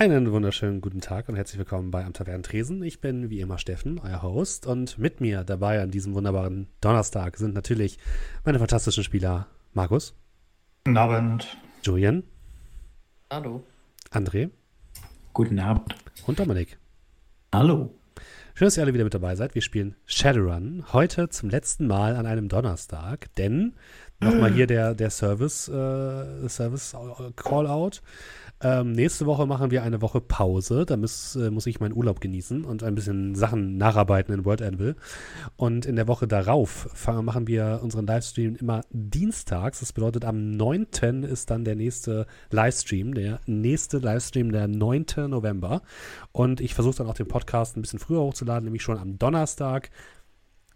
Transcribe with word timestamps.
Einen 0.00 0.32
wunderschönen 0.32 0.80
guten 0.80 1.02
Tag 1.02 1.28
und 1.28 1.36
herzlich 1.36 1.58
willkommen 1.58 1.90
bei 1.90 2.02
Am 2.06 2.14
Tresen. 2.14 2.82
Ich 2.82 3.02
bin 3.02 3.28
wie 3.28 3.40
immer 3.40 3.58
Steffen, 3.58 3.98
euer 3.98 4.22
Host, 4.22 4.66
und 4.66 4.96
mit 4.96 5.20
mir 5.20 5.44
dabei 5.44 5.82
an 5.82 5.90
diesem 5.90 6.14
wunderbaren 6.14 6.68
Donnerstag 6.80 7.36
sind 7.36 7.52
natürlich 7.52 7.98
meine 8.42 8.58
fantastischen 8.58 9.04
Spieler 9.04 9.48
Markus. 9.74 10.14
Guten 10.86 10.96
Abend. 10.96 11.54
Julian. 11.82 12.22
Hallo. 13.30 13.62
André. 14.10 14.48
Guten 15.34 15.58
Abend. 15.58 15.94
Und 16.26 16.40
Dominik. 16.40 16.78
Hallo. 17.52 17.94
Schön, 18.54 18.68
dass 18.68 18.78
ihr 18.78 18.82
alle 18.84 18.94
wieder 18.94 19.04
mit 19.04 19.12
dabei 19.12 19.36
seid. 19.36 19.54
Wir 19.54 19.60
spielen 19.60 19.96
Shadowrun 20.06 20.82
heute 20.94 21.28
zum 21.28 21.50
letzten 21.50 21.86
Mal 21.86 22.16
an 22.16 22.24
einem 22.24 22.48
Donnerstag, 22.48 23.34
denn 23.34 23.74
nochmal 24.20 24.52
hier 24.52 24.66
der, 24.66 24.94
der 24.94 25.10
Service, 25.10 25.68
äh, 25.68 26.48
Service 26.48 26.94
Call-out. 27.36 28.02
Ähm, 28.62 28.92
nächste 28.92 29.24
Woche 29.24 29.46
machen 29.46 29.70
wir 29.70 29.82
eine 29.82 30.02
Woche 30.02 30.20
Pause. 30.20 30.84
Da 30.84 30.98
muss, 30.98 31.34
äh, 31.34 31.50
muss 31.50 31.66
ich 31.66 31.80
meinen 31.80 31.96
Urlaub 31.96 32.20
genießen 32.20 32.64
und 32.64 32.82
ein 32.82 32.94
bisschen 32.94 33.34
Sachen 33.34 33.78
nacharbeiten 33.78 34.34
in 34.34 34.44
World 34.44 34.60
Anvil. 34.60 34.96
Und 35.56 35.86
in 35.86 35.96
der 35.96 36.08
Woche 36.08 36.28
darauf 36.28 36.90
machen 37.06 37.46
wir 37.46 37.80
unseren 37.82 38.06
Livestream 38.06 38.56
immer 38.56 38.82
dienstags. 38.90 39.80
Das 39.80 39.94
bedeutet, 39.94 40.26
am 40.26 40.50
9. 40.50 41.22
ist 41.22 41.50
dann 41.50 41.64
der 41.64 41.74
nächste 41.74 42.26
Livestream, 42.50 43.14
der 43.14 43.40
nächste 43.46 43.96
Livestream, 43.96 44.52
der 44.52 44.68
9. 44.68 45.06
November. 45.28 45.80
Und 46.30 46.60
ich 46.60 46.74
versuche 46.74 46.96
dann 46.96 47.06
auch 47.06 47.14
den 47.14 47.28
Podcast 47.28 47.78
ein 47.78 47.82
bisschen 47.82 47.98
früher 47.98 48.20
hochzuladen, 48.20 48.64
nämlich 48.64 48.82
schon 48.82 48.98
am 48.98 49.18
Donnerstag. 49.18 49.90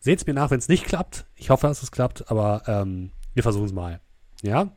Seht 0.00 0.20
es 0.20 0.26
mir 0.26 0.34
nach, 0.34 0.50
wenn 0.50 0.58
es 0.58 0.68
nicht 0.68 0.86
klappt. 0.86 1.26
Ich 1.36 1.50
hoffe, 1.50 1.66
dass 1.66 1.82
es 1.82 1.90
klappt, 1.90 2.30
aber 2.30 2.62
ähm, 2.66 3.10
wir 3.34 3.42
versuchen 3.42 3.66
es 3.66 3.72
mal. 3.72 4.00
Ja? 4.42 4.72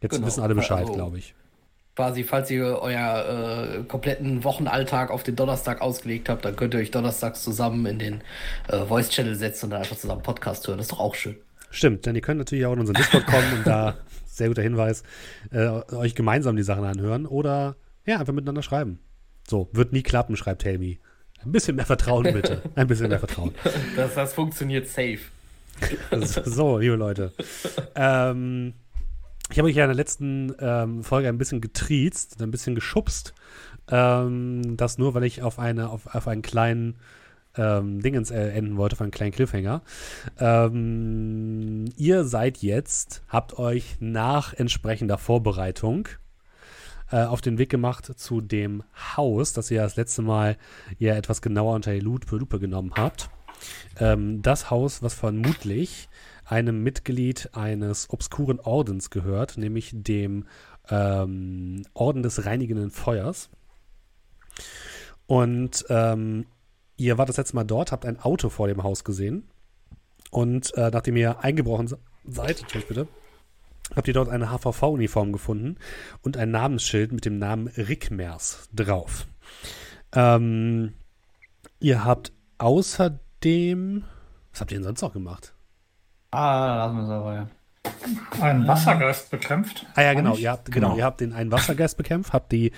Jetzt 0.00 0.12
genau. 0.12 0.26
wissen 0.26 0.42
alle 0.42 0.54
Bescheid, 0.54 0.80
also, 0.80 0.94
glaube 0.94 1.18
ich 1.18 1.34
quasi, 1.94 2.24
falls 2.24 2.50
ihr 2.50 2.78
euer 2.80 3.78
äh, 3.80 3.84
kompletten 3.84 4.44
Wochenalltag 4.44 5.10
auf 5.10 5.22
den 5.22 5.36
Donnerstag 5.36 5.80
ausgelegt 5.80 6.28
habt, 6.28 6.44
dann 6.44 6.56
könnt 6.56 6.74
ihr 6.74 6.80
euch 6.80 6.90
donnerstags 6.90 7.42
zusammen 7.42 7.86
in 7.86 7.98
den 7.98 8.20
äh, 8.68 8.84
Voice 8.86 9.10
Channel 9.10 9.34
setzen 9.34 9.66
und 9.66 9.70
dann 9.70 9.80
einfach 9.80 9.96
zusammen 9.96 10.22
Podcast 10.22 10.66
hören. 10.66 10.78
Das 10.78 10.86
ist 10.86 10.92
doch 10.92 11.00
auch 11.00 11.14
schön. 11.14 11.36
Stimmt, 11.70 12.06
denn 12.06 12.14
ihr 12.14 12.20
könnt 12.20 12.38
natürlich 12.38 12.66
auch 12.66 12.72
in 12.72 12.80
unseren 12.80 12.96
Discord 12.96 13.26
kommen 13.26 13.52
und 13.58 13.66
da, 13.66 13.96
sehr 14.26 14.48
guter 14.48 14.62
Hinweis, 14.62 15.02
äh, 15.50 15.66
euch 15.94 16.14
gemeinsam 16.14 16.56
die 16.56 16.62
Sachen 16.62 16.84
anhören 16.84 17.26
oder 17.26 17.76
ja, 18.06 18.18
einfach 18.18 18.32
miteinander 18.32 18.62
schreiben. 18.62 18.98
So, 19.48 19.68
wird 19.72 19.92
nie 19.92 20.02
klappen, 20.02 20.36
schreibt 20.36 20.64
Helmi. 20.64 20.98
Ein 21.44 21.52
bisschen 21.52 21.76
mehr 21.76 21.86
Vertrauen 21.86 22.32
bitte. 22.32 22.62
Ein 22.76 22.86
bisschen 22.86 23.08
mehr 23.08 23.18
Vertrauen. 23.18 23.52
Das, 23.96 24.14
das 24.14 24.32
funktioniert 24.32 24.88
safe. 24.88 25.18
so, 26.44 26.78
liebe 26.78 26.96
Leute. 26.96 27.32
Ähm, 27.94 28.74
ich 29.50 29.58
habe 29.58 29.68
euch 29.68 29.76
ja 29.76 29.84
in 29.84 29.90
der 29.90 29.96
letzten 29.96 30.54
ähm, 30.60 31.04
Folge 31.04 31.28
ein 31.28 31.38
bisschen 31.38 31.60
getriezt, 31.60 32.42
ein 32.42 32.50
bisschen 32.50 32.74
geschubst. 32.74 33.34
Ähm, 33.90 34.76
das 34.76 34.98
nur, 34.98 35.14
weil 35.14 35.24
ich 35.24 35.42
auf, 35.42 35.58
eine, 35.58 35.90
auf, 35.90 36.14
auf 36.14 36.28
einen 36.28 36.42
kleinen 36.42 36.96
ähm, 37.56 38.00
Dingens 38.00 38.30
äh, 38.30 38.48
enden 38.48 38.76
wollte, 38.76 38.94
auf 38.94 39.02
einen 39.02 39.10
kleinen 39.10 39.32
Cliffhanger. 39.32 39.82
Ähm, 40.38 41.86
ihr 41.96 42.24
seid 42.24 42.58
jetzt, 42.58 43.22
habt 43.28 43.58
euch 43.58 43.96
nach 44.00 44.54
entsprechender 44.54 45.18
Vorbereitung 45.18 46.08
äh, 47.10 47.24
auf 47.24 47.40
den 47.40 47.58
Weg 47.58 47.68
gemacht 47.68 48.10
zu 48.18 48.40
dem 48.40 48.82
Haus, 49.16 49.52
das 49.52 49.70
ihr 49.70 49.82
das 49.82 49.96
letzte 49.96 50.22
Mal 50.22 50.56
ja 50.98 51.14
etwas 51.14 51.42
genauer 51.42 51.74
unter 51.74 51.92
die 51.92 52.00
Lupe 52.00 52.58
genommen 52.58 52.92
habt. 52.96 53.28
Ähm, 53.98 54.42
das 54.42 54.70
Haus, 54.70 55.02
was 55.02 55.14
vermutlich 55.14 56.08
einem 56.44 56.82
Mitglied 56.82 57.50
eines 57.54 58.10
obskuren 58.10 58.60
Ordens 58.60 59.10
gehört, 59.10 59.56
nämlich 59.56 59.90
dem 59.94 60.46
ähm, 60.88 61.82
Orden 61.94 62.22
des 62.22 62.44
reinigenden 62.44 62.90
Feuers. 62.90 63.50
Und 65.26 65.86
ähm, 65.88 66.46
ihr 66.96 67.18
wart 67.18 67.28
das 67.28 67.36
letzte 67.36 67.56
Mal 67.56 67.64
dort, 67.64 67.92
habt 67.92 68.04
ein 68.04 68.20
Auto 68.20 68.48
vor 68.48 68.68
dem 68.68 68.82
Haus 68.82 69.04
gesehen. 69.04 69.48
Und 70.30 70.74
äh, 70.76 70.90
nachdem 70.90 71.16
ihr 71.16 71.40
eingebrochen 71.40 71.88
seid, 72.24 72.64
bitte, 72.88 73.08
habt 73.94 74.08
ihr 74.08 74.14
dort 74.14 74.28
eine 74.28 74.50
HVV-Uniform 74.50 75.32
gefunden 75.32 75.76
und 76.22 76.36
ein 76.36 76.50
Namensschild 76.50 77.12
mit 77.12 77.24
dem 77.24 77.38
Namen 77.38 77.68
Rickmers 77.68 78.68
drauf. 78.72 79.26
Ähm, 80.14 80.94
ihr 81.80 82.04
habt 82.04 82.32
außerdem. 83.42 84.04
Was 84.52 84.60
habt 84.60 84.72
ihr 84.72 84.78
denn 84.78 84.84
sonst 84.84 85.02
noch 85.02 85.12
gemacht? 85.12 85.54
Ah, 86.30 86.76
lassen 86.76 86.96
wir 86.96 87.04
es 87.04 87.10
aber, 87.10 87.34
ja. 87.34 87.48
Einen 88.40 88.66
Wassergeist 88.66 89.30
bekämpft. 89.30 89.86
Ah 89.94 90.02
ja, 90.02 90.14
genau. 90.14 90.36
Ihr 90.36 90.50
habt, 90.50 90.70
genau, 90.70 90.88
genau. 90.88 90.98
ihr 90.98 91.04
habt 91.04 91.20
den 91.20 91.32
einen 91.32 91.50
Wassergeist 91.50 91.96
bekämpft, 91.96 92.32
habt 92.32 92.52
die, 92.52 92.72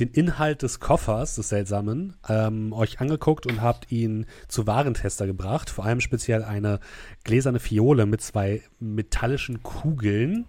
den 0.00 0.08
Inhalt 0.08 0.62
des 0.62 0.80
Koffers, 0.80 1.36
des 1.36 1.48
Seltsamen, 1.48 2.16
ähm, 2.28 2.72
euch 2.72 3.00
angeguckt 3.00 3.46
und 3.46 3.62
habt 3.62 3.92
ihn 3.92 4.26
zu 4.48 4.66
Warentester 4.66 5.26
gebracht. 5.26 5.70
Vor 5.70 5.84
allem 5.84 6.00
speziell 6.00 6.44
eine 6.44 6.80
gläserne 7.24 7.60
Fiole 7.60 8.06
mit 8.06 8.20
zwei 8.20 8.62
metallischen 8.80 9.62
Kugeln. 9.62 10.46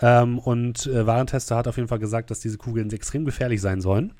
Ähm, 0.00 0.38
und 0.38 0.86
äh, 0.86 1.06
Warentester 1.06 1.56
hat 1.56 1.68
auf 1.68 1.76
jeden 1.76 1.88
Fall 1.88 1.98
gesagt, 1.98 2.30
dass 2.30 2.40
diese 2.40 2.58
Kugeln 2.58 2.90
extrem 2.90 3.24
gefährlich 3.24 3.60
sein 3.60 3.80
sollen 3.80 4.12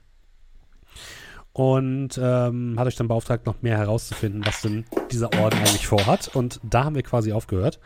und 1.57 2.21
ähm, 2.23 2.79
hat 2.79 2.87
euch 2.87 2.97
dann 2.97 3.09
beauftragt, 3.09 3.47
noch 3.47 3.63
mehr 3.63 3.79
herauszufinden, 3.79 4.45
was 4.45 4.61
denn 4.61 4.85
dieser 5.11 5.33
Orden 5.41 5.57
eigentlich 5.57 5.87
vorhat. 5.87 6.29
Und 6.37 6.61
da 6.63 6.85
haben 6.85 6.95
wir 6.95 7.03
quasi 7.03 7.33
aufgehört. 7.33 7.81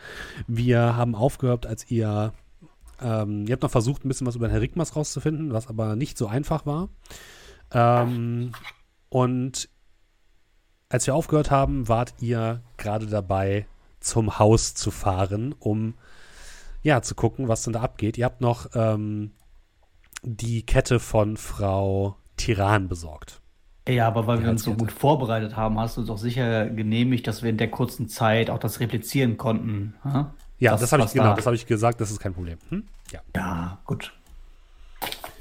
Wir 0.45 0.97
haben 0.97 1.15
aufgehört, 1.15 1.65
als 1.65 1.89
ihr, 1.89 2.33
ähm, 3.01 3.45
ihr 3.47 3.53
habt 3.53 3.63
noch 3.63 3.71
versucht, 3.71 4.03
ein 4.03 4.09
bisschen 4.09 4.27
was 4.27 4.35
über 4.35 4.49
den 4.49 4.51
Herr 4.51 4.59
Rigmas 4.59 4.97
rauszufinden, 4.97 5.53
was 5.53 5.69
aber 5.69 5.95
nicht 5.95 6.17
so 6.17 6.27
einfach 6.27 6.65
war. 6.65 6.89
Ähm, 7.71 8.51
und 9.07 9.69
als 10.89 11.07
wir 11.07 11.15
aufgehört 11.15 11.49
haben, 11.49 11.87
wart 11.87 12.15
ihr 12.19 12.61
gerade 12.75 13.05
dabei, 13.05 13.67
zum 14.01 14.37
Haus 14.37 14.73
zu 14.73 14.91
fahren, 14.91 15.55
um 15.59 15.93
ja 16.81 17.01
zu 17.01 17.15
gucken, 17.15 17.47
was 17.47 17.63
denn 17.63 17.71
da 17.71 17.79
abgeht. 17.79 18.17
Ihr 18.17 18.25
habt 18.25 18.41
noch 18.41 18.67
ähm, 18.73 19.31
die 20.23 20.65
Kette 20.65 20.99
von 20.99 21.37
Frau 21.37 22.17
Tiran 22.35 22.89
besorgt. 22.89 23.40
Ja, 23.87 24.07
aber 24.07 24.27
weil 24.27 24.43
wir 24.43 24.49
uns 24.49 24.63
so 24.63 24.73
gut 24.75 24.91
vorbereitet 24.91 25.55
haben, 25.55 25.79
hast 25.79 25.97
du 25.97 26.03
doch 26.03 26.19
sicher 26.19 26.67
genehmigt, 26.67 27.25
dass 27.25 27.41
wir 27.41 27.49
in 27.49 27.57
der 27.57 27.69
kurzen 27.69 28.07
Zeit 28.07 28.49
auch 28.49 28.59
das 28.59 28.79
replizieren 28.79 29.37
konnten. 29.37 29.95
Hm? 30.03 30.25
Ja, 30.59 30.71
das, 30.71 30.81
das 30.81 30.91
habe 30.93 31.03
ich, 31.03 31.13
genau, 31.13 31.33
da. 31.33 31.51
ich 31.51 31.65
gesagt, 31.65 31.99
das 31.99 32.11
ist 32.11 32.19
kein 32.19 32.33
Problem. 32.33 32.59
Hm? 32.69 32.83
Ja. 33.11 33.19
ja, 33.35 33.77
gut. 33.85 34.13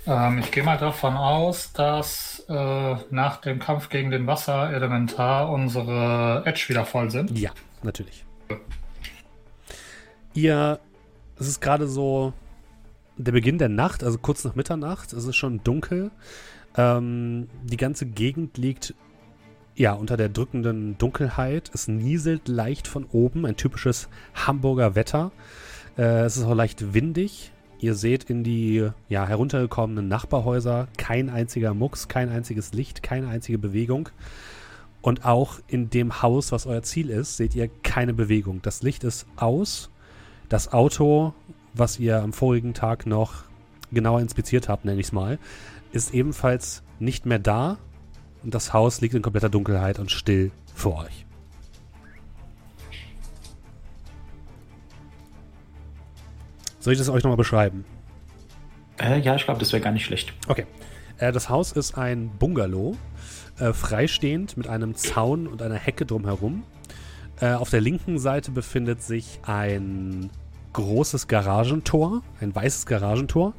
Ähm, 0.07 0.39
ich 0.39 0.51
gehe 0.51 0.63
mal 0.63 0.79
davon 0.79 1.17
aus, 1.17 1.73
dass 1.75 2.45
äh, 2.49 2.97
nach 3.11 3.37
dem 3.43 3.59
Kampf 3.59 3.91
gegen 3.91 4.11
den 4.11 4.27
Wasserelementar 4.27 5.51
unsere 5.51 6.43
Edge 6.47 6.65
wieder 6.69 6.87
voll 6.87 7.11
sind. 7.11 7.39
Ja, 7.39 7.51
natürlich. 7.83 8.25
Ihr, 10.33 10.81
es 11.39 11.47
ist 11.47 11.61
gerade 11.61 11.87
so 11.87 12.33
der 13.19 13.33
Beginn 13.33 13.59
der 13.59 13.69
Nacht, 13.69 14.03
also 14.03 14.17
kurz 14.19 14.45
nach 14.45 14.55
Mitternacht, 14.55 15.13
es 15.13 15.25
ist 15.25 15.37
schon 15.37 15.63
dunkel. 15.63 16.11
Ähm, 16.77 17.49
die 17.65 17.77
ganze 17.77 18.07
Gegend 18.07 18.59
liegt 18.59 18.95
ja 19.75 19.93
unter 19.93 20.17
der 20.17 20.29
drückenden 20.29 20.99
Dunkelheit. 20.99 21.71
Es 21.73 21.89
nieselt 21.89 22.49
leicht 22.49 22.87
von 22.87 23.07
oben, 23.13 23.47
ein 23.47 23.57
typisches 23.57 24.09
Hamburger 24.35 24.95
Wetter. 24.95 25.33
Äh, 25.97 26.25
es 26.25 26.37
ist 26.37 26.45
auch 26.45 26.55
leicht 26.55 26.95
windig. 26.95 27.53
Ihr 27.79 27.95
seht 27.95 28.25
in 28.25 28.45
die 28.45 28.91
ja, 29.09 29.27
heruntergekommenen 29.27 30.07
Nachbarhäuser 30.07 30.89
kein 30.99 31.31
einziger 31.31 31.73
Mucks, 31.73 32.09
kein 32.09 32.29
einziges 32.29 32.75
Licht, 32.75 33.03
keine 33.03 33.29
einzige 33.29 33.59
Bewegung. 33.59 34.11
Und 35.01 35.25
auch 35.25 35.61
in 35.67 35.89
dem 35.89 36.21
Haus, 36.21 36.53
was 36.53 36.67
euer 36.67 36.83
Ziel 36.83 37.09
ist, 37.09 37.39
seht 37.39 37.55
ihr 37.55 37.71
keine 37.83 38.13
Bewegung. 38.13 38.61
Das 38.61 38.83
Licht 38.83 39.03
ist 39.03 39.27
aus. 39.37 39.89
Das 40.51 40.73
Auto, 40.75 41.33
was 41.73 41.99
ihr 41.99 42.21
am 42.23 42.35
vorigen 42.35 42.75
Tag 42.75 43.07
noch 43.07 43.45
genauer 43.93 44.21
inspiziert 44.21 44.69
habt, 44.69 44.85
nenne 44.85 45.01
ich 45.01 45.07
es 45.07 45.13
mal, 45.13 45.39
ist 45.93 46.15
ebenfalls 46.15 46.83
nicht 46.99 47.27
mehr 47.27 47.39
da 47.39 47.79
und 48.43 48.55
das 48.55 48.73
Haus 48.73 49.01
liegt 49.01 49.15
in 49.15 49.23
kompletter 49.23 49.49
Dunkelheit 49.49 49.99
und 49.99 50.11
still 50.11 50.51
vor 50.75 51.05
euch. 51.05 51.27
Soll 56.79 56.95
ich 56.95 56.99
das 56.99 57.11
euch 57.11 57.23
nochmal 57.23 57.37
beschreiben? 57.37 57.85
Äh, 58.99 59.21
ja, 59.21 59.35
ich 59.37 59.45
glaube, 59.45 59.61
das 59.61 59.73
wäre 59.73 59.83
gar 59.83 59.93
nicht 59.93 60.05
schlecht. 60.05 60.33
Okay. 60.49 60.67
Äh, 61.19 61.33
das 61.33 61.49
Haus 61.49 61.73
ist 61.73 61.97
ein 61.99 62.31
Bungalow, 62.39 62.97
äh, 63.59 63.73
freistehend 63.73 64.57
mit 64.57 64.67
einem 64.67 64.95
Zaun 64.95 65.47
und 65.47 65.61
einer 65.61 65.77
Hecke 65.77 66.07
drumherum. 66.07 66.63
Äh, 67.41 67.53
auf 67.53 67.71
der 67.71 67.81
linken 67.81 68.19
Seite 68.19 68.51
befindet 68.51 69.03
sich 69.03 69.41
ein 69.43 70.31
großes 70.73 71.29
Garagentor, 71.29 72.23
ein 72.41 72.55
weißes 72.55 72.87
Garagentor. 72.87 73.55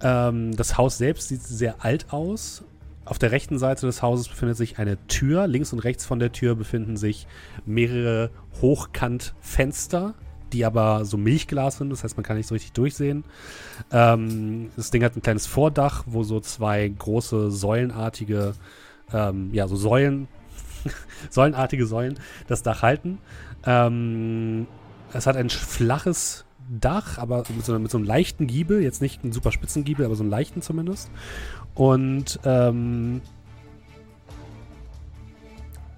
Ähm, 0.00 0.56
das 0.56 0.78
Haus 0.78 0.98
selbst 0.98 1.28
sieht 1.28 1.42
sehr 1.42 1.84
alt 1.84 2.12
aus. 2.12 2.64
Auf 3.04 3.18
der 3.18 3.32
rechten 3.32 3.58
Seite 3.58 3.86
des 3.86 4.02
Hauses 4.02 4.28
befindet 4.28 4.56
sich 4.56 4.78
eine 4.78 4.96
Tür. 5.06 5.46
Links 5.46 5.72
und 5.72 5.80
rechts 5.80 6.06
von 6.06 6.18
der 6.18 6.32
Tür 6.32 6.54
befinden 6.54 6.96
sich 6.96 7.26
mehrere 7.66 8.30
Hochkantfenster, 8.62 10.14
die 10.52 10.64
aber 10.64 11.04
so 11.04 11.18
Milchglas 11.18 11.78
sind, 11.78 11.90
das 11.90 12.04
heißt, 12.04 12.16
man 12.16 12.24
kann 12.24 12.36
nicht 12.36 12.46
so 12.46 12.54
richtig 12.54 12.72
durchsehen. 12.72 13.24
Ähm, 13.90 14.70
das 14.76 14.90
Ding 14.90 15.04
hat 15.04 15.16
ein 15.16 15.22
kleines 15.22 15.46
Vordach, 15.46 16.04
wo 16.06 16.22
so 16.22 16.40
zwei 16.40 16.88
große 16.88 17.50
säulenartige, 17.50 18.54
ähm, 19.12 19.50
ja, 19.52 19.68
so 19.68 19.76
Säulen, 19.76 20.28
säulenartige 21.30 21.86
Säulen 21.86 22.18
das 22.46 22.62
Dach 22.62 22.82
halten. 22.82 23.18
Ähm, 23.66 24.66
es 25.12 25.26
hat 25.26 25.36
ein 25.36 25.50
flaches 25.50 26.43
Dach, 26.68 27.18
aber 27.18 27.44
mit 27.54 27.64
so, 27.64 27.78
mit 27.78 27.90
so 27.90 27.98
einem 27.98 28.06
leichten 28.06 28.46
Giebel, 28.46 28.82
jetzt 28.82 29.02
nicht 29.02 29.22
einen 29.22 29.32
super 29.32 29.52
spitzen 29.52 29.84
Giebel, 29.84 30.06
aber 30.06 30.14
so 30.14 30.22
einen 30.22 30.30
leichten 30.30 30.62
zumindest. 30.62 31.10
Und 31.74 32.40
ähm, 32.44 33.20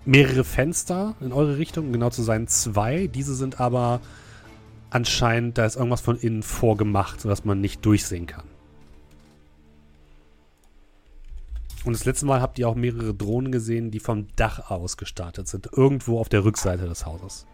mehrere 0.04 0.44
Fenster 0.44 1.14
in 1.20 1.32
eure 1.32 1.58
Richtung, 1.58 1.86
um 1.86 1.92
genau 1.92 2.10
zu 2.10 2.22
sein 2.22 2.48
zwei. 2.48 3.08
Diese 3.08 3.34
sind 3.34 3.60
aber 3.60 4.00
anscheinend, 4.90 5.58
da 5.58 5.66
ist 5.66 5.76
irgendwas 5.76 6.00
von 6.00 6.18
innen 6.18 6.42
vorgemacht, 6.42 7.20
sodass 7.20 7.44
man 7.44 7.60
nicht 7.60 7.84
durchsehen 7.84 8.26
kann. 8.26 8.44
Und 11.84 11.92
das 11.92 12.04
letzte 12.04 12.26
Mal 12.26 12.40
habt 12.40 12.58
ihr 12.58 12.68
auch 12.68 12.74
mehrere 12.74 13.14
Drohnen 13.14 13.52
gesehen, 13.52 13.92
die 13.92 14.00
vom 14.00 14.26
Dach 14.34 14.70
aus 14.70 14.96
gestartet 14.96 15.46
sind. 15.46 15.68
Irgendwo 15.72 16.18
auf 16.18 16.28
der 16.28 16.44
Rückseite 16.44 16.86
des 16.86 17.06
Hauses. 17.06 17.46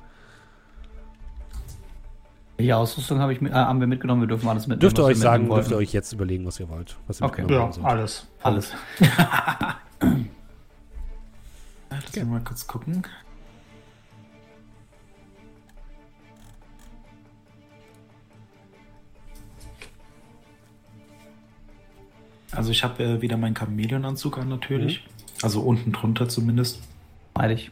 Welche 2.56 2.76
Ausrüstung 2.76 3.18
hab 3.18 3.30
ich 3.30 3.40
mit, 3.40 3.52
äh, 3.52 3.56
haben 3.56 3.80
wir 3.80 3.86
mitgenommen? 3.86 4.22
Wir 4.22 4.28
dürfen 4.28 4.48
alles 4.48 4.66
mitnehmen. 4.66 4.80
Dürft 4.80 4.98
ihr 4.98 5.04
euch 5.04 5.18
sagen, 5.18 5.48
dürft 5.48 5.70
ihr 5.70 5.76
euch 5.76 5.92
jetzt 5.92 6.12
überlegen, 6.12 6.46
was 6.46 6.60
ihr 6.60 6.68
wollt. 6.68 6.96
Was 7.06 7.20
ihr 7.20 7.26
okay. 7.26 7.44
Ja, 7.48 7.70
alles. 7.82 8.26
Alles. 8.42 8.74
Lass 11.90 12.08
okay. 12.08 12.24
mal 12.24 12.40
kurz 12.44 12.66
gucken. 12.66 13.02
Also 22.52 22.70
ich 22.70 22.84
habe 22.84 23.02
äh, 23.02 23.22
wieder 23.22 23.38
meinen 23.38 23.56
Chamäleonanzug 23.56 24.38
an 24.38 24.48
natürlich. 24.48 25.02
Mhm. 25.02 25.08
Also 25.42 25.62
unten 25.62 25.92
drunter 25.92 26.28
zumindest. 26.28 26.80
Freilich. 27.34 27.70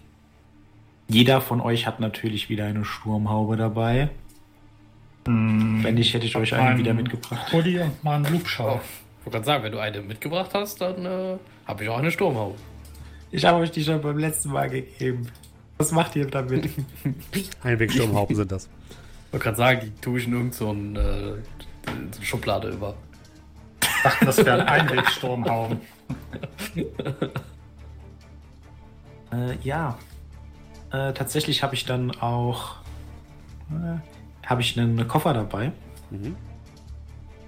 Jeder 1.08 1.40
von 1.40 1.60
euch 1.60 1.86
hat 1.86 2.00
natürlich 2.00 2.48
wieder 2.48 2.64
eine 2.64 2.84
Sturmhaube 2.84 3.56
dabei. 3.56 4.10
Mhm. 5.26 5.84
Wenn 5.84 5.94
nicht, 5.94 6.14
hätte 6.14 6.26
ich 6.26 6.36
euch 6.36 6.54
einen 6.54 6.78
wieder 6.78 6.94
mitgebracht. 6.94 7.50
Pulli 7.50 7.78
und 7.80 8.02
mal 8.02 8.16
einen 8.16 8.32
Lubschau. 8.32 8.80
Ich 9.20 9.26
wollte 9.26 9.30
gerade 9.30 9.44
sagen, 9.44 9.64
wenn 9.64 9.72
du 9.72 9.78
eine 9.78 10.00
mitgebracht 10.00 10.50
hast, 10.54 10.80
dann 10.80 11.04
äh, 11.04 11.36
habe 11.66 11.84
ich 11.84 11.88
auch 11.90 11.98
eine 11.98 12.10
Sturmhaube. 12.10 12.56
Ich 13.30 13.44
habe 13.44 13.58
euch 13.58 13.70
die 13.70 13.84
schon 13.84 14.00
beim 14.00 14.18
letzten 14.18 14.50
Mal 14.50 14.68
gegeben. 14.70 15.28
Was 15.78 15.92
macht 15.92 16.16
ihr 16.16 16.26
damit? 16.26 16.70
Einwegsturmhauben 17.62 18.34
sind 18.36 18.50
das. 18.50 18.68
Ich 19.26 19.32
wollte 19.32 19.44
gerade 19.44 19.56
sagen, 19.56 19.80
die 19.84 20.00
tue 20.00 20.18
ich 20.18 20.26
in 20.26 20.32
irgendeine 20.32 21.42
so 22.16 22.20
äh, 22.20 22.24
Schublade 22.24 22.70
über. 22.70 22.96
Ich 23.82 24.02
dachte, 24.02 24.24
das 24.24 24.44
wären 24.44 24.60
Einwegsturmhauben. 24.62 25.80
äh, 29.32 29.56
ja. 29.62 29.98
Äh, 30.90 31.12
tatsächlich 31.12 31.62
habe 31.62 31.74
ich 31.74 31.84
dann 31.84 32.10
auch 32.10 32.76
äh, 33.70 33.98
habe 34.50 34.62
ich 34.62 34.78
einen 34.78 35.06
Koffer 35.06 35.32
dabei. 35.32 35.72
Mhm. 36.10 36.36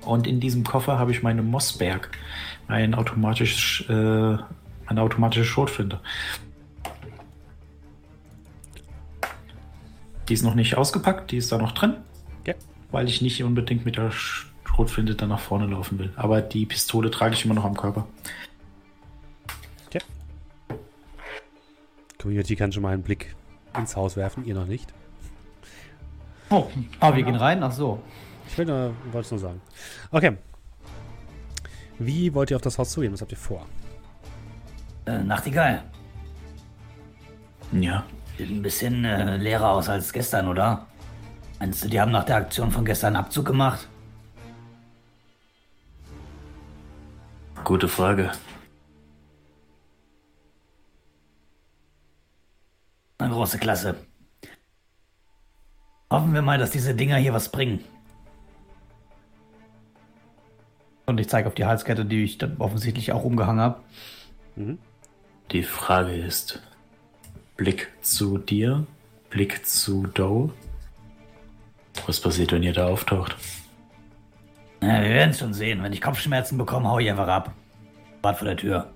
Und 0.06 0.26
in 0.26 0.40
diesem 0.40 0.64
Koffer 0.64 0.98
habe 0.98 1.10
ich 1.10 1.22
meine 1.22 1.42
Mossberg, 1.42 2.10
ein 2.68 2.94
automatisches 2.94 3.88
äh, 3.88 4.38
eine 4.86 5.02
automatische 5.02 5.44
Schrotflinte. 5.44 6.00
Die 10.28 10.34
ist 10.34 10.42
noch 10.42 10.54
nicht 10.54 10.76
ausgepackt, 10.76 11.30
die 11.32 11.36
ist 11.36 11.50
da 11.50 11.58
noch 11.58 11.72
drin. 11.72 11.96
Ja. 12.46 12.54
Weil 12.90 13.08
ich 13.08 13.20
nicht 13.20 13.42
unbedingt 13.42 13.84
mit 13.84 13.96
der 13.96 14.12
Schrotflinte 14.12 15.14
dann 15.14 15.28
nach 15.28 15.40
vorne 15.40 15.66
laufen 15.66 15.98
will. 15.98 16.12
Aber 16.16 16.40
die 16.40 16.66
Pistole 16.66 17.10
trage 17.10 17.34
ich 17.34 17.44
immer 17.44 17.54
noch 17.54 17.64
am 17.64 17.76
Körper. 17.76 18.06
Ja. 19.92 20.00
Community 22.20 22.54
kann 22.54 22.72
schon 22.72 22.82
mal 22.82 22.94
einen 22.94 23.02
Blick 23.02 23.34
ins 23.76 23.96
Haus 23.96 24.16
werfen, 24.16 24.44
ihr 24.44 24.54
noch 24.54 24.66
nicht. 24.66 24.92
Oh, 26.52 26.68
ah, 27.00 27.16
wir 27.16 27.22
gehen 27.22 27.34
rein? 27.36 27.62
Ach 27.62 27.72
so. 27.72 27.98
Ich 28.46 28.58
will 28.58 28.66
nur, 28.66 28.94
wollte 29.10 29.20
es 29.20 29.30
nur 29.30 29.40
sagen. 29.40 29.62
Okay. 30.10 30.36
Wie 31.98 32.34
wollt 32.34 32.50
ihr 32.50 32.56
auf 32.56 32.62
das 32.62 32.78
Haus 32.78 32.90
zugehen? 32.90 33.10
Was 33.10 33.22
habt 33.22 33.32
ihr 33.32 33.38
vor? 33.38 33.64
Äh, 35.06 35.22
Nachtigall. 35.22 35.82
Ja. 37.72 38.04
Sieht 38.36 38.50
ein 38.50 38.60
bisschen 38.60 39.02
äh, 39.06 39.38
leerer 39.38 39.70
aus 39.70 39.88
als 39.88 40.12
gestern, 40.12 40.46
oder? 40.46 40.86
Meinst 41.58 41.84
du, 41.84 41.88
die 41.88 41.98
haben 41.98 42.12
nach 42.12 42.24
der 42.24 42.36
Aktion 42.36 42.70
von 42.70 42.84
gestern 42.84 43.16
Abzug 43.16 43.46
gemacht? 43.46 43.88
Gute 47.64 47.88
Frage. 47.88 48.30
Eine 53.16 53.32
große 53.32 53.58
Klasse. 53.58 53.96
Hoffen 56.12 56.34
wir 56.34 56.42
mal, 56.42 56.58
dass 56.58 56.70
diese 56.70 56.94
Dinger 56.94 57.16
hier 57.16 57.32
was 57.32 57.48
bringen. 57.48 57.82
Und 61.06 61.18
ich 61.18 61.28
zeige 61.28 61.48
auf 61.48 61.54
die 61.54 61.64
Halskette, 61.64 62.04
die 62.04 62.22
ich 62.22 62.36
dann 62.36 62.58
offensichtlich 62.58 63.12
auch 63.12 63.24
umgehangen 63.24 63.62
habe. 63.62 63.80
Mhm. 64.56 64.78
Die 65.52 65.62
Frage 65.62 66.12
ist, 66.12 66.62
Blick 67.56 67.90
zu 68.02 68.36
dir, 68.36 68.86
Blick 69.30 69.64
zu 69.64 70.06
Doe. 70.06 70.50
Was 72.06 72.20
passiert, 72.20 72.52
wenn 72.52 72.62
ihr 72.62 72.74
da 72.74 72.88
auftaucht? 72.88 73.34
Na, 74.82 75.02
wir 75.02 75.10
werden 75.10 75.30
es 75.30 75.38
schon 75.38 75.54
sehen. 75.54 75.82
Wenn 75.82 75.94
ich 75.94 76.02
Kopfschmerzen 76.02 76.58
bekomme, 76.58 76.90
hau 76.90 76.98
ich 76.98 77.10
einfach 77.10 77.28
ab. 77.28 77.52
Wart 78.20 78.36
vor 78.36 78.48
der 78.48 78.58
Tür. 78.58 78.90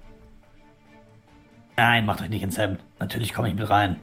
Nein, 1.79 2.05
macht 2.05 2.21
euch 2.21 2.29
nicht 2.29 2.43
ins 2.43 2.59
Hemd. 2.59 2.81
Natürlich 2.99 3.33
komme 3.33 3.49
ich 3.49 3.55
mit 3.55 3.71
rein. 3.71 3.97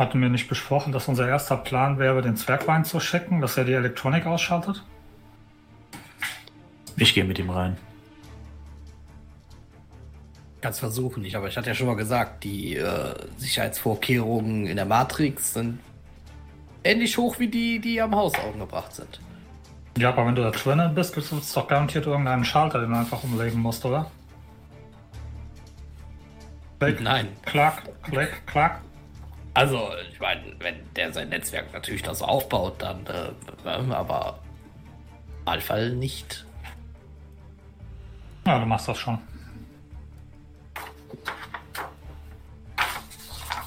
Hatten 0.00 0.22
wir 0.22 0.30
nicht 0.30 0.48
besprochen, 0.48 0.94
dass 0.94 1.08
unser 1.08 1.28
erster 1.28 1.58
Plan 1.58 1.98
wäre, 1.98 2.22
den 2.22 2.34
Zwergwein 2.34 2.86
zu 2.86 3.00
schicken, 3.00 3.42
dass 3.42 3.58
er 3.58 3.64
die 3.64 3.74
Elektronik 3.74 4.24
ausschaltet? 4.24 4.82
Ich 6.96 7.12
gehe 7.12 7.22
mit 7.22 7.38
ihm 7.38 7.50
rein. 7.50 7.76
Kannst 10.62 10.80
versuchen 10.80 11.20
nicht, 11.22 11.36
aber 11.36 11.48
ich 11.48 11.56
hatte 11.58 11.68
ja 11.68 11.74
schon 11.74 11.86
mal 11.86 11.96
gesagt, 11.96 12.44
die 12.44 12.76
äh, 12.76 13.14
Sicherheitsvorkehrungen 13.36 14.66
in 14.66 14.76
der 14.76 14.86
Matrix 14.86 15.52
sind 15.52 15.80
ähnlich 16.82 17.18
hoch 17.18 17.38
wie 17.38 17.48
die, 17.48 17.78
die 17.78 18.00
am 18.00 18.16
Haus 18.16 18.32
angebracht 18.36 18.94
sind. 18.94 19.20
Ja, 19.98 20.08
aber 20.08 20.24
wenn 20.24 20.34
du 20.34 20.40
da 20.40 20.50
drinnen 20.50 20.94
bist, 20.94 21.14
gibt 21.14 21.30
es 21.30 21.52
doch 21.52 21.68
garantiert 21.68 22.06
irgendeinen 22.06 22.46
Schalter, 22.46 22.80
den 22.80 22.88
du 22.88 22.96
einfach 22.96 23.22
umlegen 23.22 23.60
musst, 23.60 23.84
oder? 23.84 24.10
Klick, 26.78 27.02
Nein. 27.02 27.28
Klack, 27.44 27.82
klick, 28.04 28.46
klack. 28.46 28.80
Also, 29.54 29.90
ich 30.12 30.20
meine, 30.20 30.42
wenn 30.60 30.76
der 30.94 31.12
sein 31.12 31.28
Netzwerk 31.28 31.72
natürlich 31.72 32.02
das 32.02 32.20
so 32.20 32.24
aufbaut, 32.24 32.74
dann, 32.78 33.04
äh, 33.06 33.32
aber 33.64 33.78
im 33.78 33.88
Normalfall 33.88 35.96
nicht. 35.96 36.46
Ja, 38.46 38.58
du 38.58 38.66
machst 38.66 38.88
das 38.88 38.98
schon. 38.98 39.18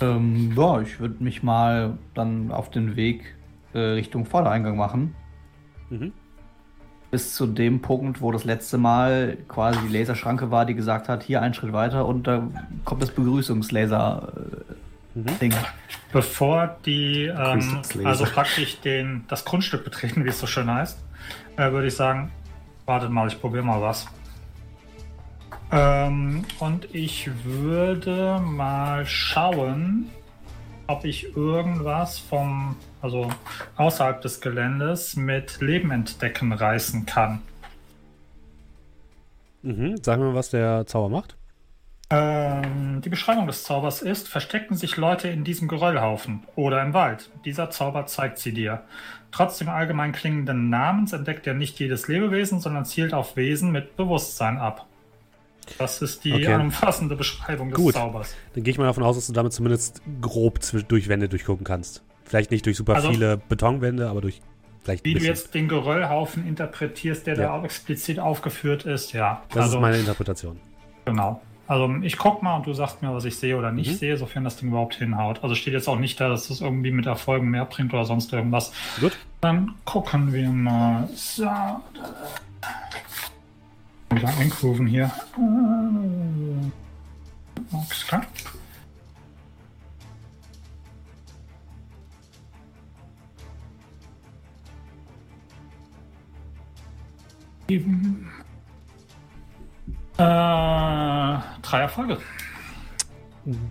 Ähm, 0.02 0.54
ja, 0.56 0.82
ich 0.82 1.00
würde 1.00 1.24
mich 1.24 1.44
mal 1.44 1.98
dann 2.14 2.52
auf 2.52 2.72
den 2.72 2.96
Weg 2.96 3.36
äh, 3.74 3.80
Richtung 3.80 4.26
Vordereingang 4.26 4.76
machen. 4.76 5.16
Mhm. 5.90 6.12
Bis 7.12 7.36
zu 7.36 7.46
dem 7.46 7.82
Punkt, 7.82 8.22
wo 8.22 8.32
das 8.32 8.44
letzte 8.44 8.78
Mal 8.78 9.38
quasi 9.48 9.80
die 9.88 9.96
Laserschranke 9.96 10.50
war, 10.50 10.66
die 10.66 10.74
gesagt 10.74 11.10
hat, 11.10 11.24
hier 11.24 11.42
einen 11.42 11.54
Schritt 11.54 11.72
weiter 11.72 12.08
und 12.08 12.26
da 12.26 12.48
kommt 12.86 13.04
das 13.04 13.12
Begrüßungslaser-Ding. 13.12 14.72
Äh, 14.72 14.83
mhm. 15.14 15.54
Bevor 16.12 16.78
die 16.86 17.26
ähm, 17.26 17.82
also 18.04 18.26
praktisch 18.26 18.80
den, 18.82 19.26
das 19.28 19.46
Grundstück 19.46 19.84
betreten, 19.84 20.26
wie 20.26 20.30
es 20.30 20.40
so 20.40 20.48
schön 20.48 20.70
heißt, 20.70 21.00
äh, 21.58 21.72
würde 21.72 21.88
ich 21.88 21.96
sagen, 21.96 22.32
wartet 22.86 23.10
mal, 23.10 23.28
ich 23.28 23.40
probiere 23.40 23.64
mal 23.64 23.82
was. 23.82 24.08
Ähm, 25.72 26.46
und 26.60 26.94
ich 26.94 27.32
würde 27.44 28.40
mal 28.40 29.06
schauen, 29.08 30.10
ob 30.88 31.06
ich 31.06 31.36
irgendwas 31.36 32.20
vom, 32.20 32.76
also 33.02 33.30
außerhalb 33.78 34.22
des 34.22 34.42
Geländes 34.42 35.16
mit 35.16 35.62
Leben 35.62 35.92
entdecken 35.92 36.54
reißen 36.54 37.06
kann. 37.06 37.42
Mhm. 39.64 39.96
Sag 40.04 40.20
mir, 40.20 40.36
was 40.36 40.50
der 40.50 40.86
Zauber 40.86 41.10
macht. 41.10 41.38
Ähm, 42.14 43.02
die 43.02 43.10
Beschreibung 43.10 43.48
des 43.48 43.64
Zaubers 43.64 44.02
ist, 44.04 44.28
verstecken 44.30 44.76
sich 44.76 44.98
Leute 44.98 45.30
in 45.30 45.44
diesem 45.44 45.68
Geröllhaufen 45.68 46.44
oder 46.56 46.82
im 46.84 46.94
Wald. 46.94 47.32
Dieser 47.44 47.70
Zauber 47.72 48.06
zeigt 48.06 48.38
sie 48.38 48.54
dir. 48.54 48.84
Trotz 49.32 49.58
dem 49.58 49.68
allgemein 49.70 50.12
klingenden 50.12 50.70
Namens 50.70 51.12
entdeckt 51.12 51.48
er 51.48 51.56
nicht 51.56 51.80
jedes 51.80 52.08
Lebewesen, 52.08 52.60
sondern 52.60 52.86
zielt 52.86 53.14
auf 53.16 53.36
Wesen 53.36 53.72
mit 53.72 53.98
Bewusstsein 53.98 54.58
ab. 54.60 54.86
Das 55.80 56.02
ist 56.02 56.24
die 56.24 56.34
Okay. 56.34 56.54
umfassende 56.56 57.16
Beschreibung 57.16 57.70
des 57.70 57.78
Gut. 57.80 57.94
Zaubers. 57.96 58.36
Dann 58.54 58.64
gehe 58.64 58.72
ich 58.72 58.78
mal 58.78 58.86
davon 58.86 59.04
aus, 59.04 59.16
dass 59.16 59.28
du 59.28 59.34
damit 59.34 59.54
zumindest 59.54 60.02
grob 60.22 60.60
durch 60.88 61.08
Wände 61.08 61.30
durchgucken 61.30 61.64
kannst. 61.64 62.04
Vielleicht 62.26 62.52
nicht 62.52 62.66
durch 62.66 62.78
super 62.78 62.96
Also- 62.96 63.10
viele 63.12 63.38
Betonwände, 63.38 64.08
aber 64.10 64.22
durch 64.22 64.42
vielleicht 64.84 65.04
ein 65.04 65.06
Wie 65.06 65.14
du 65.16 65.22
jetzt 65.26 65.54
den 65.56 65.68
Geröllhaufen 65.68 66.46
interpretierst, 66.48 67.26
der 67.26 67.36
Ja. 67.38 67.42
da 67.44 67.54
auch 67.54 67.64
explizit 67.64 68.20
aufgeführt 68.20 68.86
ist, 68.86 69.14
ja. 69.14 69.42
Das 69.50 69.64
also, 69.64 69.78
ist 69.78 69.82
meine 69.82 69.98
Interpretation. 69.98 70.60
Genau. 71.06 71.42
Also 71.74 71.92
ich 72.04 72.18
guck 72.20 72.44
mal 72.44 72.58
und 72.58 72.68
du 72.68 72.74
sagst 72.76 73.02
mir, 73.02 73.12
was 73.16 73.26
ich 73.26 73.36
sehe 73.36 73.58
oder 73.58 73.72
nicht 73.72 73.90
Mhm. 73.90 73.96
sehe, 73.96 74.16
sofern 74.18 74.44
das 74.44 74.58
Ding 74.58 74.70
überhaupt 74.70 74.94
hinhaut. 74.94 75.42
Also 75.44 75.56
steht 75.56 75.74
jetzt 75.74 75.88
auch 75.88 75.98
nicht 75.98 76.22
da, 76.22 76.30
dass 76.30 76.50
das 76.50 76.62
irgendwie 76.62 76.92
mit 76.92 77.08
Erfolgen 77.08 77.50
mehr 77.50 77.66
bringt 77.66 77.92
oder 77.96 78.06
sonst 78.06 78.32
irgendwas. 78.32 78.72
Gut. 79.00 79.18
Dann 79.42 79.74
gucken 79.84 80.32
wir 80.34 80.50
mal. 80.50 81.10
So. 81.16 81.50
Wieder 84.12 84.28
eingrooven 84.38 84.86
hier. 84.86 85.06
Äh, 85.36 86.70
Alles 87.76 88.06
klar. 88.08 88.22
Eben. 97.68 98.30
Äh, 100.18 100.22
drei 100.22 101.82
Erfolge. 101.82 102.20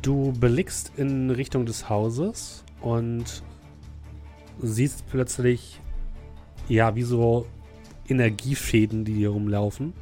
Du 0.03 0.33
blickst 0.33 0.93
in 0.97 1.31
Richtung 1.31 1.67
des 1.67 1.89
Hauses 1.89 2.65
und 2.81 3.43
siehst 4.61 5.07
plötzlich, 5.09 5.81
ja, 6.69 6.95
wie 6.95 7.03
so 7.03 7.47
Energiefäden, 8.09 9.05
die 9.05 9.15
hier 9.15 9.31
rumlaufen. 9.31 9.95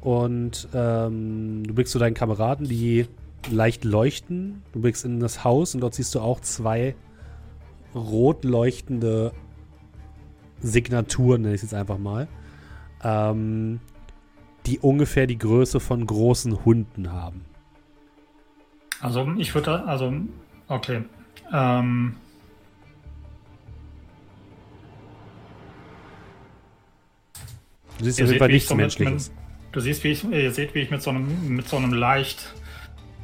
Und 0.00 0.68
ähm, 0.74 1.64
du 1.66 1.74
blickst 1.74 1.92
zu 1.92 1.98
deinen 1.98 2.14
Kameraden, 2.14 2.68
die 2.68 3.08
leicht 3.50 3.84
leuchten. 3.84 4.62
Du 4.72 4.80
blickst 4.80 5.04
in 5.04 5.18
das 5.18 5.44
Haus 5.44 5.74
und 5.74 5.80
dort 5.80 5.94
siehst 5.94 6.14
du 6.14 6.20
auch 6.20 6.40
zwei 6.40 6.94
rot 7.94 8.44
leuchtende 8.44 9.32
Signaturen, 10.60 11.42
nenne 11.42 11.54
ich 11.54 11.62
es 11.62 11.70
jetzt 11.70 11.74
einfach 11.74 11.98
mal, 11.98 12.28
ähm, 13.02 13.80
die 14.66 14.78
ungefähr 14.78 15.26
die 15.26 15.38
Größe 15.38 15.80
von 15.80 16.06
großen 16.06 16.64
Hunden 16.64 17.12
haben. 17.12 17.44
Also 19.00 19.30
ich 19.36 19.54
würde, 19.54 19.84
also 19.84 20.12
okay. 20.68 21.02
Ähm, 21.52 22.16
Du 27.98 28.04
siehst 28.04 28.20
auf 28.22 28.26
jeden 28.28 28.38
Fall 28.38 28.48
wie 28.48 28.52
ich 28.52 28.56
nichts 28.56 28.68
so 28.68 28.74
mit- 28.74 28.82
Menschliches. 28.98 29.32
du 29.72 29.80
siehst, 29.80 30.04
wie 30.04 30.08
ich, 30.08 30.24
ihr 30.24 30.52
seht, 30.52 30.74
wie 30.74 30.80
ich 30.80 30.90
mit 30.90 31.02
so 31.02 31.10
einem, 31.10 31.48
mit 31.56 31.68
so 31.68 31.76
einem 31.76 31.92
leicht, 31.92 32.52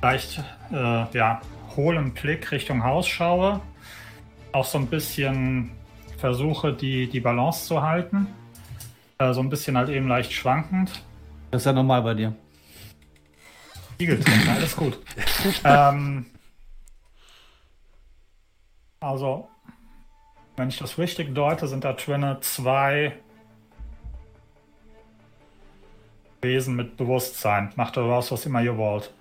leicht, 0.02 0.42
äh, 0.72 0.74
ja, 1.16 1.40
hohlen 1.76 2.12
Blick 2.12 2.50
Richtung 2.52 2.84
Haus 2.84 3.08
schaue. 3.08 3.60
Auch 4.52 4.64
so 4.64 4.78
ein 4.78 4.86
bisschen 4.86 5.70
versuche, 6.18 6.72
die, 6.72 7.08
die 7.08 7.20
Balance 7.20 7.66
zu 7.66 7.82
halten. 7.82 8.26
Äh, 9.18 9.32
so 9.32 9.40
ein 9.40 9.48
bisschen 9.48 9.76
halt 9.76 9.88
eben 9.88 10.08
leicht 10.08 10.32
schwankend. 10.32 11.04
Das 11.50 11.62
ist 11.62 11.66
ja 11.66 11.72
normal 11.72 12.02
bei 12.02 12.14
dir. 12.14 12.34
Spiegeltrinken, 13.94 14.48
alles 14.48 14.76
gut. 14.76 14.98
ähm, 15.64 16.26
also, 19.00 19.48
wenn 20.56 20.68
ich 20.68 20.78
das 20.78 20.96
richtig 20.98 21.34
deute, 21.34 21.66
sind 21.66 21.84
da 21.84 21.92
drinne 21.92 22.38
zwei 22.40 23.16
Wesen 26.42 26.76
mit 26.76 26.96
Bewusstsein. 26.96 27.72
Macht 27.76 27.96
daraus, 27.96 28.30
was 28.30 28.46
immer 28.46 28.62
ihr 28.62 28.76
wollt. 28.76 29.12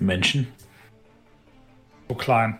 Menschen. 0.00 0.52
So 2.08 2.14
klein. 2.14 2.58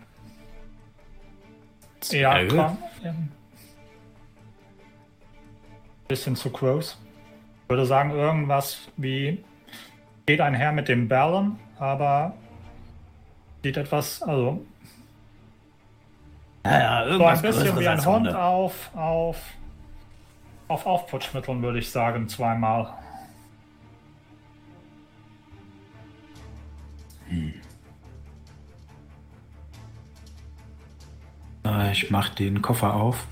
Ja, 2.10 2.46
Zwerge? 2.46 2.76
Bisschen 6.08 6.36
zu 6.36 6.50
groß. 6.50 6.98
Ich 7.64 7.68
würde 7.70 7.86
sagen, 7.86 8.10
irgendwas 8.10 8.78
wie 8.96 9.42
geht 10.26 10.40
einher 10.40 10.72
mit 10.72 10.88
dem 10.88 11.08
Bellen, 11.08 11.58
aber 11.78 12.34
sieht 13.62 13.76
etwas, 13.76 14.22
also 14.22 14.64
Ja, 16.64 16.78
ja, 16.80 17.04
so 17.04 17.10
ein 17.10 17.10
irgendwas 17.10 17.42
bisschen 17.42 17.78
wie 17.78 17.88
ein 17.88 18.04
Hund 18.04 18.28
auf, 18.34 18.90
auf, 18.94 19.38
auf 20.68 20.86
Aufputschmitteln, 20.86 21.62
würde 21.62 21.78
ich 21.78 21.90
sagen, 21.90 22.28
zweimal. 22.28 22.92
Äh, 31.64 31.92
Ich 31.92 32.10
mache 32.10 32.34
den 32.34 32.62
Koffer 32.62 32.94
auf. 32.94 33.26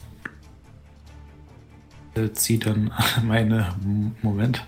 Äh, 2.15 2.33
Zieh 2.33 2.59
dann 2.59 2.93
meine. 3.25 3.75
Moment. 4.23 4.65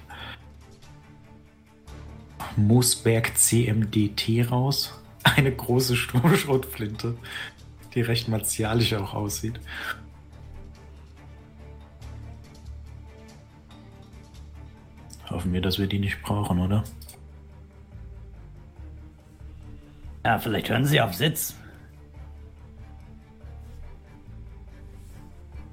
Moosberg 2.57 3.37
CMDT 3.37 4.51
raus. 4.51 5.01
Eine 5.25 5.53
große 5.55 5.97
Sto- 5.97 6.37
Schrotflinte, 6.37 7.17
die 7.95 8.03
recht 8.03 8.29
martialisch 8.29 8.95
auch 8.95 9.15
aussieht. 9.15 9.59
Hoffen 15.31 15.53
wir, 15.53 15.61
dass 15.61 15.79
wir 15.79 15.87
die 15.87 15.99
nicht 15.99 16.21
brauchen, 16.23 16.61
oder? 16.61 16.85
Ja, 20.25 20.39
vielleicht 20.39 20.69
hören 20.71 20.85
sie 20.87 21.01
auf 21.01 21.15
Sitz. 21.15 21.55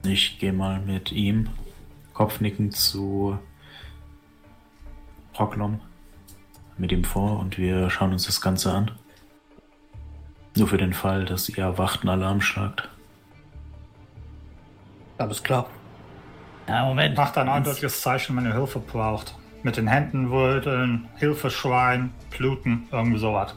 Ich 0.03 0.39
gehe 0.39 0.53
mal 0.53 0.79
mit 0.79 1.11
ihm 1.11 1.49
kopfnickend 2.13 2.75
zu 2.75 3.37
Rocklom 5.37 5.79
mit 6.77 6.91
ihm 6.91 7.03
vor 7.03 7.39
und 7.39 7.57
wir 7.57 7.89
schauen 7.89 8.11
uns 8.11 8.25
das 8.25 8.41
Ganze 8.41 8.73
an. 8.73 8.91
Nur 10.57 10.67
für 10.67 10.77
den 10.77 10.93
Fall, 10.93 11.25
dass 11.25 11.47
ihr 11.47 11.59
erwacht 11.59 12.01
einen 12.01 12.09
Alarm 12.09 12.41
schlagt. 12.41 12.89
Alles 15.17 15.41
klar. 15.43 15.69
Ja, 16.67 16.85
Moment. 16.85 17.15
Macht 17.15 17.37
ein 17.37 17.47
eindeutiges 17.47 18.01
Zeichen, 18.01 18.35
wenn 18.35 18.45
ihr 18.45 18.53
Hilfe 18.53 18.79
braucht. 18.79 19.35
Mit 19.63 19.77
den 19.77 19.87
Händen 19.87 20.31
würdeln, 20.31 21.07
Hilfe 21.17 21.51
schreien, 21.51 22.11
bluten, 22.35 22.87
irgendwie 22.91 23.19
sowas. 23.19 23.55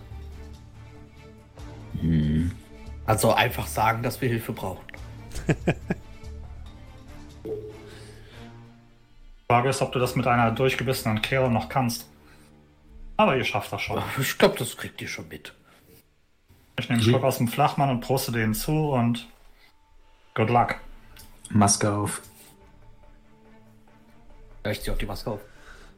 Also 3.07 3.33
einfach 3.33 3.67
sagen, 3.67 4.03
dass 4.03 4.21
wir 4.21 4.29
Hilfe 4.29 4.53
brauchen. 4.53 4.85
Frage 9.49 9.69
ist, 9.69 9.83
ob 9.83 9.93
du 9.93 9.99
das 9.99 10.17
mit 10.17 10.27
einer 10.27 10.51
durchgebissenen 10.51 11.23
Kehle 11.23 11.51
noch 11.51 11.69
kannst. 11.69 12.09
Aber 13.17 13.37
ihr 13.37 13.45
schafft 13.45 13.73
das 13.73 13.83
schon. 13.83 14.03
Ich 14.21 14.39
glaube, 14.39 14.57
das 14.59 14.77
kriegt 14.77 15.01
ihr 15.03 15.09
schon 15.09 15.29
mit. 15.29 15.55
Ich 16.79 16.89
nehme 16.89 17.01
einen 17.01 17.09
Schluck 17.09 17.23
aus 17.23 17.39
dem 17.39 17.49
Flachmann 17.49 17.91
und 17.91 18.01
proste 18.01 18.33
den 18.33 18.55
zu 18.55 18.91
und 18.91 19.29
good 20.35 20.51
luck. 20.51 20.77
Maske 21.51 21.93
auf. 21.93 22.23
Ja, 24.65 24.73
Ich 24.73 24.81
zieh 24.81 24.91
auch 24.91 24.99
die 24.99 25.07
Maske 25.07 25.31
auf. 25.31 25.41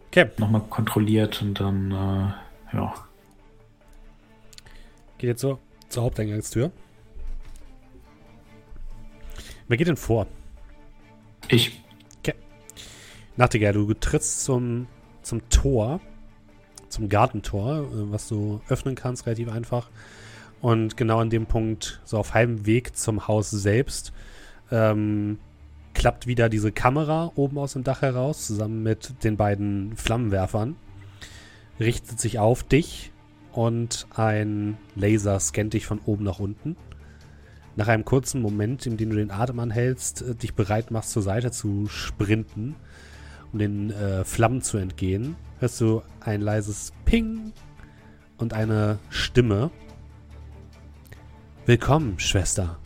Okay, 0.09 0.31
Nochmal 0.37 0.62
kontrolliert 0.69 1.41
und 1.41 1.59
dann, 1.61 1.91
äh, 1.93 2.76
ja. 2.76 2.95
geht 5.19 5.29
jetzt 5.29 5.41
zur, 5.41 5.59
zur 5.88 6.03
Haupteingangstür. 6.05 6.71
Wer 9.69 9.76
geht 9.76 9.88
denn 9.88 9.97
vor? 9.97 10.26
Ich. 11.49 11.81
Nachtigall, 13.37 13.75
du 13.75 13.93
trittst 13.93 14.45
zum, 14.45 14.87
zum 15.23 15.47
Tor, 15.50 16.00
zum 16.88 17.09
Gartentor, 17.11 17.81
äh, 17.81 18.11
was 18.11 18.28
du 18.28 18.61
öffnen 18.69 18.95
kannst, 18.95 19.26
relativ 19.26 19.50
einfach. 19.50 19.90
Und 20.62 20.97
genau 20.97 21.19
an 21.19 21.28
dem 21.28 21.47
Punkt, 21.47 22.00
so 22.05 22.16
auf 22.16 22.33
halbem 22.33 22.64
Weg 22.64 22.97
zum 22.97 23.28
Haus 23.28 23.50
selbst, 23.50 24.12
ähm, 24.71 25.38
klappt 25.93 26.26
wieder 26.26 26.49
diese 26.49 26.73
Kamera 26.73 27.31
oben 27.37 27.59
aus 27.59 27.75
dem 27.75 27.85
Dach 27.85 28.02
heraus, 28.02 28.47
zusammen 28.47 28.83
mit 28.83 29.23
den 29.23 29.37
beiden 29.37 29.97
Flammenwerfern, 29.97 30.76
richtet 31.78 32.19
sich 32.19 32.38
auf 32.38 32.62
dich 32.62 33.12
und 33.52 34.07
ein 34.14 34.78
Laser 34.95 35.38
scannt 35.40 35.75
dich 35.75 35.87
von 35.87 36.00
oben 36.07 36.25
nach 36.25 36.38
unten. 36.38 36.76
Nach 37.76 37.88
einem 37.88 38.07
kurzen 38.07 38.40
Moment, 38.40 38.87
in 38.87 38.97
dem 38.97 39.11
du 39.11 39.16
den 39.16 39.31
Atem 39.31 39.59
anhältst, 39.59 40.23
äh, 40.23 40.35
dich 40.35 40.55
bereit 40.55 40.90
machst, 40.90 41.11
zur 41.11 41.23
Seite 41.23 41.50
zu 41.50 41.87
sprinten, 41.87 42.76
um 43.53 43.59
den 43.59 43.91
äh, 43.91 44.25
Flammen 44.25 44.62
zu 44.62 44.79
entgehen, 44.79 45.37
hörst 45.59 45.81
du 45.81 46.03
ein 46.21 46.41
leises 46.41 46.93
Ping 47.05 47.53
und 48.38 48.53
eine 48.53 48.99
Stimme. 49.11 49.71
Willkommen, 51.65 52.19
Schwester. 52.19 52.79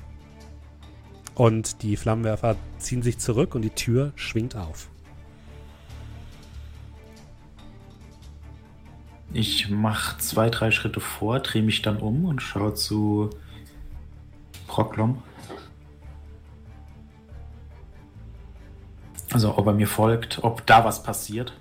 Und 1.34 1.82
die 1.82 1.96
Flammenwerfer 1.96 2.56
ziehen 2.78 3.02
sich 3.02 3.18
zurück 3.18 3.54
und 3.54 3.62
die 3.62 3.70
Tür 3.70 4.12
schwingt 4.14 4.56
auf. 4.56 4.90
Ich 9.32 9.70
mache 9.70 10.18
zwei, 10.18 10.50
drei 10.50 10.70
Schritte 10.70 11.00
vor, 11.00 11.38
drehe 11.38 11.62
mich 11.62 11.82
dann 11.82 11.98
um 11.98 12.24
und 12.24 12.42
schaue 12.42 12.74
zu 12.74 13.30
Proklom. 14.66 15.22
Also 19.32 19.56
ob 19.56 19.66
er 19.66 19.72
mir 19.72 19.86
folgt, 19.86 20.42
ob 20.42 20.66
da 20.66 20.84
was 20.84 21.02
passiert. 21.02 21.52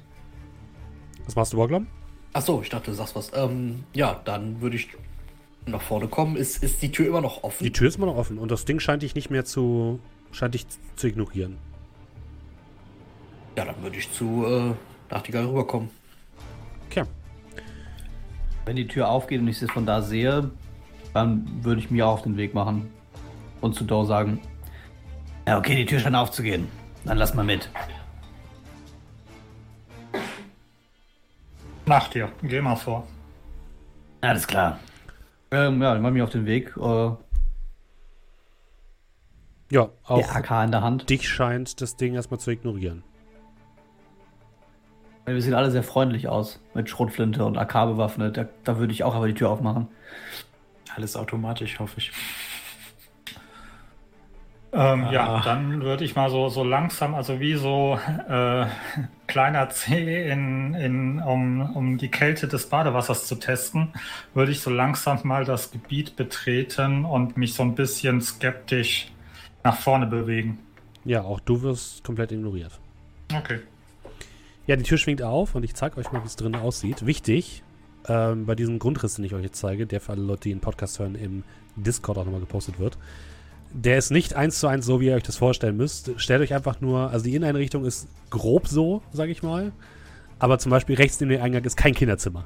Was 1.26 1.36
machst 1.36 1.54
du, 1.54 1.58
Borglom? 1.58 1.88
Achso, 2.34 2.62
ich 2.62 2.70
dachte, 2.70 2.92
du 2.92 2.98
sagst 2.98 3.16
was. 3.16 3.32
Ähm, 3.34 3.84
ja, 3.94 4.20
dann 4.26 4.62
würde 4.62 4.76
ich 4.76 4.90
nach 5.66 5.82
vorne 5.82 6.08
kommen. 6.08 6.36
Ist, 6.36 6.64
ist 6.64 6.82
die 6.82 6.92
Tür 6.92 7.08
immer 7.08 7.22
noch 7.22 7.44
offen? 7.44 7.64
Die 7.64 7.72
Tür 7.72 7.88
ist 7.88 7.98
immer 7.98 8.08
noch 8.08 8.18
offen 8.18 8.38
und 8.38 8.50
das 8.50 8.66
Ding 8.66 8.80
scheint 8.80 9.04
dich 9.04 9.16
nicht 9.16 9.30
mehr 9.30 9.46
zu. 9.46 10.00
scheint 10.32 10.54
dich 10.54 10.66
zu 10.96 11.08
ignorieren. 11.08 11.58
Ja, 13.56 13.66
dann 13.66 13.82
würde 13.82 13.98
ich 13.98 14.12
zu 14.12 14.46
äh, 14.46 14.74
Nachtigall 15.12 15.46
rüberkommen. 15.46 15.90
Okay. 16.90 17.04
Wenn 18.66 18.76
die 18.76 18.88
Tür 18.88 19.10
aufgeht 19.10 19.42
und 19.42 19.48
ich 19.48 19.60
sie 19.60 19.68
von 19.68 19.86
da 19.86 20.02
sehe, 20.02 20.52
dann 21.14 21.48
würde 21.64 21.82
ich 21.82 21.92
mir 21.92 22.08
auf 22.08 22.22
den 22.22 22.38
Weg 22.38 22.54
machen 22.54 22.90
und 23.62 23.76
zu 23.76 23.84
Dor 23.84 24.06
sagen: 24.06 24.40
Ja, 25.48 25.58
okay, 25.58 25.76
die 25.76 25.86
Tür 25.86 26.00
scheint 26.00 26.16
aufzugehen. 26.16 26.68
Dann 27.06 27.18
lass 27.18 27.34
mal 27.34 27.44
mit. 27.44 27.70
Nach 31.86 32.08
dir, 32.10 32.32
geh 32.44 32.62
mal 32.62 32.76
vor. 32.76 33.08
Alles 34.22 34.46
klar. 34.46 34.80
Ähm, 35.52 35.82
ja, 35.82 35.94
dann 35.94 36.02
mache 36.02 36.12
ich 36.12 36.14
mich 36.16 36.24
auf 36.24 36.30
den 36.30 36.46
Weg. 36.46 36.76
Äh, 36.78 37.12
Ja, 39.72 39.90
auch 40.06 40.18
der 40.18 40.36
AK 40.36 40.66
in 40.66 40.72
der 40.72 40.82
Hand. 40.82 41.10
dich 41.10 41.28
scheint 41.28 41.82
das 41.82 41.96
Ding 41.96 42.14
erstmal 42.16 42.40
zu 42.40 42.52
ignorieren. 42.52 43.04
Wir 45.26 45.42
sehen 45.42 45.54
alle 45.54 45.70
sehr 45.72 45.84
freundlich 45.84 46.28
aus. 46.28 46.60
Mit 46.74 46.90
Schrotflinte 46.90 47.46
und 47.46 47.58
AK 47.58 47.74
bewaffnet. 47.86 48.38
Da, 48.38 48.46
da 48.64 48.78
würde 48.78 48.94
ich 48.94 49.04
auch 49.04 49.14
aber 49.16 49.28
die 49.28 49.36
Tür 49.36 49.50
aufmachen. 49.52 49.88
Alles 50.96 51.16
automatisch, 51.16 51.80
hoffe 51.80 51.96
ich. 52.00 52.12
Ähm, 54.72 55.06
Ah. 55.06 55.12
Ja, 55.12 55.42
dann 55.44 55.82
würde 55.82 56.04
ich 56.04 56.16
mal 56.16 56.30
so, 56.30 56.50
so 56.50 56.64
langsam, 56.64 57.16
also 57.16 57.40
wie 57.40 57.56
so 57.56 57.98
äh, 58.28 58.66
kleiner 59.28 59.70
Zeh, 59.70 60.30
in, 60.30 60.76
in, 60.76 61.20
um, 61.20 61.76
um 61.76 61.98
die 61.98 62.10
Kälte 62.10 62.48
des 62.48 62.68
Badewassers 62.68 63.26
zu 63.26 63.36
testen, 63.36 63.94
würde 64.34 64.52
ich 64.52 64.62
so 64.62 64.70
langsam 64.70 65.20
mal 65.24 65.44
das 65.46 65.72
Gebiet 65.72 66.16
betreten 66.16 67.06
und 67.06 67.36
mich 67.38 67.54
so 67.56 67.64
ein 67.64 67.76
bisschen 67.76 68.22
skeptisch 68.22 69.12
nach 69.64 69.78
vorne 69.78 70.06
bewegen. 70.06 70.60
Ja, 71.04 71.24
auch 71.24 71.40
du 71.40 71.62
wirst 71.64 72.04
komplett 72.04 72.32
ignoriert. 72.32 72.80
Okay. 73.36 73.60
Ja, 74.68 74.76
die 74.76 74.84
Tür 74.84 75.00
schwingt 75.00 75.24
auf 75.24 75.56
und 75.56 75.64
ich 75.64 75.74
zeige 75.74 75.98
euch 75.98 76.12
mal, 76.12 76.22
wie 76.22 76.28
es 76.28 76.36
drin 76.36 76.56
aussieht. 76.56 77.06
Wichtig, 77.08 77.64
ähm, 78.08 78.46
bei 78.46 78.54
diesem 78.54 78.78
Grundriss, 78.78 79.16
den 79.16 79.26
ich 79.26 79.34
euch 79.34 79.44
jetzt 79.44 79.60
zeige, 79.60 79.88
der 79.88 80.00
für 80.00 80.12
alle 80.12 80.22
Leute, 80.22 80.42
die 80.44 80.50
den 80.50 80.60
Podcast 80.60 81.00
hören, 81.00 81.16
im 81.16 81.44
Discord 81.76 82.20
auch 82.20 82.26
nochmal 82.26 82.42
gepostet 82.42 82.80
wird. 82.80 82.98
Der 83.72 83.98
ist 83.98 84.10
nicht 84.12 84.34
eins 84.36 84.60
zu 84.60 84.68
eins 84.68 84.86
so, 84.86 85.00
wie 85.00 85.08
ihr 85.08 85.16
euch 85.16 85.24
das 85.24 85.38
vorstellen 85.38 85.78
müsst. 85.78 86.12
Stellt 86.18 86.42
euch 86.42 86.54
einfach 86.54 86.82
nur, 86.82 87.12
also 87.12 87.24
die 87.26 87.36
Inneneinrichtung 87.36 87.86
ist 87.86 88.08
grob 88.32 88.68
so, 88.68 89.02
sage 89.12 89.32
ich 89.32 89.44
mal. 89.44 89.72
Aber 90.42 90.58
zum 90.58 90.70
Beispiel 90.70 90.96
rechts 90.96 91.20
neben 91.20 91.32
dem 91.32 91.42
Eingang 91.42 91.64
ist 91.66 91.76
kein 91.76 91.94
Kinderzimmer. 91.94 92.46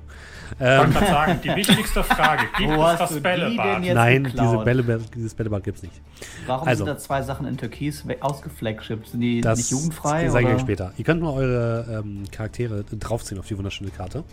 Ich 0.56 0.60
wollte 0.60 0.84
Ähm, 0.84 0.94
sagen, 0.94 1.40
die 1.44 1.56
wichtigste 1.56 2.04
Frage, 2.04 2.44
gibt 2.58 2.72
Wo 2.72 2.84
es 2.88 2.98
das 2.98 3.14
die 3.14 3.20
Bällebad? 3.20 3.84
jetzt 3.84 3.96
nein, 3.96 4.24
diese 4.38 4.58
Bälle, 4.64 5.00
dieses 5.16 5.36
Bällebad 5.36 5.64
gibt 5.64 5.78
es 5.78 5.84
nicht. 5.84 6.02
Warum 6.48 6.68
Also. 6.68 6.86
sind 6.86 6.94
da 6.96 7.00
zwei 7.00 7.22
Sachen 7.22 7.46
in 7.48 7.56
Türkis 7.56 8.04
ausgeflagshipped? 8.20 9.08
Sind 9.10 9.22
die 9.22 9.42
Das 9.42 9.60
nicht 9.60 9.72
jugendfrei? 9.72 10.28
sage 10.30 10.48
ich 10.50 10.56
euch 10.56 10.62
später. 10.62 10.92
Ihr 10.98 11.04
könnt 11.06 11.22
mal 11.22 11.34
eure 11.34 12.02
ähm, 12.04 12.24
Charaktere 12.32 12.84
draufziehen 12.84 13.40
auf 13.40 13.48
die 13.48 13.56
wunderschöne 13.58 13.92
Karte, 13.92 14.24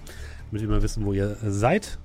damit 0.50 0.62
ihr 0.62 0.68
mal 0.68 0.82
wissen, 0.82 1.04
wo 1.04 1.12
ihr 1.12 1.36
seid. 1.46 1.98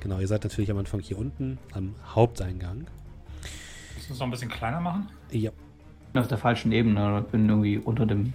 Genau, 0.00 0.18
ihr 0.18 0.26
seid 0.28 0.42
natürlich 0.44 0.70
am 0.72 0.78
Anfang 0.78 1.00
hier 1.00 1.18
unten 1.18 1.58
am 1.72 1.94
Haupteingang. 2.14 2.86
Müssen 4.08 4.10
wir 4.10 4.14
es 4.14 4.18
noch 4.20 4.26
ein 4.26 4.30
bisschen 4.30 4.48
kleiner 4.50 4.80
machen? 4.80 5.08
Ja, 5.30 5.50
Ich 6.06 6.12
bin 6.12 6.22
auf 6.22 6.28
der 6.28 6.38
falschen 6.38 6.72
Ebene. 6.72 7.20
Ich 7.24 7.30
bin 7.30 7.48
irgendwie 7.48 7.76
unter 7.78 8.06
dem. 8.06 8.32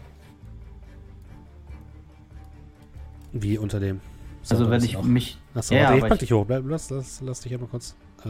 wie 3.31 3.57
unter 3.57 3.79
dem. 3.79 3.99
So, 4.43 4.53
Also, 4.55 4.69
wenn 4.69 4.83
ich 4.83 4.91
du 4.91 4.99
auch. 4.99 5.03
mich. 5.03 5.39
Achso, 5.55 5.73
Ja, 5.73 5.85
warte, 5.85 5.95
ich 5.97 6.01
pack 6.03 6.11
ich- 6.13 6.19
dich 6.19 6.31
hoch. 6.33 6.45
Bleib, 6.45 6.63
lass, 6.67 6.89
lass, 6.91 7.21
lass 7.21 7.39
dich 7.41 7.51
einmal 7.53 7.67
kurz. 7.69 7.95
Äh, 8.23 8.29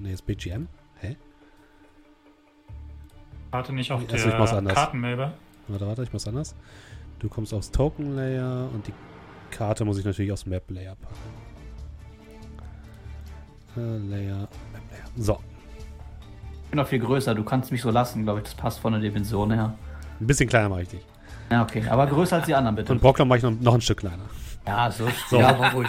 nee, 0.00 0.12
ist 0.12 0.26
BGM. 0.26 0.68
Hä? 0.98 1.16
Warte 3.50 3.72
nicht 3.72 3.90
auf 3.92 4.02
Also 4.10 4.60
der. 4.60 4.74
Kartenmilbe. 4.74 5.32
Warte, 5.68 5.86
warte, 5.86 6.02
ich 6.02 6.12
mach's 6.12 6.28
anders. 6.28 6.54
Du 7.18 7.28
kommst 7.30 7.54
aufs 7.54 7.70
Token 7.70 8.14
Layer 8.16 8.68
und 8.74 8.86
die 8.86 8.92
Karte 9.50 9.84
muss 9.86 9.98
ich 9.98 10.04
natürlich 10.04 10.32
aufs 10.32 10.44
Map 10.46 10.70
Layer 10.70 10.96
packen. 10.96 11.14
Äh, 13.76 13.98
Layer, 14.08 14.40
Map 14.72 14.82
Layer. 14.90 15.04
So, 15.16 15.38
Ich 16.70 16.72
bin 16.72 16.78
noch 16.78 16.86
viel 16.86 17.00
größer. 17.00 17.34
Du 17.34 17.42
kannst 17.42 17.72
mich 17.72 17.82
so 17.82 17.90
lassen, 17.90 18.22
glaube 18.22 18.38
ich. 18.38 18.44
Das 18.44 18.54
passt 18.54 18.78
von 18.78 18.92
der 18.92 19.02
Dimension 19.02 19.50
her. 19.50 19.74
ein 20.20 20.26
bisschen 20.28 20.48
kleiner 20.48 20.68
mache 20.68 20.82
ich 20.82 20.88
dich. 20.90 21.00
Ja, 21.50 21.62
okay. 21.64 21.84
Aber 21.90 22.06
größer 22.06 22.36
als 22.36 22.46
die 22.46 22.54
anderen, 22.54 22.76
bitte. 22.76 22.92
Und 22.92 23.00
Brockler 23.00 23.24
mache 23.24 23.38
ich 23.38 23.42
noch, 23.42 23.50
noch 23.60 23.74
ein 23.74 23.80
Stück 23.80 23.98
kleiner. 23.98 24.22
ja, 24.64 24.88
so. 24.88 25.08
So. 25.28 25.40
Ja, 25.40 25.58
war 25.58 25.72
ruhig. 25.72 25.88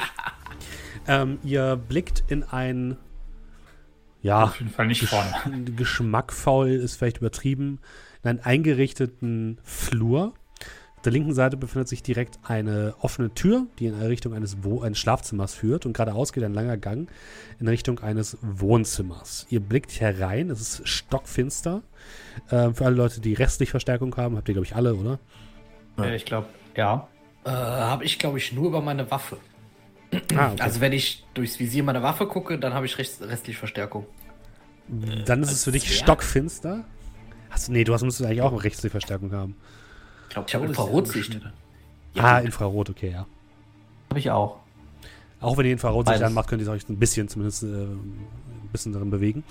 Ähm, 1.07 1.37
ihr 1.43 1.75
blickt 1.75 2.23
in 2.29 2.41
ein, 2.43 2.97
ja, 4.23 4.45
Auf 4.45 4.59
jeden 4.59 4.71
Fall 4.71 4.87
nicht 4.87 5.03
vorne. 5.07 5.31
geschmackvoll 5.75 6.69
ist 6.71 6.95
vielleicht 6.95 7.17
übertrieben, 7.19 7.77
in 8.23 8.31
einen 8.31 8.39
eingerichteten 8.39 9.59
Flur. 9.63 10.33
Auf 11.01 11.05
der 11.05 11.13
linken 11.13 11.33
Seite 11.33 11.57
befindet 11.57 11.87
sich 11.87 12.03
direkt 12.03 12.37
eine 12.43 12.93
offene 12.99 13.33
Tür, 13.33 13.65
die 13.79 13.87
in 13.87 13.99
Richtung 13.99 14.35
eines, 14.35 14.57
Wo 14.61 14.81
eines 14.81 14.99
Schlafzimmers 14.99 15.55
führt 15.55 15.87
und 15.87 15.93
geradeaus 15.93 16.31
geht 16.31 16.43
ein 16.43 16.53
langer 16.53 16.77
Gang 16.77 17.09
in 17.59 17.67
Richtung 17.67 17.97
eines 18.01 18.37
Wohnzimmers. 18.43 19.47
Ihr 19.49 19.61
blickt 19.61 19.99
herein, 19.99 20.51
es 20.51 20.61
ist 20.61 20.87
stockfinster. 20.87 21.81
Ähm, 22.51 22.75
für 22.75 22.85
alle 22.85 22.97
Leute, 22.97 23.19
die 23.19 23.33
restlich 23.33 23.71
Verstärkung 23.71 24.15
haben, 24.15 24.37
habt 24.37 24.47
ihr, 24.47 24.53
glaube 24.53 24.67
ich, 24.67 24.75
alle, 24.75 24.93
oder? 24.93 25.17
Äh, 25.97 26.15
ich 26.15 26.25
glaube, 26.25 26.45
ja. 26.77 27.07
Äh, 27.45 27.49
habe 27.49 28.05
ich, 28.05 28.19
glaube 28.19 28.37
ich, 28.37 28.53
nur 28.53 28.67
über 28.67 28.81
meine 28.81 29.09
Waffe. 29.09 29.37
Ah, 30.35 30.51
okay. 30.51 30.61
Also 30.61 30.81
wenn 30.81 30.93
ich 30.93 31.25
durchs 31.33 31.59
Visier 31.59 31.81
meiner 31.81 32.03
Waffe 32.03 32.27
gucke, 32.27 32.59
dann 32.59 32.75
habe 32.75 32.85
ich 32.85 32.99
rest, 32.99 33.23
restlich 33.23 33.57
Verstärkung. 33.57 34.05
Dann 35.25 35.41
ist 35.41 35.51
es 35.51 35.63
für 35.63 35.71
dich 35.71 35.85
Zwerg? 35.87 36.03
stockfinster. 36.03 36.85
Achso, 37.49 37.71
nee, 37.71 37.83
du 37.83 37.91
hast, 37.91 38.03
müsstest 38.03 38.29
eigentlich 38.29 38.43
auch 38.43 38.51
eine 38.51 38.63
rechtliche 38.63 38.91
Verstärkung 38.91 39.31
haben. 39.31 39.55
Glaub, 40.33 40.47
Ich 40.47 40.55
hab 40.55 40.61
wo 40.61 40.65
ist 40.65 40.69
Infrarotsicht. 40.71 41.35
Abschnitt? 41.35 41.53
ah, 42.17 42.39
Infrarot, 42.39 42.89
okay, 42.89 43.11
ja. 43.11 43.25
Habe 44.09 44.19
ich 44.19 44.29
auch. 44.31 44.57
Auch 45.39 45.57
wenn 45.57 45.65
ihr 45.65 45.71
Infrarotsicht 45.71 46.21
anmacht, 46.21 46.49
könnt 46.49 46.61
ihr 46.61 46.69
euch 46.69 46.87
ein 46.87 46.97
bisschen 46.97 47.27
zumindest 47.27 47.63
äh, 47.63 47.67
ein 47.67 48.69
bisschen 48.71 48.93
darin 48.93 49.09
bewegen. 49.09 49.43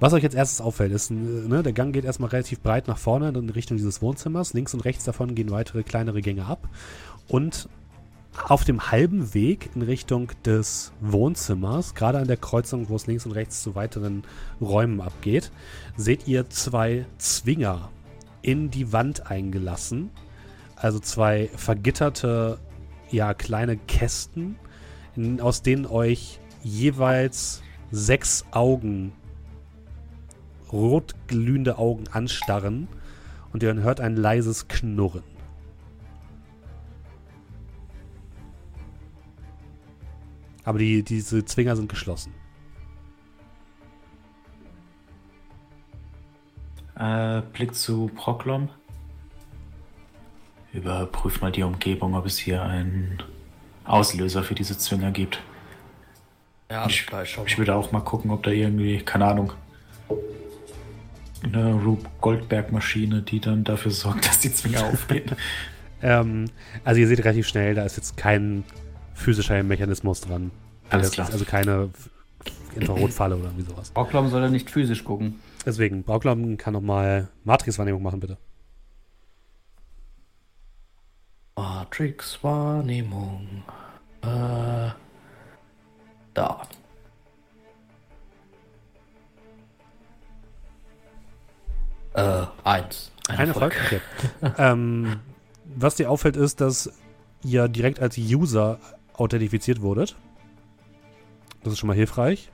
Was 0.00 0.12
euch 0.12 0.24
als 0.24 0.34
erstes 0.34 0.60
auffällt, 0.60 0.92
ist, 0.92 1.10
äh, 1.10 1.14
ne, 1.14 1.62
der 1.62 1.72
Gang 1.72 1.92
geht 1.92 2.04
erstmal 2.04 2.30
relativ 2.30 2.60
breit 2.60 2.88
nach 2.88 2.98
vorne 2.98 3.28
in 3.28 3.50
Richtung 3.50 3.76
dieses 3.76 4.02
Wohnzimmers. 4.02 4.54
Links 4.54 4.74
und 4.74 4.80
rechts 4.80 5.04
davon 5.04 5.34
gehen 5.34 5.50
weitere 5.50 5.82
kleinere 5.82 6.20
Gänge 6.20 6.46
ab. 6.46 6.68
Und 7.28 7.68
auf 8.48 8.64
dem 8.64 8.90
halben 8.90 9.34
Weg 9.34 9.70
in 9.74 9.82
Richtung 9.82 10.32
des 10.44 10.92
Wohnzimmers, 11.00 11.94
gerade 11.94 12.18
an 12.18 12.26
der 12.26 12.36
Kreuzung, 12.36 12.88
wo 12.88 12.96
es 12.96 13.06
links 13.06 13.24
und 13.24 13.32
rechts 13.32 13.62
zu 13.62 13.74
weiteren 13.74 14.24
Räumen 14.60 15.00
abgeht, 15.00 15.50
seht 15.96 16.28
ihr 16.28 16.48
zwei 16.50 17.06
Zwinger 17.18 17.88
in 18.42 18.70
die 18.70 18.92
Wand 18.92 19.30
eingelassen. 19.30 20.10
Also 20.76 20.98
zwei 21.00 21.48
vergitterte, 21.56 22.58
ja, 23.10 23.32
kleine 23.32 23.78
Kästen, 23.78 24.56
in, 25.16 25.40
aus 25.40 25.62
denen 25.62 25.86
euch 25.86 26.38
jeweils 26.62 27.62
sechs 27.90 28.44
Augen, 28.50 29.12
rot 30.70 31.14
glühende 31.28 31.78
Augen 31.78 32.04
anstarren 32.08 32.88
und 33.52 33.62
ihr 33.62 33.74
hört 33.74 34.00
ein 34.00 34.16
leises 34.16 34.68
Knurren. 34.68 35.22
Aber 40.64 40.78
die, 40.78 41.04
diese 41.04 41.44
Zwinger 41.44 41.76
sind 41.76 41.88
geschlossen. 41.88 42.34
Äh, 46.96 47.40
Blick 47.52 47.74
zu 47.74 48.10
Proklom. 48.14 48.68
Überprüf 50.72 51.40
mal 51.40 51.52
die 51.52 51.62
Umgebung, 51.62 52.14
ob 52.14 52.26
es 52.26 52.38
hier 52.38 52.62
einen 52.62 53.22
Auslöser 53.84 54.42
für 54.42 54.54
diese 54.54 54.76
Zwinger 54.76 55.10
gibt. 55.10 55.40
Ja, 56.70 56.86
Ich, 56.86 57.06
ich 57.46 57.58
würde 57.58 57.74
auch 57.74 57.92
mal 57.92 58.00
gucken, 58.00 58.30
ob 58.30 58.42
da 58.42 58.50
irgendwie, 58.50 58.98
keine 58.98 59.26
Ahnung, 59.26 59.52
eine 61.42 61.74
Rube 61.74 62.08
Goldberg-Maschine, 62.20 63.22
die 63.22 63.40
dann 63.40 63.62
dafür 63.62 63.92
sorgt, 63.92 64.26
dass 64.26 64.40
die 64.40 64.52
Zwinger 64.52 64.84
aufgehen. 64.92 65.30
Ähm, 66.02 66.46
also 66.84 67.00
ihr 67.00 67.06
seht 67.08 67.20
relativ 67.20 67.46
schnell, 67.46 67.74
da 67.74 67.84
ist 67.84 67.96
jetzt 67.96 68.16
kein 68.16 68.64
physischer 69.14 69.62
Mechanismus 69.62 70.20
dran. 70.20 70.50
Alles 70.90 71.08
Das 71.08 71.14
klar. 71.14 71.28
Also 71.32 71.44
keine 71.44 71.90
Infrarotfalle 72.74 73.36
oder 73.36 73.46
irgendwie 73.46 73.70
sowas. 73.70 73.90
Brocklom 73.90 74.28
soll 74.28 74.42
er 74.42 74.50
nicht 74.50 74.70
physisch 74.70 75.04
gucken. 75.04 75.36
Deswegen, 75.64 76.02
Brauklamm 76.04 76.56
kann 76.56 76.74
nochmal 76.74 77.28
Matrix-Wahrnehmung 77.44 78.02
machen, 78.02 78.20
bitte. 78.20 78.36
Matrix 81.56 82.38
Wahrnehmung. 82.44 83.62
Äh, 84.20 84.90
da. 86.34 86.68
Äh, 92.12 92.44
eins. 92.64 93.10
Ein 93.28 93.38
Ein 93.38 93.48
Erfolg? 93.48 93.74
Okay. 93.86 94.00
ähm, 94.58 95.20
was 95.64 95.94
dir 95.94 96.10
auffällt, 96.10 96.36
ist, 96.36 96.60
dass 96.60 96.92
ihr 97.42 97.68
direkt 97.68 98.00
als 98.00 98.18
User 98.18 98.78
authentifiziert 99.14 99.80
wurdet. 99.80 100.16
Das 101.62 101.72
ist 101.72 101.78
schon 101.78 101.86
mal 101.86 101.96
hilfreich. 101.96 102.50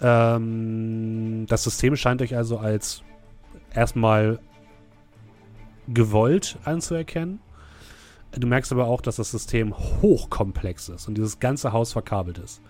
Ähm, 0.00 1.46
das 1.48 1.64
System 1.64 1.96
scheint 1.96 2.22
euch 2.22 2.36
also 2.36 2.58
als 2.58 3.02
erstmal 3.74 4.38
gewollt 5.88 6.56
anzuerkennen. 6.64 7.40
Du 8.32 8.46
merkst 8.46 8.70
aber 8.72 8.86
auch, 8.86 9.00
dass 9.00 9.16
das 9.16 9.30
System 9.30 9.74
hochkomplex 9.76 10.88
ist 10.88 11.08
und 11.08 11.14
dieses 11.16 11.40
ganze 11.40 11.72
Haus 11.72 11.92
verkabelt 11.92 12.38
ist. 12.38 12.60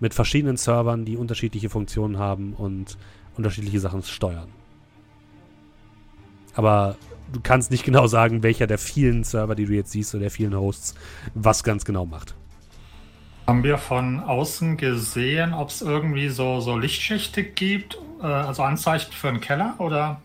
Mit 0.00 0.14
verschiedenen 0.14 0.56
Servern, 0.56 1.04
die 1.04 1.16
unterschiedliche 1.16 1.68
Funktionen 1.68 2.18
haben 2.18 2.54
und 2.54 2.96
unterschiedliche 3.36 3.80
Sachen 3.80 4.02
steuern. 4.02 4.48
Aber 6.54 6.96
du 7.32 7.40
kannst 7.42 7.70
nicht 7.70 7.84
genau 7.84 8.06
sagen, 8.06 8.42
welcher 8.42 8.66
der 8.66 8.78
vielen 8.78 9.24
Server, 9.24 9.54
die 9.54 9.66
du 9.66 9.74
jetzt 9.74 9.92
siehst, 9.92 10.14
oder 10.14 10.22
der 10.22 10.30
vielen 10.30 10.54
Hosts, 10.54 10.94
was 11.34 11.62
ganz 11.62 11.84
genau 11.84 12.06
macht. 12.06 12.34
Haben 13.46 13.62
wir 13.62 13.78
von 13.78 14.20
außen 14.20 14.76
gesehen, 14.76 15.54
ob 15.54 15.68
es 15.68 15.82
irgendwie 15.82 16.30
so, 16.30 16.60
so 16.60 16.76
Lichtschächte 16.76 17.44
gibt, 17.44 17.98
äh, 18.20 18.26
also 18.26 18.62
Anzeichen 18.62 19.12
für 19.12 19.28
einen 19.28 19.40
Keller 19.40 19.74
oder? 19.78 20.20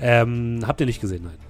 Ähm, 0.00 0.60
habt 0.66 0.80
ihr 0.80 0.86
nicht 0.86 1.00
gesehen, 1.00 1.24
nein. 1.24 1.43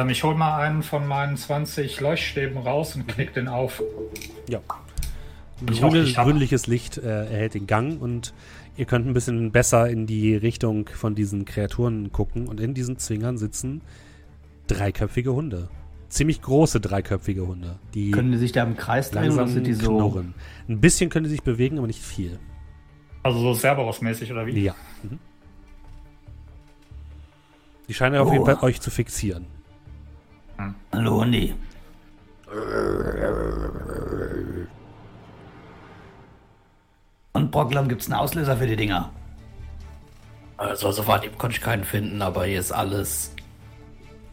Ähm, 0.00 0.08
ich 0.10 0.22
hole 0.24 0.36
mal 0.36 0.58
einen 0.60 0.82
von 0.82 1.06
meinen 1.06 1.36
20 1.36 2.00
Leuchtstäben 2.00 2.58
raus 2.58 2.94
und 2.96 3.06
knick 3.08 3.34
den 3.34 3.48
auf. 3.48 3.82
Ja. 4.48 4.60
Grüne, 5.64 6.04
grünliches 6.12 6.66
Licht 6.66 6.98
äh, 6.98 7.24
erhält 7.24 7.54
den 7.54 7.66
Gang 7.66 8.00
und 8.02 8.34
ihr 8.76 8.84
könnt 8.84 9.06
ein 9.06 9.14
bisschen 9.14 9.52
besser 9.52 9.88
in 9.88 10.06
die 10.06 10.34
Richtung 10.36 10.88
von 10.88 11.14
diesen 11.14 11.46
Kreaturen 11.46 12.12
gucken. 12.12 12.46
Und 12.46 12.60
in 12.60 12.74
diesen 12.74 12.98
Zwingern 12.98 13.38
sitzen 13.38 13.80
dreiköpfige 14.66 15.32
Hunde. 15.32 15.68
Ziemlich 16.08 16.40
große 16.42 16.80
dreiköpfige 16.80 17.46
Hunde, 17.46 17.78
die 17.94 18.10
Können 18.12 18.30
die 18.32 18.38
sich 18.38 18.52
da 18.52 18.62
im 18.62 18.76
Kreis 18.76 19.10
drehen 19.10 19.24
oder 19.32 19.36
langsam 19.36 19.48
sind 19.54 19.66
die 19.66 19.72
so. 19.74 19.96
knurren. 19.96 20.34
Ein 20.68 20.80
bisschen 20.80 21.10
können 21.10 21.24
die 21.24 21.30
sich 21.30 21.42
bewegen, 21.42 21.78
aber 21.78 21.86
nicht 21.88 22.00
viel. 22.02 22.38
Also 23.24 23.40
so 23.40 23.52
Cerberus-mäßig 23.54 24.30
oder 24.30 24.46
wie? 24.46 24.60
Ja. 24.62 24.74
Mhm. 25.02 25.18
Die 27.88 27.94
scheinen 27.94 28.20
auf 28.20 28.30
jeden 28.30 28.42
Oh. 28.42 28.46
Fall 28.46 28.58
euch 28.62 28.80
zu 28.80 28.90
fixieren. 28.90 29.46
Hallo, 30.92 31.20
Hundi. 31.20 31.54
Und 37.32 37.50
Brocklam, 37.50 37.88
gibt's 37.88 38.06
einen 38.06 38.18
Auslöser 38.18 38.56
für 38.56 38.66
die 38.66 38.76
Dinger? 38.76 39.10
Also, 40.56 40.90
so 40.90 41.06
weit 41.06 41.24
eben 41.24 41.36
konnte 41.36 41.56
ich 41.56 41.62
keinen 41.62 41.84
finden, 41.84 42.22
aber 42.22 42.46
hier 42.46 42.60
ist 42.60 42.72
alles 42.72 43.34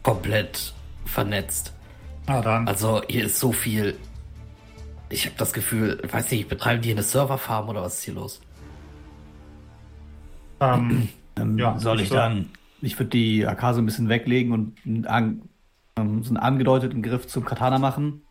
komplett 0.02 0.72
vernetzt. 1.04 1.74
Na 2.26 2.40
dann. 2.40 2.66
Also, 2.66 3.02
hier 3.08 3.26
ist 3.26 3.38
so 3.38 3.52
viel. 3.52 3.98
Ich 5.10 5.26
habe 5.26 5.34
das 5.36 5.52
Gefühl, 5.52 6.00
ich 6.02 6.12
weiß 6.12 6.30
nicht, 6.30 6.48
betreiben 6.48 6.80
die 6.80 6.88
hier 6.88 6.94
eine 6.96 7.02
Serverfarm 7.02 7.68
oder 7.68 7.82
was 7.82 7.98
ist 7.98 8.04
hier 8.04 8.14
los? 8.14 8.40
Ähm, 10.60 11.08
Ähm, 11.36 11.58
Ja, 11.58 11.76
soll 11.80 12.00
ich 12.00 12.10
so- 12.10 12.14
dann? 12.14 12.50
Ich 12.80 12.96
würde 12.96 13.10
die 13.10 13.44
AK 13.44 13.74
so 13.74 13.80
ein 13.82 13.86
bisschen 13.86 14.08
weglegen 14.08 14.52
und 14.52 14.76
ähm, 15.96 16.22
so 16.22 16.30
einen 16.30 16.36
angedeuteten 16.38 17.02
Griff 17.02 17.26
zum 17.26 17.44
Katana 17.44 17.78
machen. 17.78 18.22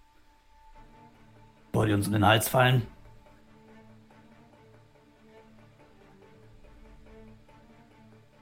Wollt 1.71 1.89
ihr 1.89 1.95
uns 1.95 2.07
in 2.07 2.13
den 2.13 2.25
Hals 2.25 2.47
fallen? 2.49 2.83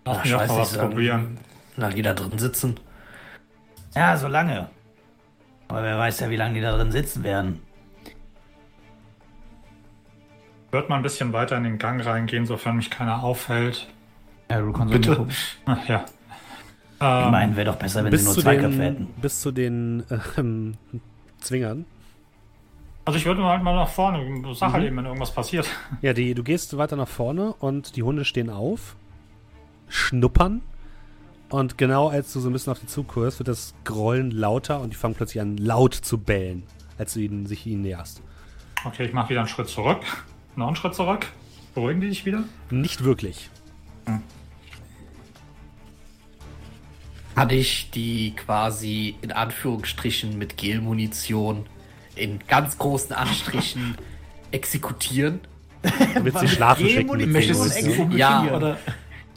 Ach, 0.04 0.18
mal 0.18 0.26
scheiße, 0.26 0.58
was 0.58 0.78
probieren. 0.78 1.38
Na, 1.78 1.90
die 1.90 2.02
da 2.02 2.14
drin 2.14 2.38
sitzen. 2.38 2.80
Ja, 3.96 4.18
so 4.18 4.28
lange. 4.28 4.70
Aber 5.68 5.84
wer 5.84 5.98
weiß 5.98 6.20
ja, 6.22 6.30
wie 6.30 6.36
lange 6.36 6.56
die 6.56 6.62
da 6.62 6.76
drin 6.76 6.92
sitzen 6.92 7.24
werden. 7.24 7.62
Wird 10.72 10.90
mal 10.90 10.98
ein 10.98 11.02
bisschen 11.02 11.34
weiter 11.34 11.58
in 11.58 11.64
den 11.64 11.78
Gang 11.78 12.04
reingehen, 12.06 12.46
sofern 12.46 12.78
mich 12.78 12.90
keiner 12.90 13.24
aufhält. 13.24 13.88
Ja, 14.50 14.60
du 14.60 14.72
kannst 14.74 14.94
Bitte. 14.94 15.28
Ach, 15.66 15.88
ja. 15.88 16.06
Ich 17.02 17.08
Ähm, 17.26 17.32
meine, 17.32 17.56
wäre 17.56 17.66
doch 17.72 17.78
besser, 17.78 18.04
wenn 18.04 18.16
sie 18.16 18.24
nur 18.26 18.34
zwei 18.36 18.56
Köpfe 18.58 18.70
den, 18.78 18.82
hätten. 18.82 19.08
bis 19.22 19.42
zu 19.42 19.52
den 19.52 20.04
ähm, 20.38 20.76
Zwingern. 21.40 21.86
also 23.06 23.18
ich 23.18 23.26
würde 23.26 23.44
halt 23.44 23.64
mal 23.64 23.76
nach 23.76 23.90
vorne. 23.90 24.20
Sag 24.54 24.70
Mhm. 24.70 24.74
halt 24.74 24.86
eben, 24.86 24.98
wenn 24.98 25.06
irgendwas 25.06 25.34
passiert. 25.34 25.68
Ja, 26.02 26.14
die, 26.14 26.34
du 26.36 26.44
gehst 26.44 26.78
weiter 26.78 26.96
nach 26.96 27.08
vorne 27.08 27.54
und 27.54 27.96
die 27.96 28.04
Hunde 28.04 28.24
stehen 28.24 28.50
auf, 28.52 28.96
schnuppern 29.88 30.62
und 31.50 31.78
genau 31.80 32.08
als 32.10 32.32
du 32.34 32.40
so 32.40 32.50
ein 32.50 32.54
bisschen 32.54 32.72
auf 32.72 32.80
die 32.80 32.86
zukurst, 32.88 33.40
wird 33.40 33.48
das 33.48 33.74
Grollen 33.84 34.30
lauter 34.32 34.80
und 34.82 34.94
die 34.94 34.98
fangen 34.98 35.16
plötzlich 35.16 35.42
an 35.42 35.58
laut 35.58 35.96
zu 35.96 36.18
bellen, 36.20 36.64
als 37.00 37.14
du 37.16 37.20
ihnen, 37.22 37.46
sich 37.48 37.66
ihnen 37.66 37.82
näherst. 37.82 38.22
Okay, 38.86 39.06
ich 39.06 39.14
mache 39.14 39.30
wieder 39.30 39.40
einen 39.42 39.50
Schritt 39.50 39.70
zurück. 39.70 40.00
Noch 40.56 40.68
einen 40.68 40.76
Schritt 40.76 40.94
zurück. 40.96 41.28
Beruhigen 41.74 42.02
die 42.02 42.10
dich 42.10 42.26
wieder? 42.26 42.44
Nicht 42.70 43.04
wirklich. 43.04 43.50
Kann 47.36 47.50
ich 47.50 47.90
die 47.92 48.36
quasi 48.36 49.16
in 49.22 49.32
Anführungsstrichen 49.32 50.38
mit 50.38 50.58
Gelmunition 50.58 51.66
in 52.16 52.40
ganz 52.48 52.78
großen 52.78 53.14
Anstrichen 53.16 53.96
exekutieren? 54.52 55.40
Willst 56.22 56.40
sie 56.40 56.48
schlafen 56.48 56.88
schicken. 56.88 57.18
mit 57.18 57.28
Möchtest 57.30 57.60
du 57.62 57.66
es 57.66 57.76
exekutieren? 57.76 58.18
Ja. 58.18 58.44
Oder? 58.56 58.78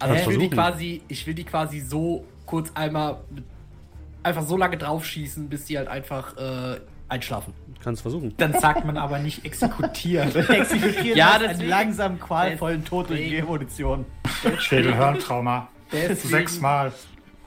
Also 0.01 0.15
ich 0.17 0.27
will 0.27 0.39
die 0.39 0.51
quasi, 0.51 1.03
ich 1.09 1.27
will 1.27 1.35
die 1.35 1.45
quasi 1.45 1.81
so 1.81 2.25
kurz 2.47 2.71
einmal 2.75 3.19
mit, 3.31 3.45
einfach 4.23 4.43
so 4.43 4.57
lange 4.57 4.77
draufschießen, 4.77 5.49
bis 5.49 5.65
die 5.67 5.79
halt 5.79 5.89
einfach 5.89 6.37
äh, 6.37 6.81
einschlafen. 7.09 7.55
Kannst 7.83 8.03
versuchen. 8.03 8.35
Dann 8.39 8.53
sagt 8.59 8.85
man 8.85 8.97
aber 8.99 9.19
nicht 9.19 9.45
exekutieren. 9.45 10.35
Exekutieren 10.49 11.17
Ja, 11.17 11.27
heißt 11.35 11.41
einen 11.41 11.49
deswegen- 11.53 11.69
langsam 11.71 12.21
qualvollen 12.21 12.85
Tod 12.85 13.09
durch 13.09 13.33
Revolution. 13.33 14.05
Schädelhirntrauma. 14.59 15.69
Sechsmal. 16.15 16.93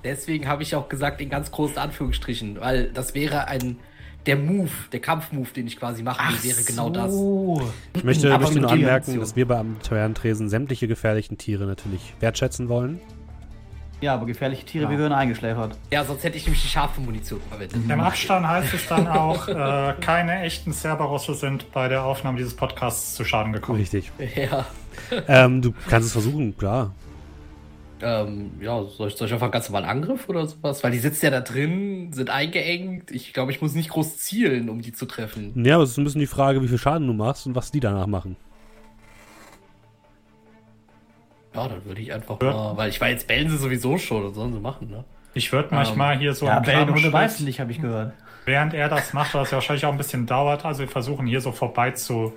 Deswegen 0.08 0.48
habe 0.48 0.64
ich 0.64 0.74
auch 0.76 0.90
gesagt 0.90 1.22
in 1.22 1.30
ganz 1.30 1.52
großen 1.52 1.78
Anführungsstrichen, 1.78 2.60
weil 2.60 2.86
das 2.94 3.14
wäre 3.14 3.48
ein 3.48 3.78
der 4.26 4.36
Move, 4.36 4.70
der 4.92 5.00
Kampfmove, 5.00 5.54
den 5.54 5.68
ich 5.68 5.78
quasi 5.80 6.04
machen 6.04 6.34
will, 6.34 6.50
wäre 6.52 6.62
genau 6.64 6.90
das. 6.90 7.14
Ich 7.96 8.04
möchte, 8.04 8.34
Aber 8.34 8.44
möchte 8.44 8.60
nur 8.60 8.70
anmerken, 8.72 9.20
dass 9.20 9.36
wir 9.38 9.48
beim 9.48 9.78
Tavernentresen 9.82 10.50
sämtliche 10.50 10.88
gefährlichen 10.88 11.38
Tiere 11.38 11.66
natürlich 11.66 12.14
wertschätzen 12.20 12.68
wollen. 12.68 13.00
Ja, 14.02 14.14
aber 14.14 14.26
gefährliche 14.28 14.66
Tiere, 14.66 14.84
Ja. 14.84 14.90
wir 14.92 14.98
gehören 14.98 15.14
eingeschläfert. 15.14 15.78
Ja, 15.92 16.04
sonst 16.04 16.24
hätte 16.24 16.38
ich 16.38 16.46
nämlich 16.46 16.62
die 16.62 16.68
scharfe 16.68 17.02
Munition 17.02 17.40
verwendet. 17.50 17.80
Im 17.90 18.00
Abstand 18.00 18.48
heißt 18.48 18.74
es 18.74 18.88
dann 18.88 19.08
auch, 19.08 19.48
äh, 19.48 19.94
keine 20.02 20.42
echten 20.42 20.72
Cerberusse 20.72 21.34
sind 21.34 21.72
bei 21.72 21.88
der 21.88 22.04
Aufnahme 22.04 22.38
dieses 22.38 22.56
Podcasts 22.56 23.16
zu 23.16 23.24
Schaden 23.26 23.54
gekommen. 23.54 23.80
Richtig. 23.80 24.12
Ja. 24.36 24.66
ähm, 25.28 25.62
du 25.62 25.74
kannst 25.90 26.08
es 26.08 26.12
versuchen, 26.12 26.58
klar. 26.58 26.94
Ähm, 28.02 28.52
ja, 28.62 28.84
soll 28.84 29.08
ich, 29.08 29.16
soll 29.16 29.28
ich 29.28 29.34
einfach 29.34 29.50
ganz 29.52 29.70
normal 29.70 29.90
Angriff 29.90 30.30
oder 30.30 30.46
sowas? 30.46 30.84
Weil 30.84 30.92
die 30.92 31.00
sitzen 31.00 31.26
ja 31.26 31.32
da 31.32 31.42
drin, 31.42 32.14
sind 32.14 32.30
eingeengt. 32.30 33.12
Ich 33.12 33.34
glaube, 33.34 33.52
ich 33.52 33.62
muss 33.62 33.74
nicht 33.74 33.90
groß 33.90 34.18
zielen, 34.18 34.70
um 34.70 34.82
die 34.82 34.94
zu 34.94 35.06
treffen. 35.06 35.66
Ja, 35.66 35.76
aber 35.76 35.84
es 35.84 35.92
ist 35.92 35.98
ein 35.98 36.04
bisschen 36.04 36.22
die 36.22 36.28
Frage, 36.28 36.62
wie 36.62 36.68
viel 36.68 36.78
Schaden 36.78 37.08
du 37.08 37.14
machst 37.14 37.48
und 37.48 37.56
was 37.56 37.72
die 37.72 37.80
danach 37.80 38.08
machen. 38.08 38.36
Ja, 41.56 41.68
dann 41.68 41.84
würde 41.86 42.02
ich 42.02 42.14
einfach 42.14 42.40
Ja. 42.42 42.52
mal, 42.54 42.78
weil 42.78 42.90
ich 42.90 43.02
war 43.02 43.10
jetzt 43.10 43.28
bellen 43.28 43.50
sie 43.50 43.58
sowieso 43.58 43.98
schon, 43.98 44.24
das 44.24 44.36
sollen 44.36 44.54
sie 44.54 44.60
machen, 44.60 44.92
ne? 44.92 45.04
Ich 45.34 45.52
würde 45.52 45.74
manchmal 45.74 46.18
hier 46.18 46.34
so 46.34 46.46
Ja, 46.46 46.64
Hunde 46.64 46.98
Schritt, 47.00 47.14
weißen 47.14 47.46
nicht, 47.46 47.60
habe 47.60 47.72
ich 47.72 47.82
gehört. 47.82 48.14
während 48.46 48.74
er 48.74 48.90
das 48.90 49.14
macht, 49.14 49.34
was 49.34 49.52
ja 49.52 49.58
wahrscheinlich 49.58 49.86
auch 49.86 49.92
ein 49.92 49.98
bisschen 49.98 50.26
dauert, 50.26 50.66
also 50.66 50.80
wir 50.82 50.88
versuchen 50.88 51.26
hier 51.28 51.42
so 51.42 51.52
vorbei 51.52 51.92
zu. 51.92 52.34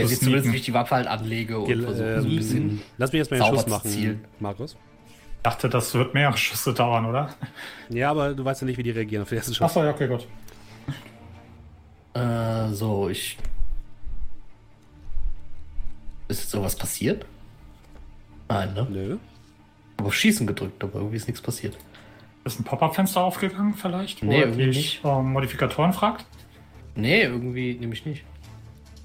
Ja, 0.00 0.06
sehe 0.06 0.18
zumindest, 0.18 0.52
wie 0.52 0.56
ich 0.56 0.64
die 0.64 0.74
Waffe 0.74 0.94
halt 0.96 1.06
anlege 1.06 1.58
und 1.58 1.66
versuche 1.82 1.96
so 1.96 2.02
ein 2.02 2.30
ähm, 2.30 2.36
bisschen. 2.36 2.82
lass 2.98 3.12
mich 3.12 3.18
erstmal 3.20 3.40
den 3.40 3.46
sauber 3.46 3.60
Schuss 3.62 3.70
machen, 3.70 3.90
zielen. 3.90 4.24
Markus. 4.40 4.72
Ich 5.36 5.42
dachte, 5.42 5.68
das 5.68 5.92
wird 5.94 6.14
mehrere 6.14 6.36
Schüsse 6.36 6.72
dauern, 6.72 7.04
oder? 7.06 7.34
Ja, 7.90 8.10
aber 8.10 8.34
du 8.34 8.44
weißt 8.44 8.62
ja 8.62 8.66
nicht, 8.66 8.78
wie 8.78 8.82
die 8.82 8.90
reagieren 8.90 9.22
auf 9.22 9.28
den 9.28 9.38
ersten 9.38 9.54
Schuss. 9.54 9.64
Achso, 9.64 9.84
ja, 9.84 9.90
okay, 9.90 10.08
gut. 10.08 10.26
Äh, 12.14 12.68
so, 12.72 13.08
ich. 13.08 13.36
Ist 16.28 16.40
jetzt 16.40 16.50
sowas 16.50 16.74
passiert? 16.76 17.26
Nein, 18.48 18.72
ne? 18.74 18.86
Nö. 18.90 19.16
Aber 19.96 20.08
auf 20.08 20.14
Schießen 20.14 20.46
gedrückt, 20.46 20.82
aber 20.82 20.96
irgendwie 20.96 21.16
ist 21.16 21.28
nichts 21.28 21.42
passiert. 21.42 21.76
Ist 22.44 22.60
ein 22.60 22.64
Pop-Up-Fenster 22.64 23.22
aufgegangen 23.22 23.74
vielleicht? 23.74 24.22
Wo 24.22 24.26
Nee, 24.26 24.40
irgendwie 24.40 24.66
nicht. 24.66 25.00
ähm, 25.04 25.32
Modifikatoren 25.32 25.92
fragt? 25.92 26.24
Nee, 26.94 27.22
irgendwie 27.22 27.74
nämlich 27.74 28.06
nicht. 28.06 28.24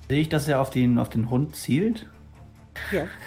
Sehe 0.10 0.22
ich, 0.22 0.30
dass 0.30 0.48
er 0.48 0.60
auf 0.60 0.72
den, 0.72 0.98
auf 0.98 1.10
den 1.10 1.30
Hund 1.30 1.56
zielt? 1.56 2.08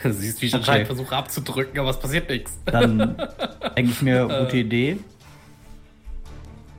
Du 0.03 0.12
siehst, 0.12 0.42
wie 0.42 0.47
ich 0.47 0.53
Okay. 0.53 0.61
anscheinend 0.61 0.87
versuche 0.87 1.14
abzudrücken, 1.14 1.79
aber 1.79 1.90
es 1.90 1.99
passiert 2.01 2.29
nichts. 2.29 2.59
Dann 2.64 2.99
denke 3.77 3.92
ich 3.92 4.03
mir, 4.03 4.27
gute 4.27 4.57
Idee. 4.57 4.99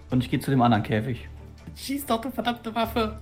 Und 0.09 0.23
ich 0.23 0.29
gehe 0.29 0.39
zu 0.39 0.51
dem 0.51 0.61
anderen 0.61 0.83
Käfig. 0.83 1.27
Schieß 1.75 2.05
doch, 2.05 2.19
du 2.21 2.29
verdammte 2.31 2.75
Waffe! 2.75 3.17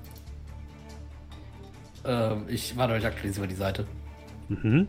Ähm, 2.03 2.45
ich, 2.47 2.75
warte, 2.75 2.97
ich 2.97 3.05
aktualisiere 3.05 3.45
mal 3.45 3.49
die 3.49 3.55
Seite. 3.55 3.85
Mhm. 4.49 4.87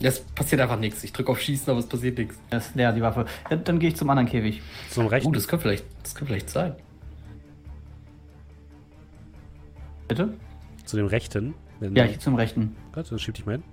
Es 0.00 0.20
passiert 0.20 0.60
einfach 0.60 0.78
nichts. 0.78 1.02
Ich 1.02 1.12
drücke 1.12 1.32
auf 1.32 1.40
Schießen, 1.40 1.68
aber 1.68 1.80
es 1.80 1.86
passiert 1.86 2.16
nichts. 2.16 2.38
Das 2.50 2.68
ist 2.68 2.76
leer, 2.76 2.92
die 2.92 3.02
Waffe. 3.02 3.26
Ja, 3.50 3.56
dann 3.56 3.80
gehe 3.80 3.88
ich 3.88 3.96
zum 3.96 4.08
anderen 4.08 4.28
Käfig. 4.28 4.62
Zum 4.90 5.06
rechten. 5.06 5.28
Uh, 5.28 5.32
das 5.32 5.48
könnte 5.48 5.64
vielleicht, 5.64 5.84
das 6.02 6.14
könnte 6.14 6.32
vielleicht 6.32 6.50
sein. 6.50 6.76
Bitte? 10.08 10.34
Zu 10.84 10.96
dem 10.96 11.06
rechten. 11.06 11.54
Wenn 11.80 11.94
Ja, 11.96 12.04
ich 12.04 12.10
gehe 12.12 12.18
zum 12.20 12.34
rechten. 12.36 12.76
Gut, 12.92 13.10
dann 13.10 13.18
schieb 13.18 13.34
dich 13.34 13.44
mal 13.46 13.52
hin. 13.52 13.64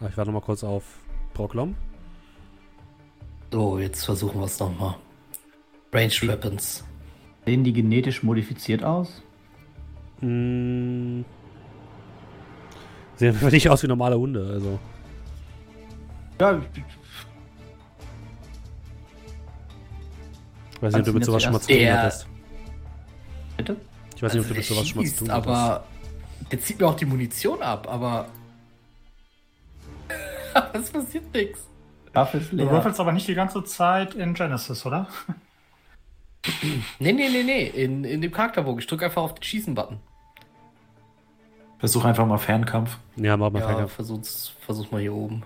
Ah, 0.00 0.06
ich 0.08 0.16
warte 0.16 0.30
noch 0.30 0.40
mal 0.40 0.44
kurz 0.44 0.62
auf 0.64 0.84
Broklom. 1.34 1.74
So, 3.52 3.78
jetzt 3.78 4.04
versuchen 4.04 4.40
wir 4.40 4.46
es 4.46 4.58
nochmal. 4.58 4.96
Ranged 5.92 6.26
Weapons. 6.26 6.84
Sehen 7.46 7.62
die 7.64 7.72
genetisch 7.72 8.22
modifiziert 8.22 8.82
aus? 8.82 9.22
Hm. 10.20 11.24
Sehen 13.16 13.28
einfach 13.34 13.50
nicht 13.50 13.68
aus 13.68 13.82
wie 13.82 13.86
normale 13.86 14.18
Hunde, 14.18 14.46
also. 14.52 14.78
Ja, 16.40 16.58
ich- 16.58 16.82
Ich 20.76 20.82
weiß 20.82 20.92
nicht, 20.94 21.00
ob 21.00 21.06
du 21.06 21.12
mit 21.14 21.24
sowas 21.24 21.42
schon 21.42 21.52
mal 21.52 21.60
zu 21.60 21.68
tun 21.68 21.86
hattest. 21.92 22.26
Bitte? 23.56 23.76
Ich 24.16 24.22
weiß 24.22 24.32
nicht, 24.34 24.40
ob 24.42 24.46
Also 24.46 24.54
du 24.54 24.54
mit 24.60 24.64
sowas 24.66 24.88
schon 24.88 25.02
mal 25.02 25.06
zu 25.08 25.16
tun 25.24 25.32
hattest. 25.32 25.48
aber 25.48 25.84
der 26.50 26.60
zieht 26.60 26.78
mir 26.80 26.86
auch 26.86 26.94
die 26.96 27.06
Munition 27.06 27.62
ab, 27.62 27.88
aber. 27.88 28.26
es 30.72 30.90
passiert 30.90 31.32
nichts. 31.34 31.66
Waffe 32.12 32.38
ist 32.38 32.52
Du 32.52 32.58
würfelst 32.70 33.00
aber 33.00 33.12
nicht 33.12 33.26
die 33.26 33.34
ganze 33.34 33.64
Zeit 33.64 34.14
in 34.14 34.34
Genesis, 34.34 34.86
oder? 34.86 35.08
Nee, 37.00 37.12
nee, 37.12 37.28
nee, 37.28 37.42
nee. 37.42 37.66
In, 37.66 38.04
in 38.04 38.20
dem 38.20 38.30
Charakterbogen. 38.30 38.78
Ich 38.78 38.86
drücke 38.86 39.06
einfach 39.06 39.22
auf 39.22 39.34
den 39.34 39.42
Schießen-Button. 39.42 39.98
Versuch 41.78 42.04
einfach 42.04 42.26
mal 42.26 42.38
Fernkampf. 42.38 42.98
Ja, 43.16 43.36
mach 43.36 43.50
mal 43.50 43.60
Ja, 43.60 43.66
Fernkampf. 43.66 43.92
versuch's, 43.94 44.52
versuch 44.60 44.90
mal 44.92 45.00
hier 45.00 45.14
oben. 45.14 45.42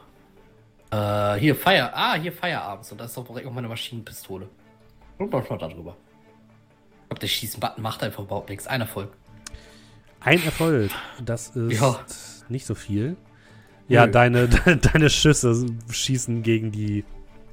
Äh, 0.91 1.35
hier 1.37 1.55
Feier. 1.57 1.91
Ah, 1.95 2.15
hier 2.17 2.33
Feierabends. 2.33 2.93
Und 2.93 2.99
da 2.99 3.05
ist 3.05 3.17
doch 3.17 3.27
direkt 3.27 3.47
auch 3.47 3.53
meine 3.53 3.69
Maschinenpistole. 3.69 4.49
Und 5.19 5.33
manchmal 5.33 5.59
da 5.59 5.69
drüber. 5.69 5.97
Ich 7.09 7.11
glaube, 7.11 7.21
der 7.21 7.27
Schießen-Button 7.29 7.83
macht 7.83 8.03
einfach 8.03 8.23
überhaupt 8.25 8.51
nichts. 8.51 8.67
Ein 8.67 8.83
Erfolg. 8.83 9.11
Ein 10.21 10.43
Erfolg. 10.45 10.91
Das 11.25 11.57
ist 11.57 11.81
Ja. 11.81 11.99
nicht 12.51 12.67
so 12.67 12.75
viel. 12.75 13.17
Ja, 13.89 14.05
Nö. 14.05 14.13
deine, 14.13 14.49
deine 14.93 15.09
Schüsse 15.09 15.65
schießen 15.91 16.43
gegen 16.43 16.71
die 16.71 17.05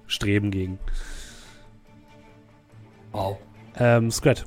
Streben 0.07 0.51
gegen. 0.51 0.77
Wow. 3.13 3.37
Ähm, 3.77 4.11
Scrat. 4.11 4.45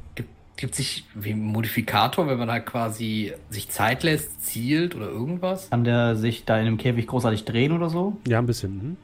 Gibt 0.56 0.74
sich 0.74 1.04
wie 1.14 1.30
ein 1.30 1.40
Modifikator, 1.42 2.26
wenn 2.26 2.36
man 2.38 2.50
halt 2.50 2.66
quasi 2.66 3.32
sich 3.48 3.70
Zeit 3.70 4.02
lässt, 4.02 4.44
zielt 4.44 4.94
oder 4.94 5.06
irgendwas? 5.08 5.70
Kann 5.70 5.84
der 5.84 6.16
sich 6.16 6.44
da 6.44 6.58
in 6.58 6.66
dem 6.66 6.76
Käfig 6.76 7.06
großartig 7.06 7.44
drehen 7.44 7.72
oder 7.72 7.88
so? 7.88 8.16
Ja, 8.26 8.38
ein 8.40 8.46
bisschen. 8.46 8.76
Mhm. 8.76 8.96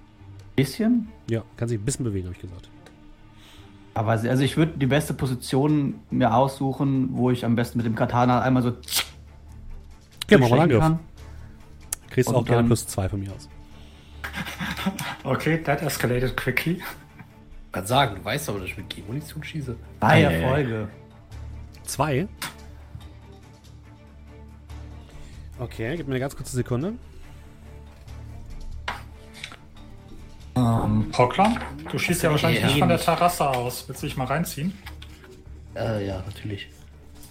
Bisschen? 0.57 1.09
Ja, 1.31 1.43
kann 1.57 1.69
sich 1.69 1.79
ein 1.79 1.85
bisschen 1.85 2.05
bewegen, 2.05 2.27
habe 2.27 2.35
ich 2.35 2.43
gesagt. 2.43 2.69
Aber 3.95 4.11
also 4.11 4.43
ich 4.43 4.57
würde 4.57 4.73
die 4.77 4.87
beste 4.87 5.15
Position 5.15 6.01
mir 6.11 6.35
aussuchen, 6.35 7.11
wo 7.13 7.31
ich 7.31 7.45
am 7.45 7.55
besten 7.55 7.79
mit 7.79 7.87
dem 7.87 7.95
Katana 7.95 8.41
einmal 8.43 8.63
so 8.63 8.73
mach 10.39 10.49
mal 10.51 10.61
Angriff. 10.61 10.81
kann. 10.81 10.99
Kriegst 12.11 12.29
Und 12.29 12.37
auch 12.37 12.45
gerne 12.45 12.67
plus 12.67 12.87
zwei 12.87 13.09
von 13.09 13.21
mir 13.21 13.33
aus. 13.33 13.49
Okay, 15.25 15.63
that 15.63 15.81
escalated 15.81 16.37
quickly. 16.37 16.83
Kann 17.73 17.87
sagen, 17.87 18.17
du 18.17 18.25
weißt 18.25 18.49
aber, 18.51 18.59
dass 18.61 18.69
ich 18.69 18.77
mit 18.77 18.91
G-Munition 18.91 19.43
schieße. 19.43 19.75
Drei 20.01 20.07
Ei, 20.09 20.27
ei, 20.27 20.29
ei. 20.29 20.35
Erfolge. 20.35 20.89
Zwei? 21.85 22.29
Okay, 25.59 25.97
gib 25.97 26.07
mir 26.07 26.15
eine 26.15 26.21
ganz 26.21 26.37
kurze 26.37 26.55
Sekunde. 26.55 26.95
Proklam, 30.55 31.59
du 31.91 31.99
schießt 31.99 32.23
ja 32.23 32.31
wahrscheinlich 32.31 32.61
Ja. 32.61 32.67
nicht 32.69 32.79
von 32.79 32.89
der 32.89 32.99
Terrasse 33.01 33.49
aus. 33.49 33.85
Willst 33.89 34.03
du 34.03 34.07
dich 34.07 34.17
mal 34.17 34.27
reinziehen? 34.27 34.73
Äh, 35.75 36.07
ja, 36.07 36.23
natürlich. 36.25 36.69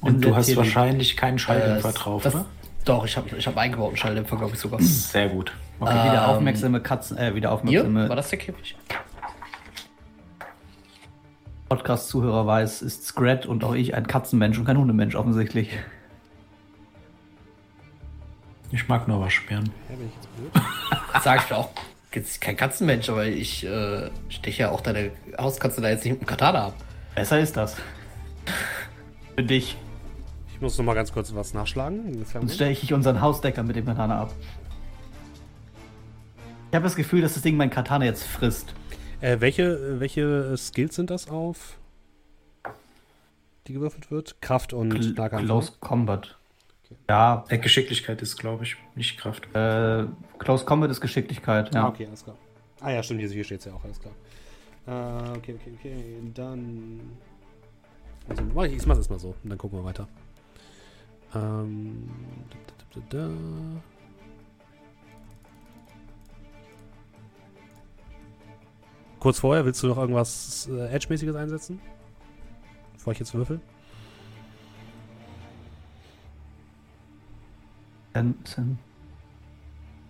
Und 0.02 0.16
du 0.22 0.28
der 0.30 0.36
hast 0.38 0.48
Theorie- 0.48 0.58
wahrscheinlich 0.58 1.16
keinen 1.16 1.40
Schalldämpfer 1.40 1.90
Äh, 1.90 1.94
drauf, 1.94 2.24
das, 2.24 2.36
oder? 2.36 2.46
Doch, 2.84 3.06
ich 3.06 3.16
habe 3.16 3.36
ich 3.38 3.48
hab 3.48 3.56
eingebauten 3.58 3.96
Schalldämpfer, 3.96 4.36
glaube 4.36 4.54
ich 4.56 4.60
sogar. 4.60 4.82
Sehr 4.82 5.30
gut. 5.30 5.54
Okay. 5.80 5.92
Wieder 5.94 6.26
Ähm, 6.26 6.30
aufmerksame 6.32 6.82
Katzen, 6.82 7.18
äh, 7.18 7.34
wieder 7.36 7.50
Hier? 7.50 7.54
aufmerksame 7.54 8.10
War 8.10 8.16
das 8.18 8.30
der 8.30 8.40
Käfig? 8.40 8.76
Podcast-Zuhörer 11.70 12.46
weiß, 12.46 12.82
ist 12.82 13.06
Scrat 13.08 13.46
und 13.46 13.64
auch 13.64 13.74
ich 13.74 13.96
ein 13.96 14.06
Katzenmensch 14.06 14.58
und 14.60 14.66
kein 14.66 14.78
Hundemensch 14.78 15.16
offensichtlich. 15.16 15.70
Ich 18.72 18.88
mag 18.90 19.08
nur 19.08 19.22
Waschbären. 19.22 19.70
Ja, 19.90 19.96
bin 19.96 20.08
ich 20.08 20.14
jetzt 20.16 20.36
blöd? 20.36 21.24
Sag 21.24 21.42
ich 21.42 21.48
doch 21.48 21.70
kein 22.40 22.56
Katzenmensch, 22.56 23.10
aber 23.10 23.26
ich 23.26 23.66
äh, 23.66 24.10
steche 24.30 24.64
ja 24.64 24.72
auch 24.72 24.82
deine 24.82 25.12
Hauskatze 25.38 25.82
da 25.82 25.90
jetzt 25.90 26.04
nicht 26.06 26.14
mit 26.14 26.22
dem 26.22 26.28
Katana 26.28 26.68
ab. 26.68 26.76
Besser 27.16 27.40
ist 27.40 27.58
das. 27.58 27.76
Für 29.36 29.44
dich. 29.44 29.78
Ich 30.54 30.62
muss 30.62 30.78
noch 30.78 30.86
mal 30.86 30.94
ganz 30.94 31.12
kurz 31.12 31.34
was 31.34 31.54
nachschlagen. 31.54 32.26
Sonst 32.26 32.56
stelle 32.56 32.72
ich 32.72 32.94
unseren 32.94 33.22
Hausdecker 33.22 33.64
mit 33.64 33.76
dem 33.76 33.86
Katana 33.86 34.22
ab. 34.22 34.34
Ich 36.70 36.76
habe 36.76 36.84
das 36.84 36.96
Gefühl, 36.96 37.22
dass 37.22 37.34
das 37.34 37.44
Ding 37.44 37.58
mein 37.58 37.70
Katana 37.70 38.06
jetzt 38.06 38.24
frisst. 38.24 38.74
Äh, 39.22 39.40
welche, 39.40 40.00
welche 40.00 40.58
Skills 40.58 40.96
sind 40.96 41.10
das 41.10 41.30
auf, 41.30 41.78
die 43.68 43.74
gewürfelt 43.74 44.12
wird? 44.12 44.42
Kraft 44.42 44.74
und 44.74 44.92
Cl 44.92 45.14
Nahkampf. 45.14 45.46
Close 45.46 45.72
Combat. 45.80 46.38
Ja, 47.10 47.46
Äh, 47.50 47.58
Geschicklichkeit 47.58 48.22
ist, 48.22 48.38
glaube 48.38 48.64
ich, 48.64 48.76
nicht 48.96 49.18
Kraft. 49.18 49.48
äh, 49.56 50.06
Close 50.40 50.66
Combat 50.66 50.90
ist 50.92 51.02
Geschicklichkeit, 51.02 51.74
ja. 51.74 51.86
Ah, 51.86 51.88
okay, 51.90 52.06
alles 52.08 52.24
klar. 52.24 52.38
Ah 52.82 52.92
ja, 52.92 53.02
stimmt, 53.04 53.22
hier, 53.22 53.30
hier 53.30 53.44
steht 53.44 53.60
es 53.60 53.66
ja 53.66 53.74
auch, 53.74 53.84
alles 53.84 54.00
klar. 54.00 54.14
Äh, 54.86 55.38
okay, 55.38 55.56
okay, 55.60 55.74
okay, 55.80 56.18
dann... 56.34 57.00
Also, 58.28 58.44
mach 58.54 58.64
ich, 58.64 58.74
ich 58.74 58.86
mach's 58.86 59.00
erstmal 59.00 59.20
so 59.20 59.36
und 59.44 59.50
dann 59.50 59.58
gucken 59.58 59.80
wir 59.80 59.86
weiter. 59.86 60.08
Ähm... 61.36 62.10
Da, 62.50 63.00
da, 63.00 63.02
da, 63.18 63.26
da. 63.28 63.34
Kurz 69.20 69.40
vorher, 69.40 69.64
willst 69.66 69.82
du 69.82 69.88
noch 69.88 69.98
irgendwas 69.98 70.68
äh, 70.70 70.88
Edge-mäßiges 70.94 71.36
einsetzen? 71.36 71.80
Bevor 72.94 73.14
ich 73.14 73.20
jetzt 73.20 73.34
würfel? 73.34 73.62
Dann, 78.14 78.36
dann 78.56 78.80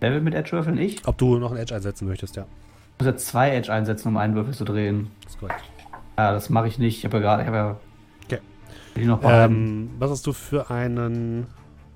Wer 0.00 0.12
will 0.12 0.20
mit 0.20 0.34
Edge 0.34 0.52
würfeln? 0.52 0.76
Ich? 0.78 1.06
Ob 1.06 1.16
du 1.18 1.38
noch 1.38 1.50
ein 1.52 1.56
Edge 1.56 1.74
einsetzen 1.74 2.06
möchtest, 2.06 2.36
ja. 2.36 2.42
Ich 2.92 3.00
muss 3.00 3.06
jetzt 3.06 3.26
zwei 3.26 3.50
Edge 3.56 3.72
einsetzen, 3.72 4.08
um 4.08 4.16
einen 4.16 4.34
Würfel 4.34 4.52
zu 4.54 4.64
drehen. 4.64 5.10
Das 5.22 5.32
ist 5.34 5.40
korrekt. 5.40 5.62
Ja, 6.18 6.32
das 6.32 6.50
mache 6.50 6.68
ich 6.68 6.78
nicht. 6.78 6.98
Ich 6.98 7.04
habe 7.04 7.16
ja 7.16 7.22
gerade, 7.22 7.42
ich 7.42 7.48
habe 7.48 7.56
ja. 7.56 7.76
Okay. 8.26 8.38
Ich 8.94 9.06
noch. 9.06 9.20
Ähm, 9.24 9.90
was 9.98 10.10
hast 10.10 10.26
du 10.26 10.32
für 10.32 10.70
einen 10.70 11.46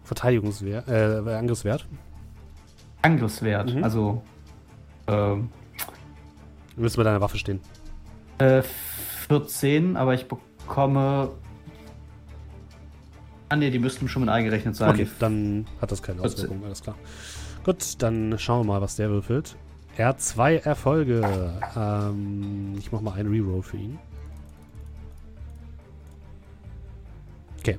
Verteidigungswert, 0.04 0.88
äh, 0.88 1.34
Angriffswert? 1.34 1.86
Angriffswert. 3.02 3.74
Mhm. 3.74 3.84
Also, 3.84 4.22
ähm, 5.06 5.50
Du 6.74 6.82
müsstest 6.82 6.96
bei 6.96 7.02
deiner 7.04 7.20
Waffe 7.20 7.38
stehen. 7.38 7.60
äh, 8.38 8.62
14, 9.28 9.96
aber 9.96 10.14
ich 10.14 10.26
bekomme. 10.28 11.30
Ah, 13.48 13.56
ne, 13.56 13.70
die 13.70 13.78
müssten 13.78 14.08
schon 14.08 14.22
mit 14.22 14.30
eingerechnet 14.30 14.76
sein. 14.76 14.90
Okay, 14.90 15.08
dann 15.18 15.66
hat 15.80 15.90
das 15.90 16.02
keine 16.02 16.20
14. 16.20 16.44
Auswirkung, 16.44 16.64
alles 16.64 16.82
klar. 16.82 16.96
Gut, 17.64 18.02
dann 18.02 18.38
schauen 18.38 18.60
wir 18.66 18.74
mal, 18.74 18.80
was 18.80 18.96
der 18.96 19.10
würfelt. 19.10 19.56
Er 19.96 20.08
hat 20.08 20.20
zwei 20.20 20.56
Erfolge. 20.56 21.22
Ähm, 21.76 22.74
ich 22.78 22.92
mach 22.92 23.00
mal 23.00 23.14
einen 23.14 23.30
Reroll 23.30 23.62
für 23.62 23.76
ihn. 23.78 23.98
Okay. 27.58 27.78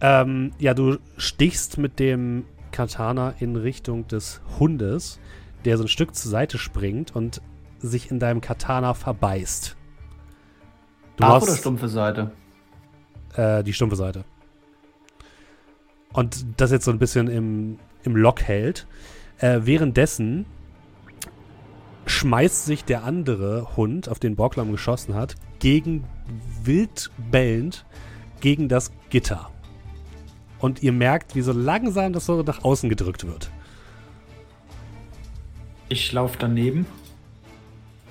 Ähm, 0.00 0.52
ja, 0.58 0.74
du 0.74 0.98
stichst 1.16 1.78
mit 1.78 1.98
dem 1.98 2.44
Katana 2.72 3.34
in 3.38 3.56
Richtung 3.56 4.08
des 4.08 4.40
Hundes, 4.58 5.20
der 5.64 5.76
so 5.76 5.84
ein 5.84 5.88
Stück 5.88 6.14
zur 6.14 6.30
Seite 6.30 6.58
springt 6.58 7.14
und 7.14 7.40
sich 7.78 8.10
in 8.10 8.18
deinem 8.18 8.40
Katana 8.40 8.94
verbeißt. 8.94 9.76
Du 11.16 11.24
Scharf 11.24 11.42
hast- 11.42 11.48
oder 11.48 11.56
stumpfe 11.58 11.88
Seite? 11.88 12.32
äh, 13.34 13.62
die 13.62 13.72
stumpfe 13.72 13.96
Seite. 13.96 14.24
Und 16.12 16.44
das 16.56 16.70
jetzt 16.70 16.84
so 16.84 16.90
ein 16.90 16.98
bisschen 16.98 17.28
im, 17.28 17.78
im 18.02 18.16
Lock 18.16 18.42
hält. 18.42 18.86
Äh, 19.38 19.60
währenddessen 19.62 20.46
schmeißt 22.06 22.64
sich 22.64 22.84
der 22.84 23.04
andere 23.04 23.76
Hund, 23.76 24.08
auf 24.08 24.18
den 24.18 24.34
Borglam 24.34 24.72
geschossen 24.72 25.14
hat, 25.14 25.36
gegen 25.60 26.04
wild 26.64 27.10
bellend 27.30 27.84
gegen 28.40 28.68
das 28.68 28.90
Gitter. 29.10 29.50
Und 30.58 30.82
ihr 30.82 30.92
merkt, 30.92 31.34
wie 31.34 31.42
so 31.42 31.52
langsam 31.52 32.12
das 32.12 32.26
so 32.26 32.42
nach 32.42 32.64
außen 32.64 32.88
gedrückt 32.88 33.26
wird. 33.26 33.50
Ich 35.88 36.12
laufe 36.12 36.36
daneben. 36.38 36.86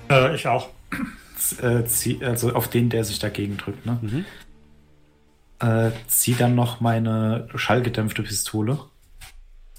Äh, 0.09 0.35
ich 0.35 0.47
auch. 0.47 0.69
äh, 1.61 1.83
zieh, 1.85 2.23
also 2.23 2.53
auf 2.53 2.67
den, 2.67 2.89
der 2.89 3.03
sich 3.03 3.19
dagegen 3.19 3.57
drückt, 3.57 3.85
ne? 3.85 3.99
Mhm. 4.01 4.25
Äh, 5.59 5.91
zieh 6.07 6.35
dann 6.35 6.55
noch 6.55 6.79
meine 6.79 7.47
schallgedämpfte 7.55 8.23
Pistole. 8.23 8.79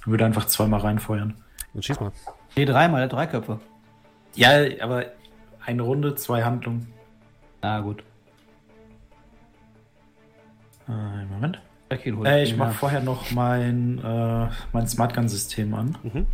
Und 0.04 0.12
würde 0.12 0.24
einfach 0.24 0.46
zweimal 0.46 0.80
reinfeuern. 0.80 1.34
Und 1.74 1.84
schieß 1.84 2.00
mal. 2.00 2.12
Nee, 2.56 2.64
dreimal, 2.64 3.08
drei 3.08 3.26
Köpfe. 3.26 3.60
Ja, 4.34 4.50
aber 4.80 5.06
eine 5.64 5.82
Runde, 5.82 6.14
zwei 6.14 6.42
Handlungen. 6.44 6.92
Na 7.62 7.80
gut. 7.80 8.02
Äh, 10.88 11.24
Moment. 11.26 11.60
Äh, 11.90 12.42
ich 12.44 12.56
mache 12.56 12.72
vorher 12.72 13.00
noch 13.00 13.30
mein, 13.32 13.98
äh, 13.98 14.48
mein 14.72 14.86
Smart 14.86 15.14
Gun 15.14 15.28
System 15.28 15.74
an. 15.74 15.98
Mhm. 16.02 16.26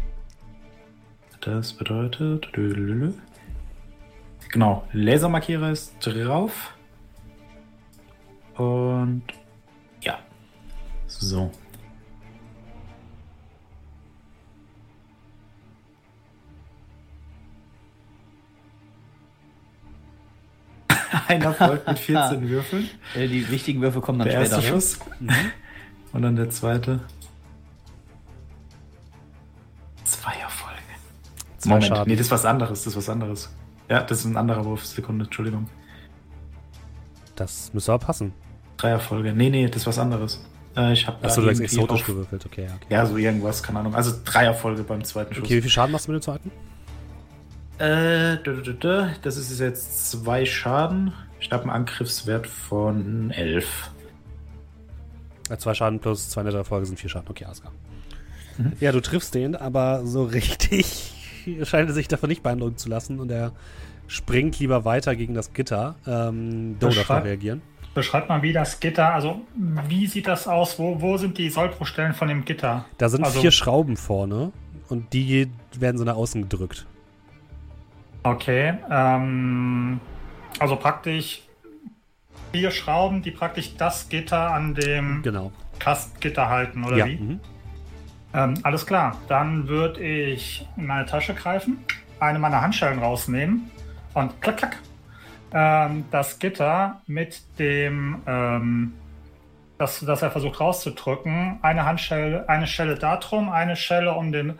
Das 1.41 1.73
bedeutet. 1.73 2.49
Genau, 4.53 4.85
Lasermarkierer 4.93 5.71
ist 5.71 5.95
drauf. 6.01 6.76
Und 8.57 9.23
ja. 10.01 10.19
So. 11.07 11.51
Ein 21.29 21.43
Erfolg 21.43 21.87
mit 21.87 21.99
14 21.99 22.49
Würfeln. 22.49 22.89
Die 23.15 23.51
wichtigen 23.51 23.83
Würfel 23.83 24.01
kommen 24.01 24.21
dann 24.21 24.29
der 24.29 24.41
später. 24.41 24.57
Erste 24.57 24.69
Schuss. 24.71 24.99
Mhm. 25.21 25.31
Und 26.13 26.23
dann 26.23 26.37
der 26.37 26.49
zweite. 26.51 27.01
Zwei 30.05 30.33
Erfolge. 30.35 30.77
Zwei 31.59 31.69
Moment, 31.71 31.87
Schaden. 31.87 32.09
nee, 32.09 32.17
das 32.17 32.27
ist 32.27 32.33
was 32.33 32.45
anderes, 32.47 32.85
das 32.85 32.93
ist 32.93 32.97
was 32.97 33.09
anderes. 33.11 33.55
Ja, 33.91 34.03
das 34.03 34.21
ist 34.21 34.25
ein 34.25 34.37
anderer 34.37 34.65
Wurf. 34.65 34.87
Sekunde, 34.87 35.27
Entschuldigung. 35.27 35.69
Das 37.35 37.75
müsste 37.75 37.93
aber 37.93 38.07
passen. 38.07 38.33
Drei 38.77 38.91
Erfolge. 38.91 39.33
Nee, 39.33 39.51
nee, 39.51 39.67
das 39.67 39.83
ist 39.83 39.87
was 39.87 39.99
anderes. 39.99 40.45
Äh, 40.77 40.93
ich 40.93 41.07
habe 41.07 41.25
Achso, 41.25 41.41
du 41.41 41.49
hast 41.51 41.61
exotisch 41.61 42.01
auf... 42.01 42.07
gewürfelt, 42.07 42.45
okay, 42.45 42.69
okay. 42.75 42.87
Ja, 42.91 43.07
so 43.07 43.17
irgendwas, 43.17 43.63
keine 43.63 43.81
Ahnung. 43.81 43.95
Also 43.95 44.13
drei 44.25 44.45
Erfolge 44.45 44.83
beim 44.83 45.03
zweiten 45.05 45.35
Schuss. 45.35 45.45
Okay, 45.45 45.57
wie 45.57 45.63
viel 45.63 45.71
Schaden 45.71 45.93
machst 45.93 46.07
du 46.07 46.13
mit 46.13 46.23
dem 46.23 46.25
zweiten? 46.25 46.51
Äh, 47.79 48.39
das 49.23 49.37
ist 49.37 49.59
jetzt 49.59 50.11
zwei 50.11 50.45
Schaden. 50.45 51.13
Ich 51.41 51.51
habe 51.51 51.63
einen 51.65 51.73
Angriffswert 51.73 52.47
von 52.47 53.31
elf. 53.31 53.91
Ja, 55.49 55.59
zwei 55.59 55.75
Schaden 55.75 56.01
plus 56.01 56.29
zwei 56.31 56.43
nette 56.43 56.57
Erfolge 56.57 56.87
sind 56.87 56.99
vier 56.99 57.11
Schaden. 57.11 57.29
Okay, 57.29 57.45
alles 57.45 57.61
klar. 57.61 57.73
Mhm. 58.59 58.73
Ja, 58.81 58.93
du 58.93 59.01
triffst 59.01 59.35
den, 59.35 59.55
aber 59.55 60.07
so 60.07 60.25
richtig 60.25 61.13
scheint 61.63 61.89
er 61.89 61.95
sich 61.95 62.09
davon 62.09 62.29
nicht 62.29 62.43
beeindrucken 62.43 62.77
zu 62.77 62.89
lassen 62.89 63.21
und 63.21 63.31
er 63.31 63.53
springt 64.09 64.59
lieber 64.59 64.85
weiter 64.85 65.17
gegen 65.17 65.35
das 65.35 65.53
Gitter. 65.53 65.97
Ähm, 66.07 66.79
Do 66.79 66.89
darf 66.89 67.11
reagieren. 67.11 67.63
Beschreib 67.97 68.29
mal, 68.29 68.43
wie 68.43 68.53
das 68.53 68.79
Gitter, 68.79 69.15
also 69.15 69.41
wie 69.89 70.07
sieht 70.07 70.27
das 70.27 70.47
aus? 70.47 70.79
Wo, 70.79 71.01
wo 71.01 71.17
sind 71.17 71.39
die 71.39 71.49
Sollbruchstellen 71.49 72.13
von 72.13 72.29
dem 72.29 72.45
Gitter? 72.45 72.85
Da 72.99 73.09
sind 73.09 73.25
also, 73.25 73.41
vier 73.41 73.51
Schrauben 73.51 73.97
vorne 73.97 74.53
und 74.91 75.15
die 75.15 75.49
werden 75.79 75.97
so 75.97 76.05
nach 76.05 76.17
außen 76.17 76.43
gedrückt. 76.43 76.85
Okay, 78.23 78.75
ähm, 78.91 79.99
also 80.59 80.77
praktisch 80.77 81.41
vier 82.53 82.71
Schrauben, 82.71 83.23
die 83.23 83.31
praktisch 83.31 83.75
das 83.79 84.11
Gitter 84.11 84.51
an 84.51 84.75
dem 84.75 85.23
genau. 85.23 85.51
Kastgitter 85.79 86.51
halten, 86.51 86.85
oder 86.85 86.99
ja. 86.99 87.07
wie? 87.07 87.17
Mhm. 87.17 87.41
Ähm, 88.35 88.55
alles 88.63 88.85
klar, 88.85 89.17
dann 89.27 89.69
würde 89.69 90.03
ich 90.03 90.69
in 90.77 90.85
meine 90.85 91.07
Tasche 91.07 91.33
greifen, 91.33 91.79
eine 92.21 92.39
meiner 92.39 92.61
Handschellen 92.61 92.99
rausnehmen 92.99 93.71
und 94.13 94.39
klack, 94.43 94.59
klack, 94.59 94.77
ähm, 95.53 96.05
das 96.11 96.39
Gitter 96.39 97.03
mit 97.07 97.43
dem, 97.59 98.23
ähm, 98.27 98.95
das, 99.79 100.01
das 100.01 100.23
er 100.23 100.31
versucht 100.31 100.61
rauszudrücken, 100.61 101.59
eine 101.63 101.85
Handschelle, 101.85 102.49
eine 102.49 102.67
Schelle 102.67 102.97
darum, 102.97 103.49
eine 103.49 103.77
Schelle 103.77 104.15
um 104.15 104.33
den 104.33 104.59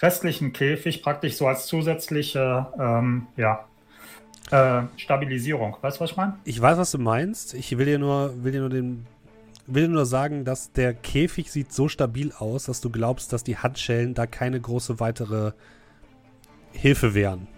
restlichen 0.00 0.52
Käfig, 0.52 1.02
praktisch 1.02 1.36
so 1.36 1.46
als 1.46 1.66
zusätzliche, 1.66 2.66
ähm, 2.78 3.26
ja, 3.36 3.64
äh, 4.50 4.82
Stabilisierung. 4.96 5.76
Weißt 5.80 5.96
du, 5.96 6.00
was 6.02 6.10
ich 6.10 6.16
meine? 6.16 6.34
Ich 6.44 6.60
weiß, 6.60 6.78
was 6.78 6.92
du 6.92 6.98
meinst. 6.98 7.54
Ich 7.54 7.76
will 7.76 7.86
dir 7.86 7.98
nur, 7.98 8.44
will 8.44 8.52
dir 8.52 8.60
nur 8.60 8.70
den 8.70 9.06
will 9.66 9.88
nur 9.88 10.06
sagen, 10.06 10.44
dass 10.44 10.72
der 10.72 10.94
Käfig 10.94 11.50
sieht 11.50 11.72
so 11.72 11.88
stabil 11.88 12.32
aus, 12.38 12.66
dass 12.66 12.80
du 12.80 12.90
glaubst, 12.90 13.32
dass 13.32 13.42
die 13.44 13.56
Handschellen 13.56 14.14
da 14.14 14.26
keine 14.26 14.60
große 14.60 15.00
weitere 15.00 15.52
Hilfe 16.72 17.14
wären. 17.14 17.48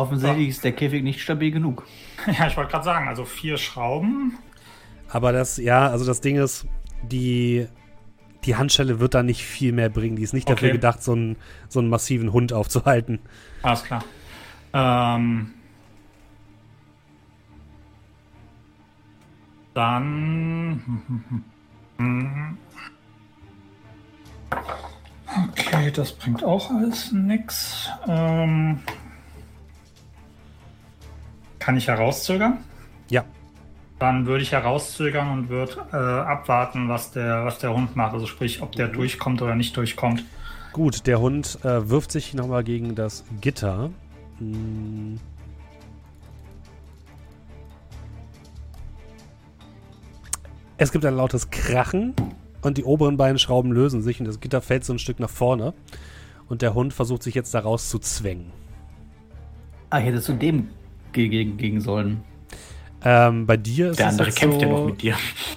Offensichtlich 0.00 0.48
ist 0.48 0.64
der 0.64 0.72
Käfig 0.72 1.02
nicht 1.02 1.20
stabil 1.20 1.50
genug. 1.50 1.86
Ja, 2.26 2.46
ich 2.46 2.56
wollte 2.56 2.70
gerade 2.70 2.84
sagen, 2.84 3.08
also 3.08 3.24
vier 3.24 3.56
Schrauben. 3.56 4.38
Aber 5.08 5.32
das, 5.32 5.56
ja, 5.56 5.88
also 5.88 6.06
das 6.06 6.20
Ding 6.20 6.36
ist, 6.36 6.66
die, 7.02 7.66
die 8.44 8.56
Handschelle 8.56 9.00
wird 9.00 9.14
da 9.14 9.22
nicht 9.22 9.44
viel 9.44 9.72
mehr 9.72 9.88
bringen. 9.88 10.16
Die 10.16 10.22
ist 10.22 10.32
nicht 10.34 10.46
okay. 10.46 10.54
dafür 10.54 10.70
gedacht, 10.72 11.02
so 11.02 11.12
einen, 11.12 11.36
so 11.68 11.80
einen 11.80 11.88
massiven 11.88 12.32
Hund 12.32 12.52
aufzuhalten. 12.52 13.20
Alles 13.62 13.84
klar. 13.84 14.04
Ähm, 14.72 15.52
Dann. 19.74 20.82
Okay, 25.52 25.92
das 25.92 26.10
bringt 26.10 26.42
auch 26.42 26.72
alles 26.72 27.12
nix. 27.12 27.88
Ähm, 28.08 28.80
kann 31.60 31.76
ich 31.76 31.86
herauszögern? 31.86 32.58
Ja. 33.08 33.24
Dann 34.00 34.26
würde 34.26 34.42
ich 34.42 34.50
herauszögern 34.50 35.30
und 35.30 35.48
würde 35.50 35.76
äh, 35.92 35.96
abwarten, 35.96 36.88
was 36.88 37.12
der, 37.12 37.44
was 37.44 37.58
der 37.58 37.72
Hund 37.72 37.94
macht. 37.94 38.14
Also 38.14 38.26
sprich, 38.26 38.62
ob 38.62 38.72
der 38.72 38.88
mhm. 38.88 38.94
durchkommt 38.94 39.42
oder 39.42 39.54
nicht 39.54 39.76
durchkommt. 39.76 40.24
Gut, 40.72 41.06
der 41.06 41.20
Hund 41.20 41.58
äh, 41.62 41.88
wirft 41.88 42.10
sich 42.10 42.34
nochmal 42.34 42.64
gegen 42.64 42.94
das 42.94 43.24
Gitter. 43.40 43.90
Hm. 44.38 45.20
Es 50.78 50.92
gibt 50.92 51.04
ein 51.04 51.14
lautes 51.14 51.50
Krachen 51.50 52.14
und 52.62 52.78
die 52.78 52.84
oberen 52.84 53.18
beiden 53.18 53.38
Schrauben 53.38 53.70
lösen 53.70 54.00
sich 54.00 54.18
und 54.18 54.26
das 54.26 54.40
Gitter 54.40 54.62
fällt 54.62 54.84
so 54.84 54.94
ein 54.94 54.98
Stück 54.98 55.20
nach 55.20 55.28
vorne. 55.28 55.74
Und 56.48 56.62
der 56.62 56.72
Hund 56.72 56.94
versucht 56.94 57.22
sich 57.22 57.34
jetzt 57.34 57.52
daraus 57.52 57.90
zu 57.90 57.98
zwängen. 57.98 58.50
Ah, 59.90 59.98
hättest 59.98 60.28
du 60.28 60.32
dem 60.32 60.68
gegen, 61.12 61.56
gegen 61.56 61.80
sollen. 61.80 62.22
Ähm, 63.02 63.46
bei 63.46 63.56
dir 63.56 63.90
ist 63.90 63.98
Der 63.98 64.08
andere 64.08 64.30
kämpft 64.30 64.60
so 64.60 64.66
ja 64.66 64.72
noch 64.72 64.86
mit 64.86 65.00
dir. 65.00 65.14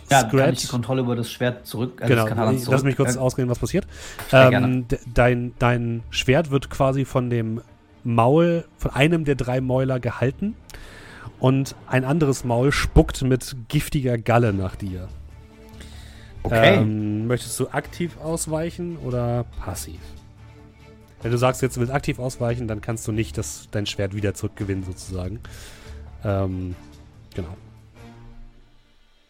Ja, 0.09 0.19
Scratch. 0.19 0.37
kann 0.37 0.53
ich 0.53 0.61
die 0.61 0.67
Kontrolle 0.67 1.01
über 1.01 1.15
das 1.15 1.29
Schwert 1.29 1.67
zurück. 1.67 2.01
Also 2.01 2.13
genau, 2.13 2.51
zurück. 2.53 2.67
lass 2.69 2.83
mich 2.83 2.95
kurz 2.95 3.15
äh, 3.15 3.19
ausreden, 3.19 3.49
was 3.49 3.59
passiert. 3.59 3.85
Ähm, 4.31 4.85
dein, 5.13 5.53
dein 5.59 6.03
Schwert 6.09 6.51
wird 6.51 6.69
quasi 6.69 7.03
von 7.03 7.30
dem 7.30 7.61
Maul, 8.03 8.65
von 8.78 8.91
einem 8.91 9.25
der 9.25 9.36
drei 9.36 9.59
Mäuler 9.59 9.99
gehalten 9.99 10.55
und 11.39 11.75
ein 11.88 12.05
anderes 12.05 12.45
Maul 12.45 12.71
spuckt 12.71 13.21
mit 13.23 13.55
giftiger 13.67 14.17
Galle 14.17 14.53
nach 14.53 14.75
dir. 14.75 15.09
Okay. 16.43 16.75
Ähm, 16.75 17.28
möchtest 17.28 17.59
du 17.59 17.67
aktiv 17.69 18.17
ausweichen 18.21 18.97
oder 18.97 19.45
passiv? 19.59 19.99
Wenn 21.24 21.32
du 21.32 21.38
sagst, 21.38 21.61
jetzt 21.61 21.78
willst 21.78 21.89
du 21.89 21.95
aktiv 21.95 22.19
ausweichen, 22.19 22.67
dann 22.67 22.82
kannst 22.82 23.07
du 23.07 23.13
nicht 23.13 23.38
das, 23.38 23.69
dein 23.71 23.86
Schwert 23.86 24.13
wieder 24.13 24.34
zurückgewinnen, 24.34 24.84
sozusagen. 24.84 25.39
Ähm, 26.26 26.76
genau. 27.34 27.55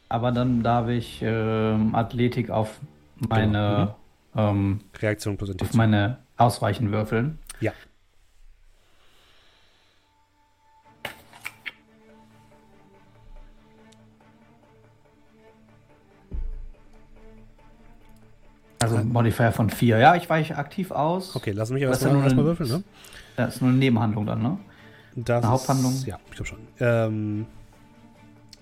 Aber 0.10 0.32
dann 0.32 0.64
darf 0.64 0.90
ich 0.90 1.22
ähm, 1.22 1.94
Athletik 1.94 2.50
auf 2.50 2.80
meine 3.30 3.96
genau. 4.34 4.50
mhm. 4.52 4.58
ähm, 4.58 4.80
Reaktion 5.00 5.38
plus 5.38 5.52
Auf 5.62 5.74
meine 5.76 6.18
Ausweichen 6.36 6.92
würfeln. 6.92 7.38
Ja. 7.62 7.74
Also 18.84 18.98
ein 18.98 19.10
Modifier 19.10 19.52
von 19.52 19.70
4. 19.70 19.98
Ja, 19.98 20.16
ich 20.16 20.30
weiche 20.30 20.58
aktiv 20.58 20.92
aus. 20.92 21.36
Okay, 21.36 21.52
lass 21.52 21.70
mich 21.70 21.84
aber 21.84 21.94
erstmal 21.94 22.24
erst 22.24 22.36
würfeln, 22.36 22.70
ne? 22.70 22.84
Das 23.36 23.56
ist 23.56 23.62
nur 23.62 23.70
eine 23.70 23.80
Nebenhandlung 23.80 24.26
dann, 24.26 24.42
ne? 24.42 24.58
Das 25.16 25.44
eine 25.44 25.52
Haupthandlung? 25.52 25.94
Ist, 25.94 26.06
ja, 26.06 26.20
ich 26.26 26.36
glaube 26.36 26.48
schon. 26.50 26.60
Ähm, 26.80 27.46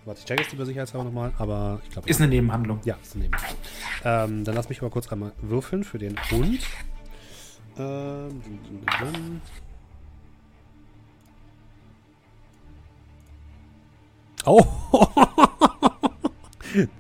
warte, 0.06 0.20
ich 0.20 0.26
check 0.26 0.40
jetzt 0.40 0.52
lieber 0.52 0.66
sicherheitshalber 0.66 1.06
nochmal, 1.06 1.32
aber 1.38 1.80
ich 1.84 1.90
glaube. 1.92 2.10
Ist 2.10 2.22
eine 2.22 2.30
Nebenhandlung. 2.30 2.80
Ja, 2.86 2.98
ist 3.02 3.16
eine 3.16 3.24
Nebenhandlung. 3.24 3.60
Ähm, 4.04 4.44
dann 4.44 4.56
lass 4.56 4.70
mich 4.70 4.80
aber 4.82 4.90
kurz 4.90 5.12
einmal 5.12 5.32
würfeln 5.42 5.84
für 5.84 5.98
den 5.98 6.16
Hund. 6.30 6.60
Ähm, 7.78 8.42
oh! 14.46 14.64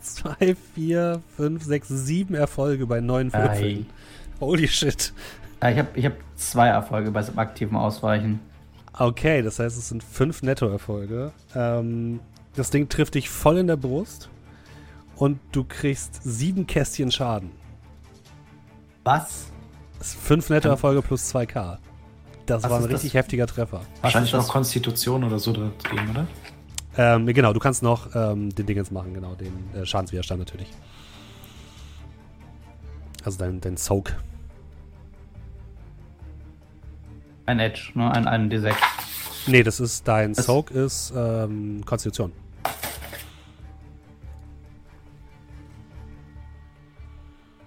Zwei, 0.01 0.55
vier, 0.76 1.22
fünf, 1.36 1.63
sechs, 1.63 1.88
sieben 1.88 2.34
Erfolge 2.36 2.86
bei 2.86 2.99
neun 3.01 3.32
Würfeln. 3.34 3.88
Holy 4.39 4.67
shit. 4.67 5.13
ich 5.61 5.78
habe 5.78 5.88
ich 5.93 6.05
hab 6.05 6.13
zwei 6.36 6.67
Erfolge 6.67 7.11
bei 7.11 7.22
so 7.22 7.34
aktiven 7.36 7.76
Ausweichen. 7.78 8.39
Okay, 8.93 9.41
das 9.41 9.59
heißt, 9.59 9.78
es 9.78 9.89
sind 9.89 10.03
fünf 10.03 10.43
Nettoerfolge. 10.43 11.32
Ähm, 11.55 12.19
das 12.55 12.69
Ding 12.72 12.89
trifft 12.89 13.15
dich 13.15 13.30
voll 13.30 13.57
in 13.57 13.67
der 13.67 13.78
Brust 13.78 14.30
und 15.15 15.39
du 15.51 15.63
kriegst 15.63 16.19
sieben 16.24 16.67
Kästchen 16.67 17.11
Schaden. 17.11 17.51
Was? 19.03 19.45
Fünf 20.01 20.49
Nettoerfolge 20.49 21.01
plus 21.01 21.34
2k. 21.34 21.78
Das 22.45 22.63
Was 22.63 22.69
war 22.69 22.78
ein 22.80 22.84
ist 22.84 22.91
das? 22.91 22.93
richtig 22.95 23.13
heftiger 23.13 23.47
Treffer. 23.47 23.82
Wahrscheinlich 24.01 24.34
noch? 24.34 24.47
Konstitution 24.47 25.24
oder 25.24 25.39
so 25.39 25.53
dagegen, 25.53 26.09
oder? 26.09 26.28
Ähm, 26.97 27.25
genau, 27.27 27.53
du 27.53 27.59
kannst 27.59 27.83
noch 27.83 28.13
ähm, 28.15 28.53
den 28.53 28.65
Dingens 28.65 28.91
machen, 28.91 29.13
genau, 29.13 29.35
den 29.35 29.53
äh, 29.73 29.85
Schadenswiderstand 29.85 30.39
natürlich. 30.39 30.67
Also 33.23 33.37
dein, 33.37 33.61
dein 33.61 33.77
Soak. 33.77 34.15
Ein 37.45 37.59
Edge, 37.59 37.91
ne? 37.93 38.11
Ein, 38.11 38.27
ein 38.27 38.51
D6. 38.51 38.73
Nee, 39.47 39.63
das 39.63 39.79
ist 39.79 40.07
dein 40.07 40.37
Was? 40.37 40.45
Soak 40.45 40.71
ist 40.71 41.13
ähm, 41.15 41.81
Konstitution. 41.85 42.31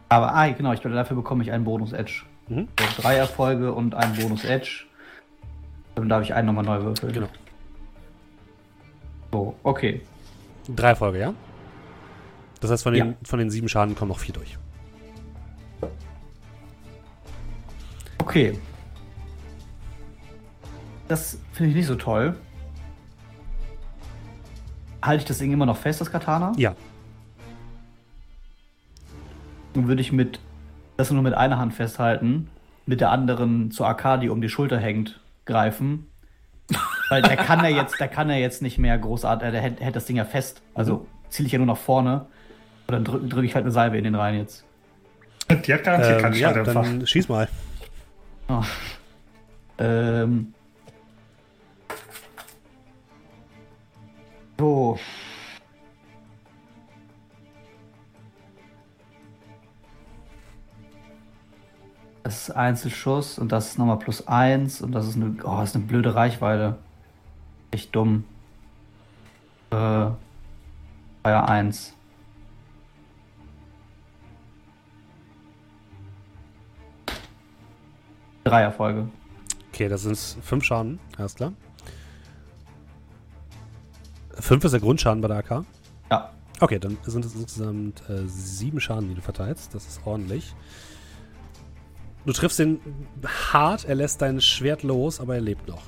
Aber, 0.08 0.32
ah, 0.32 0.48
genau, 0.48 0.72
ich 0.72 0.80
dafür 0.80 1.16
bekomme 1.16 1.42
ich 1.42 1.50
einen 1.50 1.64
Bonus-Edge. 1.64 2.22
Mhm. 2.48 2.68
Drei 2.98 3.16
Erfolge 3.16 3.72
und 3.72 3.94
einen 3.94 4.14
Bonus-Edge. 4.14 4.84
Dann 5.96 6.08
darf 6.08 6.22
ich 6.22 6.34
einen 6.34 6.46
nochmal 6.46 6.64
neu 6.64 6.84
würfeln. 6.84 7.12
Genau. 7.12 7.28
Okay. 9.64 10.00
Drei 10.68 10.90
Erfolge, 10.90 11.18
ja? 11.18 11.34
Das 12.60 12.70
heißt, 12.70 12.82
von 12.84 12.92
den, 12.94 13.06
Ja. 13.08 13.14
von 13.24 13.38
den 13.38 13.50
sieben 13.50 13.68
Schaden 13.68 13.94
kommen 13.96 14.10
noch 14.10 14.18
vier 14.18 14.34
durch. 14.34 14.56
Okay. 18.18 18.58
Das 21.08 21.38
finde 21.52 21.70
ich 21.70 21.76
nicht 21.76 21.86
so 21.86 21.96
toll. 21.96 22.36
Halte 25.02 25.22
ich 25.22 25.26
das 25.28 25.38
Ding 25.38 25.52
immer 25.52 25.66
noch 25.66 25.76
fest, 25.76 26.00
das 26.00 26.10
Katana? 26.10 26.52
Ja. 26.56 26.74
Dann 29.74 29.88
würde 29.88 30.00
ich 30.00 30.12
mit 30.12 30.40
das 30.96 31.10
nur 31.10 31.22
mit 31.22 31.34
einer 31.34 31.58
Hand 31.58 31.74
festhalten, 31.74 32.48
mit 32.86 33.00
der 33.00 33.10
anderen 33.10 33.70
zur 33.70 33.88
AK, 33.88 34.20
die 34.20 34.28
um 34.28 34.40
die 34.40 34.48
Schulter 34.48 34.78
hängt, 34.78 35.20
greifen. 35.44 36.06
Weil 37.14 37.22
der 37.22 37.36
kann 37.36 37.62
ja 37.62 37.70
jetzt, 37.70 38.00
der 38.00 38.08
kann 38.08 38.28
ja 38.28 38.34
jetzt 38.34 38.60
nicht 38.60 38.76
mehr 38.76 38.98
großartig, 38.98 39.52
der 39.52 39.60
hält, 39.60 39.80
hält 39.80 39.94
das 39.94 40.04
Ding 40.04 40.16
ja 40.16 40.24
fest. 40.24 40.62
Also 40.74 41.06
ziele 41.28 41.46
ich 41.46 41.52
ja 41.52 41.58
nur 41.58 41.66
nach 41.68 41.76
vorne. 41.76 42.26
Und 42.88 42.92
dann 42.92 43.04
drücke 43.04 43.28
drück 43.28 43.44
ich 43.44 43.54
halt 43.54 43.64
eine 43.64 43.70
Salve 43.70 43.96
in 43.96 44.02
den 44.02 44.16
rein 44.16 44.34
jetzt. 44.34 44.64
Die 45.48 45.72
hat 45.72 45.84
garantiert 45.84 46.16
Ähm, 46.16 46.22
keinen 46.22 46.32
ja, 46.34 46.52
Schalldämpfer. 46.52 46.72
dann 46.82 47.06
schieß 47.06 47.28
mal. 47.28 47.48
Oh. 48.48 48.62
Ähm. 49.78 50.54
So. 54.58 54.98
Das 62.24 62.48
ist 62.48 62.50
Einzelschuss 62.56 63.38
und 63.38 63.52
das 63.52 63.68
ist 63.68 63.78
nochmal 63.78 64.00
plus 64.00 64.26
eins 64.26 64.82
und 64.82 64.90
das 64.90 65.06
ist 65.06 65.14
eine, 65.14 65.36
oh, 65.44 65.58
das 65.60 65.70
ist 65.70 65.76
eine 65.76 65.84
blöde 65.84 66.16
Reichweite. 66.16 66.76
Echt 67.74 67.92
dumm. 67.92 68.22
Äh, 69.70 69.74
Feuer 71.24 71.48
1. 71.48 71.92
Drei 78.44 78.62
Erfolge. 78.62 79.08
Okay, 79.72 79.88
das 79.88 80.02
sind 80.02 80.16
fünf 80.16 80.62
Schaden, 80.62 81.00
alles 81.18 81.34
klar. 81.34 81.52
Fünf 84.34 84.62
ist 84.62 84.70
der 84.70 84.80
Grundschaden 84.80 85.20
bei 85.20 85.26
der 85.26 85.38
AK. 85.38 85.64
Ja. 86.12 86.30
Okay, 86.60 86.78
dann 86.78 86.96
sind 87.02 87.24
es 87.24 87.34
insgesamt 87.34 88.08
äh, 88.08 88.28
sieben 88.28 88.80
Schaden, 88.80 89.08
die 89.08 89.16
du 89.16 89.20
verteilst. 89.20 89.74
Das 89.74 89.88
ist 89.88 90.00
ordentlich. 90.06 90.54
Du 92.24 92.32
triffst 92.32 92.60
ihn 92.60 92.78
hart, 93.52 93.84
er 93.84 93.96
lässt 93.96 94.22
dein 94.22 94.40
Schwert 94.40 94.84
los, 94.84 95.18
aber 95.18 95.34
er 95.34 95.40
lebt 95.40 95.66
noch. 95.66 95.82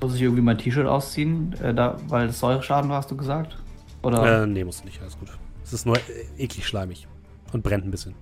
Muss 0.00 0.14
ich 0.14 0.22
irgendwie 0.22 0.42
mein 0.42 0.56
T-Shirt 0.56 0.86
ausziehen, 0.86 1.54
äh, 1.62 1.74
da, 1.74 1.98
weil 2.08 2.28
es 2.28 2.40
Säureschaden 2.40 2.88
war, 2.88 2.98
hast 2.98 3.10
du 3.10 3.16
gesagt? 3.16 3.56
Oder? 4.02 4.42
Äh, 4.42 4.46
nee, 4.46 4.64
musst 4.64 4.80
du 4.80 4.86
nicht, 4.86 5.00
alles 5.00 5.18
gut. 5.18 5.28
Es 5.62 5.72
ist 5.72 5.84
nur 5.84 5.96
äh, 5.96 6.00
eklig 6.38 6.66
schleimig 6.66 7.06
und 7.52 7.62
brennt 7.62 7.84
ein 7.84 7.90
bisschen. 7.90 8.14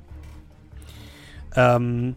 Ähm, 1.54 2.16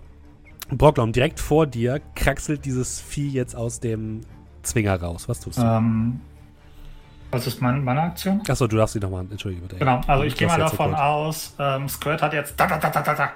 Brocklom, 0.70 1.12
direkt 1.12 1.40
vor 1.40 1.68
dir 1.68 2.02
kraxelt 2.16 2.66
dieses 2.66 3.00
Vieh 3.00 3.30
jetzt 3.30 3.56
aus 3.56 3.80
dem 3.80 4.22
Zwinger 4.64 5.00
raus. 5.00 5.28
Was 5.28 5.40
tust 5.40 5.58
du? 5.58 5.64
Ähm, 5.64 6.22
was 7.32 7.48
ist 7.48 7.62
mein, 7.62 7.84
meine 7.84 8.02
Aktion? 8.02 8.42
Achso, 8.48 8.68
du 8.68 8.78
darfst 8.78 8.94
sie 8.94 9.00
nochmal. 9.00 9.26
Entschuldige 9.30 9.62
bitte. 9.62 9.78
Genau, 9.78 10.02
also 10.08 10.24
ich 10.24 10.36
gehe 10.36 10.48
mal 10.48 10.60
davon 10.60 10.94
aus, 10.94 11.56
ähm, 11.60 11.88
Squirt 11.88 12.22
hat 12.22 12.34
jetzt 12.34 12.60
da, 12.60 12.68
da, 12.68 12.78
da, 12.78 12.90
da, 12.90 13.02
da, 13.02 13.14
da. 13.14 13.32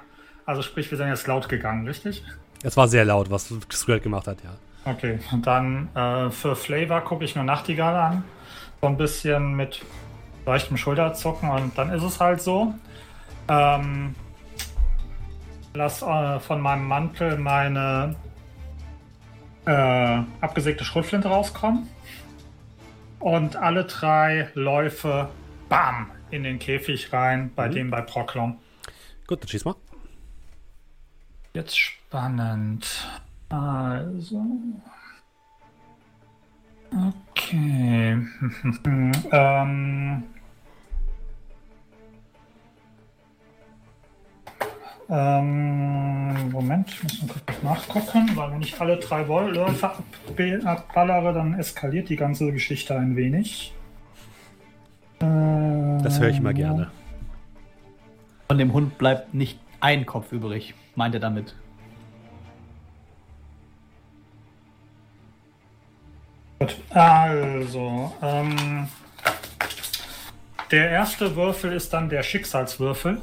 Also 0.46 0.62
sprich, 0.62 0.90
wir 0.92 0.98
sind 0.98 1.08
jetzt 1.08 1.28
laut 1.28 1.48
gegangen, 1.50 1.88
richtig? 1.88 2.24
Es 2.62 2.76
war 2.78 2.88
sehr 2.88 3.06
laut, 3.06 3.30
was 3.32 3.54
Squirt 3.72 4.04
gemacht 4.04 4.28
hat, 4.28 4.44
ja. 4.44 4.52
Okay, 4.86 5.20
und 5.32 5.48
dann 5.48 5.90
äh, 5.96 6.30
für 6.30 6.56
Flavor 6.56 7.02
gucke 7.02 7.26
ich 7.26 7.36
mir 7.36 7.44
Nachtigall 7.44 7.96
an. 7.96 8.24
So 8.82 8.88
ein 8.88 8.98
bisschen 8.98 9.56
mit 9.56 9.84
leichtem 10.46 10.78
Schulterzucken 10.78 11.50
und 11.50 11.76
dann 11.76 11.90
ist 11.90 12.04
es 12.04 12.20
halt 12.20 12.40
so. 12.40 12.76
Ähm, 13.48 14.16
lass 15.74 16.04
äh, 16.04 16.40
von 16.40 16.62
meinem 16.62 16.88
Mantel 16.88 17.38
meine 17.38 18.16
äh, 19.66 20.20
abgesägte 20.42 20.86
Schrotflinte 20.86 21.30
rauskommen. 21.30 21.90
Und 23.20 23.56
alle 23.56 23.86
drei 23.86 24.50
Läufe, 24.54 25.30
bam, 25.68 26.12
in 26.30 26.44
den 26.44 26.60
Käfig 26.60 27.12
rein, 27.12 27.52
bei 27.56 27.70
dem 27.70 27.90
bei 27.90 28.02
Proklom. 28.02 28.60
Gut, 29.26 29.42
dann 29.42 29.48
schieß 29.48 29.66
mal. 29.66 29.76
Jetzt 31.54 31.80
spannend. 31.80 33.08
Also. 33.50 34.44
Okay. 36.92 38.18
ähm. 39.32 40.24
Ähm, 45.08 46.50
Moment, 46.52 46.90
ich 46.90 47.04
muss 47.04 47.22
mal 47.22 47.28
kurz 47.46 47.64
nachgucken, 47.64 48.32
weil 48.36 48.52
wenn 48.54 48.62
ich 48.62 48.80
alle 48.82 48.98
drei 48.98 49.28
Woll- 49.28 49.54
Läufe 49.54 49.92
abbe- 49.92 50.66
abballere, 50.66 51.32
dann 51.34 51.54
eskaliert 51.60 52.10
die 52.10 52.16
ganze 52.16 52.52
Geschichte 52.52 52.98
ein 52.98 53.16
wenig. 53.16 53.74
Das 55.20 56.20
höre 56.20 56.30
ich 56.30 56.38
immer 56.40 56.54
gerne. 56.54 56.90
Von 58.48 58.58
dem 58.58 58.74
Hund 58.74 58.98
bleibt 58.98 59.34
nicht 59.34 59.60
ein 59.80 60.06
Kopf 60.06 60.32
übrig, 60.32 60.74
meint 60.96 61.14
er 61.14 61.20
damit. 61.22 61.56
Gut, 66.60 66.76
also, 66.92 68.14
ähm, 68.22 68.88
der 70.72 70.90
erste 70.90 71.36
Würfel 71.36 71.74
ist 71.74 71.92
dann 71.94 72.10
der 72.10 72.24
Schicksalswürfel. 72.24 73.22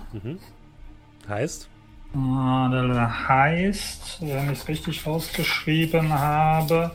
Heißt? 1.29 1.69
Ah, 2.15 2.69
Der 2.71 3.29
heißt, 3.29 4.19
wenn 4.21 4.53
ich 4.53 4.59
es 4.59 4.69
richtig 4.69 5.07
ausgeschrieben 5.07 6.13
habe, 6.13 6.91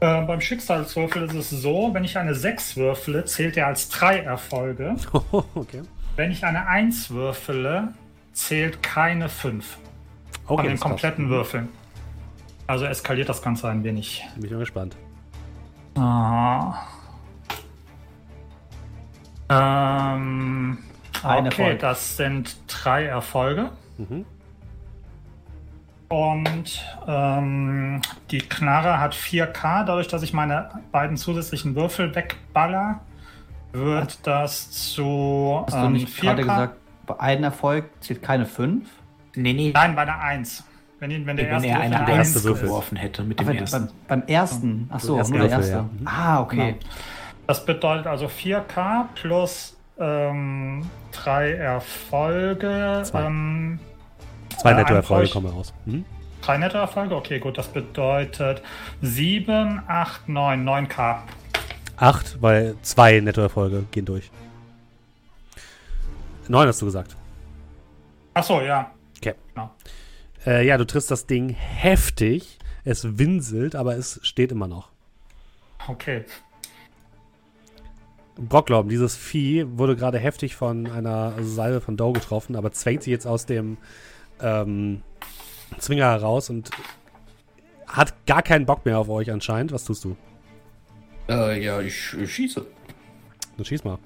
äh, 0.00 0.22
beim 0.22 0.40
Schicksalswürfel 0.40 1.24
ist 1.24 1.34
es 1.34 1.50
so, 1.50 1.90
wenn 1.92 2.04
ich 2.04 2.16
eine 2.16 2.34
6 2.34 2.76
würfele, 2.76 3.26
zählt 3.26 3.56
er 3.58 3.66
als 3.66 3.90
3 3.90 4.20
Erfolge. 4.20 4.96
okay. 5.54 5.82
Wenn 6.16 6.30
ich 6.30 6.42
eine 6.44 6.66
1 6.66 7.10
würfele, 7.10 7.88
zählt 8.32 8.82
keine 8.82 9.28
5 9.28 9.76
Okay, 10.46 10.56
von 10.56 10.64
den 10.64 10.70
passt. 10.72 10.82
kompletten 10.82 11.28
Würfeln. 11.28 11.68
Also 12.66 12.86
eskaliert 12.86 13.28
das 13.28 13.42
Ganze 13.42 13.68
ein 13.68 13.84
wenig. 13.84 14.24
Bin 14.36 14.46
ich 14.46 14.50
mal 14.52 14.58
gespannt. 14.60 14.96
Ah. 15.96 16.74
Ähm, 19.48 20.78
Ein 21.22 21.46
okay, 21.46 21.62
Erfolg. 21.62 21.78
das 21.80 22.16
sind 22.16 22.56
drei 22.66 23.04
Erfolge. 23.04 23.70
Mhm. 23.98 24.24
Und 26.08 26.84
ähm, 27.06 28.00
die 28.30 28.38
Knarre 28.38 29.00
hat 29.00 29.14
4K. 29.14 29.84
Dadurch, 29.84 30.08
dass 30.08 30.22
ich 30.22 30.32
meine 30.32 30.70
beiden 30.92 31.16
zusätzlichen 31.16 31.74
Würfel 31.74 32.14
wegballer, 32.14 33.00
wird 33.72 34.26
das 34.26 34.70
zu 34.70 35.64
Hast 35.66 35.74
du 35.74 35.78
ähm, 35.78 35.92
nicht 35.92 36.08
4K. 36.08 36.20
gerade 36.20 36.42
gesagt, 36.42 36.76
bei 37.06 37.20
einem 37.20 37.44
Erfolg 37.44 37.90
zählt 38.00 38.22
keine 38.22 38.46
5? 38.46 38.88
Nee, 39.36 39.52
nee. 39.52 39.72
Nein, 39.74 39.96
bei 39.96 40.04
der 40.04 40.20
1. 40.20 40.64
Wenn, 41.04 41.10
ihn- 41.10 41.26
wenn 41.26 41.36
der 41.36 41.44
Wenn 41.50 41.52
erste 41.52 41.68
er 41.68 41.74
Würfel 41.74 41.84
eine 41.84 41.96
eine 41.98 42.06
der 42.06 42.14
erste 42.16 42.44
Würfel. 42.44 42.62
geworfen 42.66 42.96
hätte 42.96 43.22
mit 43.24 43.38
dem 43.38 43.46
Aber 43.48 43.58
ersten. 43.58 43.86
beim, 44.08 44.20
beim 44.22 44.26
ersten. 44.26 44.88
Ach 44.90 45.00
so, 45.00 45.18
ersten 45.18 45.34
nur 45.36 45.46
der 45.48 45.58
Würfel, 45.58 45.70
erste. 45.74 45.88
ja. 46.02 46.10
Ah, 46.10 46.40
okay. 46.40 46.56
Genau. 46.72 46.78
Das 47.46 47.66
bedeutet 47.66 48.06
also 48.06 48.26
4K 48.26 49.04
plus 49.14 49.76
ähm, 50.00 50.88
drei 51.12 51.50
Erfolge. 51.52 53.02
Zwei. 53.04 53.22
Ähm, 53.22 53.78
Zwei 54.56 54.70
äh, 54.70 54.74
Nettoerfolge 54.76 55.28
kommen 55.30 55.46
raus. 55.48 55.74
Mhm. 55.84 56.06
Drei 56.40 56.56
Nettoerfolge? 56.56 57.14
Okay, 57.16 57.38
gut. 57.38 57.58
Das 57.58 57.68
bedeutet 57.68 58.62
7, 59.02 59.82
8, 59.86 60.26
9, 60.30 60.64
9k. 60.66 61.16
8, 61.98 62.40
weil 62.40 62.76
zwei 62.80 63.20
Nettoerfolge 63.20 63.84
gehen 63.90 64.06
durch. 64.06 64.30
9 66.48 66.66
hast 66.66 66.80
du 66.80 66.86
gesagt. 66.86 67.14
Achso, 68.32 68.62
ja. 68.62 68.90
Okay. 69.18 69.34
Genau. 69.54 69.70
Äh, 70.46 70.66
ja, 70.66 70.76
du 70.76 70.86
triffst 70.86 71.10
das 71.10 71.26
Ding 71.26 71.50
heftig. 71.50 72.58
Es 72.84 73.18
winselt, 73.18 73.74
aber 73.74 73.96
es 73.96 74.20
steht 74.22 74.52
immer 74.52 74.68
noch. 74.68 74.90
Okay. 75.88 76.24
Brocklaum, 78.36 78.88
dieses 78.88 79.16
Vieh 79.16 79.64
wurde 79.78 79.96
gerade 79.96 80.18
heftig 80.18 80.56
von 80.56 80.86
einer 80.90 81.34
Salve 81.42 81.80
von 81.80 81.96
Doe 81.96 82.12
getroffen, 82.12 82.56
aber 82.56 82.72
zwängt 82.72 83.04
sich 83.04 83.10
jetzt 83.10 83.26
aus 83.26 83.46
dem 83.46 83.78
ähm, 84.40 85.02
Zwinger 85.78 86.06
heraus 86.10 86.50
und 86.50 86.70
hat 87.86 88.26
gar 88.26 88.42
keinen 88.42 88.66
Bock 88.66 88.84
mehr 88.84 88.98
auf 88.98 89.08
euch 89.08 89.30
anscheinend. 89.30 89.72
Was 89.72 89.84
tust 89.84 90.04
du? 90.04 90.16
Äh, 91.28 91.62
ja, 91.64 91.80
ich, 91.80 92.12
ich 92.14 92.34
schieße. 92.34 92.66
Dann 93.56 93.64
schieß 93.64 93.84
mal. 93.84 93.98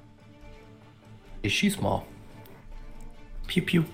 Ich 1.42 1.56
schieß 1.56 1.80
mal. 1.80 2.02
Piu, 3.46 3.64
piu. 3.64 3.84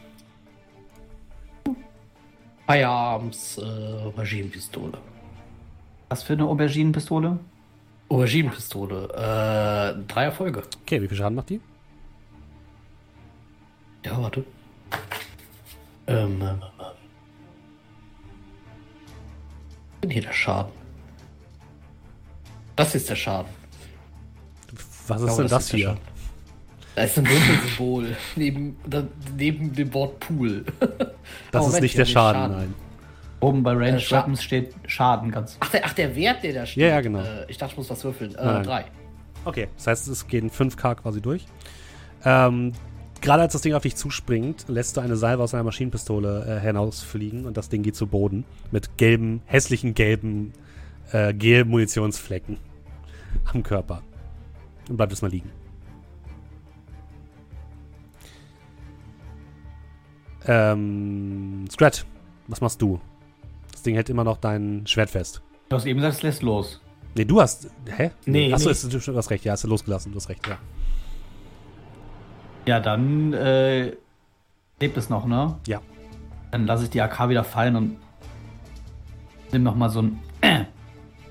Firearms 2.67 3.59
äh, 3.59 3.63
Auberginenpistole. 4.05 4.99
Was 6.09 6.23
für 6.23 6.35
eine 6.35 6.45
Auberginenpistole? 6.45 7.39
Auberginenpistole. 8.09 9.09
Äh, 9.11 10.07
drei 10.07 10.25
Erfolge. 10.25 10.63
Okay, 10.83 11.03
wie 11.03 11.09
viel 11.09 11.17
Schaden 11.17 11.35
macht 11.35 11.51
die? 11.51 11.61
Ja, 14.05 14.21
warte. 14.21 14.45
Ähm, 16.07 16.41
ähm, 16.41 16.43
ähm. 16.43 16.63
Denn 20.03 20.11
hier 20.11 20.23
der 20.23 20.33
Schaden? 20.33 20.73
Das 22.77 22.95
ist 22.95 23.09
der 23.09 23.17
Schaden. 23.17 23.51
Was 25.07 25.21
ist 25.21 25.27
glaube, 25.27 25.43
denn 25.43 25.51
das, 25.51 25.69
das 25.69 25.71
hier? 25.71 25.97
Da 26.95 27.03
ist 27.03 27.19
ein 27.19 27.29
Würfelsymbol 27.29 28.17
neben, 28.37 28.77
neben 29.37 29.73
dem 29.73 29.93
Wort 29.95 30.21
Pool. 30.21 30.65
Das 31.51 31.67
ist 31.69 31.81
nicht 31.81 31.97
der 31.97 32.05
Schaden, 32.05 32.43
Schaden, 32.43 32.57
nein. 32.57 32.75
Oben 33.41 33.63
bei 33.63 33.73
Range 33.73 33.97
äh, 33.97 34.11
Weapons 34.11 34.43
steht 34.43 34.75
Schaden 34.87 35.31
ganz. 35.31 35.57
Ach 35.61 35.71
der, 35.71 35.85
ach, 35.85 35.93
der 35.95 36.15
Wert, 36.15 36.43
der 36.43 36.53
da 36.53 36.67
steht. 36.67 36.83
Ja, 36.83 36.89
ja, 36.89 37.01
genau. 37.01 37.21
Äh, 37.21 37.47
ich 37.49 37.57
dachte, 37.57 37.73
ich 37.73 37.79
muss 37.79 37.91
was 37.91 38.05
würfeln. 38.05 38.35
Äh, 38.35 38.63
drei. 38.63 38.85
Okay, 39.45 39.69
das 39.77 39.87
heißt, 39.87 40.09
es 40.09 40.27
gehen 40.27 40.51
5k 40.51 40.97
quasi 40.97 41.21
durch. 41.21 41.47
Ähm, 42.25 42.73
Gerade 43.21 43.43
als 43.43 43.55
das 43.55 43.63
Ding 43.63 43.73
auf 43.73 43.83
dich 43.83 43.97
zuspringt, 43.97 44.67
lässt 44.69 44.97
du 44.97 45.01
eine 45.01 45.17
Salve 45.17 45.43
aus 45.43 45.55
einer 45.55 45.63
Maschinenpistole 45.63 46.59
äh, 46.59 46.61
hinausfliegen 46.61 47.47
und 47.47 47.57
das 47.57 47.71
Ding 47.71 47.83
geht 47.83 47.97
zu 47.97 48.07
Boden 48.07 48.45
mit 48.71 48.99
gelben, 48.99 49.41
hässlichen 49.47 49.95
gelben 49.95 50.53
äh, 51.11 51.33
Gel-Munitionsflecken 51.33 52.59
am 53.53 53.63
Körper. 53.63 54.03
Und 54.91 54.99
bleibt 54.99 55.13
es 55.13 55.23
mal 55.23 55.31
liegen. 55.31 55.51
Ähm, 60.47 61.65
Scrat, 61.71 62.05
was 62.49 62.61
machst 62.61 62.81
du? 62.83 63.01
Das 63.73 63.83
Ding 63.83 63.95
hält 63.95 64.11
immer 64.11 64.25
noch 64.25 64.37
dein 64.37 64.87
Schwert 64.87 65.11
fest. 65.11 65.43
Du 65.69 65.77
hast 65.77 65.87
eben 65.87 65.99
gesagt, 65.99 66.17
es 66.17 66.23
lässt 66.23 66.43
los. 66.43 66.81
Nee, 67.15 67.25
du 67.25 67.41
hast. 67.41 67.71
Hä? 67.87 68.11
Nee. 68.27 68.53
Achso, 68.53 68.71
nee. 68.71 68.99
du 68.99 69.17
hast 69.17 69.31
recht, 69.31 69.45
ja, 69.45 69.53
hast 69.53 69.65
du 69.65 69.69
losgelassen, 69.69 70.13
du 70.13 70.17
hast 70.17 70.29
recht, 70.29 70.47
ja. 70.47 70.59
Ja, 72.67 72.81
dann 72.81 73.33
äh, 73.33 73.93
lebt 74.81 74.97
es 74.97 75.11
noch, 75.11 75.27
ne? 75.27 75.57
Ja. 75.67 75.81
Dann 76.51 76.67
lasse 76.67 76.85
ich 76.85 76.91
die 76.91 77.01
AK 77.01 77.29
wieder 77.29 77.45
fallen 77.45 77.77
und 77.77 77.97
nimm 79.53 79.63
noch 79.63 79.75
mal 79.75 79.91
so 79.91 80.03
ein. 80.03 80.19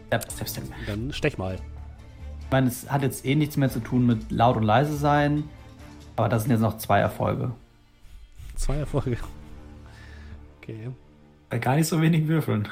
Step, 0.07 0.31
step, 0.31 0.47
step. 0.47 0.63
Dann 0.85 1.11
stech 1.11 1.39
mal. 1.39 1.55
Ich 1.55 2.51
meine, 2.51 2.67
es 2.67 2.91
hat 2.91 3.01
jetzt 3.01 3.25
eh 3.25 3.33
nichts 3.33 3.57
mehr 3.57 3.69
zu 3.69 3.79
tun 3.79 4.05
mit 4.05 4.31
laut 4.31 4.57
und 4.57 4.63
leise 4.63 4.95
sein, 4.95 5.45
aber 6.15 6.29
das 6.29 6.43
sind 6.43 6.51
jetzt 6.51 6.61
noch 6.61 6.77
zwei 6.77 6.99
Erfolge. 6.99 7.51
Zwei 8.55 8.77
Erfolge. 8.77 9.17
Okay. 10.61 10.89
Bei 11.49 11.59
gar 11.59 11.75
nicht 11.75 11.87
so 11.87 12.01
wenig 12.01 12.27
Würfeln. 12.27 12.67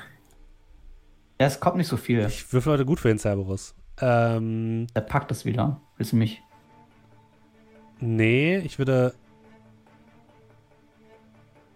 Ja, 1.40 1.48
es 1.48 1.60
kommt 1.60 1.78
nicht 1.78 1.88
so 1.88 1.98
viel. 1.98 2.26
Ich 2.28 2.52
würfel 2.54 2.74
heute 2.74 2.86
gut 2.86 3.00
für 3.00 3.08
den 3.08 3.18
Cerberus. 3.20 3.76
Ähm, 4.00 4.88
Der 4.96 5.02
packt 5.02 5.32
das 5.32 5.46
wieder. 5.46 5.82
Willst 5.98 6.12
du 6.12 6.16
mich? 6.16 6.42
Nee, 8.00 8.58
ich 8.60 8.78
würde. 8.80 9.14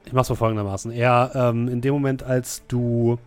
Ich 0.06 0.14
mach's 0.14 0.30
mal 0.30 0.36
folgendermaßen. 0.36 0.91
Er, 0.91 1.32
ähm, 1.34 1.68
in 1.68 1.82
dem 1.82 1.93
Moment, 1.93 2.24
als 2.24 2.66
du 2.68 3.18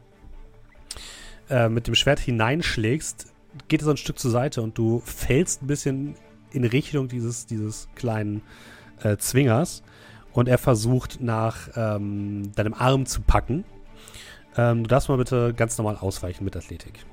äh, 1.51 1.69
mit 1.69 1.89
dem 1.89 1.95
Schwert 1.97 2.21
hineinschlägst, 2.21 3.33
geht 3.67 3.83
es 3.83 3.89
ein 3.89 3.97
Stück 3.97 4.19
zur 4.19 4.31
Seite 4.31 4.63
und 4.63 4.79
du 4.79 5.01
fällst 5.05 5.63
ein 5.63 5.67
bisschen 5.67 6.15
in 6.53 6.65
Richtung 6.65 7.09
dieses, 7.09 7.47
dieses 7.47 7.89
kleinen 7.97 8.43
äh, 9.03 9.17
Zwingers 9.17 9.83
und 10.39 10.49
er 10.49 10.57
versucht 10.57 11.21
nach 11.21 11.69
ähm, 11.75 12.53
deinem 12.55 12.73
Arm 12.73 13.07
zu 13.07 13.23
packen. 13.23 13.65
Ähm, 14.57 14.85
du 14.85 14.89
darfst 14.89 15.09
mal 15.09 15.19
bitte 15.19 15.53
ganz 15.53 15.77
normal 15.77 15.97
ausweichen 15.97 16.45
mit 16.45 16.57
Athletik. 16.57 17.05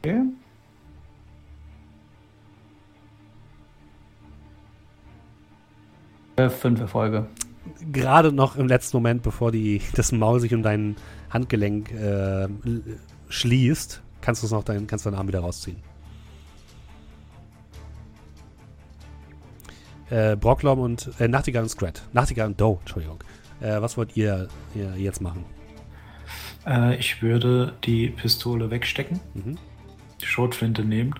Okay. 0.00 0.20
Äh, 6.36 6.50
fünf 6.50 6.80
Erfolge. 6.80 7.26
Gerade 7.90 8.32
noch 8.32 8.56
im 8.56 8.68
letzten 8.68 8.98
Moment, 8.98 9.22
bevor 9.22 9.50
die, 9.50 9.80
das 9.94 10.12
Maul 10.12 10.40
sich 10.40 10.52
um 10.52 10.62
dein 10.62 10.96
Handgelenk 11.30 11.90
äh, 11.90 12.48
schließt, 13.30 14.02
kannst 14.20 14.42
du 14.42 14.54
noch 14.54 14.62
dein, 14.62 14.86
kannst 14.86 15.06
deinen 15.06 15.14
Arm 15.14 15.28
wieder 15.28 15.40
rausziehen. 15.40 15.91
Äh, 20.12 20.36
Brocklom 20.36 20.78
und 20.78 21.10
äh, 21.20 21.26
Nachtigall 21.26 21.62
und 21.62 21.70
Scrat. 21.70 22.02
Nachtigall 22.12 22.48
und 22.48 22.60
Doe, 22.60 22.76
Entschuldigung. 22.80 23.24
Äh, 23.62 23.80
was 23.80 23.96
wollt 23.96 24.14
ihr, 24.14 24.48
ihr 24.74 24.94
jetzt 24.98 25.22
machen? 25.22 25.46
Äh, 26.66 26.96
ich 26.96 27.22
würde 27.22 27.72
die 27.84 28.08
Pistole 28.08 28.70
wegstecken, 28.70 29.20
mhm. 29.32 29.56
die 30.20 30.26
Schrotflinte 30.26 30.84
nehmen, 30.84 31.14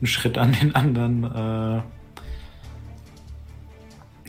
einen 0.00 0.06
Schritt 0.06 0.36
an 0.36 0.52
den 0.52 0.74
anderen 0.74 1.24
äh, 1.24 1.80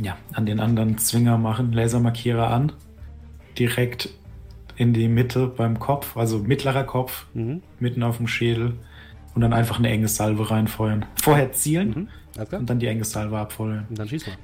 ja, 0.01 0.17
an 0.31 0.45
den 0.45 0.61
anderen 0.61 0.97
Zwinger 0.97 1.37
machen, 1.37 1.73
Lasermarkierer 1.73 2.49
an, 2.49 2.71
direkt 3.59 4.09
in 4.77 4.93
die 4.93 5.09
Mitte 5.09 5.47
beim 5.47 5.77
Kopf, 5.77 6.15
also 6.15 6.39
mittlerer 6.39 6.85
Kopf, 6.85 7.25
mhm. 7.33 7.61
mitten 7.79 8.01
auf 8.01 8.15
dem 8.15 8.27
Schädel 8.27 8.77
und 9.35 9.41
dann 9.41 9.51
einfach 9.51 9.77
eine 9.77 9.89
enge 9.89 10.07
Salve 10.07 10.49
reinfeuern. 10.49 11.05
Vorher 11.21 11.51
zielen 11.51 11.89
mhm. 11.89 12.07
Und 12.37 12.69
dann 12.69 12.79
die 12.79 12.87
enge 12.87 13.03
Salve 13.03 13.37
abfeuern. 13.37 13.85
Und 13.89 13.99
dann 13.99 14.07
schieß 14.07 14.25
mal. 14.27 14.37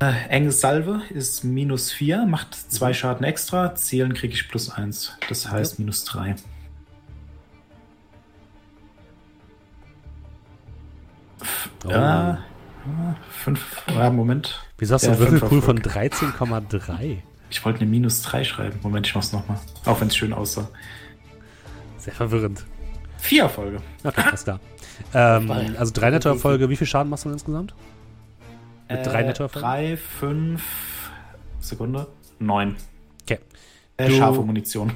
Äh, 0.00 0.28
enge 0.28 0.52
Salve 0.52 1.02
ist 1.10 1.42
minus 1.42 1.90
4, 1.90 2.24
macht 2.26 2.54
zwei 2.54 2.90
mhm. 2.90 2.94
Schaden 2.94 3.24
extra. 3.24 3.74
Zielen 3.74 4.14
kriege 4.14 4.34
ich 4.34 4.48
plus 4.48 4.70
1. 4.70 5.18
Das 5.28 5.50
heißt 5.50 5.78
ja. 5.78 5.82
minus 5.82 6.04
3. 6.04 6.36
Oh. 11.84 11.90
Äh, 11.90 12.36
Fünf, 13.30 13.82
ja, 13.94 14.10
Moment. 14.10 14.62
Wieso 14.78 14.94
hast 14.94 15.06
du 15.06 15.10
einen 15.10 15.18
Würfelpool 15.18 15.62
von 15.62 15.78
13,3? 15.80 17.18
Ich 17.50 17.64
wollte 17.64 17.80
eine 17.80 17.90
minus 17.90 18.22
3 18.22 18.44
schreiben. 18.44 18.78
Moment, 18.82 19.06
ich 19.06 19.14
mach's 19.14 19.32
nochmal. 19.32 19.58
Auch 19.84 20.00
wenn 20.00 20.08
es 20.08 20.16
schön 20.16 20.32
aussah. 20.32 20.68
Sehr 21.98 22.14
verwirrend. 22.14 22.64
Vier 23.18 23.42
Erfolge. 23.42 23.78
Okay, 24.04 24.22
alles 24.22 24.44
klar. 24.44 24.60
Ähm, 25.14 25.50
also 25.78 25.92
drei 25.92 26.10
Nettoerfolge. 26.10 26.68
Wie 26.68 26.76
viel 26.76 26.86
Schaden 26.86 27.10
machst 27.10 27.24
du 27.24 27.30
insgesamt? 27.30 27.74
Mit 28.88 29.00
äh, 29.00 29.02
drei 29.02 29.22
Nettoerfolgen? 29.22 29.68
Drei, 29.68 29.96
fünf, 29.96 30.62
Sekunde, 31.60 32.06
neun. 32.38 32.76
Okay. 33.22 33.38
Äh, 33.96 34.10
scharfe 34.10 34.42
Munition. 34.42 34.92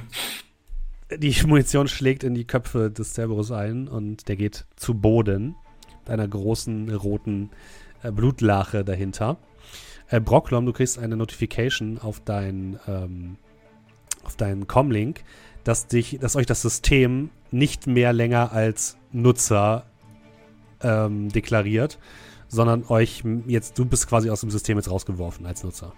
Die 1.15 1.35
Munition 1.47 1.87
schlägt 1.87 2.23
in 2.23 2.33
die 2.33 2.45
Köpfe 2.45 2.89
des 2.89 3.13
Cerberus 3.13 3.51
ein 3.51 3.87
und 3.87 4.27
der 4.27 4.35
geht 4.35 4.65
zu 4.75 4.95
Boden. 4.95 5.55
Mit 6.01 6.09
einer 6.09 6.27
großen 6.27 6.93
roten 6.95 7.49
äh, 8.01 8.11
Blutlache 8.11 8.83
dahinter. 8.83 9.37
Äh, 10.09 10.19
Brocklom, 10.19 10.65
du 10.65 10.73
kriegst 10.73 10.99
eine 10.99 11.15
Notification 11.15 11.97
auf 11.99 12.19
dein 12.19 12.79
ähm, 12.87 13.37
auf 14.23 14.35
deinen 14.37 14.67
Comlink, 14.67 15.23
dass 15.63 15.87
dich, 15.87 16.17
dass 16.19 16.35
euch 16.35 16.45
das 16.45 16.61
System 16.61 17.29
nicht 17.51 17.87
mehr 17.87 18.13
länger 18.13 18.51
als 18.51 18.97
Nutzer 19.11 19.85
ähm, 20.83 21.29
deklariert, 21.29 21.97
sondern 22.47 22.85
euch 22.87 23.23
jetzt, 23.47 23.77
du 23.79 23.85
bist 23.85 24.07
quasi 24.07 24.29
aus 24.29 24.41
dem 24.41 24.51
System 24.51 24.77
jetzt 24.77 24.89
rausgeworfen 24.89 25.45
als 25.45 25.63
Nutzer. 25.63 25.93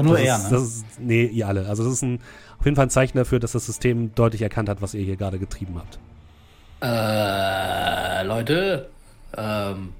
Nur 0.00 0.16
das 0.16 0.26
er, 0.26 0.36
ist, 0.36 0.44
ne? 0.44 0.50
Das 0.50 0.62
ist, 0.62 0.84
nee, 1.00 1.24
ihr 1.26 1.46
alle. 1.46 1.66
Also 1.66 1.84
das 1.84 1.94
ist 1.94 2.02
ein, 2.02 2.20
auf 2.58 2.64
jeden 2.64 2.76
Fall 2.76 2.86
ein 2.86 2.90
Zeichen 2.90 3.18
dafür, 3.18 3.38
dass 3.38 3.52
das 3.52 3.66
System 3.66 4.14
deutlich 4.14 4.42
erkannt 4.42 4.68
hat, 4.68 4.80
was 4.82 4.94
ihr 4.94 5.04
hier 5.04 5.16
gerade 5.16 5.38
getrieben 5.38 5.74
habt. 5.76 5.98
Äh, 6.82 8.24
Leute, 8.24 8.88
ähm, 9.36 9.90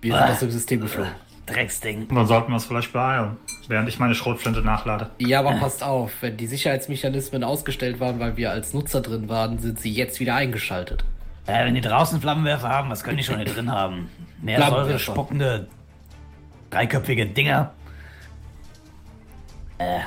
wir 0.00 0.14
sind 0.14 0.22
aus 0.22 0.40
dem 0.40 0.50
System 0.50 0.80
geflogen. 0.80 1.12
Drecksding. 1.46 2.08
Dann 2.08 2.26
sollten 2.26 2.48
wir 2.48 2.54
uns 2.54 2.64
vielleicht 2.64 2.92
beeilen, 2.92 3.36
während 3.68 3.88
ich 3.88 3.98
meine 3.98 4.14
Schrotflinte 4.14 4.62
nachlade. 4.62 5.10
Ja, 5.18 5.40
aber 5.40 5.54
passt 5.54 5.82
auf, 5.82 6.12
wenn 6.20 6.36
die 6.36 6.46
Sicherheitsmechanismen 6.46 7.42
ausgestellt 7.42 7.98
waren, 7.98 8.20
weil 8.20 8.36
wir 8.36 8.50
als 8.50 8.72
Nutzer 8.72 9.00
drin 9.00 9.28
waren, 9.28 9.58
sind 9.58 9.80
sie 9.80 9.92
jetzt 9.92 10.20
wieder 10.20 10.36
eingeschaltet. 10.36 11.04
Äh, 11.50 11.66
wenn 11.66 11.74
die 11.74 11.80
draußen 11.80 12.20
Flammenwerfer 12.20 12.68
haben, 12.68 12.90
was 12.90 13.02
können 13.02 13.16
die 13.16 13.24
schon 13.24 13.36
hier 13.36 13.52
drin 13.52 13.70
haben? 13.72 14.08
Mehr 14.40 14.64
Säure 14.68 14.98
spuckende, 14.98 15.66
dreiköpfige 16.70 17.26
Dinger. 17.26 17.72
Äh. 19.78 20.00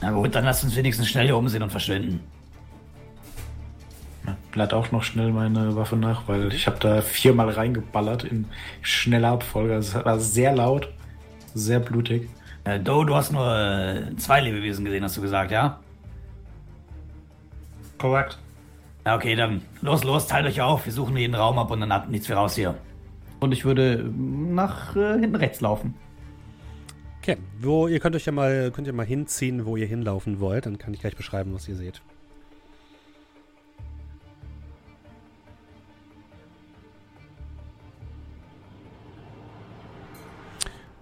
Na 0.00 0.12
gut, 0.12 0.34
dann 0.34 0.44
lass 0.44 0.62
uns 0.62 0.76
wenigstens 0.76 1.08
schnell 1.08 1.26
hier 1.26 1.36
umsehen 1.36 1.62
und 1.62 1.70
verschwinden. 1.70 2.20
Lad 4.54 4.72
auch 4.72 4.92
noch 4.92 5.02
schnell 5.02 5.32
meine 5.32 5.74
Waffe 5.74 5.96
nach, 5.96 6.28
weil 6.28 6.52
ich 6.52 6.66
habe 6.66 6.78
da 6.78 7.02
viermal 7.02 7.50
reingeballert 7.50 8.24
in 8.24 8.46
schneller 8.82 9.30
Abfolge. 9.30 9.74
Es 9.74 9.94
war 9.94 10.20
sehr 10.20 10.54
laut, 10.54 10.88
sehr 11.54 11.80
blutig. 11.80 12.28
Äh, 12.64 12.78
Do, 12.78 13.04
du 13.04 13.16
hast 13.16 13.32
nur 13.32 13.56
äh, 13.56 14.16
zwei 14.16 14.40
Lebewesen 14.40 14.84
gesehen, 14.84 15.02
hast 15.02 15.16
du 15.16 15.20
gesagt, 15.20 15.50
ja? 15.50 15.80
Korrekt. 17.98 18.38
Ja, 19.06 19.16
okay, 19.16 19.34
dann 19.34 19.62
los, 19.80 20.04
los, 20.04 20.26
teilt 20.26 20.46
euch 20.46 20.60
auf. 20.60 20.84
Wir 20.84 20.92
suchen 20.92 21.16
jeden 21.16 21.34
Raum 21.34 21.58
ab 21.58 21.70
und 21.70 21.80
dann 21.80 21.90
ab 21.92 22.08
nichts 22.08 22.28
mehr 22.28 22.36
raus 22.36 22.54
hier. 22.54 22.74
Und 23.40 23.52
ich 23.52 23.64
würde 23.64 24.10
nach 24.14 24.94
äh, 24.96 25.18
hinten 25.18 25.36
rechts 25.36 25.60
laufen. 25.60 25.94
Okay, 27.22 27.36
wo, 27.60 27.88
ihr 27.88 28.00
könnt 28.00 28.16
euch 28.16 28.26
ja 28.26 28.32
mal, 28.32 28.70
könnt 28.70 28.86
ihr 28.86 28.92
mal 28.92 29.06
hinziehen, 29.06 29.64
wo 29.66 29.76
ihr 29.76 29.86
hinlaufen 29.86 30.40
wollt. 30.40 30.66
Dann 30.66 30.78
kann 30.78 30.92
ich 30.94 31.00
gleich 31.00 31.16
beschreiben, 31.16 31.54
was 31.54 31.68
ihr 31.68 31.76
seht. 31.76 32.02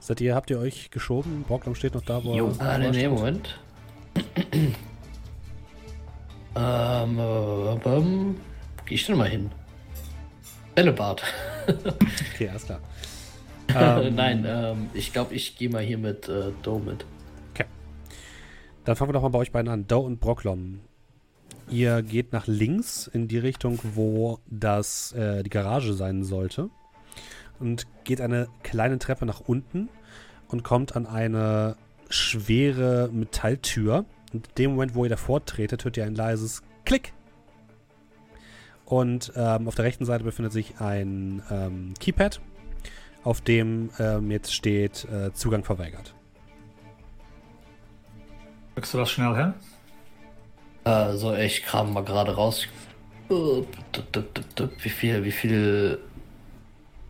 Seid 0.00 0.20
ihr, 0.20 0.34
habt 0.34 0.50
ihr 0.50 0.58
euch 0.58 0.90
geschoben? 0.90 1.44
Borglum 1.46 1.74
steht 1.74 1.94
noch 1.94 2.02
da, 2.02 2.24
wo 2.24 2.34
Jo. 2.34 2.52
er 2.60 2.66
Ah, 2.66 2.78
nee. 2.78 3.08
Moment. 3.08 3.58
Ähm, 6.58 7.18
äh, 7.18 7.88
ähm, 7.88 8.36
geh 8.86 8.94
ich 8.94 9.06
denn 9.06 9.16
mal 9.16 9.28
hin? 9.28 9.50
Bällebad. 10.74 11.22
Okay, 12.34 12.48
alles 12.48 12.64
klar. 12.64 12.80
Ähm, 13.76 14.14
Nein, 14.14 14.46
ähm, 14.48 14.88
ich 14.94 15.12
glaube, 15.12 15.34
ich 15.34 15.58
gehe 15.58 15.68
mal 15.68 15.82
hier 15.82 15.98
mit 15.98 16.26
äh, 16.26 16.52
Do 16.62 16.78
mit. 16.78 17.04
Dann 18.88 18.96
fangen 18.96 19.10
wir 19.10 19.12
doch 19.12 19.20
mal 19.20 19.28
bei 19.28 19.40
euch 19.40 19.52
beiden 19.52 19.70
an. 19.70 19.86
Doe 19.86 20.06
und 20.06 20.18
Brocklom. 20.18 20.80
Ihr 21.68 22.00
geht 22.00 22.32
nach 22.32 22.46
links 22.46 23.06
in 23.06 23.28
die 23.28 23.36
Richtung, 23.36 23.78
wo 23.82 24.38
das, 24.46 25.12
äh, 25.12 25.42
die 25.42 25.50
Garage 25.50 25.92
sein 25.92 26.24
sollte. 26.24 26.70
Und 27.60 27.86
geht 28.04 28.22
eine 28.22 28.48
kleine 28.62 28.98
Treppe 28.98 29.26
nach 29.26 29.40
unten 29.40 29.90
und 30.48 30.64
kommt 30.64 30.96
an 30.96 31.04
eine 31.04 31.76
schwere 32.08 33.10
Metalltür. 33.12 34.06
Und 34.32 34.46
in 34.48 34.54
dem 34.56 34.70
Moment, 34.72 34.94
wo 34.94 35.04
ihr 35.04 35.10
davor 35.10 35.44
tretet, 35.44 35.84
hört 35.84 35.96
ihr 35.96 36.04
ein 36.04 36.14
leises 36.14 36.62
Klick. 36.84 37.12
Und 38.84 39.32
ähm, 39.36 39.68
auf 39.68 39.74
der 39.74 39.84
rechten 39.84 40.04
Seite 40.06 40.24
befindet 40.24 40.52
sich 40.52 40.80
ein 40.80 41.42
ähm, 41.50 41.92
Keypad, 42.00 42.40
auf 43.22 43.42
dem 43.42 43.90
ähm, 43.98 44.30
jetzt 44.30 44.54
steht 44.54 45.04
äh, 45.04 45.32
Zugang 45.34 45.62
verweigert. 45.64 46.14
Kriegst 48.74 48.94
du 48.94 48.98
das 48.98 49.10
schnell 49.10 49.36
hin? 49.36 49.54
Äh, 50.84 51.16
so, 51.16 51.34
ich 51.34 51.64
kram 51.64 51.92
mal 51.92 52.04
gerade 52.04 52.34
raus. 52.34 52.66
Wie 53.28 54.88
viel, 54.88 55.24
wie 55.24 55.32
viel, 55.32 55.98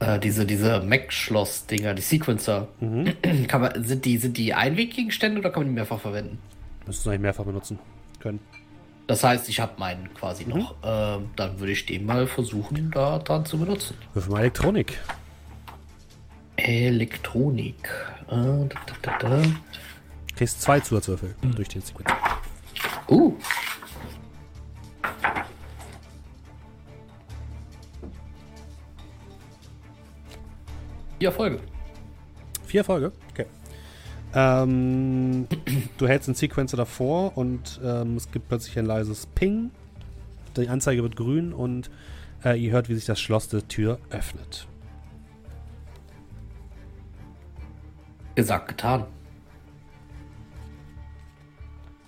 äh, 0.01 0.19
diese, 0.19 0.47
diese 0.47 0.81
Mac-Schloss-Dinger, 0.81 1.95
die 1.95 2.03
Sequencer, 2.03 2.66
Mhm. 2.81 3.14
kann 3.47 3.61
man, 3.61 3.85
sind 3.85 4.05
die, 4.05 4.16
sind 4.19 4.37
die 4.37 4.53
Einweggegenstände 4.53 5.39
oder 5.39 5.51
kann 5.51 5.62
man 5.62 5.69
die 5.69 5.75
mehrfach 5.75 6.01
verwenden? 6.01 6.41
Müsstest 6.89 7.05
du 7.05 7.11
eigentlich 7.11 7.20
mehrfach 7.20 7.45
benutzen 7.45 7.78
können. 8.18 8.41
Das 9.09 9.22
heißt, 9.22 9.47
ich 9.51 9.61
habe 9.61 9.72
meinen 9.76 10.12
quasi 10.14 10.45
Mhm. 10.47 10.51
noch. 10.59 10.74
Ähm, 10.82 11.28
dann 11.36 11.61
würde 11.61 11.72
ich 11.72 11.84
den 11.84 12.07
mal 12.07 12.26
versuchen, 12.26 12.91
da 12.91 13.18
dran 13.18 13.45
zu 13.45 13.59
benutzen. 13.59 13.95
Würfel 14.14 14.32
mal 14.32 14.41
Elektronik. 14.41 14.99
Elektronik. 16.57 17.89
Äh, 18.28 18.34
da, 18.34 18.68
da, 19.03 19.18
da. 19.18 19.43
Kriegst 20.34 20.62
zwei 20.62 20.80
Zusatzwürfel 20.80 21.34
durch 21.43 21.68
den 21.68 21.82
Sequenz. 21.82 22.11
Uh. 23.07 23.34
Vier 31.18 31.28
Erfolge. 31.28 31.61
Vier 32.66 32.80
Erfolge? 32.80 33.12
Okay. 33.32 33.47
Ähm, 34.41 35.49
du 35.99 36.07
hältst 36.07 36.28
den 36.28 36.36
Sequencer 36.36 36.76
davor 36.76 37.36
und 37.36 37.80
ähm, 37.82 38.16
es 38.16 38.30
gibt 38.30 38.47
plötzlich 38.47 38.78
ein 38.78 38.86
leises 38.86 39.26
Ping. 39.26 39.72
Die 40.57 40.68
Anzeige 40.68 41.03
wird 41.03 41.16
grün 41.16 41.53
und 41.53 41.91
äh, 42.45 42.57
ihr 42.57 42.70
hört, 42.70 42.89
wie 42.89 42.95
sich 42.95 43.05
das 43.05 43.20
Schloss 43.20 43.49
der 43.49 43.66
Tür 43.66 43.99
öffnet. 44.11 44.68
Gesagt, 48.36 48.68
getan. 48.68 49.07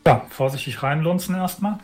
Ja, 0.07 0.25
vorsichtig 0.29 0.85
reinlunzen 0.85 1.35
erstmal. 1.35 1.79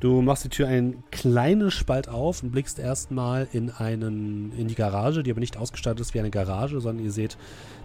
Du 0.00 0.22
machst 0.22 0.44
die 0.44 0.48
Tür 0.48 0.66
einen 0.66 1.04
kleinen 1.10 1.70
Spalt 1.70 2.08
auf 2.08 2.42
und 2.42 2.52
blickst 2.52 2.78
erstmal 2.78 3.46
in 3.52 3.70
einen 3.70 4.50
in 4.56 4.66
die 4.66 4.74
Garage, 4.74 5.22
die 5.22 5.30
aber 5.30 5.40
nicht 5.40 5.58
ausgestattet 5.58 6.00
ist 6.00 6.14
wie 6.14 6.20
eine 6.20 6.30
Garage, 6.30 6.80
sondern 6.80 7.04
ihr 7.04 7.12
seht 7.12 7.36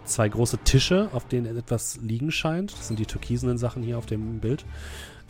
zwei 0.06 0.26
große 0.26 0.58
Tische, 0.64 1.10
auf 1.12 1.28
denen 1.28 1.58
etwas 1.58 1.98
liegen 2.02 2.30
scheint. 2.30 2.72
Das 2.72 2.88
sind 2.88 2.98
die 2.98 3.04
türkisenen 3.04 3.58
Sachen 3.58 3.82
hier 3.82 3.98
auf 3.98 4.06
dem 4.06 4.40
Bild. 4.40 4.64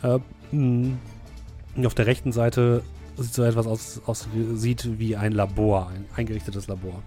Äh, 0.01 0.19
und 0.53 1.85
auf 1.85 1.93
der 1.93 2.07
rechten 2.07 2.31
Seite 2.31 2.83
sieht 3.17 3.33
so 3.33 3.43
etwas 3.43 3.67
aus, 3.67 4.01
aus 4.05 4.29
sieht 4.53 4.97
wie 4.97 5.17
ein 5.17 5.33
Labor, 5.33 5.89
ein 5.89 6.05
eingerichtetes 6.15 6.67
Labor. 6.67 7.03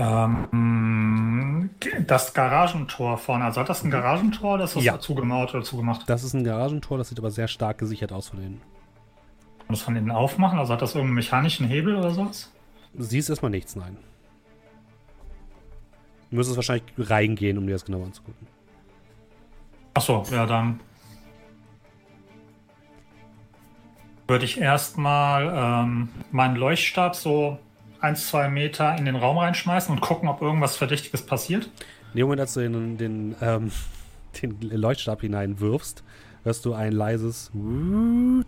Ähm, 0.00 1.70
das 2.06 2.32
Garagentor 2.32 3.18
vorne, 3.18 3.44
also 3.44 3.60
hat 3.60 3.68
das 3.68 3.82
ein 3.82 3.90
Garagentor 3.90 4.54
oder 4.54 4.64
ist 4.64 4.76
das 4.76 4.84
Ja. 4.84 5.00
zugemauert 5.00 5.54
oder 5.54 5.64
zugemacht? 5.64 6.08
Das 6.08 6.22
ist 6.22 6.34
ein 6.34 6.44
Garagentor, 6.44 6.98
das 6.98 7.08
sieht 7.08 7.18
aber 7.18 7.32
sehr 7.32 7.48
stark 7.48 7.78
gesichert 7.78 8.12
aus 8.12 8.28
von 8.28 8.38
innen. 8.38 8.60
Man 9.66 9.74
das 9.74 9.82
von 9.82 9.96
innen 9.96 10.12
aufmachen? 10.12 10.58
Also 10.58 10.72
hat 10.72 10.82
das 10.82 10.94
irgendeinen 10.94 11.16
mechanischen 11.16 11.66
Hebel 11.66 11.96
oder 11.96 12.12
sowas? 12.12 12.52
Siehst 12.94 13.28
erstmal 13.28 13.50
nichts, 13.50 13.74
nein. 13.76 13.96
Du 16.30 16.36
müsstest 16.36 16.56
wahrscheinlich 16.56 16.84
reingehen, 16.96 17.58
um 17.58 17.66
dir 17.66 17.72
das 17.72 17.84
genauer 17.84 18.06
anzugucken. 18.06 18.46
Achso, 19.94 20.24
ja, 20.30 20.46
dann 20.46 20.78
würde 24.28 24.44
ich 24.44 24.60
erstmal 24.60 25.52
ähm, 25.84 26.08
meinen 26.30 26.54
Leuchtstab 26.56 27.16
so 27.16 27.58
ein, 28.00 28.16
zwei 28.16 28.48
Meter 28.48 28.96
in 28.96 29.04
den 29.04 29.16
Raum 29.16 29.38
reinschmeißen 29.38 29.94
und 29.94 30.00
gucken, 30.00 30.28
ob 30.28 30.42
irgendwas 30.42 30.76
Verdächtiges 30.76 31.22
passiert. 31.22 31.70
In 32.12 32.18
dem 32.18 32.26
Moment, 32.26 32.40
als 32.42 32.54
du 32.54 32.60
den, 32.60 32.96
den, 32.96 33.36
ähm, 33.40 33.70
den 34.42 34.60
Leuchtstab 34.60 35.20
hineinwirfst, 35.20 36.02
hörst 36.44 36.64
du 36.64 36.72
ein 36.72 36.92
leises 36.92 37.50
und 37.54 38.46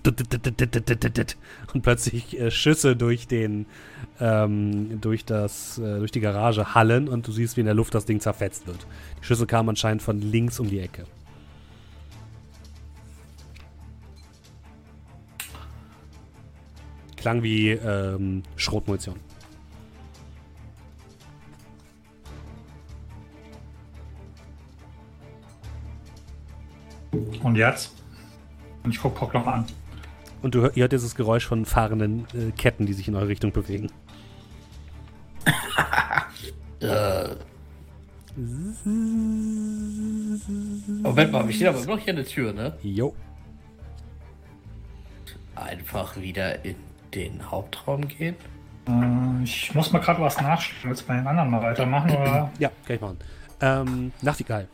plötzlich 1.83 2.39
äh, 2.39 2.51
Schüsse 2.51 2.97
durch 2.97 3.27
den 3.27 3.67
ähm, 4.21 5.01
durch 5.01 5.25
das 5.25 5.79
äh, 5.79 5.99
durch 5.99 6.13
die 6.13 6.21
Garage 6.21 6.75
hallen 6.75 7.09
und 7.09 7.27
du 7.27 7.33
siehst, 7.33 7.57
wie 7.57 7.61
in 7.61 7.67
der 7.67 7.75
Luft 7.75 7.95
das 7.95 8.05
Ding 8.07 8.21
zerfetzt 8.21 8.67
wird. 8.67 8.87
Die 9.21 9.27
Schüsse 9.27 9.47
kamen 9.47 9.71
anscheinend 9.71 10.03
von 10.03 10.21
links 10.21 10.61
um 10.61 10.71
die 10.71 10.81
Ecke. 10.81 11.05
Klang 17.17 17.43
wie 17.43 17.73
ähm, 17.73 18.43
Schrotmunition. 18.57 19.17
Und 27.43 27.57
jetzt? 27.57 27.93
Und 28.83 28.91
ich 28.93 29.01
gucke 29.01 29.19
Poklom 29.19 29.47
an. 29.49 29.67
Und 30.43 30.55
du 30.55 30.63
hör, 30.63 30.77
ihr 30.77 30.83
hört 30.83 30.93
dieses 30.93 31.15
Geräusch 31.15 31.47
von 31.47 31.65
fahrenden 31.67 32.27
äh, 32.35 32.51
Ketten, 32.53 32.87
die 32.87 32.93
sich 32.93 33.09
in 33.09 33.15
eure 33.15 33.29
Richtung 33.29 33.53
bewegen. 33.53 33.91
Äh. 36.81 37.29
Moment 41.03 41.33
mal, 41.33 41.47
wir 41.47 41.53
stehen 41.53 41.69
aber 41.69 41.83
immer 41.83 41.97
noch 41.97 41.99
hier 41.99 42.13
an 42.13 42.17
der 42.17 42.25
Tür, 42.25 42.53
ne? 42.55 42.73
Jo. 42.83 43.15
Einfach 45.55 46.17
wieder 46.17 46.65
in 46.65 46.77
den 47.15 47.51
Hauptraum 47.51 48.09
gehen. 48.09 48.37
Äh, 48.89 49.45
ich 49.45 49.75
muss 49.75 49.93
mal 49.93 49.99
gerade 49.99 50.23
was 50.23 50.41
nachschlagen. 50.41 50.89
Willst 50.89 51.03
du 51.03 51.07
bei 51.07 51.17
den 51.17 51.27
anderen 51.27 51.51
mal 51.51 51.61
weitermachen? 51.63 52.11
Oder? 52.11 52.51
Ja, 52.59 52.71
kann 52.87 52.97
ich 52.97 53.03
machen. 53.03 53.19
Ähm, 53.61 54.13
Nachtigall. 54.23 54.69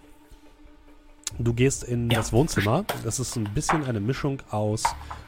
Du 1.38 1.52
gehst 1.52 1.84
in 1.84 2.10
ja. 2.10 2.18
das 2.18 2.32
Wohnzimmer. 2.32 2.84
Das 3.04 3.20
ist 3.20 3.36
ein 3.36 3.44
bisschen 3.54 3.84
eine 3.84 4.00
Mischung 4.00 4.38
aus 4.50 4.82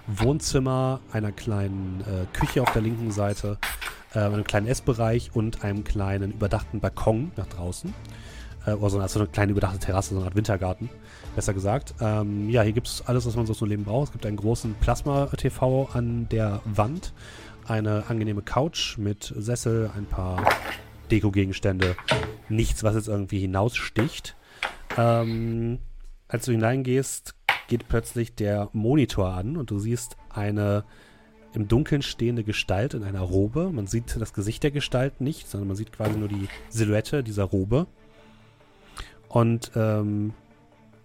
Wohnzimmer, 0.07 1.01
einer 1.13 1.33
kleinen 1.33 2.03
äh, 2.03 2.25
Küche 2.37 2.63
auf 2.63 2.73
der 2.73 2.81
linken 2.81 3.11
Seite, 3.11 3.59
äh, 4.15 4.21
einem 4.21 4.45
kleinen 4.45 4.67
Essbereich 4.67 5.31
und 5.35 5.65
einem 5.65 5.85
kleinen 5.85 6.33
überdachten 6.33 6.81
Balkon 6.81 7.33
nach 7.37 7.47
draußen. 7.47 7.93
Äh, 8.67 8.73
oder 8.73 8.91
so, 8.91 9.01
also 9.01 9.21
eine 9.21 9.29
kleine 9.29 9.53
überdachte 9.53 9.79
Terrasse, 9.79 10.15
so 10.15 10.17
eine 10.17 10.27
Art 10.27 10.35
Wintergarten, 10.35 10.89
besser 11.37 11.53
gesagt. 11.53 11.95
Ähm, 12.01 12.49
ja, 12.49 12.63
hier 12.63 12.73
gibt 12.73 12.87
es 12.89 13.03
alles, 13.07 13.27
was 13.27 13.37
man 13.37 13.45
so 13.45 13.53
zum 13.53 13.69
Leben 13.69 13.85
braucht. 13.85 14.09
Es 14.09 14.13
gibt 14.13 14.25
einen 14.25 14.37
großen 14.37 14.75
Plasma-TV 14.81 15.91
an 15.93 16.27
der 16.31 16.63
Wand, 16.65 17.13
eine 17.67 18.05
angenehme 18.09 18.41
Couch 18.41 18.97
mit 18.97 19.35
Sessel, 19.37 19.91
ein 19.95 20.07
paar 20.07 20.43
Deko-Gegenstände. 21.11 21.97
Nichts, 22.49 22.83
was 22.83 22.95
jetzt 22.95 23.09
irgendwie 23.09 23.41
hinaussticht. 23.41 24.37
Ähm, 24.97 25.79
als 26.29 26.45
du 26.45 26.53
hineingehst, 26.53 27.35
geht 27.69 27.89
plötzlich 27.89 28.35
der 28.35 28.69
Monitor 28.73 29.31
an 29.31 29.57
und 29.57 29.71
du 29.71 29.79
siehst 29.79 30.17
eine 30.31 30.85
im 31.55 31.67
Dunkeln 31.67 32.03
stehende 32.03 32.45
Gestalt 32.45 32.95
in 32.95 33.03
einer 33.03 33.21
Robe. 33.21 33.71
Man 33.73 33.87
sieht 33.87 34.21
das 34.21 34.35
Gesicht 34.35 34.63
der 34.63 34.71
Gestalt 34.71 35.21
nicht, 35.21 35.49
sondern 35.49 35.69
man 35.69 35.77
sieht 35.77 35.93
quasi 35.93 36.19
nur 36.19 36.29
die 36.29 36.49
Silhouette 36.69 37.23
dieser 37.23 37.45
Robe. 37.45 37.87
Und 39.29 39.73
ähm, 39.75 40.35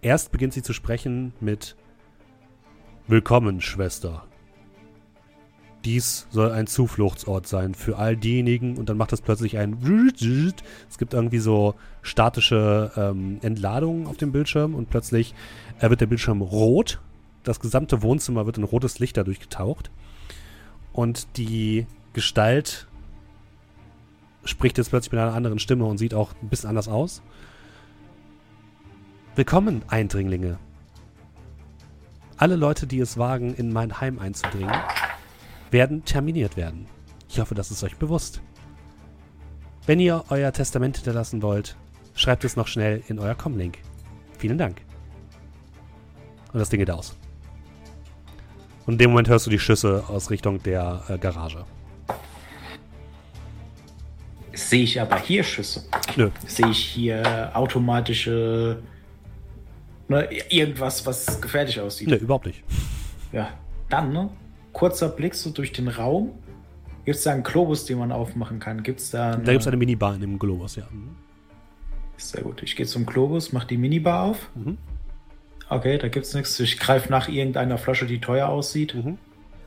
erst 0.02 0.32
beginnt 0.32 0.54
sie 0.54 0.62
zu 0.62 0.74
sprechen 0.74 1.34
mit 1.40 1.76
Willkommen, 3.08 3.62
Schwester. 3.62 4.26
Dies 5.86 6.28
soll 6.30 6.52
ein 6.52 6.68
Zufluchtsort 6.68 7.46
sein 7.46 7.76
für 7.76 7.98
all 7.98 8.16
diejenigen 8.16 8.78
und 8.78 8.88
dann 8.90 8.98
macht 8.98 9.12
das 9.12 9.22
plötzlich 9.22 9.58
ein 9.58 9.78
es 10.90 10.98
gibt 10.98 11.14
irgendwie 11.14 11.40
so 11.40 11.76
statische 12.02 12.92
ähm, 12.96 13.40
Entladungen 13.42 14.08
auf 14.08 14.16
dem 14.16 14.32
Bildschirm 14.32 14.76
und 14.76 14.90
plötzlich 14.90 15.34
äh, 15.80 15.90
wird 15.90 16.00
der 16.00 16.08
Bildschirm 16.08 16.42
rot. 16.42 17.02
Das 17.44 17.60
gesamte 17.60 18.02
Wohnzimmer 18.02 18.46
wird 18.46 18.58
in 18.58 18.64
rotes 18.64 19.00
Licht 19.00 19.18
dadurch 19.18 19.42
getaucht 19.42 19.92
und 20.94 21.38
die 21.38 21.86
Gestalt 22.14 22.88
spricht 24.46 24.78
jetzt 24.78 24.90
plötzlich 24.90 25.12
mit 25.12 25.22
einer 25.22 25.34
anderen 25.34 25.60
Stimme 25.60 25.86
und 25.86 25.98
sieht 25.98 26.14
auch 26.14 26.32
ein 26.42 26.50
bisschen 26.50 26.70
anders 26.70 26.88
aus. 26.88 27.22
Willkommen, 29.36 29.82
Eindringlinge. 29.88 30.60
Alle 32.38 32.56
Leute, 32.56 32.88
die 32.88 33.00
es 33.00 33.18
wagen, 33.18 33.56
in 33.56 33.74
mein 33.74 34.00
Heim 34.00 34.20
einzudringen, 34.20 34.76
werden 35.74 36.06
terminiert 36.06 36.56
werden. 36.56 36.88
Ich 37.28 37.40
hoffe, 37.40 37.56
das 37.56 37.72
ist 37.72 37.84
euch 37.84 37.98
bewusst. 37.98 38.42
Wenn 39.86 40.00
ihr 40.00 40.24
euer 40.30 40.54
Testament 40.54 40.96
hinterlassen 40.98 41.42
wollt, 41.42 41.76
schreibt 42.16 42.46
es 42.46 42.56
noch 42.56 42.68
schnell 42.68 43.04
in 43.08 43.20
euer 43.20 43.36
Comlink. 43.36 43.80
Vielen 44.38 44.58
Dank. 44.58 44.82
Und 46.54 46.60
das 46.60 46.70
Ding 46.70 46.80
geht 46.80 46.92
aus. 46.92 47.18
Und 48.86 48.94
in 48.94 48.98
dem 49.00 49.10
Moment 49.12 49.30
hörst 49.30 49.46
du 49.46 49.50
die 49.50 49.60
Schüsse 49.60 50.04
aus 50.08 50.30
Richtung 50.30 50.62
der 50.62 51.04
äh, 51.08 51.18
Garage. 51.18 51.66
Sehe 54.54 54.84
ich 54.84 55.02
aber 55.02 55.18
hier 55.18 55.44
Schüsse? 55.44 55.84
Nö. 56.16 56.30
Sehe 56.46 56.70
ich 56.70 56.78
hier 56.78 57.52
automatische. 57.54 58.84
Ne, 60.08 60.30
irgendwas, 60.50 61.06
was 61.06 61.42
gefährlich 61.42 61.80
aussieht? 61.80 62.10
Nö, 62.10 62.16
überhaupt 62.18 62.46
nicht. 62.46 62.62
Ja, 63.32 63.50
dann, 63.90 64.14
ne? 64.14 64.30
Kurzer 64.74 65.10
Blick 65.10 65.36
so 65.36 65.52
durch 65.52 65.72
den 65.72 65.88
Raum. 65.88 66.32
Gibt 67.06 67.18
es 67.18 67.24
da 67.24 67.32
einen 67.32 67.44
Globus, 67.44 67.86
den 67.86 68.00
man 68.00 68.12
aufmachen 68.12 68.60
kann? 68.60 68.84
Gibt's 68.84 69.12
da 69.12 69.32
eine... 69.32 69.44
Da 69.44 69.52
gibt 69.52 69.62
es 69.62 69.68
eine 69.68 69.78
Minibar 69.78 70.16
in 70.16 70.22
dem 70.22 70.40
Globus, 70.40 70.76
ja. 70.76 70.88
Mhm. 70.92 71.16
Sehr 72.18 72.44
gut. 72.44 72.64
Ich 72.64 72.76
gehe 72.76 72.86
zum 72.86 73.06
Globus, 73.06 73.52
mache 73.52 73.68
die 73.68 73.78
Minibar 73.78 74.24
auf. 74.24 74.50
Mhm. 74.56 74.78
Okay, 75.70 75.98
da 75.98 76.08
gibt 76.08 76.26
es 76.26 76.34
nichts. 76.34 76.60
Ich 76.60 76.80
greife 76.80 77.10
nach 77.12 77.28
irgendeiner 77.28 77.78
Flasche, 77.78 78.06
die 78.06 78.20
teuer 78.20 78.48
aussieht. 78.48 78.94
Mhm. 78.96 79.18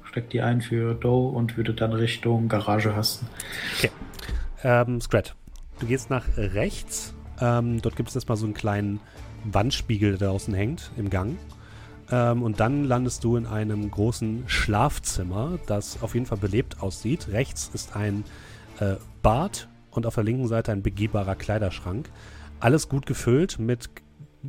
Steck 0.04 0.30
die 0.30 0.40
ein 0.40 0.62
für 0.62 0.94
Dough 0.94 1.34
und 1.34 1.56
würde 1.56 1.74
dann 1.74 1.92
Richtung 1.92 2.48
Garage 2.48 2.94
hasten. 2.96 3.26
Okay. 3.76 3.90
Ähm, 4.62 5.00
Scrat, 5.00 5.34
du 5.78 5.86
gehst 5.86 6.08
nach 6.08 6.24
rechts. 6.36 7.14
Ähm, 7.40 7.82
dort 7.82 7.96
gibt 7.96 8.08
es 8.08 8.14
erstmal 8.14 8.38
so 8.38 8.46
einen 8.46 8.54
kleinen 8.54 9.00
Wandspiegel, 9.44 10.16
der 10.16 10.28
draußen 10.28 10.54
hängt 10.54 10.90
im 10.96 11.10
Gang. 11.10 11.36
Ähm, 12.10 12.42
und 12.42 12.60
dann 12.60 12.84
landest 12.84 13.24
du 13.24 13.36
in 13.36 13.46
einem 13.46 13.90
großen 13.90 14.44
Schlafzimmer, 14.46 15.58
das 15.66 16.02
auf 16.02 16.14
jeden 16.14 16.26
Fall 16.26 16.38
belebt 16.38 16.80
aussieht. 16.82 17.28
Rechts 17.28 17.70
ist 17.72 17.96
ein 17.96 18.24
äh, 18.80 18.96
Bad 19.22 19.68
und 19.90 20.06
auf 20.06 20.14
der 20.14 20.24
linken 20.24 20.46
Seite 20.46 20.72
ein 20.72 20.82
begehbarer 20.82 21.34
Kleiderschrank. 21.34 22.10
Alles 22.60 22.88
gut 22.88 23.06
gefüllt 23.06 23.58
mit 23.58 23.90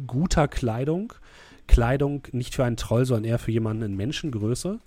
guter 0.05 0.47
Kleidung. 0.47 1.13
Kleidung 1.67 2.23
nicht 2.31 2.55
für 2.55 2.63
einen 2.63 2.77
Troll, 2.77 3.05
sondern 3.05 3.25
eher 3.25 3.39
für 3.39 3.51
jemanden 3.51 3.83
in 3.83 3.95
Menschengröße. 3.95 4.79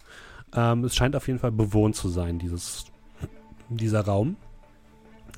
Ähm, 0.54 0.84
es 0.84 0.94
scheint 0.94 1.16
auf 1.16 1.26
jeden 1.26 1.38
Fall 1.38 1.52
bewohnt 1.52 1.96
zu 1.96 2.08
sein, 2.08 2.38
dieses, 2.38 2.86
dieser 3.68 4.02
Raum. 4.02 4.36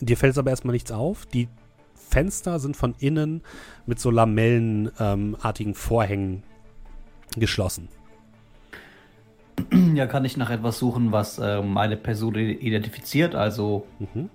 Dir 0.01 0.17
fällt 0.17 0.33
es 0.33 0.39
aber 0.39 0.51
erstmal 0.51 0.73
nichts 0.73 0.93
auf. 0.93 1.27
Die 1.27 1.49
Fenster 1.95 2.59
sind 2.59 2.77
von 2.77 2.95
innen 2.99 3.43
mit 3.87 3.99
so 3.99 4.11
lamellenartigen 4.11 5.73
ähm, 5.73 5.75
Vorhängen 5.75 6.43
geschlossen. 7.37 7.89
Ja, 9.95 10.07
kann 10.07 10.25
ich 10.25 10.37
nach 10.37 10.51
etwas 10.51 10.79
suchen, 10.79 11.13
was 11.13 11.39
äh, 11.39 11.63
meine 11.63 11.97
Person 11.97 12.35
identifiziert, 12.35 13.35
also 13.35 13.87
mhm. 13.99 14.31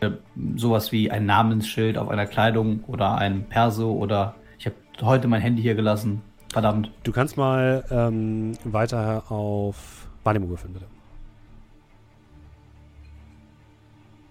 äh, 0.00 0.10
sowas 0.56 0.92
wie 0.92 1.10
ein 1.10 1.26
Namensschild 1.26 1.96
auf 1.98 2.08
einer 2.08 2.26
Kleidung 2.26 2.84
oder 2.86 3.16
ein 3.16 3.44
Perso 3.44 3.92
oder 3.92 4.34
ich 4.58 4.66
habe 4.66 4.76
heute 5.00 5.28
mein 5.28 5.40
Handy 5.40 5.62
hier 5.62 5.74
gelassen. 5.74 6.22
Verdammt. 6.52 6.90
Du 7.02 7.12
kannst 7.12 7.36
mal 7.36 7.84
ähm, 7.90 8.52
weiter 8.64 9.30
auf 9.30 10.08
Wahrnehmung 10.24 10.50
würfeln, 10.50 10.74
bitte. 10.74 10.86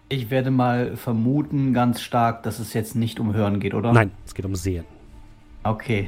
Ich 0.09 0.29
werde 0.29 0.51
mal 0.51 0.95
vermuten 0.95 1.73
ganz 1.73 2.01
stark, 2.01 2.43
dass 2.43 2.59
es 2.59 2.73
jetzt 2.73 2.95
nicht 2.95 3.19
um 3.19 3.33
Hören 3.33 3.59
geht, 3.59 3.73
oder? 3.73 3.91
Nein, 3.91 4.11
es 4.25 4.33
geht 4.33 4.45
um 4.45 4.55
Sehen. 4.55 4.85
Okay. 5.63 6.07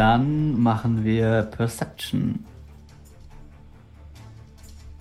Dann 0.00 0.58
machen 0.58 1.04
wir 1.04 1.42
Perception. 1.42 2.42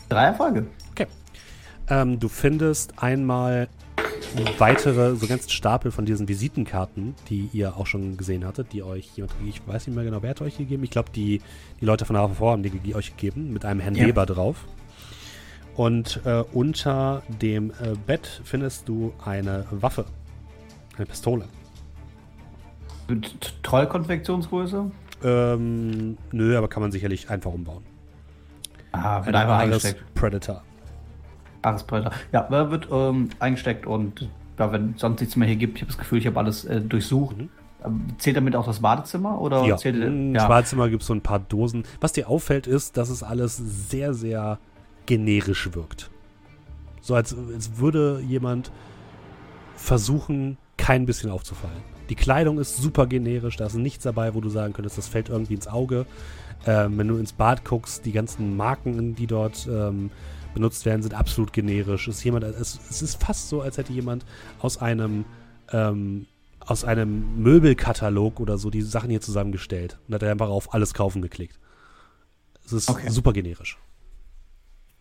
Drei 0.10 0.26
Erfolge. 0.26 0.68
Okay. 0.92 1.08
Ähm, 1.88 2.20
du 2.20 2.28
findest 2.28 3.02
einmal 3.02 3.70
weitere, 4.58 5.16
so 5.16 5.26
ganz 5.26 5.50
Stapel 5.54 5.92
von 5.92 6.06
diesen 6.06 6.28
Visitenkarten, 6.28 7.16
die 7.30 7.50
ihr 7.54 7.78
auch 7.78 7.88
schon 7.88 8.18
gesehen 8.18 8.46
hattet, 8.46 8.74
die 8.74 8.84
euch 8.84 9.10
jemand, 9.16 9.36
ich 9.48 9.66
weiß 9.66 9.88
nicht 9.88 9.96
mehr 9.96 10.04
genau, 10.04 10.22
wer 10.22 10.32
hat 10.32 10.42
euch 10.42 10.58
gegeben. 10.58 10.84
Ich 10.84 10.92
glaube, 10.92 11.12
die, 11.16 11.42
die 11.80 11.86
Leute 11.86 12.04
von 12.04 12.18
HVV 12.18 12.42
haben 12.42 12.64
die 12.64 12.94
euch 12.94 13.16
gegeben, 13.16 13.54
mit 13.54 13.64
einem 13.64 13.80
Herrn 13.80 13.96
ja. 13.96 14.06
Weber 14.06 14.26
drauf. 14.26 14.66
Und 15.78 16.20
äh, 16.26 16.44
unter 16.52 17.24
dem 17.42 17.72
äh, 17.72 17.94
Bett 18.06 18.42
findest 18.44 18.90
du 18.90 19.14
eine 19.24 19.66
Waffe, 19.72 20.04
eine 20.98 21.06
Pistole. 21.06 21.46
Trollkonfektionsgröße? 23.64 24.92
Ähm, 25.24 26.18
nö, 26.32 26.58
aber 26.58 26.68
kann 26.68 26.82
man 26.82 26.92
sicherlich 26.92 27.30
einfach 27.30 27.52
umbauen. 27.52 27.84
Ah, 28.92 29.26
wird 29.26 29.36
einfach 29.36 29.60
eingesteckt. 29.60 30.14
Predator. 30.16 30.64
Ares 31.62 31.84
Predator. 31.84 32.14
Ja, 32.32 32.50
wird 32.72 32.88
ähm, 32.92 33.30
eingesteckt 33.40 33.86
und 33.86 34.30
ja, 34.58 34.72
wenn 34.72 34.96
sonst 34.98 35.22
nichts 35.22 35.36
mehr 35.36 35.48
hier 35.48 35.58
gibt, 35.58 35.78
ich 35.78 35.82
habe 35.82 35.92
das 35.92 35.98
Gefühl, 35.98 36.20
ich 36.20 36.28
habe 36.28 36.40
alles 36.40 36.66
äh, 36.66 36.82
durchsucht. 36.82 37.38
Mhm. 37.38 37.50
Ähm, 37.86 38.08
zählt 38.18 38.36
damit 38.36 38.56
auch 38.56 38.66
das 38.66 38.82
Badezimmer? 38.82 39.40
Oder 39.40 39.64
ja, 39.66 39.78
zählt, 39.78 39.96
im 40.04 40.36
ja. 40.36 40.48
Badezimmer 40.48 40.90
gibt 40.90 41.02
es 41.02 41.08
so 41.08 41.14
ein 41.14 41.22
paar 41.22 41.40
Dosen. 41.40 41.84
Was 42.02 42.14
dir 42.14 42.30
auffällt, 42.30 42.68
ist, 42.68 42.98
dass 42.98 43.10
es 43.10 43.24
alles 43.24 43.58
sehr, 43.58 44.14
sehr 44.14 44.60
generisch 45.06 45.74
wirkt. 45.74 46.10
So 47.02 47.16
als, 47.16 47.36
als 47.54 47.78
würde 47.78 48.22
jemand 48.26 48.72
versuchen, 49.76 50.58
kein 50.78 51.06
bisschen 51.06 51.32
aufzufallen. 51.32 51.82
Die 52.10 52.16
Kleidung 52.16 52.60
ist 52.60 52.78
super 52.78 53.06
generisch, 53.06 53.56
da 53.56 53.68
ist 53.68 53.76
nichts 53.76 54.04
dabei, 54.04 54.34
wo 54.34 54.42
du 54.42 54.50
sagen 54.50 54.74
könntest, 54.74 54.98
das 54.98 55.08
fällt 55.08 55.30
irgendwie 55.30 55.54
ins 55.54 55.68
Auge. 55.68 56.06
Ähm, 56.66 56.98
wenn 56.98 57.08
du 57.08 57.18
ins 57.18 57.34
Bad 57.34 57.64
guckst, 57.64 58.06
die 58.06 58.12
ganzen 58.12 58.58
Marken, 58.58 59.16
die 59.16 59.28
dort 59.28 59.68
ähm, 59.72 60.12
benutzt 60.54 60.86
werden, 60.86 61.02
sind 61.02 61.14
absolut 61.14 61.54
generisch. 61.54 62.08
Es 62.08 62.18
ist, 62.18 62.24
jemand, 62.24 62.44
es, 62.44 62.80
es, 62.90 63.02
ist 63.02 63.24
fast 63.24 63.50
so, 63.50 63.62
als 63.62 63.78
hätte 63.78 63.94
jemand 63.94 64.26
aus 64.60 64.78
einem, 64.78 65.26
ähm, 65.72 66.26
aus 66.60 66.84
einem 66.84 67.42
Möbelkatalog 67.42 68.40
oder 68.40 68.58
so 68.58 68.70
die 68.70 68.82
Sachen 68.82 69.10
hier 69.10 69.22
zusammengestellt 69.22 70.00
und 70.08 70.16
hat 70.16 70.24
einfach 70.24 70.50
auf 70.50 70.74
alles 70.74 70.94
kaufen 70.94 71.22
geklickt. 71.22 71.60
Es 72.66 72.74
ist 72.74 72.90
okay. 72.90 73.10
super 73.10 73.34
generisch. 73.34 73.78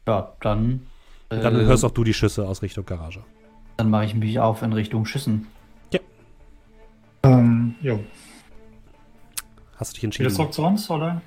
Ja, 0.07 0.33
dann. 0.41 0.87
Dann 1.29 1.57
äh, 1.57 1.65
hörst 1.65 1.85
auch 1.85 1.91
du 1.91 2.05
die 2.05 2.15
Schüsse 2.15 2.47
aus 2.47 2.63
Richtung 2.63 2.87
Garage. 2.87 3.25
Dann 3.77 3.91
mache 3.91 4.07
ich 4.07 4.15
mich 4.15 4.39
auf 4.39 4.63
in 4.63 4.73
Richtung 4.73 5.05
Schüssen. 5.05 5.47
Ähm, 7.33 7.75
jo. 7.81 8.05
Hast 9.77 9.93
du 9.93 9.95
dich 9.95 10.05
entschieden? 10.05 10.31
Wie 10.31 10.37
das 10.37 10.51
zu 10.51 10.63
uns, 10.65 10.91
oder? 10.91 11.21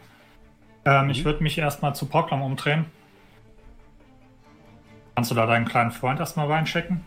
Ähm, 0.86 1.06
mhm. 1.06 1.12
Ich 1.12 1.26
würde 1.26 1.44
mich 1.44 1.58
erstmal 1.58 1.96
zu 1.96 2.06
Portlam 2.06 2.42
umdrehen. 2.42 2.86
Kannst 5.16 5.32
du 5.32 5.36
da 5.36 5.46
deinen 5.46 5.66
kleinen 5.66 5.92
Freund 5.92 6.20
erstmal 6.20 6.48
reinschicken? 6.48 7.02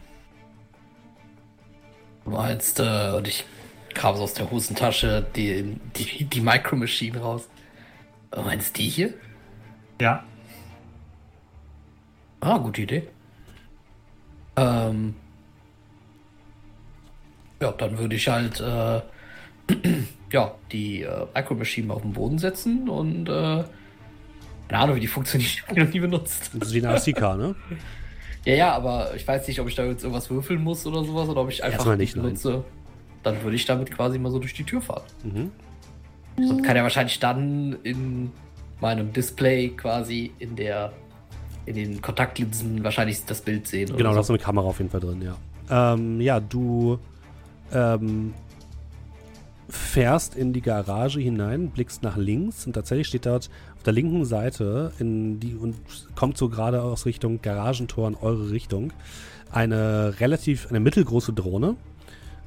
Du 2.25 2.31
meinst, 2.31 2.81
äh, 2.81 3.13
und 3.17 3.29
ich 3.29 3.45
kram 3.93 4.17
so 4.17 4.23
aus 4.23 4.35
der 4.35 4.51
Hosentasche 4.51 5.27
die, 5.37 5.79
die, 5.97 6.25
die 6.25 6.41
Micro 6.41 6.77
Machine 6.77 7.21
raus. 7.21 7.49
Meinst 8.35 8.77
du 8.77 8.83
die 8.83 8.89
hier? 8.89 9.15
Ja. 10.01 10.25
Ah, 12.41 12.59
gute 12.59 12.83
Idee. 12.83 13.09
Ähm. 14.57 15.17
Ja, 17.65 17.73
dann 17.73 17.97
würde 17.97 18.15
ich 18.15 18.29
halt 18.29 18.61
äh, 18.61 19.01
ja, 20.31 20.55
die 20.71 21.01
äh, 21.01 21.27
Micro 21.35 21.55
Machine 21.55 21.95
auf 21.95 22.03
den 22.03 22.13
Boden 22.13 22.39
setzen 22.39 22.91
und 22.91 23.27
äh, 23.27 23.65
keine 24.69 24.83
Ahnung, 24.83 24.97
wie 24.97 25.01
die 25.01 25.07
funktioniert, 25.07 25.51
ich 25.51 25.77
noch 25.77 25.89
nie 25.89 26.01
benutzt. 26.01 26.51
Das 26.53 26.69
ist 26.69 26.75
wie 26.75 26.85
eine 26.85 26.95
RCK, 26.95 27.21
ne? 27.39 27.55
Ja, 28.45 28.53
ja, 28.53 28.73
aber 28.75 29.15
ich 29.15 29.27
weiß 29.27 29.49
nicht, 29.49 29.59
ob 29.59 29.69
ich 29.69 29.75
da 29.75 29.85
jetzt 29.85 30.03
irgendwas 30.03 30.29
würfeln 30.29 30.63
muss 30.63 30.85
oder 30.85 31.03
sowas 31.03 31.31
oder 31.31 31.41
ob 31.41 31.49
ich 31.49 31.65
einfach 31.65 31.79
Erstmal 31.79 31.97
nicht, 31.97 32.15
benutze. 32.15 32.63
Dann 33.23 33.43
würde 33.43 33.57
ich 33.57 33.65
damit 33.65 33.91
quasi 33.91 34.19
mal 34.19 34.31
so 34.31 34.39
durch 34.39 34.53
die 34.53 34.65
Tür 34.65 34.83
fahren. 34.83 35.05
Mhm. 35.23 35.51
Und 36.37 36.63
kann 36.63 36.77
ja 36.77 36.83
wahrscheinlich 36.83 37.19
dann 37.19 37.79
in 37.83 38.31
meinem 38.83 39.15
Display 39.15 39.71
quasi 39.71 40.35
in 40.39 40.57
der 40.57 40.93
in 41.65 41.77
den 41.77 42.03
Kontaktlinsen 42.03 42.85
wahrscheinlich 42.85 43.25
das 43.25 43.41
Bild 43.41 43.67
sehen. 43.67 43.97
Genau, 43.97 44.13
da 44.13 44.19
hast 44.19 44.29
du 44.29 44.35
eine 44.35 44.43
Kamera 44.43 44.67
auf 44.67 44.77
jeden 44.77 44.91
Fall 44.91 45.01
drin, 45.01 45.23
ja. 45.23 45.95
Ähm, 45.95 46.21
ja, 46.21 46.39
du 46.39 46.99
ähm, 47.73 48.35
fährst 49.69 50.37
in 50.37 50.53
die 50.53 50.61
Garage 50.61 51.21
hinein, 51.21 51.71
blickst 51.71 52.03
nach 52.03 52.17
links 52.17 52.67
und 52.67 52.75
tatsächlich 52.75 53.09
steht 53.09 53.27
dort 53.27 53.51
auf 53.77 53.83
der 53.83 53.93
linken 53.93 54.25
Seite 54.25 54.93
in 54.99 55.41
die 55.41 55.55
und 55.55 55.77
kommt 56.15 56.37
so 56.37 56.49
gerade 56.49 56.83
aus 56.83 57.07
Richtung 57.07 57.41
Garagentor 57.43 58.09
in 58.09 58.15
eure 58.15 58.51
Richtung 58.51 58.93
eine 59.51 60.21
relativ 60.21 60.69
eine 60.69 60.81
mittelgroße 60.81 61.33
Drohne. 61.33 61.77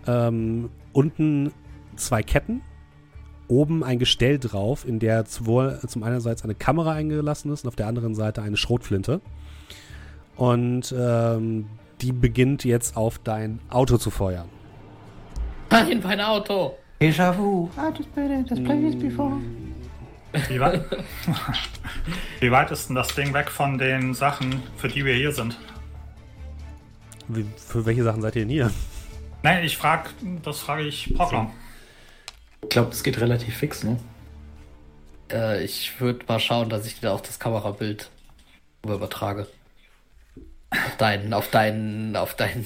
Ähm, 0.06 0.70
unten 0.94 1.52
zwei 1.96 2.22
Ketten, 2.22 2.62
oben 3.48 3.84
ein 3.84 4.00
Gestell 4.00 4.40
drauf, 4.40 4.88
in 4.88 5.00
der 5.00 5.26
sowohl 5.26 5.80
zum 5.88 6.04
einerseits 6.04 6.44
eine 6.44 6.56
Kamera 6.56 6.92
eingelassen 6.92 7.52
ist 7.52 7.64
und 7.64 7.70
auf 7.70 7.76
der 7.76 7.88
anderen 7.88 8.14
Seite 8.16 8.42
eine 8.42 8.58
Schrotflinte. 8.58 9.22
Und 10.36 10.94
ähm, 10.98 11.66
die 12.02 12.12
beginnt 12.12 12.64
jetzt 12.64 12.96
auf 12.96 13.20
dein 13.20 13.60
Auto 13.70 13.98
zu 13.98 14.12
feuern. 14.12 14.50
Nein, 15.70 16.02
mein 16.04 16.22
Auto! 16.22 16.78
Déjà 17.00 17.32
vu. 17.32 17.70
I 17.78 17.96
just 17.96 18.14
played 18.14 18.32
it, 18.32 18.50
just 18.50 18.64
played 18.64 18.82
this 18.82 18.96
before. 18.96 19.40
Wie 20.50 20.60
weit, 20.60 20.84
wie 22.40 22.52
weit 22.52 22.72
ist 22.72 22.88
denn 22.88 22.96
das 22.96 23.14
Ding 23.16 23.34
weg 23.34 23.50
von 23.50 23.78
den 23.78 24.14
Sachen, 24.14 24.64
für 24.78 24.88
die 24.88 25.06
wir 25.06 25.14
hier 25.14 25.32
sind? 25.32 25.58
Wie, 27.28 27.46
für 27.58 27.86
welche 27.86 28.04
Sachen 28.04 28.22
seid 28.22 28.36
ihr 28.36 28.44
denn 28.44 28.50
hier? 28.50 28.72
Nein, 29.44 29.64
ich 29.64 29.78
frage, 29.78 30.10
das 30.44 30.60
frage 30.60 30.84
ich 30.84 31.14
Poklon. 31.16 31.52
Ich 32.64 32.70
glaube, 32.70 32.90
das 32.90 33.04
geht 33.04 33.20
relativ 33.20 33.56
fix, 33.56 33.84
ne? 33.84 33.98
Äh, 35.32 35.64
ich 35.64 36.00
würde 36.00 36.26
mal 36.28 36.40
schauen, 36.40 36.70
dass 36.70 36.86
ich 36.86 37.00
dir 37.00 37.12
auch 37.12 37.22
das 37.22 37.40
Kamerabild 37.40 38.10
übertrage. 38.84 39.48
Auf 40.70 40.98
deinen, 40.98 41.34
auf 41.34 41.50
deinen, 41.50 42.16
auf 42.16 42.36
deinen. 42.36 42.66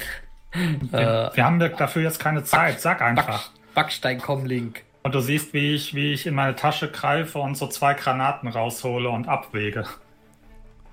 Wir, 0.52 1.30
wir 1.34 1.44
haben 1.44 1.58
dafür 1.58 2.02
jetzt 2.02 2.18
keine 2.18 2.44
Zeit. 2.44 2.80
Sag 2.80 3.00
einfach. 3.02 3.48
Back, 3.48 3.74
Backstein-Com-Link. 3.74 4.84
Und 5.02 5.14
du 5.14 5.20
siehst, 5.20 5.52
wie 5.52 5.74
ich, 5.74 5.94
wie 5.94 6.12
ich 6.12 6.26
in 6.26 6.34
meine 6.34 6.54
Tasche 6.54 6.90
greife 6.90 7.38
und 7.38 7.56
so 7.56 7.66
zwei 7.66 7.94
Granaten 7.94 8.48
raushole 8.48 9.08
und 9.08 9.28
abwege. 9.28 9.84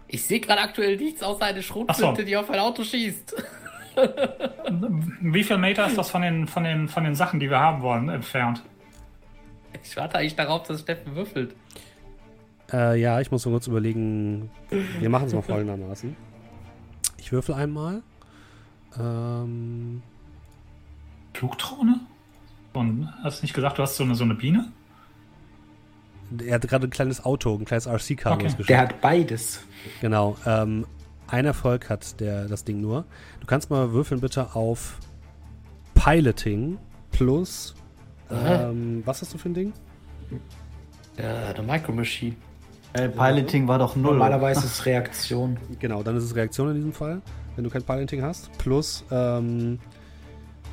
Ich 0.07 0.26
sehe 0.26 0.39
gerade 0.39 0.62
aktuell 0.62 0.97
nichts 0.97 1.22
außer 1.22 1.45
eine 1.45 1.62
Schrotflinte, 1.62 2.22
so. 2.22 2.26
die 2.26 2.36
auf 2.36 2.49
ein 2.49 2.60
Auto 2.60 2.84
schießt. 2.84 3.36
Wie 5.22 5.43
viel 5.43 5.57
Meter 5.57 5.88
ist 5.88 5.97
das 5.97 6.10
von 6.10 6.22
den, 6.22 6.47
von 6.47 6.64
den, 6.64 6.88
von 6.88 7.03
den 7.03 7.14
Sachen, 7.16 7.39
die 7.39 7.49
wir 7.49 7.60
haben 7.60 7.82
wollen, 7.82 8.10
entfernt? 8.10 8.64
Ich 9.84 9.95
warte 9.97 10.18
eigentlich 10.18 10.36
darauf, 10.36 10.64
dass 10.64 10.82
Steffen 10.82 11.16
würfelt. 11.16 11.55
Äh, 12.72 12.99
ja, 12.99 13.20
ich 13.20 13.30
muss 13.30 13.45
nur 13.45 13.53
kurz 13.53 13.68
überlegen. 13.68 14.49
Wir 14.99 15.10
machen 15.10 15.28
es 15.28 15.34
mal 15.34 15.41
folgendermaßen. 15.41 16.16
Ich 17.18 17.32
würfel 17.32 17.53
einmal. 17.55 18.01
Ähm, 18.97 20.01
Flugdrohne? 21.33 21.99
Und 22.73 23.09
hast 23.23 23.41
du 23.41 23.45
nicht 23.45 23.53
gesagt, 23.53 23.77
du 23.77 23.81
hast 23.83 23.95
so 23.97 24.03
eine, 24.03 24.15
so 24.15 24.23
eine 24.23 24.35
Biene? 24.35 24.71
er 26.45 26.55
hat 26.55 26.67
gerade 26.67 26.85
ein 26.87 26.91
kleines 26.91 27.25
Auto, 27.25 27.55
ein 27.55 27.65
kleines 27.65 27.87
RC-Car 27.87 28.33
Okay. 28.33 28.43
losgeschickt. 28.43 28.69
Der 28.69 28.77
hat 28.81 29.01
beides. 29.01 29.61
Genau. 29.99 30.37
Ähm, 30.45 30.85
ein 31.27 31.45
Erfolg 31.45 31.89
hat 31.89 32.19
der, 32.19 32.45
das 32.47 32.63
Ding 32.63 32.81
nur. 32.81 33.05
Du 33.39 33.47
kannst 33.47 33.71
mal 33.71 33.93
würfeln 33.93 34.21
bitte 34.21 34.55
auf 34.55 34.99
Piloting 35.95 36.77
plus. 37.11 37.73
Ähm, 38.29 39.01
was 39.05 39.21
hast 39.23 39.33
du 39.33 39.39
für 39.39 39.49
ein 39.49 39.53
Ding? 39.55 39.73
Ja, 41.17 41.47
eine 41.47 41.63
Micro 41.63 41.91
Machine. 41.93 42.35
Äh, 42.93 43.09
Piloting 43.09 43.67
war 43.67 43.79
doch 43.79 43.95
null. 43.95 44.13
Normalerweise 44.13 44.59
ist 44.65 44.79
es 44.79 44.85
Reaktion. 44.85 45.57
Genau, 45.79 46.03
dann 46.03 46.15
ist 46.15 46.23
es 46.25 46.35
Reaktion 46.35 46.69
in 46.69 46.75
diesem 46.75 46.93
Fall, 46.93 47.21
wenn 47.56 47.64
du 47.64 47.70
kein 47.70 47.84
Piloting 47.84 48.22
hast. 48.22 48.56
Plus, 48.58 49.04
ähm, 49.12 49.80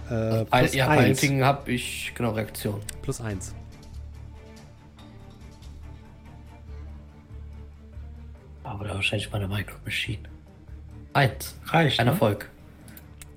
äh, 0.08 0.44
plus 0.44 0.74
ja, 0.74 0.88
eins. 0.88 1.20
Piloting 1.20 1.44
habe 1.44 1.72
ich, 1.72 2.12
genau, 2.14 2.32
Reaktion. 2.32 2.80
Plus 3.02 3.20
eins. 3.20 3.54
Aber 8.62 8.84
da 8.84 8.94
wahrscheinlich 8.94 9.30
meine 9.30 9.48
Micro 9.48 9.76
Machine. 9.84 10.22
Eins. 11.12 11.56
Reicht. 11.66 11.98
Ein 12.00 12.06
ne? 12.06 12.12
Erfolg. 12.12 12.50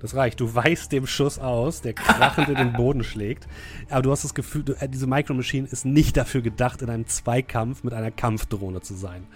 Das 0.00 0.14
reicht. 0.14 0.40
Du 0.40 0.54
weichst 0.54 0.92
dem 0.92 1.06
Schuss 1.06 1.38
aus, 1.38 1.82
der 1.82 1.92
krachend 1.92 2.48
in 2.48 2.54
den 2.56 2.72
Boden 2.72 3.04
schlägt. 3.04 3.46
Aber 3.90 4.02
du 4.02 4.10
hast 4.10 4.24
das 4.24 4.34
Gefühl, 4.34 4.62
du, 4.62 4.72
äh, 4.74 4.88
diese 4.88 5.06
Micro 5.06 5.34
Machine 5.34 5.68
ist 5.70 5.84
nicht 5.84 6.16
dafür 6.16 6.40
gedacht, 6.40 6.82
in 6.82 6.90
einem 6.90 7.06
Zweikampf 7.06 7.84
mit 7.84 7.92
einer 7.94 8.10
Kampfdrohne 8.10 8.80
zu 8.80 8.94
sein. 8.94 9.26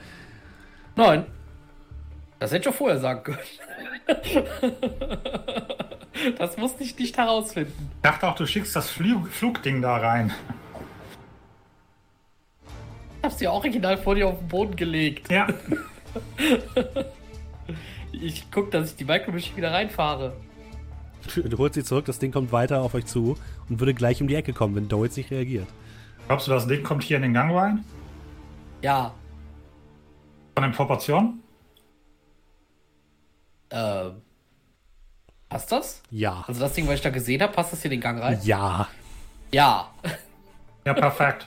Nein. 0.97 1.27
Das 2.39 2.51
hätte 2.51 2.61
ich 2.61 2.65
schon 2.65 2.75
vorher 2.75 2.99
sagen 2.99 3.23
können. 3.23 3.39
das 6.39 6.57
musste 6.57 6.85
ich 6.85 6.99
nicht 6.99 7.17
herausfinden. 7.17 7.91
Ich 7.97 8.03
dachte 8.03 8.29
auch, 8.29 8.35
du 8.35 8.47
schickst 8.47 8.77
das 8.77 8.91
Flug 8.91 9.29
Flugding 9.29 9.83
da 9.83 9.97
rein. 9.97 10.33
Ich 13.19 13.25
hab's 13.25 13.37
dir 13.39 13.53
original 13.53 13.97
vor 13.97 14.15
dir 14.15 14.29
auf 14.29 14.39
den 14.39 14.49
Boden 14.49 14.77
gelegt. 14.77 15.31
Ja. 15.31 15.47
Ich 18.13 18.51
guck, 18.51 18.71
dass 18.71 18.91
ich 18.91 18.97
die 18.97 19.05
Micro 19.05 19.33
Machine 19.33 19.57
wieder 19.57 19.73
reinfahre. 19.73 20.35
Du 21.35 21.59
holst 21.59 21.75
sie 21.75 21.83
zurück, 21.83 22.05
das 22.05 22.19
Ding 22.19 22.31
kommt 22.31 22.53
weiter 22.53 22.83
auf 22.83 22.95
euch 22.95 23.07
zu 23.07 23.37
und 23.69 23.81
würde 23.81 23.95
gleich 23.95 24.21
um 24.21 24.29
die 24.29 24.35
Ecke 24.35 24.53
kommen, 24.53 24.77
wenn 24.77 24.89
Doe 24.89 25.07
jetzt 25.07 25.17
nicht 25.17 25.31
reagiert. 25.31 25.67
Glaubst 26.29 26.47
du, 26.47 26.53
das 26.53 26.67
Ding 26.67 26.83
kommt 26.83 27.03
hier 27.03 27.17
in 27.17 27.23
den 27.25 27.35
Gang 27.35 27.53
rein? 27.55 27.85
Ja, 28.83 29.13
Von 30.55 30.63
den 30.63 30.73
Proportionen? 30.73 31.43
Äh. 33.75 34.11
Passt 35.49 35.71
das? 35.71 36.03
Ja. 36.11 36.45
Also 36.49 36.61
das 36.61 36.73
Ding, 36.73 36.89
was 36.89 36.95
ich 36.95 37.03
da 37.03 37.11
gesehen 37.11 37.41
habe, 37.43 37.53
passt 37.53 37.73
das 37.73 37.83
hier 37.83 37.91
in 37.91 37.99
den 37.99 38.01
Gang 38.01 38.21
rein? 38.21 38.41
Ja. 38.43 38.89
Ja. 39.53 39.89
Ja, 40.85 40.95
perfekt. 40.95 41.47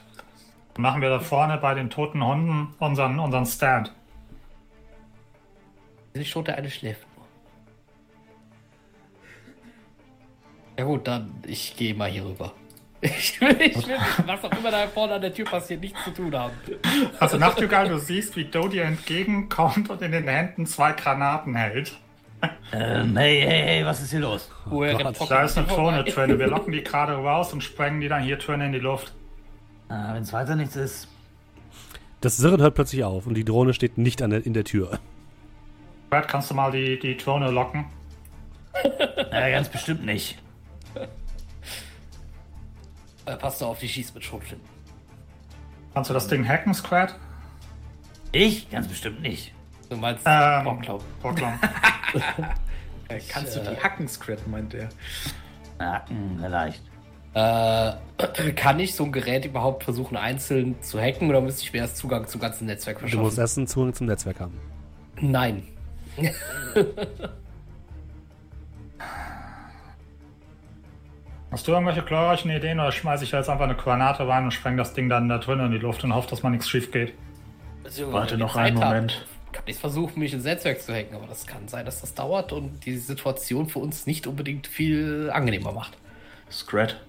Dann 0.74 0.82
machen 0.82 1.02
wir 1.02 1.10
da 1.10 1.20
vorne 1.20 1.58
bei 1.58 1.74
den 1.74 1.90
toten 1.90 2.24
Hunden 2.24 2.74
unseren, 2.78 3.18
unseren 3.18 3.44
Stand. 3.44 3.92
Ich 6.14 6.30
schon 6.30 6.44
der 6.44 6.56
eine 6.56 6.70
schläft 6.70 7.06
nur. 7.16 7.26
Ja 10.78 10.84
gut, 10.84 11.06
dann 11.06 11.42
ich 11.46 11.76
gehe 11.76 11.94
mal 11.94 12.08
hier 12.08 12.24
rüber. 12.24 12.52
Ich 13.00 13.40
will, 13.40 13.56
ich 13.60 13.86
will, 13.86 13.96
was 14.26 14.42
auch 14.42 14.58
immer 14.58 14.72
da 14.72 14.88
vorne 14.88 15.14
an 15.14 15.20
der 15.20 15.32
Tür 15.32 15.44
passiert, 15.44 15.80
nichts 15.80 16.02
zu 16.02 16.10
tun 16.10 16.34
haben. 16.34 16.52
Also 17.20 17.38
Nachtigall, 17.38 17.88
du 17.88 17.98
siehst, 17.98 18.34
wie 18.34 18.46
Doe 18.46 18.68
dir 18.68 18.82
entgegenkommt 18.82 19.88
und 19.88 20.02
in 20.02 20.10
den 20.10 20.26
Händen 20.26 20.66
zwei 20.66 20.90
Granaten 20.92 21.54
hält. 21.54 21.96
Ähm, 22.72 23.16
hey, 23.16 23.40
hey, 23.40 23.62
hey, 23.64 23.84
was 23.84 24.00
ist 24.02 24.10
hier 24.10 24.20
los? 24.20 24.50
Woher 24.66 24.94
Gott, 24.94 25.16
Da 25.30 25.42
ist 25.44 25.56
eine 25.58 25.66
vorbei? 25.66 25.82
Drohne-Twinne. 26.02 26.38
Wir 26.38 26.46
locken 26.48 26.72
die 26.72 26.82
gerade 26.84 27.14
raus 27.14 27.52
und 27.52 27.62
sprengen 27.62 28.00
die 28.00 28.08
dann 28.08 28.22
hier 28.22 28.38
Twinne 28.38 28.66
in 28.66 28.72
die 28.72 28.78
Luft. 28.78 29.12
Ah, 29.88 30.12
Wenn 30.14 30.22
es 30.22 30.32
weiter 30.32 30.54
nichts 30.54 30.76
ist. 30.76 31.08
Das 32.20 32.36
Sirren 32.36 32.60
hört 32.60 32.74
plötzlich 32.74 33.04
auf 33.04 33.26
und 33.26 33.34
die 33.34 33.44
Drohne 33.44 33.72
steht 33.74 33.96
nicht 33.98 34.22
an 34.22 34.30
der, 34.30 34.44
in 34.44 34.52
der 34.52 34.64
Tür. 34.64 34.98
Brad, 36.10 36.28
kannst 36.28 36.50
du 36.50 36.54
mal 36.54 36.70
die, 36.70 36.98
die 36.98 37.16
Drohne 37.16 37.50
locken? 37.50 37.86
Äh, 39.32 39.50
ganz 39.52 39.68
bestimmt 39.68 40.04
nicht. 40.06 40.38
Äh, 43.26 43.36
passt 43.36 43.62
auf, 43.62 43.78
die 43.80 43.88
schießt 43.88 44.14
mit 44.14 44.24
Schrotflinten. 44.24 44.68
Kannst 45.94 46.10
du 46.10 46.14
das 46.14 46.28
Ding 46.28 46.46
hacken, 46.46 46.72
Squad? 46.74 47.14
Ich? 48.32 48.70
Ganz 48.70 48.86
bestimmt 48.86 49.20
nicht. 49.20 49.52
Du 49.88 49.96
meinst 49.96 50.22
Ähm, 50.26 50.64
Bockklaub. 50.64 51.02
Brooklyn. 51.22 51.52
Äh, 53.10 53.20
kannst 53.26 53.56
du 53.56 53.60
die 53.60 53.74
Hacken 53.82 54.06
scrappen, 54.06 54.50
meint 54.50 54.74
er. 54.74 54.90
Hm, 56.08 56.38
vielleicht. 56.42 56.82
Äh, 57.32 58.52
kann 58.54 58.78
ich 58.80 58.94
so 58.94 59.04
ein 59.04 59.12
Gerät 59.12 59.46
überhaupt 59.46 59.84
versuchen, 59.84 60.14
einzeln 60.18 60.76
zu 60.82 61.00
hacken 61.00 61.30
oder 61.30 61.40
müsste 61.40 61.62
ich 61.62 61.72
mir 61.72 61.78
erst 61.78 61.96
Zugang 61.96 62.26
zum 62.28 62.38
ganzen 62.38 62.66
Netzwerk 62.66 62.98
Du 62.98 63.04
musst 63.04 63.14
verschaffen? 63.14 63.40
erst 63.40 63.56
einen 63.56 63.66
Zugang 63.66 63.94
zum 63.94 64.06
Netzwerk 64.08 64.40
haben. 64.40 64.60
Nein. 65.22 65.62
Hast 71.50 71.66
du 71.66 71.72
irgendwelche 71.72 72.02
glorreichen 72.02 72.50
Ideen 72.50 72.78
oder 72.78 72.92
schmeiße 72.92 73.24
ich 73.24 73.32
jetzt 73.32 73.48
einfach 73.48 73.64
eine 73.64 73.74
Granate 73.74 74.28
rein 74.28 74.44
und 74.44 74.50
spreng 74.52 74.76
das 74.76 74.92
Ding 74.92 75.08
dann 75.08 75.28
da 75.30 75.38
drinnen 75.38 75.66
in 75.66 75.72
die 75.72 75.78
Luft 75.78 76.04
und 76.04 76.14
hoffe, 76.14 76.28
dass 76.28 76.42
mal 76.42 76.50
nichts 76.50 76.68
schief 76.68 76.92
geht? 76.92 77.14
Also, 77.84 78.12
Warte 78.12 78.36
noch 78.36 78.54
einen 78.54 78.84
haben, 78.84 79.06
Moment. 79.58 79.66
Kann 79.66 79.68
ich 79.74 79.76
versuchen, 79.76 80.18
mich 80.20 80.32
ins 80.32 80.44
Netzwerk 80.44 80.80
zu 80.80 80.92
hacken, 80.94 81.14
aber 81.16 81.26
das 81.26 81.46
kann 81.46 81.68
sein, 81.68 81.84
dass 81.84 82.00
das 82.00 82.14
dauert 82.14 82.52
und 82.52 82.84
die 82.86 82.96
Situation 82.96 83.68
für 83.68 83.78
uns 83.80 84.06
nicht 84.06 84.26
unbedingt 84.26 84.66
viel 84.66 85.30
angenehmer 85.32 85.72
macht. 85.72 85.96
Scrat. 86.50 87.00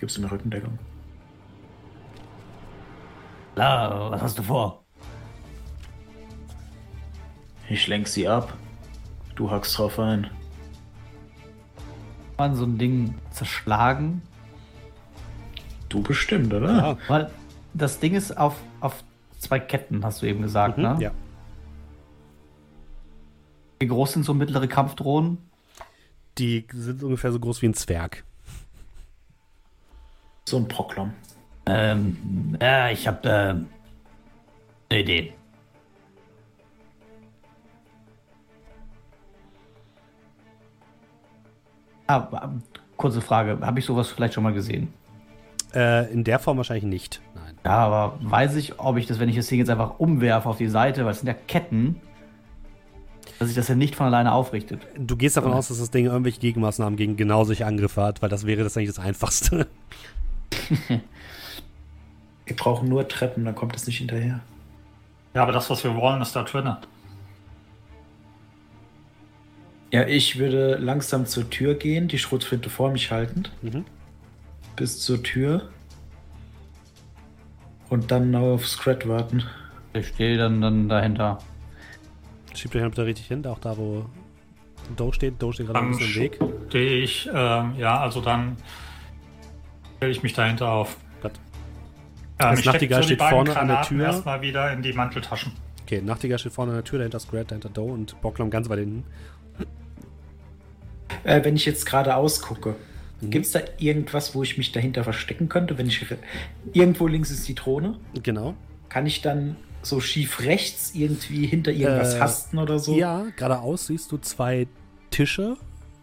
Gibst 0.00 0.16
du 0.16 0.22
eine 0.22 0.30
Rückendeckung? 0.30 0.78
Klar, 3.54 4.10
was 4.10 4.22
hast 4.22 4.38
du 4.38 4.42
vor? 4.42 4.82
Ich 7.68 7.86
lenk 7.88 8.06
sie 8.06 8.28
ab. 8.28 8.52
Du 9.34 9.50
hackst 9.50 9.76
drauf 9.78 9.98
ein. 9.98 10.30
Man 12.38 12.54
so 12.54 12.64
ein 12.64 12.76
Ding 12.78 13.14
zerschlagen. 13.30 14.22
Du 15.88 16.02
bestimmt, 16.02 16.52
oder? 16.52 16.70
Ja. 16.76 16.98
Weil 17.08 17.30
das 17.72 17.98
Ding 17.98 18.14
ist 18.14 18.36
auf, 18.36 18.56
auf 18.80 19.02
zwei 19.38 19.58
Ketten, 19.58 20.04
hast 20.04 20.20
du 20.22 20.26
eben 20.26 20.42
gesagt, 20.42 20.76
ne? 20.78 20.94
Mhm, 20.94 21.00
Ja. 21.00 21.10
Wie 23.78 23.86
groß 23.86 24.12
sind 24.14 24.24
so 24.24 24.34
mittlere 24.34 24.68
Kampfdrohnen? 24.68 25.38
Die 26.38 26.66
sind 26.72 27.02
ungefähr 27.02 27.32
so 27.32 27.40
groß 27.40 27.62
wie 27.62 27.66
ein 27.66 27.74
Zwerg. 27.74 28.24
So 30.48 30.58
ein 30.58 30.68
Proklom. 30.68 31.12
Ähm, 31.66 32.56
ja, 32.60 32.90
ich 32.90 33.06
hab, 33.08 33.24
äh, 33.26 33.28
eine 34.88 35.00
Idee. 35.00 35.32
Ah, 42.06 42.50
kurze 42.96 43.20
Frage, 43.20 43.58
habe 43.60 43.80
ich 43.80 43.84
sowas 43.84 44.08
vielleicht 44.10 44.34
schon 44.34 44.44
mal 44.44 44.52
gesehen? 44.52 44.92
Äh, 45.74 46.12
in 46.12 46.22
der 46.22 46.38
Form 46.38 46.56
wahrscheinlich 46.56 46.84
nicht. 46.84 47.20
Nein. 47.34 47.58
Ja, 47.64 47.78
aber 47.78 48.18
weiß 48.22 48.54
ich, 48.54 48.78
ob 48.78 48.96
ich 48.96 49.06
das, 49.06 49.18
wenn 49.18 49.28
ich 49.28 49.34
das 49.34 49.48
Ding 49.48 49.58
jetzt 49.58 49.70
einfach 49.70 49.98
umwerfe 49.98 50.48
auf 50.48 50.58
die 50.58 50.68
Seite, 50.68 51.04
weil 51.04 51.10
es 51.10 51.18
sind 51.18 51.26
ja 51.26 51.34
Ketten, 51.34 52.00
dass 53.38 53.48
sich 53.48 53.56
das 53.56 53.68
ja 53.68 53.74
nicht 53.74 53.94
von 53.96 54.06
alleine 54.06 54.32
aufrichtet. 54.32 54.80
Du 54.98 55.16
gehst 55.16 55.36
davon 55.36 55.52
aus, 55.52 55.68
dass 55.68 55.78
das 55.78 55.90
Ding 55.90 56.06
irgendwelche 56.06 56.40
Gegenmaßnahmen 56.40 56.96
gegen 56.96 57.16
genau 57.16 57.44
solche 57.44 57.66
Angriffe 57.66 58.02
hat, 58.02 58.22
weil 58.22 58.28
das 58.28 58.46
wäre 58.46 58.62
das 58.64 58.76
eigentlich 58.76 58.94
das 58.94 58.98
Einfachste. 58.98 59.66
Wir 62.46 62.56
brauchen 62.56 62.88
nur 62.88 63.08
Treppen, 63.08 63.44
dann 63.44 63.54
kommt 63.54 63.74
es 63.76 63.86
nicht 63.86 63.98
hinterher. 63.98 64.40
Ja, 65.34 65.42
aber 65.42 65.52
das, 65.52 65.68
was 65.68 65.84
wir 65.84 65.94
wollen, 65.96 66.22
ist 66.22 66.34
da 66.34 66.44
drinnen. 66.44 66.76
Ja, 69.92 70.06
ich 70.06 70.38
würde 70.38 70.76
langsam 70.76 71.26
zur 71.26 71.50
Tür 71.50 71.74
gehen, 71.74 72.08
die 72.08 72.18
Schrotflinte 72.18 72.70
vor 72.70 72.90
mich 72.90 73.10
haltend. 73.10 73.50
Mhm. 73.62 73.84
Bis 74.76 75.00
zur 75.00 75.22
Tür. 75.22 75.68
Und 77.88 78.10
dann 78.10 78.34
auf 78.34 78.66
Scrat 78.66 79.08
warten. 79.08 79.44
Ich 79.92 80.08
stehe 80.08 80.38
dann, 80.38 80.60
dann 80.60 80.88
dahinter. 80.88 81.38
Schiebt 82.56 82.74
euch 82.76 82.82
bitte 82.82 83.04
richtig 83.06 83.26
hin, 83.26 83.46
auch 83.46 83.58
da, 83.58 83.76
wo 83.76 84.06
Doe 84.96 85.12
steht. 85.12 85.40
Doe 85.42 85.52
steht 85.52 85.66
gerade 85.66 85.80
ein 85.80 85.90
Dann 85.90 85.98
bisschen 85.98 86.14
im 86.16 86.20
Weg. 86.22 86.38
stehe 86.68 87.02
ich, 87.02 87.28
ähm, 87.32 87.74
ja, 87.76 88.00
also 88.00 88.20
dann 88.20 88.56
stelle 89.98 90.12
ich 90.12 90.22
mich 90.22 90.32
dahinter 90.32 90.70
auf. 90.70 90.96
Gut. 91.22 91.32
Ähm, 91.34 91.40
Das 92.38 92.54
ich 92.54 92.60
steck 92.60 92.72
Nachtigall 92.74 93.02
so 93.02 93.08
die 93.08 93.14
steht 93.14 93.28
vorne 93.28 93.38
an 93.38 93.44
der 93.44 93.54
Granaten 93.76 93.96
Tür. 93.98 94.06
erstmal 94.06 94.40
wieder 94.42 94.72
in 94.72 94.82
die 94.82 94.92
Manteltaschen. 94.92 95.52
Okay, 95.82 96.00
Nachtigall 96.02 96.38
steht 96.38 96.52
vorne 96.52 96.72
an 96.72 96.76
der 96.78 96.84
Tür, 96.84 96.98
dahinter 96.98 97.20
Scrat, 97.20 97.50
dahinter 97.50 97.68
Doe 97.68 97.92
und 97.92 98.20
Bocklom 98.22 98.50
ganz 98.50 98.68
weit 98.68 98.78
hinten. 98.80 99.04
Äh, 101.24 101.44
wenn 101.44 101.56
ich 101.56 101.66
jetzt 101.66 101.86
geradeaus 101.86 102.40
gucke, 102.42 102.74
Mhm. 103.20 103.30
gibt 103.30 103.46
es 103.46 103.52
da 103.52 103.60
irgendwas, 103.78 104.34
wo 104.34 104.42
ich 104.42 104.58
mich 104.58 104.72
dahinter 104.72 105.02
verstecken 105.04 105.48
könnte? 105.48 105.78
Wenn 105.78 105.86
ich 105.86 106.04
irgendwo 106.72 107.06
links 107.06 107.30
ist 107.30 107.48
die 107.48 107.54
Drohne, 107.54 107.96
Genau. 108.22 108.54
kann 108.88 109.06
ich 109.06 109.22
dann 109.22 109.56
so 109.88 110.00
schief 110.00 110.40
rechts 110.40 110.94
irgendwie 110.94 111.46
hinter 111.46 111.72
irgendwas 111.72 112.14
Äh, 112.14 112.20
hasten 112.20 112.58
oder 112.58 112.78
so? 112.78 112.96
Ja, 112.96 113.24
geradeaus 113.36 113.86
siehst 113.86 114.10
du 114.12 114.18
zwei 114.18 114.66
Tische, 115.10 115.56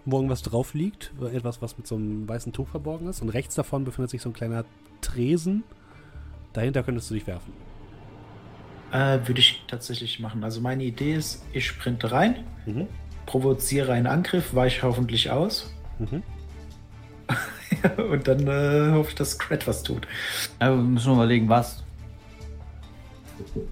wo 0.06 0.18
irgendwas 0.18 0.42
drauf 0.42 0.74
liegt. 0.74 1.12
Etwas, 1.34 1.62
was 1.62 1.78
mit 1.78 1.88
so 1.88 1.96
einem 1.96 2.28
weißen 2.28 2.52
Tuch 2.54 2.68
verborgen 2.68 3.08
ist. 3.08 3.22
Und 3.22 3.30
rechts 3.30 3.56
davon 3.56 3.84
befindet 3.86 4.10
sich 4.12 4.22
so 4.22 4.30
ein 4.30 4.34
kleiner 4.34 4.66
Tresen. 5.02 5.64
Dahinter 6.54 6.84
könntest 6.84 7.10
du 7.10 7.14
dich 7.16 7.26
werfen. 7.28 7.54
Äh, 8.92 9.20
Würde 9.28 9.40
ich 9.40 9.64
tatsächlich 9.68 10.20
machen. 10.20 10.44
Also 10.44 10.62
meine 10.62 10.84
Idee 10.84 11.14
ist, 11.16 11.44
ich 11.52 11.66
sprinte 11.66 12.12
rein, 12.12 12.44
Mhm. 12.66 12.88
provoziere 13.26 13.92
einen 13.94 14.08
Angriff, 14.08 14.54
weiche 14.54 14.84
hoffentlich 14.84 15.30
aus 15.32 15.72
Mhm. 16.00 16.24
und 18.12 18.28
dann 18.28 18.48
äh, 18.48 18.92
hoffe 18.94 19.10
ich, 19.10 19.16
dass 19.16 19.32
Scrat 19.32 19.66
was 19.68 19.84
tut. 19.84 20.08
Ja, 20.62 20.70
wir 20.76 20.82
müssen 20.84 21.14
überlegen, 21.14 21.50
was. 21.50 21.84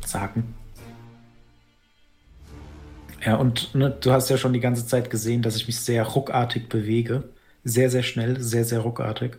Sagen. 0.05 0.55
Ja, 3.23 3.35
und 3.35 3.75
ne, 3.75 3.91
du 3.91 4.11
hast 4.11 4.29
ja 4.29 4.37
schon 4.37 4.53
die 4.53 4.59
ganze 4.59 4.85
Zeit 4.87 5.09
gesehen, 5.09 5.41
dass 5.41 5.55
ich 5.55 5.67
mich 5.67 5.79
sehr 5.79 6.03
ruckartig 6.03 6.69
bewege. 6.69 7.29
Sehr, 7.63 7.91
sehr 7.91 8.03
schnell, 8.03 8.39
sehr, 8.41 8.65
sehr 8.65 8.79
ruckartig. 8.79 9.37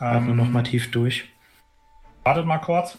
Ähm, 0.00 0.36
noch 0.36 0.48
mal 0.48 0.62
tief 0.62 0.90
durch. 0.92 1.28
Wartet 2.22 2.46
mal 2.46 2.58
kurz. 2.58 2.96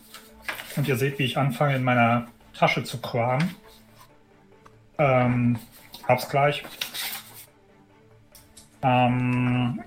Und 0.75 0.87
ihr 0.87 0.97
seht, 0.97 1.19
wie 1.19 1.23
ich 1.23 1.37
anfange, 1.37 1.75
in 1.75 1.83
meiner 1.83 2.27
Tasche 2.53 2.83
zu 2.83 2.99
kramen. 2.99 3.55
Ähm, 4.97 5.57
hab's 6.07 6.27
gleich. 6.29 6.63
Ähm, 8.83 9.81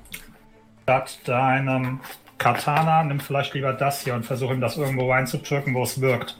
statt 0.84 1.18
deinem 1.24 2.00
Katana, 2.38 3.04
nimm 3.04 3.20
vielleicht 3.20 3.54
lieber 3.54 3.72
das 3.72 4.02
hier 4.02 4.14
und 4.14 4.24
versuche 4.24 4.54
ihm 4.54 4.60
das 4.60 4.76
irgendwo 4.76 5.10
reinzudrücken, 5.10 5.74
wo 5.74 5.82
es 5.82 6.00
wirkt. 6.00 6.36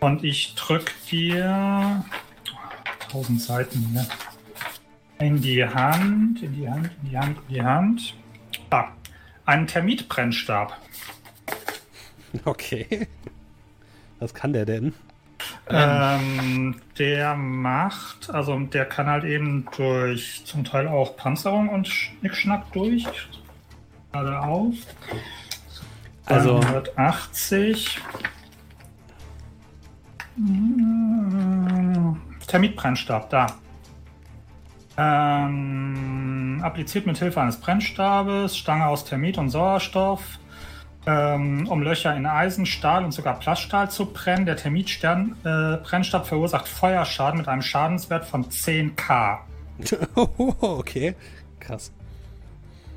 Und 0.00 0.24
ich 0.24 0.54
drück 0.54 0.92
dir 1.10 2.04
tausend 3.10 3.40
Seiten 3.40 3.78
hier. 3.92 4.06
In 5.18 5.40
die 5.40 5.64
Hand, 5.64 6.42
in 6.42 6.54
die 6.54 6.68
Hand, 6.68 6.90
in 7.02 7.10
die 7.10 7.16
Hand, 7.16 7.38
in 7.48 7.54
die 7.54 7.62
Hand. 7.62 8.14
Ah, 8.70 8.88
einen 9.46 9.66
Termitbrennstab. 9.66 10.78
Okay. 12.44 13.06
Was 14.18 14.34
kann 14.34 14.52
der 14.52 14.64
denn? 14.66 14.92
Ähm, 15.68 16.80
der 16.98 17.36
macht, 17.36 18.28
also 18.30 18.58
der 18.58 18.86
kann 18.86 19.06
halt 19.06 19.22
eben 19.22 19.66
durch 19.76 20.42
zum 20.44 20.64
Teil 20.64 20.88
auch 20.88 21.16
Panzerung 21.16 21.68
und 21.68 21.86
Schnickschnack 21.86 22.72
durch. 22.72 23.06
Gerade 24.14 24.40
auf. 24.40 24.74
Also- 26.26 26.60
180. 26.60 28.00
Mm, 30.36 32.14
Termitbrennstab, 32.46 33.28
da. 33.30 33.46
Ähm, 34.96 36.60
appliziert 36.62 37.06
mit 37.06 37.18
Hilfe 37.18 37.40
eines 37.40 37.58
Brennstabes, 37.58 38.56
Stange 38.56 38.86
aus 38.86 39.04
Termit 39.04 39.36
und 39.36 39.50
Sauerstoff, 39.50 40.38
ähm, 41.06 41.66
um 41.66 41.82
Löcher 41.82 42.14
in 42.14 42.24
Eisen, 42.24 42.66
Stahl 42.66 43.04
und 43.04 43.10
sogar 43.10 43.40
Plaststahl 43.40 43.90
zu 43.90 44.06
brennen. 44.12 44.46
Der 44.46 44.54
Termitbrennstab 44.54 45.80
äh, 45.80 45.82
Brennstab 45.82 46.28
verursacht 46.28 46.68
Feuerschaden 46.68 47.38
mit 47.38 47.48
einem 47.48 47.62
Schadenswert 47.62 48.24
von 48.24 48.44
10k. 48.44 49.38
okay. 50.60 51.16
Krass. 51.58 51.90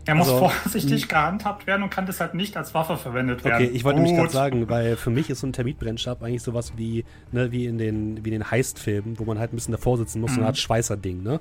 Er 0.08 0.16
muss 0.16 0.30
Also, 0.30 0.48
vorsichtig 0.48 1.10
gehandhabt 1.10 1.68
werden 1.68 1.84
und 1.84 1.90
kann 1.90 2.06
deshalb 2.06 2.34
nicht 2.34 2.56
als 2.56 2.74
Waffe 2.74 2.96
verwendet 2.98 3.44
werden. 3.44 3.66
Okay, 3.66 3.76
ich 3.76 3.84
wollte 3.84 4.00
nämlich 4.00 4.18
gerade 4.18 4.32
sagen, 4.32 4.70
weil 4.70 4.96
für 4.96 5.10
mich 5.10 5.30
ist 5.30 5.42
so 5.42 5.48
ein 5.48 5.54
Termitbrennstab 5.54 6.24
eigentlich 6.24 6.42
sowas 6.44 6.74
wie, 6.78 7.04
ne, 7.32 7.52
wie 7.52 7.66
in 7.66 7.78
den, 7.78 8.24
wie 8.24 8.30
in 8.30 8.40
den 8.40 8.50
Heist-Filmen, 8.50 9.20
wo 9.20 9.26
man 9.26 9.38
halt 9.38 9.52
ein 9.52 9.56
bisschen 9.58 9.74
davor 9.74 9.98
sitzen 9.98 10.22
muss, 10.22 10.32
so 10.32 10.36
eine 10.38 10.44
Mhm. 10.44 10.48
Art 10.48 10.58
Schweißerding, 10.58 11.22
ne? 11.24 11.40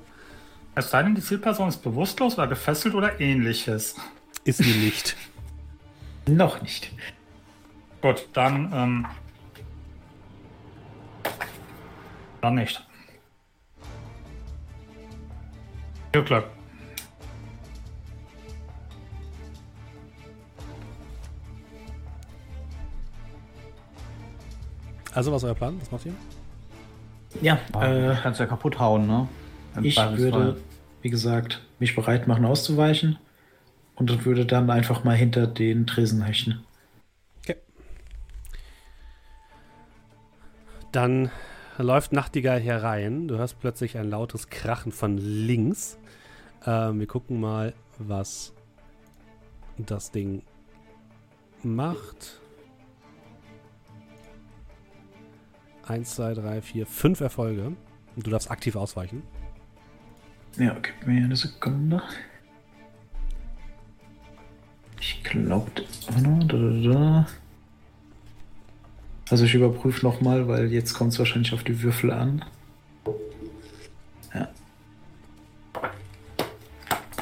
Es 0.75 0.91
sei 0.91 1.01
denn, 1.01 1.15
die 1.15 1.21
Zielperson 1.21 1.69
ist 1.69 1.77
bewusstlos 1.81 2.33
oder 2.37 2.47
gefesselt 2.47 2.93
oder 2.93 3.19
ähnliches. 3.21 3.95
Ist 4.43 4.59
die 4.63 4.73
nicht. 4.85 5.15
Noch 6.27 6.61
nicht. 6.61 6.91
Gut, 8.01 8.27
dann, 8.33 8.71
ähm, 8.73 9.05
dann 12.41 12.55
nicht. 12.55 12.85
Viel 16.13 16.23
Glück. 16.23 16.45
Also, 25.13 25.31
was 25.31 25.43
ist 25.43 25.47
euer 25.49 25.55
Plan? 25.55 25.75
Was 25.79 25.91
macht 25.91 26.05
ihr? 26.05 26.13
Ja, 27.41 27.59
Äh, 27.79 28.15
kannst 28.21 28.39
du 28.39 28.43
ja 28.43 28.47
kaputt 28.49 28.79
hauen, 28.79 29.07
ne? 29.07 29.27
Im 29.75 29.83
ich 29.85 29.97
würde, 29.97 30.57
wie 31.01 31.09
gesagt, 31.09 31.61
mich 31.79 31.95
bereit 31.95 32.27
machen 32.27 32.45
auszuweichen 32.45 33.19
und 33.95 34.25
würde 34.25 34.45
dann 34.45 34.69
einfach 34.69 35.03
mal 35.03 35.15
hinter 35.15 35.45
den 35.47 35.85
Tresen 35.85 36.23
hechten. 36.23 36.63
Okay. 37.43 37.57
Dann 40.91 41.29
läuft 41.77 42.11
Nachtigall 42.11 42.59
herein. 42.59 43.27
Du 43.27 43.37
hörst 43.37 43.59
plötzlich 43.59 43.97
ein 43.97 44.09
lautes 44.09 44.49
Krachen 44.49 44.91
von 44.91 45.17
links. 45.17 45.97
Ähm, 46.65 46.99
wir 46.99 47.07
gucken 47.07 47.39
mal, 47.39 47.73
was 47.99 48.53
das 49.77 50.11
Ding 50.11 50.41
macht. 51.61 52.39
Eins, 55.87 56.15
zwei, 56.15 56.33
drei, 56.33 56.61
vier, 56.61 56.85
fünf 56.85 57.21
Erfolge. 57.21 57.67
Und 58.15 58.25
du 58.25 58.29
darfst 58.29 58.51
aktiv 58.51 58.75
ausweichen. 58.75 59.23
Ja, 60.57 60.75
gib 60.81 61.07
mir 61.07 61.23
eine 61.23 61.35
Sekunde. 61.35 62.01
Ich 64.99 65.23
glaube. 65.23 65.71
Also 69.29 69.45
ich 69.45 69.53
überprüfe 69.53 70.05
nochmal, 70.05 70.47
weil 70.47 70.71
jetzt 70.71 70.93
kommt 70.93 71.13
es 71.13 71.19
wahrscheinlich 71.19 71.53
auf 71.53 71.63
die 71.63 71.81
Würfel 71.81 72.11
an. 72.11 72.43
Ja. 74.33 74.49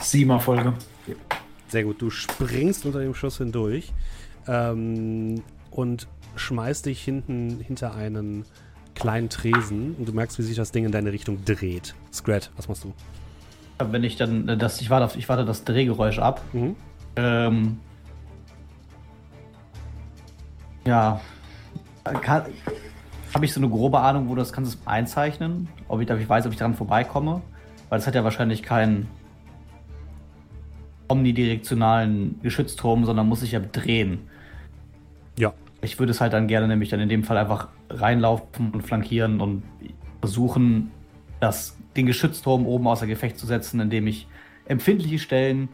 Sieben 0.02 0.30
Erfolge. 0.30 0.74
Sehr 1.68 1.84
gut. 1.84 2.02
Du 2.02 2.10
springst 2.10 2.86
unter 2.86 3.00
dem 3.00 3.14
Schuss 3.14 3.38
hindurch 3.40 3.92
ähm, 4.48 5.44
und 5.72 6.08
schmeißt 6.36 6.86
dich 6.86 7.02
hinten 7.02 7.60
hinter 7.60 7.96
einen 7.96 8.46
kleinen 8.94 9.30
Tresen 9.30 9.96
und 9.96 10.08
du 10.08 10.14
merkst, 10.14 10.40
wie 10.40 10.44
sich 10.44 10.56
das 10.56 10.72
Ding 10.72 10.86
in 10.86 10.92
deine 10.92 11.12
Richtung 11.12 11.44
dreht. 11.46 11.96
Scrat, 12.14 12.52
was 12.56 12.68
machst 12.68 12.84
du? 12.84 12.94
Wenn 13.78 14.04
ich 14.04 14.16
dann 14.16 14.58
das, 14.58 14.80
ich 14.80 14.90
warte, 14.90 15.06
auf, 15.06 15.18
ich 15.18 15.28
warte 15.28 15.44
das 15.44 15.66
Drehgeräusch 15.66 16.20
ab. 16.20 16.42
Mhm. 16.54 16.76
Ähm, 17.18 17.80
ja. 20.86 21.20
Habe 22.06 22.50
ich 23.42 23.52
so 23.52 23.60
eine 23.60 23.70
grobe 23.70 24.00
Ahnung, 24.00 24.30
wo 24.30 24.36
das 24.36 24.54
kannst 24.54 24.76
du 24.76 24.78
einzeichnen? 24.86 25.68
Ob 25.88 26.02
ich, 26.02 26.10
ob 26.10 26.20
ich 26.20 26.30
weiß, 26.30 26.46
ob 26.46 26.54
ich 26.54 26.58
daran 26.58 26.76
vorbeikomme? 26.76 27.42
Weil 27.90 28.00
es 28.00 28.08
hat 28.08 28.16
ja 28.16 28.24
wahrscheinlich 28.24 28.64
keinen 28.64 29.10
omnidirektionalen 31.08 32.40
Geschützturm, 32.42 33.06
sondern 33.06 33.28
muss 33.28 33.42
sich 33.42 33.52
ja 33.52 33.60
drehen. 33.60 34.20
Ja. 35.38 35.54
Ich 35.86 36.00
würde 36.00 36.12
es 36.12 36.20
halt 36.20 36.34
dann 36.34 36.48
gerne 36.48 36.68
nämlich 36.68 36.90
dann 36.90 37.00
in 37.00 37.10
dem 37.10 37.24
Fall 37.24 37.38
einfach 37.38 37.68
reinlaufen 37.92 38.72
und 38.72 38.82
flankieren 38.82 39.40
und 39.40 39.62
versuchen, 40.20 40.92
das, 41.40 41.78
den 41.96 42.08
Geschützturm 42.08 42.66
oben 42.66 42.88
außer 42.88 43.06
Gefecht 43.06 43.38
zu 43.38 43.46
setzen, 43.46 43.80
indem 43.80 44.08
ich 44.08 44.28
empfindliche 44.66 45.20
Stellen 45.20 45.70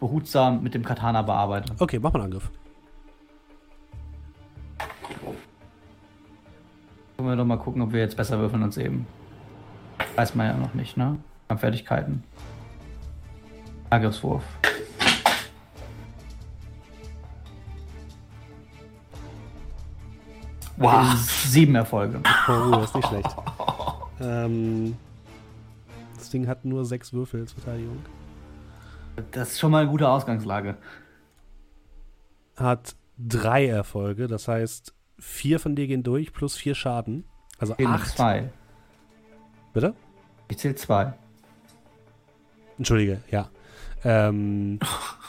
behutsam 0.00 0.64
mit 0.64 0.74
dem 0.74 0.84
Katana 0.84 1.22
bearbeite. 1.22 1.74
Okay, 1.78 2.00
mach 2.02 2.12
mal 2.12 2.22
einen 2.22 2.32
Angriff. 2.32 2.50
Können 7.16 7.28
wir 7.28 7.36
doch 7.36 7.44
mal 7.44 7.58
gucken, 7.58 7.82
ob 7.82 7.92
wir 7.92 8.00
jetzt 8.00 8.16
besser 8.16 8.40
würfeln 8.40 8.64
als 8.64 8.76
eben. 8.76 9.06
Weiß 10.16 10.34
man 10.34 10.48
ja 10.48 10.56
noch 10.56 10.74
nicht, 10.74 10.96
ne? 10.96 11.18
Fertigkeiten. 11.56 12.24
Angriffswurf. 13.90 14.42
Wow. 20.82 21.14
Sieben 21.16 21.74
Erfolge. 21.74 22.20
Oh, 22.48 22.70
das 22.72 22.86
ist 22.86 22.94
nicht 22.96 23.08
schlecht. 23.08 23.36
ähm, 24.20 24.96
das 26.18 26.30
Ding 26.30 26.46
hat 26.46 26.64
nur 26.64 26.84
sechs 26.84 27.12
Würfel 27.12 27.46
zur 27.46 27.60
Verteidigung. 27.60 27.98
Das 29.32 29.52
ist 29.52 29.60
schon 29.60 29.70
mal 29.70 29.82
eine 29.82 29.90
gute 29.90 30.08
Ausgangslage. 30.08 30.76
Hat 32.56 32.94
drei 33.18 33.66
Erfolge, 33.66 34.26
das 34.26 34.48
heißt, 34.48 34.94
vier 35.18 35.60
von 35.60 35.76
dir 35.76 35.86
gehen 35.86 36.02
durch 36.02 36.32
plus 36.32 36.56
vier 36.56 36.74
Schaden. 36.74 37.24
Also 37.58 37.74
ich 37.78 37.86
acht. 37.86 38.16
Zwei. 38.16 38.50
Bitte? 39.72 39.94
Ich 40.48 40.58
zähle 40.58 40.74
zwei. 40.74 41.14
Entschuldige, 42.78 43.22
ja. 43.30 43.48
Ähm, 44.04 44.78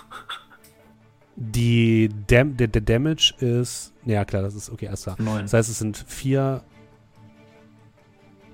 die 1.36 2.10
Dam 2.28 2.56
der, 2.58 2.68
der, 2.68 2.82
Damage 2.82 3.34
ist. 3.40 3.94
Ja, 4.06 4.26
klar, 4.26 4.42
das 4.42 4.56
ist 4.56 4.70
okay, 4.70 4.86
erster. 4.86 5.16
Neun. 5.20 5.42
Das 5.44 5.54
heißt, 5.54 5.70
es 5.70 5.80
sind 5.80 5.98
vier. 6.08 6.62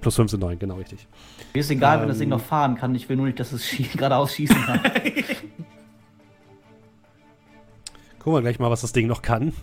Plus 0.01 0.15
fünf 0.15 0.31
sind 0.31 0.39
neun, 0.39 0.57
genau 0.57 0.75
richtig. 0.75 1.07
Mir 1.53 1.59
ist 1.59 1.69
egal, 1.69 1.95
ähm, 1.95 2.01
wenn 2.03 2.09
das 2.09 2.19
Ding 2.19 2.27
ähm, 2.27 2.37
noch 2.37 2.41
fahren 2.41 2.75
kann. 2.75 2.95
Ich 2.95 3.09
will 3.09 3.17
nur 3.17 3.25
nicht, 3.25 3.39
dass 3.39 3.51
es 3.51 3.69
geradeaus 3.93 4.33
schießen 4.33 4.55
kann. 4.55 4.79
Gucken 8.19 8.33
wir 8.33 8.41
gleich 8.41 8.59
mal, 8.59 8.71
was 8.71 8.81
das 8.81 8.93
Ding 8.93 9.07
noch 9.07 9.21
kann. 9.21 9.53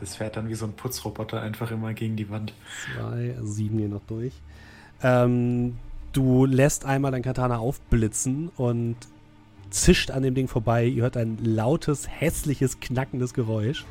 Das 0.00 0.16
fährt 0.16 0.36
dann 0.36 0.48
wie 0.48 0.54
so 0.54 0.64
ein 0.64 0.72
Putzroboter 0.72 1.40
einfach 1.42 1.70
immer 1.70 1.92
gegen 1.92 2.16
die 2.16 2.30
Wand. 2.30 2.52
Zwei, 2.96 3.36
sieben 3.42 3.78
gehen 3.78 3.90
noch 3.90 4.04
durch. 4.06 4.32
Ähm, 5.02 5.76
du 6.12 6.44
lässt 6.46 6.84
einmal 6.84 7.12
dein 7.12 7.22
Katana 7.22 7.58
aufblitzen 7.58 8.48
und 8.56 8.96
zischt 9.70 10.10
an 10.10 10.22
dem 10.22 10.34
Ding 10.34 10.48
vorbei. 10.48 10.84
Ihr 10.86 11.02
hört 11.02 11.16
ein 11.16 11.38
lautes, 11.42 12.08
hässliches, 12.08 12.80
knackendes 12.80 13.34
Geräusch. 13.34 13.84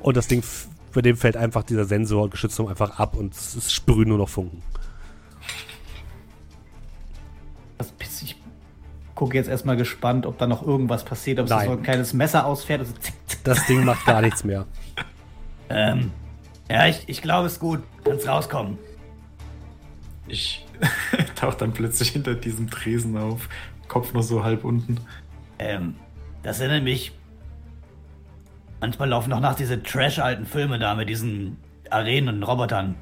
Und 0.00 0.16
das 0.16 0.28
Ding, 0.28 0.42
bei 0.92 1.02
dem 1.02 1.16
fällt 1.16 1.36
einfach 1.36 1.62
dieser 1.62 1.84
Sensor 1.84 2.30
geschützt 2.30 2.60
einfach 2.60 2.98
ab 2.98 3.16
und 3.16 3.34
es 3.34 3.72
sprühen 3.72 4.08
nur 4.08 4.18
noch 4.18 4.28
Funken. 4.28 4.62
Ich 8.22 8.36
gucke 9.14 9.36
jetzt 9.36 9.48
erstmal 9.48 9.76
gespannt, 9.76 10.26
ob 10.26 10.38
da 10.38 10.46
noch 10.46 10.66
irgendwas 10.66 11.04
passiert, 11.04 11.38
ob 11.38 11.44
es 11.44 11.50
so 11.50 11.70
ein 11.72 11.82
kleines 11.82 12.12
Messer 12.14 12.46
ausfährt. 12.46 12.80
Also 12.80 12.94
das 13.44 13.66
Ding 13.66 13.84
macht 13.84 14.04
gar 14.06 14.20
nichts 14.22 14.44
mehr. 14.44 14.66
Ähm, 15.72 16.10
ja, 16.68 16.88
ich, 16.88 17.04
ich 17.06 17.22
glaube, 17.22 17.46
es 17.46 17.52
ist 17.52 17.60
gut. 17.60 17.80
Kannst 18.02 18.26
rauskommen. 18.26 18.76
Ich 20.26 20.66
tauche 21.36 21.56
dann 21.58 21.72
plötzlich 21.72 22.10
hinter 22.10 22.34
diesem 22.34 22.70
Tresen 22.70 23.16
auf. 23.16 23.48
Kopf 23.90 24.14
nur 24.14 24.22
so 24.22 24.42
halb 24.44 24.64
unten. 24.64 24.98
Ähm, 25.58 25.96
das 26.42 26.60
erinnert 26.60 26.84
mich. 26.84 27.12
Manchmal 28.80 29.10
laufen 29.10 29.30
doch 29.30 29.40
nach 29.40 29.56
diese 29.56 29.82
trash-alten 29.82 30.46
Filme 30.46 30.78
da 30.78 30.94
mit 30.94 31.08
diesen 31.10 31.58
Arenen 31.90 32.36
und 32.36 32.42
Robotern. 32.44 32.94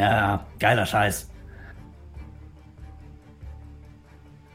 Ja, 0.00 0.44
geiler 0.58 0.86
Scheiß. 0.86 1.30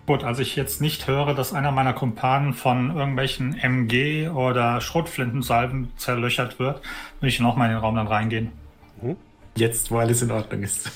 Gut, 0.07 0.23
als 0.23 0.39
ich 0.39 0.55
jetzt 0.55 0.81
nicht 0.81 1.07
höre, 1.07 1.35
dass 1.35 1.53
einer 1.53 1.71
meiner 1.71 1.93
Kumpanen 1.93 2.53
von 2.53 2.97
irgendwelchen 2.97 3.57
MG 3.57 4.27
oder 4.27 4.81
Schrotflintensalven 4.81 5.91
zerlöchert 5.95 6.59
wird, 6.59 6.81
würde 7.19 7.29
ich 7.29 7.39
nochmal 7.39 7.69
in 7.69 7.75
den 7.75 7.81
Raum 7.81 7.95
dann 7.95 8.07
reingehen. 8.07 8.51
Mhm. 9.01 9.15
Jetzt, 9.55 9.91
wo 9.91 9.99
alles 9.99 10.23
in 10.23 10.31
Ordnung 10.31 10.63
ist. 10.63 10.91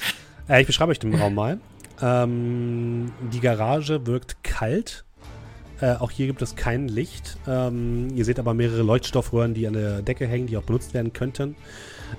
Äh, 0.47 0.61
ich 0.61 0.67
beschreibe 0.67 0.91
euch 0.91 0.99
den 0.99 1.15
Raum 1.15 1.33
mal. 1.35 1.59
Ähm, 2.01 3.11
die 3.31 3.39
Garage 3.39 4.05
wirkt 4.05 4.43
kalt. 4.43 5.05
Äh, 5.81 5.95
auch 5.95 6.11
hier 6.11 6.27
gibt 6.27 6.41
es 6.41 6.55
kein 6.55 6.87
Licht. 6.87 7.37
Ähm, 7.47 8.09
ihr 8.15 8.25
seht 8.25 8.39
aber 8.39 8.53
mehrere 8.53 8.81
Leuchtstoffröhren, 8.81 9.53
die 9.53 9.67
an 9.67 9.73
der 9.73 10.01
Decke 10.01 10.25
hängen, 10.27 10.47
die 10.47 10.57
auch 10.57 10.63
benutzt 10.63 10.93
werden 10.93 11.11
könnten. 11.13 11.55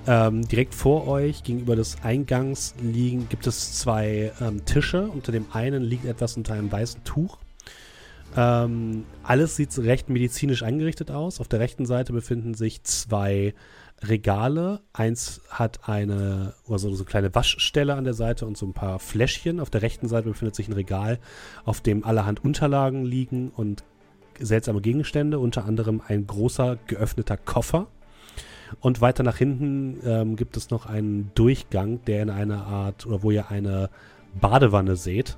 Ähm, 0.05 0.47
direkt 0.47 0.75
vor 0.75 1.07
euch, 1.07 1.43
gegenüber 1.43 1.75
des 1.75 2.03
Eingangs, 2.03 2.75
liegen, 2.81 3.29
gibt 3.29 3.47
es 3.47 3.79
zwei 3.79 4.31
ähm, 4.41 4.63
Tische. 4.65 5.07
Unter 5.07 5.31
dem 5.31 5.45
einen 5.53 5.83
liegt 5.83 6.05
etwas 6.05 6.37
unter 6.37 6.53
einem 6.53 6.71
weißen 6.71 7.03
Tuch. 7.03 7.37
Ähm, 8.35 9.05
alles 9.23 9.55
sieht 9.55 9.75
recht 9.79 10.09
medizinisch 10.09 10.61
eingerichtet 10.61 11.09
aus. 11.09 11.39
Auf 11.39 11.47
der 11.47 11.59
rechten 11.59 11.85
Seite 11.85 12.13
befinden 12.13 12.53
sich 12.53 12.83
zwei 12.83 13.53
Regale. 14.03 14.81
Eins 14.93 15.41
hat 15.49 15.89
eine, 15.89 16.53
also 16.67 16.91
so 16.93 17.03
eine 17.03 17.05
kleine 17.05 17.35
Waschstelle 17.35 17.95
an 17.95 18.03
der 18.03 18.13
Seite 18.13 18.45
und 18.45 18.57
so 18.57 18.65
ein 18.65 18.73
paar 18.73 18.99
Fläschchen. 18.99 19.59
Auf 19.59 19.69
der 19.69 19.81
rechten 19.81 20.07
Seite 20.07 20.29
befindet 20.29 20.55
sich 20.55 20.67
ein 20.67 20.73
Regal, 20.73 21.19
auf 21.65 21.81
dem 21.81 22.03
allerhand 22.03 22.43
Unterlagen 22.43 23.05
liegen 23.05 23.49
und 23.49 23.83
seltsame 24.39 24.81
Gegenstände, 24.81 25.39
unter 25.39 25.65
anderem 25.65 26.01
ein 26.07 26.27
großer 26.27 26.77
geöffneter 26.87 27.37
Koffer. 27.37 27.87
Und 28.81 29.01
weiter 29.01 29.23
nach 29.23 29.37
hinten 29.37 29.99
ähm, 30.03 30.35
gibt 30.35 30.57
es 30.57 30.69
noch 30.69 30.85
einen 30.85 31.31
Durchgang, 31.35 32.03
der 32.05 32.21
in 32.21 32.29
einer 32.29 32.65
Art, 32.65 33.05
oder 33.05 33.23
wo 33.23 33.31
ihr 33.31 33.49
eine 33.49 33.89
Badewanne 34.39 34.95
seht. 34.95 35.37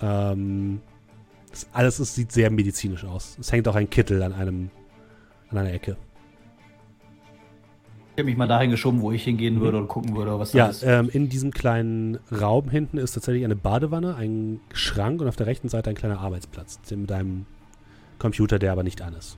Ähm, 0.00 0.80
das 1.50 1.66
alles 1.72 2.00
ist, 2.00 2.14
sieht 2.14 2.32
sehr 2.32 2.50
medizinisch 2.50 3.04
aus. 3.04 3.36
Es 3.40 3.50
hängt 3.50 3.66
auch 3.66 3.76
ein 3.76 3.88
Kittel 3.88 4.22
an 4.22 4.32
einem, 4.32 4.70
an 5.48 5.58
einer 5.58 5.72
Ecke. 5.72 5.96
Ich 8.14 8.20
habe 8.20 8.26
mich 8.26 8.36
mal 8.36 8.46
dahin 8.46 8.70
geschoben, 8.70 9.00
wo 9.00 9.10
ich 9.10 9.24
hingehen 9.24 9.60
würde 9.60 9.78
und 9.78 9.88
gucken 9.88 10.14
würde, 10.14 10.38
was 10.38 10.52
ja, 10.52 10.66
ist. 10.66 10.82
Ja, 10.82 11.00
ähm, 11.00 11.10
in 11.12 11.28
diesem 11.28 11.50
kleinen 11.50 12.20
Raum 12.30 12.70
hinten 12.70 12.96
ist 12.96 13.12
tatsächlich 13.12 13.44
eine 13.44 13.56
Badewanne, 13.56 14.14
ein 14.14 14.60
Schrank 14.72 15.20
und 15.20 15.26
auf 15.26 15.34
der 15.34 15.46
rechten 15.46 15.68
Seite 15.68 15.90
ein 15.90 15.96
kleiner 15.96 16.20
Arbeitsplatz 16.20 16.78
mit 16.94 17.10
einem 17.10 17.46
Computer, 18.20 18.60
der 18.60 18.70
aber 18.70 18.84
nicht 18.84 19.02
an 19.02 19.14
ist. 19.14 19.36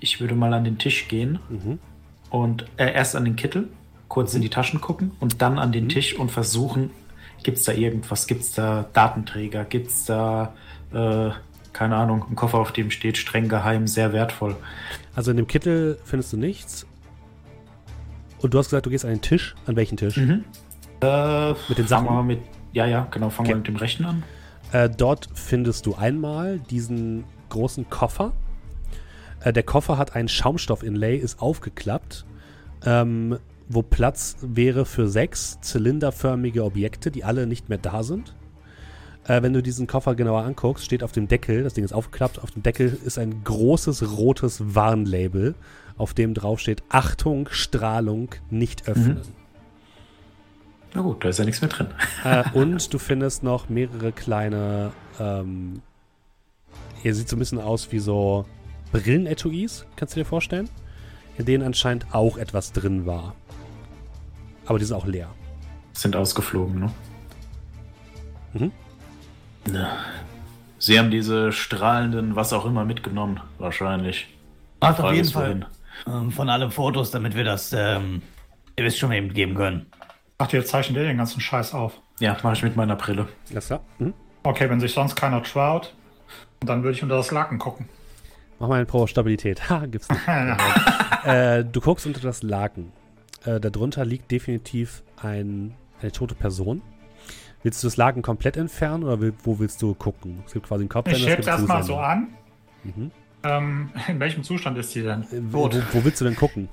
Ich 0.00 0.20
würde 0.20 0.34
mal 0.34 0.52
an 0.52 0.64
den 0.64 0.76
Tisch 0.76 1.08
gehen 1.08 1.38
mhm. 1.48 1.78
und 2.28 2.66
äh, 2.76 2.92
erst 2.92 3.16
an 3.16 3.24
den 3.24 3.36
Kittel, 3.36 3.68
kurz 4.08 4.34
mhm. 4.34 4.36
in 4.36 4.42
die 4.42 4.50
Taschen 4.50 4.82
gucken 4.82 5.12
und 5.20 5.40
dann 5.40 5.58
an 5.58 5.72
den 5.72 5.84
mhm. 5.84 5.88
Tisch 5.88 6.18
und 6.18 6.30
versuchen, 6.30 6.90
gibt 7.42 7.56
es 7.56 7.64
da 7.64 7.72
irgendwas, 7.72 8.26
gibt 8.26 8.42
es 8.42 8.52
da 8.52 8.84
Datenträger, 8.92 9.64
gibt 9.64 9.86
es 9.86 10.04
da 10.04 10.52
äh, 10.92 11.30
keine 11.74 11.96
Ahnung, 11.96 12.24
ein 12.30 12.36
Koffer, 12.36 12.58
auf 12.58 12.72
dem 12.72 12.90
steht 12.90 13.18
streng 13.18 13.48
geheim, 13.48 13.86
sehr 13.86 14.14
wertvoll. 14.14 14.56
Also 15.14 15.30
in 15.30 15.36
dem 15.36 15.46
Kittel 15.46 15.98
findest 16.04 16.32
du 16.32 16.36
nichts. 16.36 16.86
Und 18.40 18.52
du 18.52 18.58
hast 18.58 18.66
gesagt, 18.66 18.86
du 18.86 18.90
gehst 18.90 19.04
an 19.04 19.10
den 19.10 19.22
Tisch. 19.22 19.54
An 19.66 19.76
welchen 19.76 19.96
Tisch? 19.96 20.16
Mhm. 20.16 20.44
Äh, 21.00 21.52
mit 21.68 21.78
den 21.78 21.86
Sachen. 21.86 22.26
Mit, 22.26 22.40
ja, 22.72 22.86
ja, 22.86 23.06
genau. 23.10 23.30
Fangen 23.30 23.46
okay. 23.46 23.54
wir 23.54 23.56
mit 23.56 23.68
dem 23.68 23.76
rechten 23.76 24.04
an. 24.04 24.22
Äh, 24.72 24.90
dort 24.90 25.28
findest 25.34 25.86
du 25.86 25.94
einmal 25.94 26.58
diesen 26.58 27.24
großen 27.48 27.88
Koffer. 27.88 28.32
Äh, 29.40 29.52
der 29.52 29.62
Koffer 29.62 29.98
hat 29.98 30.16
ein 30.16 30.28
Schaumstoff-Inlay, 30.28 31.16
ist 31.16 31.40
aufgeklappt, 31.40 32.26
ähm, 32.84 33.38
wo 33.68 33.82
Platz 33.82 34.36
wäre 34.42 34.84
für 34.84 35.08
sechs 35.08 35.60
zylinderförmige 35.60 36.64
Objekte, 36.64 37.10
die 37.10 37.24
alle 37.24 37.46
nicht 37.46 37.68
mehr 37.68 37.78
da 37.78 38.02
sind. 38.02 38.34
Äh, 39.26 39.42
wenn 39.42 39.52
du 39.52 39.62
diesen 39.62 39.86
Koffer 39.86 40.14
genauer 40.14 40.42
anguckst, 40.42 40.84
steht 40.84 41.02
auf 41.02 41.12
dem 41.12 41.28
Deckel, 41.28 41.62
das 41.62 41.74
Ding 41.74 41.84
ist 41.84 41.92
aufgeklappt, 41.92 42.42
auf 42.42 42.50
dem 42.50 42.62
Deckel 42.62 42.98
ist 43.04 43.18
ein 43.18 43.42
großes 43.44 44.16
rotes 44.16 44.74
Warnlabel, 44.74 45.54
auf 45.96 46.12
dem 46.12 46.34
drauf 46.34 46.60
steht 46.60 46.82
Achtung, 46.90 47.48
Strahlung, 47.50 48.30
nicht 48.50 48.88
öffnen. 48.88 49.16
Mhm. 49.16 49.22
Na 50.94 51.00
gut, 51.00 51.24
da 51.24 51.28
ist 51.30 51.38
ja 51.38 51.44
nichts 51.44 51.60
mehr 51.60 51.70
drin. 51.70 51.88
Äh, 52.22 52.44
und 52.52 52.92
du 52.92 52.98
findest 52.98 53.42
noch 53.42 53.68
mehrere 53.68 54.12
kleine, 54.12 54.92
ähm, 55.18 55.82
hier 57.02 57.14
sieht 57.14 57.28
so 57.28 57.36
ein 57.36 57.38
bisschen 57.38 57.60
aus 57.60 57.90
wie 57.92 57.98
so 57.98 58.44
Brillenetuis, 58.92 59.86
kannst 59.96 60.14
du 60.14 60.20
dir 60.20 60.26
vorstellen? 60.26 60.68
In 61.36 61.46
denen 61.46 61.64
anscheinend 61.64 62.14
auch 62.14 62.36
etwas 62.36 62.72
drin 62.72 63.06
war. 63.06 63.34
Aber 64.66 64.78
die 64.78 64.84
sind 64.84 64.96
auch 64.96 65.06
leer. 65.06 65.30
Sind 65.92 66.14
ausgeflogen, 66.14 66.78
ne? 66.78 66.92
Mhm. 68.52 68.72
Sie 70.78 70.98
haben 70.98 71.10
diese 71.10 71.52
strahlenden, 71.52 72.36
was 72.36 72.52
auch 72.52 72.66
immer, 72.66 72.84
mitgenommen, 72.84 73.40
wahrscheinlich. 73.58 74.28
Macht 74.80 75.00
auf 75.00 75.12
jeden 75.12 75.30
Fall 75.30 75.66
ähm, 76.06 76.30
von 76.30 76.48
allem 76.48 76.70
Fotos, 76.70 77.10
damit 77.10 77.34
wir 77.34 77.44
das, 77.44 77.72
ähm, 77.72 78.22
ihr 78.76 78.84
wisst 78.84 78.98
schon, 78.98 79.12
eben 79.12 79.32
geben 79.32 79.54
können. 79.54 79.86
Ach, 80.38 80.52
ihr 80.52 80.64
zeichnet 80.64 80.98
ihr 80.98 81.04
den 81.04 81.16
ganzen 81.16 81.40
Scheiß 81.40 81.74
auf? 81.74 82.00
Ja, 82.20 82.36
mache 82.42 82.54
ich 82.54 82.62
mit 82.62 82.76
meiner 82.76 82.96
Brille. 82.96 83.28
Ja, 83.50 83.60
klar. 83.60 83.80
Mhm. 83.98 84.14
Okay, 84.42 84.68
wenn 84.68 84.80
sich 84.80 84.92
sonst 84.92 85.14
keiner 85.16 85.42
traut, 85.42 85.94
dann 86.60 86.82
würde 86.82 86.96
ich 86.96 87.02
unter 87.02 87.16
das 87.16 87.30
Laken 87.30 87.58
gucken. 87.58 87.88
Mach 88.58 88.68
mal 88.68 88.76
eine 88.76 88.86
Pro 88.86 89.06
Stabilität. 89.06 89.68
Ha, 89.70 89.86
gibt's 89.86 90.08
nicht. 90.08 90.28
äh, 91.24 91.64
du 91.64 91.80
guckst 91.80 92.06
unter 92.06 92.20
das 92.20 92.42
Laken. 92.42 92.92
Äh, 93.44 93.60
darunter 93.60 94.04
liegt 94.04 94.30
definitiv 94.30 95.02
ein, 95.16 95.74
eine 96.00 96.12
tote 96.12 96.34
Person. 96.34 96.82
Willst 97.64 97.82
du 97.82 97.86
das 97.86 97.96
Laken 97.96 98.20
komplett 98.20 98.58
entfernen 98.58 99.04
oder 99.04 99.20
will, 99.20 99.32
wo 99.42 99.58
willst 99.58 99.80
du 99.80 99.94
gucken? 99.94 100.42
Es 100.46 100.52
gibt 100.52 100.66
quasi 100.66 100.82
einen 100.82 100.90
Kopf. 100.90 101.08
Ich 101.08 101.26
es 101.26 101.46
erstmal 101.46 101.82
so 101.82 101.96
an. 101.96 102.28
Mhm. 102.84 103.10
Ähm, 103.42 103.90
in 104.08 104.20
welchem 104.20 104.44
Zustand 104.44 104.76
ist 104.76 104.92
sie 104.92 105.02
denn? 105.02 105.22
Äh, 105.22 105.40
wo, 105.50 105.70
wo, 105.92 106.04
willst 106.04 106.20
du 106.20 106.26
denn 106.26 106.36
gucken? 106.36 106.68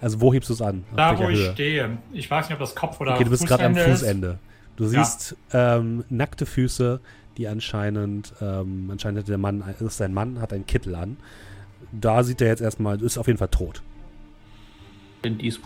Also 0.00 0.20
wo 0.20 0.32
hebst 0.32 0.48
du 0.48 0.54
es 0.54 0.62
an? 0.62 0.84
Da, 0.94 1.18
wo 1.18 1.28
ich 1.28 1.44
stehe. 1.50 1.98
Ich 2.12 2.30
weiß 2.30 2.48
nicht, 2.48 2.54
ob 2.54 2.60
das 2.60 2.76
Kopf 2.76 3.00
oder 3.00 3.14
Okay, 3.14 3.24
du 3.24 3.30
bist 3.30 3.44
gerade 3.44 3.64
am 3.64 3.74
Fußende. 3.74 4.38
Du 4.76 4.86
siehst 4.86 5.36
ja. 5.52 5.76
ähm, 5.76 6.04
nackte 6.08 6.46
Füße, 6.46 7.00
die 7.36 7.48
anscheinend, 7.48 8.32
ähm, 8.40 8.88
anscheinend 8.90 9.20
hat 9.20 9.28
der 9.28 9.36
Mann, 9.36 9.64
ist 9.80 9.96
sein 9.96 10.14
Mann, 10.14 10.40
hat 10.40 10.52
einen 10.52 10.64
Kittel 10.64 10.94
an. 10.94 11.16
Da 11.92 12.22
sieht 12.22 12.40
er 12.40 12.46
jetzt 12.46 12.62
erstmal, 12.62 13.02
ist 13.02 13.18
auf 13.18 13.26
jeden 13.26 13.38
Fall 13.38 13.48
tot. 13.48 13.82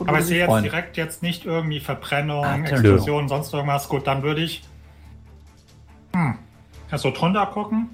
Aber 0.07 0.19
ich 0.19 0.25
sehe 0.27 0.39
jetzt 0.39 0.49
freuen. 0.49 0.65
direkt 0.65 0.97
jetzt 0.97 1.23
nicht 1.23 1.45
irgendwie 1.45 1.81
Verbrennung, 1.81 2.45
ah, 2.45 2.57
Explosion, 2.57 3.29
sonst 3.29 3.53
irgendwas. 3.53 3.89
Gut, 3.89 4.07
dann 4.07 4.23
würde 4.23 4.43
ich 4.43 4.63
hm, 6.15 6.39
so 6.95 7.11
drunter 7.11 7.47
gucken 7.47 7.91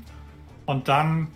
und 0.67 0.89
dann 0.89 1.29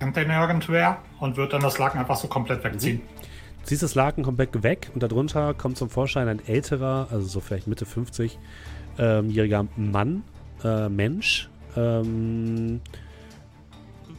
kommt 0.00 0.16
den 0.16 0.30
irgendwer 0.30 0.98
und 1.20 1.36
wird 1.36 1.52
dann 1.52 1.62
das 1.62 1.78
Laken 1.78 1.98
einfach 2.00 2.16
so 2.16 2.28
komplett 2.28 2.62
wegziehen. 2.64 2.96
Mhm. 2.96 3.14
Du 3.62 3.70
siehst 3.70 3.82
das 3.82 3.94
Laken 3.94 4.24
komplett 4.24 4.62
weg 4.62 4.90
und 4.92 5.02
darunter 5.02 5.54
kommt 5.54 5.78
zum 5.78 5.88
Vorschein 5.88 6.28
ein 6.28 6.46
älterer, 6.46 7.08
also 7.10 7.26
so 7.26 7.40
vielleicht 7.40 7.66
Mitte 7.66 7.86
50-jähriger 7.86 9.60
ähm, 9.60 9.90
Mann, 9.90 10.22
äh, 10.62 10.90
Mensch. 10.90 11.48
Ähm, 11.74 12.82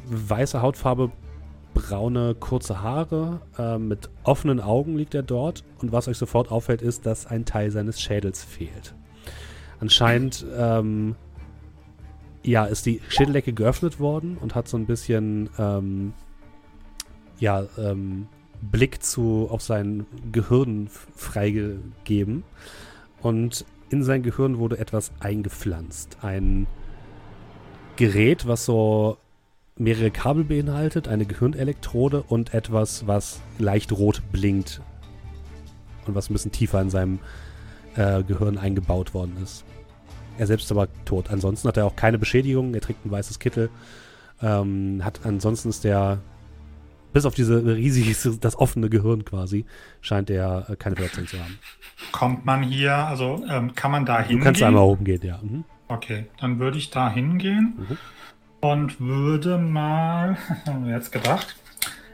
weiße 0.08 0.62
Hautfarbe, 0.62 1.12
braune, 1.76 2.34
kurze 2.34 2.82
Haare. 2.82 3.42
Äh, 3.60 3.78
mit 3.78 4.10
offenen 4.24 4.60
Augen 4.60 4.98
liegt 4.98 5.14
er 5.14 5.22
dort. 5.22 5.64
Und 5.80 5.92
was 5.92 6.08
euch 6.08 6.18
sofort 6.18 6.50
auffällt, 6.50 6.82
ist, 6.82 7.06
dass 7.06 7.28
ein 7.28 7.46
Teil 7.46 7.70
seines 7.70 8.02
Schädels 8.02 8.44
fehlt. 8.44 8.96
Anscheinend 9.80 10.44
ähm, 10.58 11.16
ja, 12.42 12.66
ist 12.66 12.88
die 12.88 13.02
Schädeldecke 13.10 13.54
geöffnet 13.54 14.00
worden 14.00 14.38
und 14.42 14.56
hat 14.56 14.68
so 14.68 14.78
ein 14.78 14.88
bisschen 14.88 15.50
ähm, 15.60 16.14
ja, 17.40 17.66
ähm, 17.78 18.28
Blick 18.62 19.04
zu, 19.04 19.48
auf 19.52 19.62
sein 19.62 20.08
Gehirn 20.32 20.88
freigegeben. 20.88 22.44
Und 23.22 23.66
in 23.90 24.04
sein 24.04 24.24
Gehirn 24.24 24.58
wurde 24.58 24.80
etwas 24.80 25.12
eingepflanzt. 25.20 26.18
Ein 26.22 26.68
Gerät, 27.96 28.48
was 28.48 28.66
so 28.66 29.18
mehrere 29.78 30.10
Kabel 30.10 30.46
beinhaltet, 30.46 31.08
eine 31.08 31.26
Gehirnelektrode 31.26 32.24
und 32.24 32.54
etwas, 32.54 33.08
was 33.08 33.42
leicht 33.60 33.92
rot 33.92 34.22
blinkt 34.32 34.82
und 36.06 36.16
was 36.16 36.30
ein 36.30 36.34
bisschen 36.34 36.52
tiefer 36.52 36.82
in 36.82 36.90
seinem 36.90 37.20
äh, 37.96 38.24
Gehirn 38.24 38.58
eingebaut 38.58 39.14
worden 39.14 39.36
ist. 39.44 39.66
Er 40.38 40.48
selbst 40.48 40.66
ist 40.66 40.72
aber 40.72 40.88
tot. 41.06 41.30
Ansonsten 41.30 41.68
hat 41.68 41.78
er 41.78 41.86
auch 41.86 41.96
keine 41.96 42.18
Beschädigung. 42.18 42.74
Er 42.74 42.82
trägt 42.82 43.06
ein 43.06 43.12
weißes 43.12 43.40
Kittel. 43.40 43.70
Ähm, 44.42 45.02
hat 45.04 45.22
ansonsten 45.24 45.70
ist 45.70 45.84
der 45.84 46.20
bis 47.14 47.26
auf 47.26 47.34
diese 47.34 47.66
riesige, 47.66 48.14
das 48.42 48.58
offene 48.58 48.90
Gehirn 48.90 49.24
quasi, 49.24 49.66
scheint 50.02 50.30
er 50.30 50.70
äh, 50.70 50.76
keine 50.76 50.98
Verletzung 50.98 51.28
zu 51.28 51.40
haben. 51.40 51.58
Kommt 52.12 52.46
man 52.46 52.62
hier, 52.62 52.94
also 52.94 53.42
ähm, 53.50 53.74
kann 53.74 53.92
man 53.92 54.06
da 54.06 54.20
hingehen? 54.20 54.40
Du 54.40 54.44
kannst 54.44 54.62
einmal 54.62 54.84
oben 54.84 55.06
gehen, 55.06 55.22
ja. 55.24 55.40
Mhm. 55.42 55.64
Okay, 55.88 56.26
dann 56.42 56.60
würde 56.60 56.78
ich 56.78 56.90
da 56.90 57.10
hingehen. 57.10 57.76
Mhm 57.78 57.98
und 58.72 59.00
würde 59.00 59.58
mal, 59.58 60.38
haben 60.66 60.86
wir 60.86 60.96
jetzt 60.96 61.12
gedacht, 61.12 61.56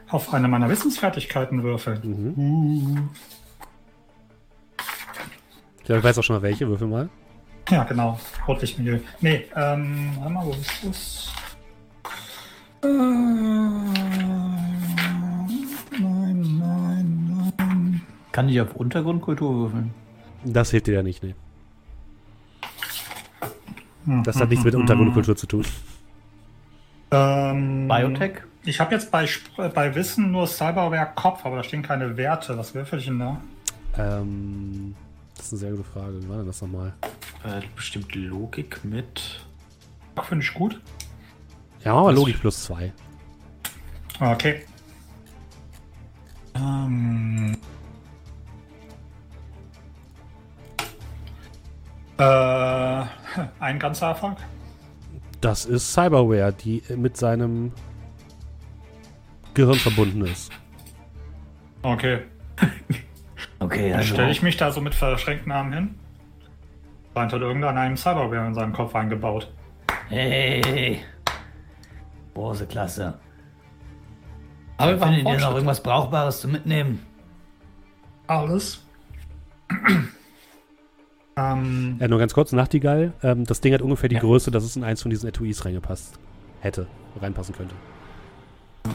auf 0.09 0.33
eine 0.33 0.47
meiner 0.47 0.69
Wissensfertigkeiten 0.69 1.63
würfeln. 1.63 2.01
Mhm. 2.03 2.33
Uh. 2.37 2.97
Ich 5.79 5.85
glaube, 5.85 5.99
ich 5.99 6.03
weiß 6.03 6.17
auch 6.19 6.23
schon 6.23 6.35
mal 6.35 6.41
welche. 6.41 6.67
Würfel 6.67 6.87
mal. 6.87 7.09
Ja, 7.69 7.83
genau. 7.85 8.19
Rotlichtmilieu. 8.47 8.99
Nee, 9.21 9.45
ähm, 9.55 10.11
warte 10.19 10.33
mal, 10.33 10.45
wo 10.45 10.51
ist 10.51 10.85
das? 10.85 11.33
Äh, 12.83 12.87
nein, 15.99 16.57
nein, 16.59 17.53
nein. 17.57 18.01
Kann 18.31 18.49
ich 18.49 18.59
auf 18.59 18.75
Untergrundkultur 18.75 19.55
würfeln? 19.55 19.93
Das 20.43 20.71
hilft 20.71 20.87
dir 20.87 20.95
ja 20.95 21.03
nicht, 21.03 21.23
nee. 21.23 21.35
Das 24.23 24.35
hat 24.37 24.49
nichts 24.49 24.65
mit 24.65 24.75
Untergrundkultur 24.75 25.35
zu 25.35 25.47
tun. 25.47 25.65
Ähm, 27.11 27.87
Biotech? 27.87 28.41
Ich 28.63 28.79
habe 28.79 28.93
jetzt 28.93 29.11
bei, 29.11 29.27
bei 29.57 29.95
Wissen 29.95 30.31
nur 30.31 30.47
Cyberware 30.47 31.11
Kopf, 31.15 31.45
aber 31.45 31.57
da 31.57 31.63
stehen 31.63 31.81
keine 31.81 32.15
Werte. 32.15 32.57
Was 32.57 32.73
würfel 32.73 32.99
ich 32.99 33.05
denn 33.05 33.19
da? 33.19 33.41
Ähm, 33.97 34.95
das 35.35 35.47
ist 35.47 35.53
eine 35.53 35.59
sehr 35.59 35.71
gute 35.71 35.83
Frage. 35.83 36.23
Wie 36.23 36.29
war 36.29 36.37
denn 36.37 36.47
das 36.47 36.61
nochmal? 36.61 36.93
Äh, 37.43 37.61
bestimmt 37.75 38.13
Logik 38.15 38.83
mit. 38.83 39.41
Ach, 40.15 40.25
finde 40.25 40.45
ich 40.45 40.53
gut. 40.53 40.79
Ja, 41.83 41.93
machen 41.95 42.07
wir 42.07 42.13
Logik 42.13 42.39
plus 42.39 42.63
2. 42.63 42.93
Okay. 44.19 44.63
Ähm. 46.53 47.57
Äh, 52.17 52.23
ein 53.59 53.79
ganzer 53.79 54.09
Erfolg. 54.09 54.37
Das 55.41 55.65
ist 55.65 55.91
Cyberware, 55.91 56.53
die 56.53 56.83
mit 56.95 57.17
seinem 57.17 57.71
Gehirn 59.55 59.75
verbunden 59.75 60.21
ist. 60.25 60.51
Okay. 61.81 62.19
okay, 63.59 63.89
Dann 63.89 63.99
also. 63.99 64.13
stelle 64.13 64.31
ich 64.31 64.43
mich 64.43 64.57
da 64.57 64.71
so 64.71 64.81
mit 64.81 64.93
verschränkten 64.93 65.51
Armen 65.51 65.73
hin. 65.73 65.95
Scheint 67.15 67.33
hat 67.33 67.41
irgendeiner 67.41 67.81
einem 67.81 67.97
Cyberware 67.97 68.47
in 68.47 68.53
seinen 68.53 68.71
Kopf 68.71 68.95
eingebaut. 68.95 69.51
Hey. 70.07 71.03
Große 72.33 72.67
Klasse. 72.67 73.19
Aber 74.77 74.91
wir 74.91 74.99
findet 74.99 75.25
ihr 75.27 75.39
noch 75.39 75.53
irgendwas 75.53 75.81
Brauchbares 75.81 76.41
zu 76.41 76.47
mitnehmen? 76.47 77.05
Alles. 78.27 78.85
Ähm, 81.41 81.97
ja, 81.99 82.07
nur 82.07 82.19
ganz 82.19 82.33
kurz, 82.33 82.51
Nachtigall. 82.51 83.13
Ähm, 83.23 83.45
das 83.45 83.61
Ding 83.61 83.73
hat 83.73 83.81
ungefähr 83.81 84.09
die 84.09 84.15
ja. 84.15 84.21
Größe, 84.21 84.51
dass 84.51 84.63
es 84.63 84.75
in 84.75 84.83
eins 84.83 85.01
von 85.01 85.09
diesen 85.09 85.27
Etuis 85.29 85.65
reingepasst 85.65 86.19
hätte, 86.59 86.87
reinpassen 87.19 87.55
könnte. 87.55 87.75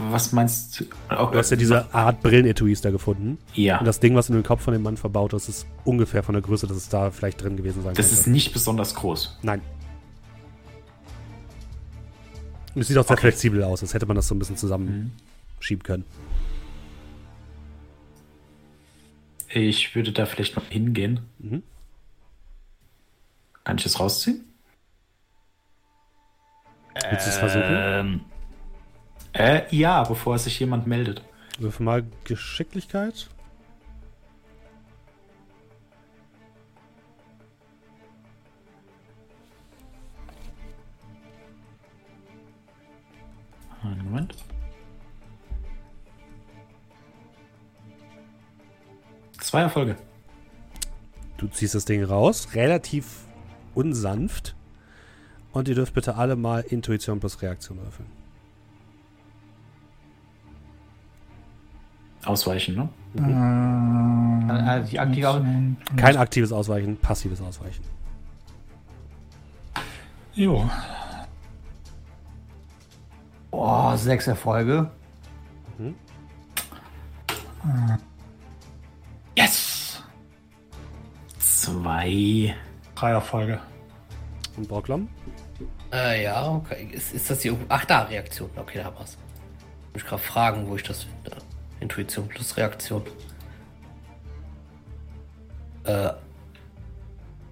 Was 0.09 0.33
meinst 0.33 0.79
du? 0.79 0.85
Auch, 1.09 1.31
du 1.31 1.37
hast 1.37 1.49
ja 1.49 1.57
diese 1.57 1.93
Art 1.93 2.21
Brillen-Etuis 2.21 2.81
da 2.81 2.91
gefunden. 2.91 3.37
Ja. 3.53 3.79
Und 3.79 3.85
das 3.85 3.99
Ding, 3.99 4.15
was 4.15 4.29
in 4.29 4.35
den 4.35 4.43
Kopf 4.43 4.61
von 4.61 4.73
dem 4.73 4.83
Mann 4.83 4.97
verbaut 4.97 5.33
ist, 5.33 5.47
ist 5.47 5.65
ungefähr 5.85 6.23
von 6.23 6.33
der 6.33 6.41
Größe, 6.41 6.67
dass 6.67 6.77
es 6.77 6.89
da 6.89 7.09
vielleicht 7.11 7.41
drin 7.41 7.55
gewesen 7.55 7.83
sein 7.83 7.93
das 7.93 8.05
könnte. 8.05 8.11
Das 8.11 8.19
ist 8.19 8.27
nicht 8.27 8.53
besonders 8.53 8.95
groß. 8.95 9.39
Nein. 9.43 9.61
Und 12.75 12.81
es 12.81 12.89
sieht 12.89 12.97
auch 12.97 13.05
sehr 13.05 13.13
okay. 13.13 13.21
flexibel 13.21 13.63
aus, 13.63 13.81
als 13.81 13.93
hätte 13.93 14.05
man 14.05 14.15
das 14.15 14.27
so 14.27 14.35
ein 14.35 14.39
bisschen 14.39 14.57
zusammenschieben 14.57 15.11
mhm. 15.69 15.83
können. 15.83 16.03
Ich 19.49 19.95
würde 19.95 20.11
da 20.11 20.25
vielleicht 20.25 20.55
mal 20.55 20.65
hingehen. 20.69 21.21
Mhm. 21.39 21.63
Kann 23.67 23.75
ich 23.75 23.83
das 23.83 23.99
rausziehen? 23.99 24.45
Willst 27.09 27.25
du 27.25 27.29
es 27.31 27.37
versuchen? 27.37 27.65
Ähm, 27.67 28.21
äh, 29.33 29.75
ja, 29.75 30.03
bevor 30.03 30.39
sich 30.39 30.57
jemand 30.57 30.87
meldet. 30.87 31.21
Würfel 31.59 31.83
mal 31.83 32.05
Geschicklichkeit. 32.23 33.27
Einen 43.83 44.05
Moment. 44.05 44.33
Zwei 49.41 49.59
Erfolge. 49.59 49.97
Du 51.35 51.49
ziehst 51.49 51.75
das 51.75 51.83
Ding 51.83 52.05
raus, 52.05 52.55
relativ 52.55 53.26
unsanft. 53.77 54.55
Und 55.53 55.67
ihr 55.67 55.75
dürft 55.75 55.93
bitte 55.93 56.15
alle 56.15 56.35
mal 56.35 56.61
Intuition 56.61 57.19
plus 57.19 57.41
Reaktion 57.41 57.77
würfeln. 57.77 58.09
Ausweichen, 62.25 62.75
ne? 62.75 62.89
Mhm. 63.13 64.49
Also 64.49 64.89
die 64.91 64.99
aktive 64.99 65.75
Kein 65.95 66.17
aktives 66.17 66.51
Ausweichen, 66.51 66.97
passives 66.97 67.39
Ausweichen. 67.41 67.83
Jo. 70.33 70.69
Oh, 73.51 73.95
sechs 73.95 74.27
Erfolge. 74.27 74.91
Yes! 79.35 80.03
Zwei. 81.39 82.55
Drei 82.97 83.11
Erfolge. 83.11 83.59
Und 84.55 84.67
Brocklom? 84.67 85.07
Äh, 85.93 86.23
ja, 86.23 86.47
okay. 86.49 86.89
Ist, 86.91 87.13
ist 87.13 87.29
das 87.29 87.41
hier. 87.43 87.55
Ach, 87.69 87.85
da, 87.85 88.01
Reaktion. 88.03 88.49
Okay, 88.55 88.79
da 88.79 88.85
haben 88.85 88.97
wir's. 88.97 89.17
Ich 89.93 90.03
gerade 90.03 90.21
fragen, 90.21 90.67
wo 90.67 90.75
ich 90.75 90.83
das 90.83 91.03
finde. 91.03 91.37
Intuition 91.79 92.27
plus 92.27 92.57
Reaktion. 92.57 93.03
Äh. 95.83 96.09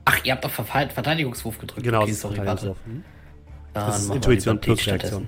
Ach, 0.05 0.23
ihr 0.23 0.33
habt 0.33 0.43
doch 0.43 0.51
Verfall- 0.51 0.89
Verteidigungswurf 0.89 1.59
gedrückt. 1.59 1.83
Genau, 1.83 1.99
okay, 1.99 2.07
das 2.07 2.15
ist 2.15 2.21
sorry, 2.21 2.35
Verteidigungswurf. 2.35 2.77
warte. 2.79 2.89
Mhm. 2.89 3.03
Dann 3.73 3.85
Das 3.87 3.99
ist 4.01 4.09
Intuition 4.15 4.59
plus. 4.61 4.87
Reaktion. 4.87 5.27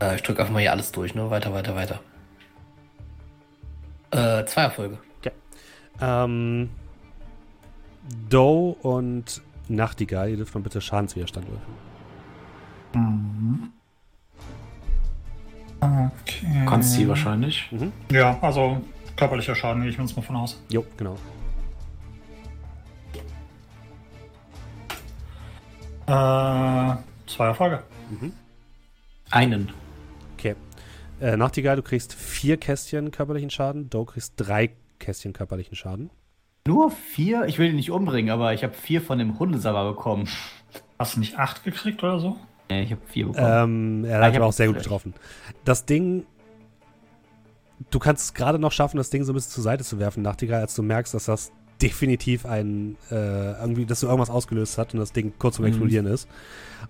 Äh, 0.00 0.16
ich 0.16 0.22
drücke 0.22 0.40
einfach 0.40 0.52
mal 0.52 0.60
hier 0.60 0.72
alles 0.72 0.92
durch, 0.92 1.14
ne? 1.14 1.30
Weiter, 1.30 1.52
weiter, 1.52 1.74
weiter. 1.74 2.00
Äh, 4.10 4.44
zwei 4.46 4.62
Erfolge. 4.62 4.98
Ähm, 6.00 6.70
Doe 8.28 8.74
und 8.82 9.42
Nachtigall, 9.68 10.30
ihr 10.30 10.36
dürft 10.38 10.54
mal 10.54 10.62
bitte 10.62 10.80
Schadenswiderstand 10.80 11.46
würfeln. 11.46 11.74
Mhm. 12.94 13.72
Okay. 15.80 16.64
Konsti 16.66 17.08
wahrscheinlich. 17.08 17.70
Ja, 18.10 18.38
also 18.40 18.80
körperlicher 19.16 19.54
Schaden, 19.54 19.82
gehe 19.82 19.90
ich 19.90 19.98
uns 19.98 20.16
mal 20.16 20.22
von 20.22 20.36
aus. 20.36 20.60
Jo, 20.70 20.84
genau. 20.96 21.16
Äh, 26.06 26.96
zwei 27.26 27.46
Erfolge. 27.46 27.84
Einen. 29.30 29.70
Äh, 31.20 31.36
Nachtigall, 31.36 31.76
du 31.76 31.82
kriegst 31.82 32.14
vier 32.14 32.56
Kästchen 32.56 33.10
körperlichen 33.10 33.50
Schaden. 33.50 33.90
Doe 33.90 34.06
kriegst 34.06 34.34
drei 34.36 34.70
Kästchen 34.98 35.32
körperlichen 35.32 35.76
Schaden. 35.76 36.10
Nur 36.66 36.90
vier? 36.90 37.44
Ich 37.46 37.58
will 37.58 37.70
ihn 37.70 37.76
nicht 37.76 37.90
umbringen, 37.90 38.30
aber 38.30 38.52
ich 38.54 38.62
habe 38.64 38.74
vier 38.74 39.00
von 39.02 39.18
dem 39.18 39.38
Hundesabber 39.38 39.90
bekommen. 39.90 40.28
Hast 40.98 41.16
du 41.16 41.20
nicht 41.20 41.38
acht 41.38 41.64
gekriegt 41.64 42.02
oder 42.02 42.20
so? 42.20 42.36
Nee, 42.70 42.82
ich 42.84 42.90
habe 42.92 43.00
vier 43.06 43.26
bekommen. 43.26 44.02
Ähm, 44.04 44.04
er 44.04 44.20
Ah, 44.20 44.24
hat 44.24 44.32
ich 44.32 44.36
aber 44.36 44.46
auch 44.46 44.52
sehr 44.52 44.66
gut 44.66 44.76
recht. 44.76 44.84
getroffen. 44.84 45.14
Das 45.64 45.84
Ding. 45.86 46.24
Du 47.90 47.98
kannst 47.98 48.24
es 48.24 48.34
gerade 48.34 48.58
noch 48.58 48.72
schaffen, 48.72 48.98
das 48.98 49.08
Ding 49.08 49.24
so 49.24 49.32
ein 49.32 49.34
bisschen 49.34 49.52
zur 49.52 49.62
Seite 49.64 49.84
zu 49.84 49.98
werfen, 49.98 50.22
Nachtigall, 50.22 50.60
als 50.60 50.74
du 50.74 50.82
merkst, 50.82 51.14
dass 51.14 51.24
das 51.24 51.50
definitiv 51.80 52.44
ein, 52.44 52.96
äh, 53.10 53.52
irgendwie, 53.58 53.86
dass 53.86 54.00
du 54.00 54.06
irgendwas 54.06 54.28
ausgelöst 54.28 54.76
hat 54.76 54.92
und 54.92 55.00
das 55.00 55.12
Ding 55.12 55.32
kurz 55.38 55.56
vorm 55.56 55.64
Mhm. 55.64 55.72
Explodieren 55.72 56.06
ist. 56.06 56.28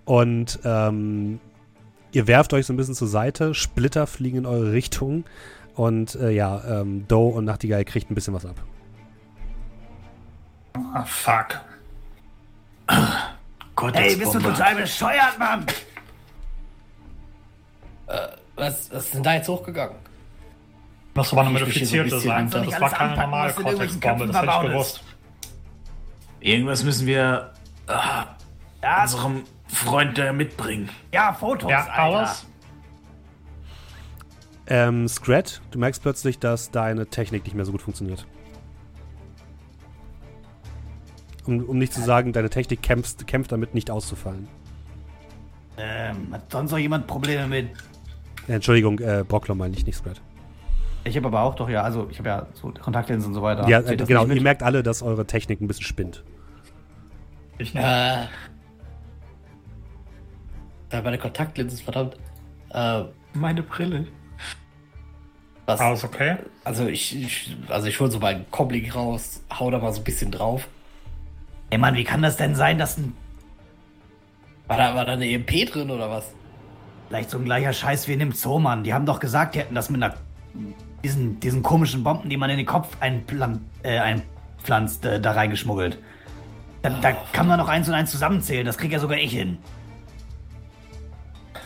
Und 0.03 0.59
ähm, 0.65 1.39
ihr 2.11 2.27
werft 2.27 2.53
euch 2.53 2.65
so 2.65 2.73
ein 2.73 2.77
bisschen 2.77 2.95
zur 2.95 3.07
Seite, 3.07 3.53
Splitter 3.53 4.07
fliegen 4.07 4.39
in 4.39 4.45
eure 4.45 4.71
Richtung 4.71 5.25
und 5.75 6.15
äh, 6.15 6.31
ja, 6.31 6.61
ähm, 6.65 7.07
Doe 7.07 7.33
und 7.33 7.45
Nachtigall 7.45 7.85
kriegt 7.85 8.11
ein 8.11 8.15
bisschen 8.15 8.33
was 8.33 8.45
ab. 8.45 8.55
Ah, 10.93 11.03
fuck. 11.03 11.61
Gott, 13.75 13.95
Ey, 13.95 14.15
bist 14.15 14.33
du 14.33 14.39
total 14.39 14.75
bescheuert, 14.75 15.39
Mann? 15.39 15.65
Was, 18.55 18.91
was 18.91 19.05
ist 19.05 19.13
denn 19.15 19.23
da 19.23 19.33
jetzt 19.35 19.47
hochgegangen? 19.47 19.95
Das 21.13 21.35
war 21.35 21.45
eine 21.45 21.59
so 21.59 21.65
modifizierte 21.65 22.19
sein. 22.19 22.43
runter. 22.43 22.65
Das 22.65 22.79
war 22.79 22.89
keine 22.89 23.11
anpacken, 23.11 23.31
normale 23.31 23.53
Cortex-Bombe, 23.53 24.27
das 24.27 24.41
hätte 24.41 24.51
ich 24.51 24.71
gewusst. 24.71 25.03
Irgendwas 26.39 26.83
müssen 26.83 27.07
wir 27.07 27.51
ah, 27.87 28.25
Ja, 28.81 29.01
unserem 29.03 29.43
Freund 29.71 30.17
da 30.17 30.33
mitbringen. 30.33 30.89
ja 31.13 31.33
Fotos, 31.33 31.69
Ja, 31.69 31.87
Alter. 31.87 32.35
Ähm, 34.67 35.07
Scrat, 35.07 35.61
du 35.71 35.79
merkst 35.79 36.01
plötzlich, 36.01 36.39
dass 36.39 36.71
deine 36.71 37.07
Technik 37.07 37.43
nicht 37.43 37.55
mehr 37.55 37.65
so 37.65 37.71
gut 37.71 37.81
funktioniert. 37.81 38.25
Um, 41.45 41.63
um 41.65 41.77
nicht 41.77 41.93
zu 41.93 42.01
sagen, 42.01 42.33
deine 42.33 42.49
Technik 42.49 42.81
kämpft, 42.81 43.25
kämpft 43.27 43.51
damit, 43.51 43.73
nicht 43.73 43.89
auszufallen. 43.89 44.47
Ähm, 45.77 46.27
hat 46.31 46.51
sonst 46.51 46.71
noch 46.71 46.77
jemand 46.77 47.07
Probleme 47.07 47.47
mit? 47.47 47.69
Äh, 48.47 48.53
Entschuldigung, 48.53 48.99
äh, 48.99 49.23
Brocklom 49.27 49.57
meine 49.57 49.75
ich, 49.75 49.85
nicht 49.85 49.97
Scrat. 49.97 50.21
Ich 51.03 51.17
habe 51.17 51.27
aber 51.27 51.41
auch 51.41 51.55
doch, 51.55 51.67
ja, 51.67 51.81
also 51.81 52.07
ich 52.11 52.19
habe 52.19 52.29
ja 52.29 52.47
so 52.53 52.71
Kontaktlinsen 52.71 53.29
und 53.29 53.33
so 53.33 53.41
weiter. 53.41 53.67
ja, 53.67 53.79
äh, 53.79 53.97
genau, 53.97 54.25
ihr 54.27 54.41
merkt 54.41 54.61
alle, 54.61 54.83
dass 54.83 55.01
eure 55.01 55.25
Technik 55.25 55.59
ein 55.59 55.67
bisschen 55.67 55.85
spinnt. 55.85 56.23
Ich 57.57 57.73
nicht. 57.73 57.83
Äh. 60.91 60.95
Ja, 60.95 61.01
meine 61.01 61.17
Kontaktlinsen, 61.17 61.79
verdammt. 61.79 62.15
Äh, 62.73 63.03
Meine 63.33 63.63
Brille. 63.63 64.07
was? 65.65 65.79
Alles 65.79 66.03
okay? 66.03 66.37
Also 66.63 66.87
ich, 66.87 67.15
ich 67.15 67.55
also 67.69 67.87
ich 67.87 67.99
hole 67.99 68.11
so 68.11 68.19
meinen 68.19 68.49
Comlink 68.51 68.93
raus, 68.95 69.43
hau 69.57 69.69
da 69.71 69.79
mal 69.79 69.93
so 69.93 70.01
ein 70.01 70.03
bisschen 70.03 70.31
drauf. 70.31 70.67
Ey, 71.69 71.77
Mann, 71.77 71.95
wie 71.95 72.03
kann 72.03 72.21
das 72.21 72.35
denn 72.37 72.55
sein, 72.55 72.77
dass 72.77 72.97
ein, 72.97 73.13
War 74.67 74.77
da, 74.77 74.95
war 74.95 75.05
da 75.05 75.13
eine 75.13 75.29
EMP 75.29 75.71
drin 75.71 75.89
oder 75.89 76.09
was? 76.09 76.33
vielleicht 77.07 77.29
so 77.29 77.37
ein 77.37 77.43
gleicher 77.43 77.73
Scheiß 77.73 78.07
wie 78.07 78.13
in 78.13 78.19
dem 78.19 78.31
Zoo, 78.31 78.57
Mann? 78.59 78.85
Die 78.85 78.93
haben 78.93 79.05
doch 79.05 79.19
gesagt, 79.19 79.55
die 79.55 79.59
hätten 79.59 79.75
das 79.75 79.89
mit 79.89 80.01
einer, 80.01 80.15
diesen, 81.03 81.41
diesen 81.41 81.61
komischen 81.61 82.05
Bomben, 82.05 82.29
die 82.29 82.37
man 82.37 82.49
in 82.49 82.55
den 82.55 82.65
Kopf 82.65 82.95
einplan, 83.01 83.65
äh, 83.83 83.99
einpflanzt, 83.99 85.03
äh, 85.03 85.19
da 85.19 85.33
reingeschmuggelt. 85.33 85.97
Da, 86.83 86.89
da 86.89 87.11
kann 87.33 87.47
man 87.47 87.59
noch 87.59 87.67
eins 87.67 87.89
und 87.89 87.95
eins 87.95 88.11
zusammenzählen, 88.11 88.65
das 88.65 88.77
krieg 88.77 88.93
ja 88.93 88.99
sogar 88.99 89.17
ich 89.17 89.31
hin. 89.33 89.57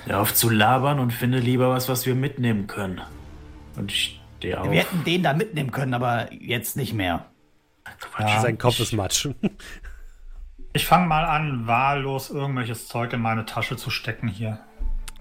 Hör 0.06 0.22
auf 0.22 0.34
zu 0.34 0.49
labern 0.49 0.99
und 0.99 1.11
finde 1.11 1.40
lieber 1.40 1.69
was, 1.69 1.90
was 1.90 2.06
wir 2.06 2.15
mitnehmen 2.15 2.68
können. 2.68 3.02
Und 3.76 3.91
ich 3.91 4.22
stehe 4.38 4.61
auf. 4.61 4.69
Wir 4.72 4.82
hätten 4.82 5.03
den 5.03 5.23
da 5.23 5.34
mitnehmen 5.34 5.72
können, 5.72 5.94
aber 5.94 6.32
jetzt 6.32 6.77
nicht 6.77 6.94
mehr. 6.94 7.26
Quatsch. 7.99 8.41
Sein 8.41 8.57
Kopf 8.57 8.80
ist 8.80 8.94
Matsch. 8.94 9.27
Ich 10.73 10.86
fange 10.86 11.07
mal 11.07 11.23
an, 11.23 11.68
wahllos 11.68 12.30
irgendwelches 12.30 12.88
Zeug 12.88 13.14
in 13.14 13.22
meine 13.22 13.45
Tasche 13.45 13.77
zu 13.77 13.90
stecken 13.90 14.27
hier. 14.27 14.60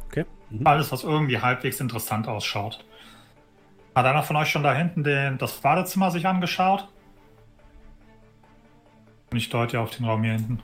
Okay. 0.07 0.25
Mhm. 0.51 0.67
Alles, 0.67 0.91
was 0.93 1.05
irgendwie 1.05 1.41
halbwegs 1.41 1.81
interessant 1.81 2.27
ausschaut. 2.27 2.85
Hat 3.95 4.05
einer 4.05 4.25
von 4.25 4.37
euch 4.37 4.49
schon 4.49 4.65
da 4.65 4.75
hinten 4.75 5.05
den, 5.05 5.39
das 5.39 5.53
Badezimmer 5.61 6.11
sich 6.11 6.27
angeschaut? 6.27 6.89
Und 9.31 9.37
ich 9.37 9.49
deute 9.49 9.81
auf 9.81 9.91
den 9.91 10.07
Raum 10.07 10.25
hier 10.25 10.33
hinten. 10.33 10.63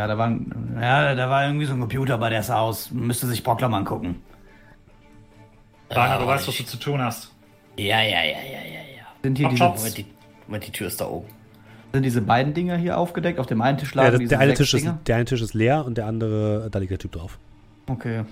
Ja, 0.00 0.06
da 0.06 0.16
war, 0.16 0.28
ein- 0.28 0.78
ja, 0.80 1.14
da 1.14 1.28
war 1.28 1.44
irgendwie 1.44 1.66
so 1.66 1.74
ein 1.74 1.80
Computer 1.80 2.16
bei 2.16 2.30
der 2.30 2.40
ist 2.40 2.48
aus. 2.50 2.90
Müsste 2.90 3.26
sich 3.26 3.42
Brocklam 3.42 3.74
angucken. 3.74 4.22
Rainer, 5.90 6.16
du 6.16 6.24
Äh, 6.24 6.28
weißt, 6.28 6.48
was 6.48 6.56
du 6.56 6.64
zu 6.64 6.78
tun 6.78 7.02
hast. 7.02 7.30
Ja, 7.76 8.00
ja, 8.00 8.22
ja, 8.22 8.22
ja, 8.22 8.62
ja, 8.64 8.80
ja. 8.96 9.04
Sind 9.22 9.36
hier 9.36 9.48
diese. 9.50 9.62
Moment, 9.64 9.98
die, 9.98 10.06
Moment, 10.46 10.66
die 10.66 10.70
Tür 10.72 10.86
ist 10.86 11.02
da 11.02 11.06
oben. 11.06 11.28
sind 11.92 12.02
diese 12.02 12.22
beiden 12.22 12.54
Dinger 12.54 12.78
hier 12.78 12.96
aufgedeckt? 12.96 13.38
Auf 13.38 13.44
dem 13.46 13.60
einen 13.60 13.76
Tisch 13.76 13.94
Ja, 13.94 14.04
lagen 14.04 14.10
der, 14.12 14.18
diese 14.20 14.28
der, 14.30 14.38
eine 14.38 14.54
Tisch 14.54 14.72
ist, 14.72 14.88
der 15.06 15.16
eine 15.16 15.24
Tisch 15.26 15.42
ist 15.42 15.52
leer 15.52 15.84
und 15.84 15.98
der 15.98 16.06
andere, 16.06 16.68
da 16.70 16.78
liegt 16.78 16.92
der 16.92 16.98
Typ 16.98 17.12
drauf. 17.12 17.38
Okay. 17.86 18.24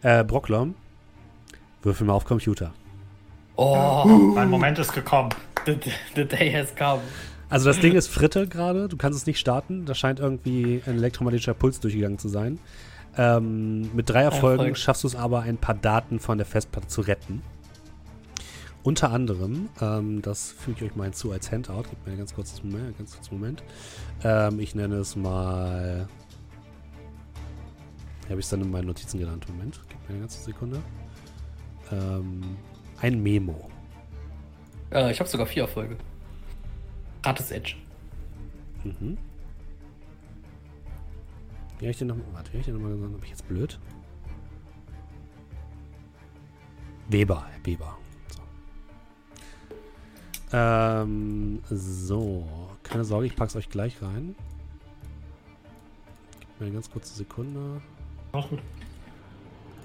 Äh, 0.00 0.24
Brocklom, 0.24 0.74
würfel 1.82 2.06
mal 2.06 2.14
auf 2.14 2.24
Computer. 2.24 2.72
Oh, 3.56 4.04
Mein 4.34 4.48
Moment 4.48 4.78
ist 4.78 4.94
gekommen. 4.94 5.28
the, 5.66 5.76
the 6.16 6.24
day 6.24 6.50
has 6.50 6.74
come. 6.74 7.00
Also 7.54 7.66
das 7.66 7.78
Ding 7.78 7.94
ist 7.94 8.08
Fritte 8.08 8.48
gerade, 8.48 8.88
du 8.88 8.96
kannst 8.96 9.16
es 9.16 9.26
nicht 9.26 9.38
starten. 9.38 9.84
Da 9.84 9.94
scheint 9.94 10.18
irgendwie 10.18 10.82
ein 10.86 10.96
elektromagnetischer 10.96 11.54
Puls 11.54 11.78
durchgegangen 11.78 12.18
zu 12.18 12.28
sein. 12.28 12.58
Ähm, 13.16 13.94
mit 13.94 14.10
drei 14.10 14.22
Erfolgen 14.22 14.62
Erfolg. 14.64 14.76
schaffst 14.76 15.04
du 15.04 15.06
es 15.06 15.14
aber, 15.14 15.42
ein 15.42 15.56
paar 15.56 15.76
Daten 15.76 16.18
von 16.18 16.36
der 16.36 16.48
Festplatte 16.48 16.88
zu 16.88 17.02
retten. 17.02 17.42
unter 18.82 19.12
anderem, 19.12 19.68
ähm, 19.80 20.20
das 20.20 20.50
füge 20.50 20.78
ich 20.84 20.90
euch 20.90 20.96
mal 20.96 21.04
hinzu 21.04 21.30
als 21.30 21.52
Handout. 21.52 21.84
Gib 21.88 22.04
mir 22.04 22.08
einen 22.08 22.18
ganz 22.18 22.34
kurzen 22.34 22.68
Moment. 22.68 22.98
Ganz 22.98 23.14
kurzen 23.14 23.38
Moment. 23.38 23.62
Ähm, 24.24 24.58
ich 24.58 24.74
nenne 24.74 24.96
es 24.96 25.14
mal. 25.14 26.08
Habe 28.28 28.40
ich 28.40 28.46
es 28.46 28.50
dann 28.50 28.62
in 28.62 28.70
meinen 28.72 28.88
Notizen 28.88 29.20
genannt? 29.20 29.46
Moment, 29.48 29.80
gib 29.88 30.00
mir 30.08 30.08
eine 30.08 30.18
ganze 30.22 30.42
Sekunde. 30.42 30.82
Ähm, 31.92 32.42
ein 33.00 33.22
Memo. 33.22 33.70
Äh, 34.90 35.12
ich 35.12 35.20
habe 35.20 35.30
sogar 35.30 35.46
vier 35.46 35.62
Erfolge. 35.62 35.96
Gratis 37.24 37.50
Edge. 37.52 37.74
Mhm. 38.84 39.16
Wie 41.78 41.86
ich 41.86 41.96
den 41.96 42.08
noch, 42.08 42.16
warte, 42.34 42.52
wie 42.52 42.58
ich 42.58 42.66
den 42.66 42.74
nochmal 42.74 42.92
gesagt? 42.92 43.12
Bin 43.12 43.22
ich 43.22 43.30
jetzt 43.30 43.48
blöd? 43.48 43.80
Weber, 47.08 47.46
Weber. 47.62 47.96
So. 48.28 48.42
Ähm, 50.52 51.62
so. 51.70 52.46
Keine 52.82 53.06
Sorge, 53.06 53.26
ich 53.26 53.36
pack's 53.36 53.56
euch 53.56 53.70
gleich 53.70 54.02
rein. 54.02 54.34
Gib 56.40 56.60
mir 56.60 56.66
eine 56.66 56.74
ganz 56.74 56.90
kurze 56.90 57.14
Sekunde. 57.14 57.80
Auch 58.32 58.50
gut. 58.50 58.60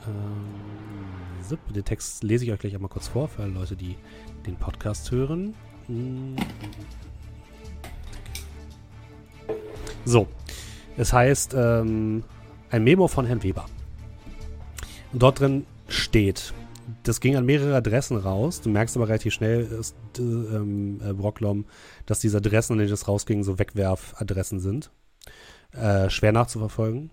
Ähm, 0.06 1.57
den 1.74 1.86
Text 1.86 2.22
lese 2.22 2.44
ich 2.44 2.52
euch 2.52 2.60
gleich 2.60 2.76
einmal 2.76 2.90
kurz 2.90 3.07
vor 3.07 3.30
für 3.30 3.44
alle 3.44 3.53
Leute, 3.53 3.78
die 3.78 3.95
den 4.45 4.57
Podcast 4.57 5.10
hören. 5.11 5.56
So. 10.10 10.27
Es 10.98 11.14
heißt 11.14 11.53
ähm, 11.56 12.23
ein 12.72 12.84
Memo 12.84 13.07
von 13.07 13.27
Herrn 13.27 13.44
Weber. 13.44 13.65
Und 15.14 15.22
dort 15.22 15.40
drin 15.40 15.68
steht, 15.88 16.52
das 17.03 17.22
ging 17.22 17.36
an 17.36 17.45
mehrere 17.45 17.76
Adressen 17.76 18.18
raus. 18.18 18.60
Du 18.60 18.69
merkst 18.69 18.98
aber 18.98 19.07
relativ 19.07 19.34
schnell, 19.34 19.61
ist, 19.61 19.95
äh, 20.18 20.22
äh, 20.22 21.14
Brocklom, 21.14 21.65
dass 22.07 22.19
diese 22.19 22.38
Adressen, 22.38 22.73
an 22.73 22.80
denen 22.80 22.90
das 22.90 23.07
rausging, 23.07 23.44
so 23.44 23.60
Wegwerfadressen 23.60 24.60
sind. 24.60 24.90
Äh, 25.73 26.10
schwer 26.10 26.31
nachzuverfolgen. 26.31 27.11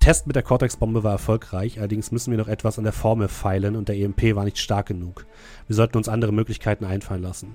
Test 0.00 0.26
mit 0.26 0.34
der 0.34 0.42
Cortex-Bombe 0.42 1.04
war 1.04 1.12
erfolgreich, 1.12 1.78
allerdings 1.78 2.10
müssen 2.10 2.32
wir 2.32 2.38
noch 2.38 2.48
etwas 2.48 2.78
an 2.78 2.84
der 2.84 2.92
Formel 2.92 3.28
feilen 3.28 3.76
und 3.76 3.88
der 3.88 3.96
EMP 3.96 4.34
war 4.34 4.44
nicht 4.44 4.58
stark 4.58 4.86
genug. 4.86 5.26
Wir 5.68 5.76
sollten 5.76 5.98
uns 5.98 6.08
andere 6.08 6.32
Möglichkeiten 6.32 6.86
einfallen 6.86 7.22
lassen. 7.22 7.54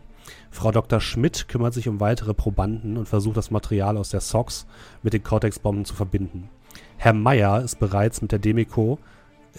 Frau 0.51 0.71
Dr. 0.71 0.99
Schmidt 0.99 1.47
kümmert 1.47 1.73
sich 1.73 1.87
um 1.87 1.99
weitere 1.99 2.33
Probanden 2.33 2.97
und 2.97 3.07
versucht 3.07 3.37
das 3.37 3.51
Material 3.51 3.97
aus 3.97 4.09
der 4.09 4.21
SOX 4.21 4.65
mit 5.03 5.13
den 5.13 5.23
Cortex-Bomben 5.23 5.85
zu 5.85 5.95
verbinden. 5.95 6.49
Herr 6.97 7.13
Meyer 7.13 7.61
ist 7.61 7.79
bereits 7.79 8.21
mit 8.21 8.31
der 8.31 8.39
Demiko 8.39 8.99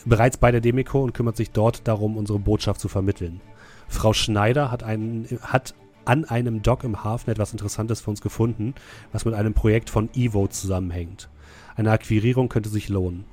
bereits 0.04 0.36
bei 0.36 0.50
der 0.50 0.60
Demiko 0.60 1.02
und 1.02 1.14
kümmert 1.14 1.36
sich 1.36 1.50
dort 1.50 1.88
darum, 1.88 2.16
unsere 2.16 2.38
Botschaft 2.38 2.80
zu 2.80 2.88
vermitteln. 2.88 3.40
Frau 3.88 4.12
Schneider 4.12 4.70
hat, 4.70 4.82
einen, 4.82 5.26
hat 5.40 5.74
an 6.04 6.24
einem 6.24 6.62
Dock 6.62 6.84
im 6.84 7.04
Hafen 7.04 7.30
etwas 7.30 7.52
Interessantes 7.52 8.00
für 8.00 8.10
uns 8.10 8.20
gefunden, 8.20 8.74
was 9.12 9.24
mit 9.24 9.34
einem 9.34 9.54
Projekt 9.54 9.90
von 9.90 10.10
Evo 10.14 10.48
zusammenhängt. 10.48 11.28
Eine 11.76 11.92
Akquirierung 11.92 12.48
könnte 12.48 12.68
sich 12.68 12.88
lohnen. 12.88 13.24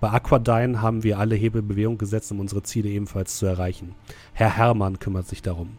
Bei 0.00 0.10
Aquadyne 0.10 0.82
haben 0.82 1.02
wir 1.02 1.18
alle 1.18 1.34
Hebel 1.34 1.62
in 1.62 1.68
Bewegung 1.68 1.98
gesetzt, 1.98 2.30
um 2.30 2.40
unsere 2.40 2.62
Ziele 2.62 2.88
ebenfalls 2.90 3.38
zu 3.38 3.46
erreichen. 3.46 3.94
Herr 4.34 4.56
Hermann 4.56 4.98
kümmert 4.98 5.26
sich 5.26 5.42
darum. 5.42 5.78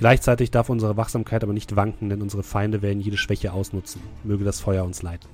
Gleichzeitig 0.00 0.50
darf 0.50 0.70
unsere 0.70 0.96
Wachsamkeit 0.96 1.42
aber 1.42 1.52
nicht 1.52 1.76
wanken, 1.76 2.08
denn 2.08 2.22
unsere 2.22 2.42
Feinde 2.42 2.80
werden 2.80 3.02
jede 3.02 3.18
Schwäche 3.18 3.52
ausnutzen. 3.52 4.00
Möge 4.24 4.44
das 4.44 4.58
Feuer 4.58 4.82
uns 4.82 5.02
leiten. 5.02 5.28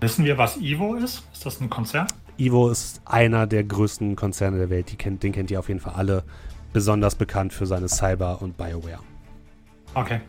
Wissen 0.00 0.24
wir, 0.24 0.38
was 0.38 0.56
Ivo 0.56 0.94
ist? 0.94 1.22
Ist 1.34 1.44
das 1.44 1.60
ein 1.60 1.68
Konzern? 1.68 2.06
Ivo 2.38 2.70
ist 2.70 3.02
einer 3.04 3.46
der 3.46 3.62
größten 3.64 4.16
Konzerne 4.16 4.56
der 4.56 4.70
Welt. 4.70 4.98
Kennt, 4.98 5.22
den 5.22 5.32
kennt 5.32 5.50
ihr 5.50 5.58
auf 5.58 5.68
jeden 5.68 5.80
Fall 5.80 5.92
alle. 5.92 6.24
Besonders 6.72 7.14
bekannt 7.14 7.52
für 7.52 7.66
seine 7.66 7.90
Cyber- 7.90 8.40
und 8.40 8.56
Bioware. 8.56 9.00
Okay. 9.92 10.22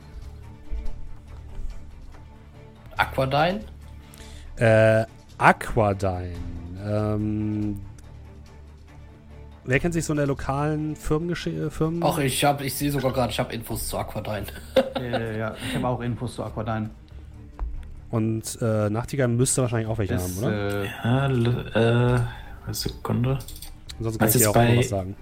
Aquadyne? 2.97 3.61
Äh, 4.57 5.05
Aquadyne. 5.37 6.35
Ähm, 6.85 7.79
wer 9.63 9.79
kennt 9.79 9.93
sich 9.93 10.05
so 10.05 10.13
in 10.13 10.17
der 10.17 10.27
lokalen 10.27 10.95
Firmengeschichte? 10.95 11.71
Firmen? 11.71 12.03
Ach, 12.03 12.17
ich, 12.19 12.43
hab, 12.43 12.61
ich 12.61 12.75
sehe 12.75 12.91
sogar 12.91 13.13
gerade, 13.13 13.31
ich 13.31 13.39
habe 13.39 13.53
Infos 13.53 13.87
zu 13.87 13.97
Aquadyne. 13.97 14.47
äh, 14.97 15.39
ja, 15.39 15.55
ich 15.69 15.75
habe 15.75 15.87
auch 15.87 16.01
Infos 16.01 16.35
zu 16.35 16.43
Aquadyne. 16.43 16.89
Und 18.09 18.57
äh, 18.61 18.89
Nachtigall 18.89 19.29
müsste 19.29 19.61
wahrscheinlich 19.61 19.87
auch 19.87 19.97
welche 19.97 20.15
ist, 20.15 20.41
haben, 20.41 20.45
oder? 20.45 20.83
Äh, 20.83 20.85
ja, 20.85 22.15
äh, 22.15 22.21
eine 22.65 22.73
Sekunde. 22.73 23.39
Sonst 23.99 24.19
kann 24.19 24.27
was 24.27 24.35
ich 24.35 24.41
dir 24.41 24.49
auch 24.49 24.53
bei... 24.53 24.77
was 24.77 24.89
sagen. 24.89 25.15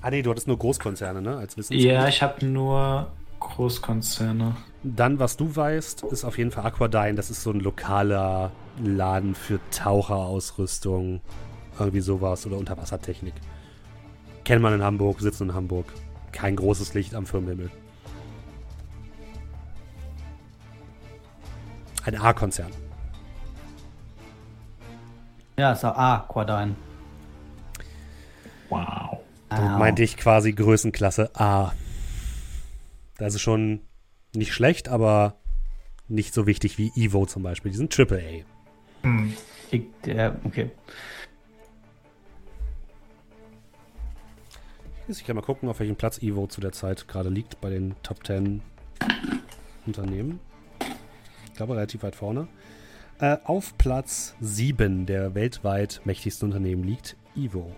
Ah 0.00 0.10
nee, 0.10 0.22
du 0.22 0.30
hattest 0.30 0.46
nur 0.46 0.58
Großkonzerne, 0.58 1.20
ne? 1.20 1.36
Als 1.36 1.56
ja, 1.70 2.06
ich 2.06 2.22
habe 2.22 2.46
nur 2.46 3.10
Großkonzerne. 3.40 4.56
Dann, 4.84 5.18
was 5.18 5.36
du 5.36 5.54
weißt, 5.54 6.04
ist 6.04 6.24
auf 6.24 6.38
jeden 6.38 6.52
Fall 6.52 6.64
Aquadyne. 6.64 7.14
Das 7.14 7.30
ist 7.30 7.42
so 7.42 7.50
ein 7.50 7.58
lokaler 7.58 8.52
Laden 8.86 9.34
für 9.34 9.60
Taucherausrüstung. 9.70 11.20
Irgendwie 11.78 12.00
sowas. 12.00 12.46
Oder 12.46 12.56
Unterwassertechnik. 12.56 13.34
Kennt 14.44 14.62
man 14.62 14.74
in 14.74 14.82
Hamburg, 14.82 15.20
sitzen 15.20 15.50
in 15.50 15.54
Hamburg 15.54 15.86
kein 16.32 16.56
großes 16.56 16.94
Licht 16.94 17.14
am 17.14 17.26
Firmenhimmel. 17.26 17.70
Ein 22.04 22.16
A-Konzern. 22.16 22.70
Ja, 25.58 25.72
ist 25.72 25.84
A, 25.84 26.24
Quadine. 26.28 26.76
Wow. 28.68 29.18
Damit 29.48 29.78
meinte 29.78 30.02
ich 30.02 30.16
quasi 30.16 30.52
Größenklasse 30.52 31.30
A. 31.34 31.72
Das 33.16 33.34
ist 33.34 33.40
schon 33.40 33.80
nicht 34.34 34.52
schlecht, 34.54 34.88
aber 34.88 35.36
nicht 36.06 36.32
so 36.32 36.46
wichtig 36.46 36.78
wie 36.78 36.92
Evo 36.94 37.26
zum 37.26 37.42
Beispiel. 37.42 37.72
Die 37.72 37.76
sind 37.76 37.92
Triple 37.92 38.22
A. 38.22 38.57
Hm. 39.02 39.34
Ich, 39.70 39.82
äh, 40.06 40.32
okay. 40.44 40.70
Ich 45.08 45.24
kann 45.24 45.36
mal 45.36 45.42
gucken, 45.42 45.68
auf 45.68 45.80
welchem 45.80 45.96
Platz 45.96 46.22
Evo 46.22 46.46
zu 46.46 46.60
der 46.60 46.72
Zeit 46.72 47.08
gerade 47.08 47.30
liegt 47.30 47.60
bei 47.60 47.70
den 47.70 47.94
Top 48.02 48.26
10 48.26 48.60
Unternehmen. 49.86 50.38
Ich 51.46 51.54
glaube, 51.54 51.74
relativ 51.74 52.02
weit 52.02 52.14
vorne. 52.14 52.46
Äh, 53.18 53.38
auf 53.44 53.76
Platz 53.78 54.34
7 54.40 55.06
der 55.06 55.34
weltweit 55.34 56.02
mächtigsten 56.04 56.48
Unternehmen 56.48 56.84
liegt 56.84 57.16
Evo. 57.34 57.74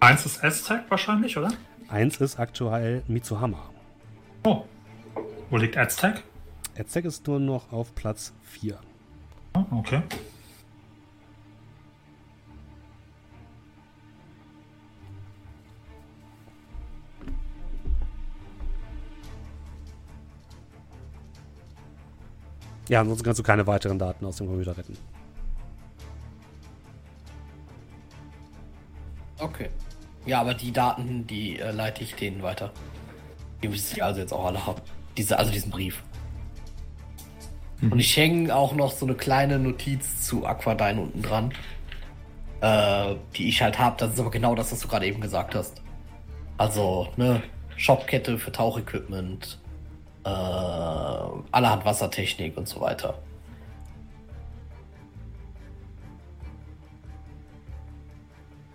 Eins 0.00 0.26
ist 0.26 0.44
Aztec 0.44 0.82
wahrscheinlich, 0.88 1.36
oder? 1.36 1.52
Eins 1.88 2.20
ist 2.20 2.38
aktuell 2.38 3.02
Mitsuhama. 3.08 3.70
Oh. 4.44 4.64
Wo 5.50 5.56
liegt 5.56 5.76
Aztec? 5.76 6.22
Aztec 6.78 7.04
ist 7.06 7.26
nur 7.26 7.40
noch 7.40 7.72
auf 7.72 7.94
Platz 7.94 8.34
4. 8.42 8.78
Oh, 9.54 9.64
okay. 9.70 10.02
Ja, 22.88 23.00
ansonsten 23.00 23.24
kannst 23.24 23.38
du 23.38 23.42
keine 23.42 23.66
weiteren 23.66 23.98
Daten 23.98 24.24
aus 24.24 24.36
dem 24.36 24.46
Computer 24.46 24.76
retten. 24.76 24.96
Okay. 29.38 29.68
Ja, 30.24 30.40
aber 30.40 30.54
die 30.54 30.72
Daten, 30.72 31.26
die 31.26 31.58
äh, 31.58 31.70
leite 31.70 32.02
ich 32.02 32.14
denen 32.14 32.42
weiter. 32.42 32.72
Die 33.62 33.68
müssen 33.68 33.94
sie 33.94 34.02
also 34.02 34.20
jetzt 34.20 34.32
auch 34.32 34.46
alle 34.46 34.66
haben. 34.66 34.80
Diese, 35.16 35.38
also 35.38 35.50
diesen 35.52 35.70
Brief. 35.70 36.02
Mhm. 37.80 37.92
Und 37.92 37.98
ich 37.98 38.16
hänge 38.16 38.54
auch 38.54 38.74
noch 38.74 38.92
so 38.92 39.06
eine 39.06 39.14
kleine 39.14 39.58
Notiz 39.58 40.22
zu 40.26 40.46
Aquadyne 40.46 41.00
unten 41.00 41.22
dran. 41.22 41.52
Äh, 42.60 43.16
die 43.36 43.48
ich 43.48 43.60
halt 43.60 43.78
habe. 43.78 43.96
Das 43.98 44.14
ist 44.14 44.20
aber 44.20 44.30
genau 44.30 44.54
das, 44.54 44.72
was 44.72 44.80
du 44.80 44.88
gerade 44.88 45.06
eben 45.06 45.20
gesagt 45.20 45.54
hast. 45.54 45.82
Also, 46.56 47.08
ne, 47.16 47.42
Shopkette 47.76 48.38
für 48.38 48.50
Tauchequipment, 48.50 49.58
äh, 50.26 51.42
allerhand 51.52 51.84
Wassertechnik 51.84 52.56
und 52.56 52.68
so 52.68 52.80
weiter. 52.80 53.14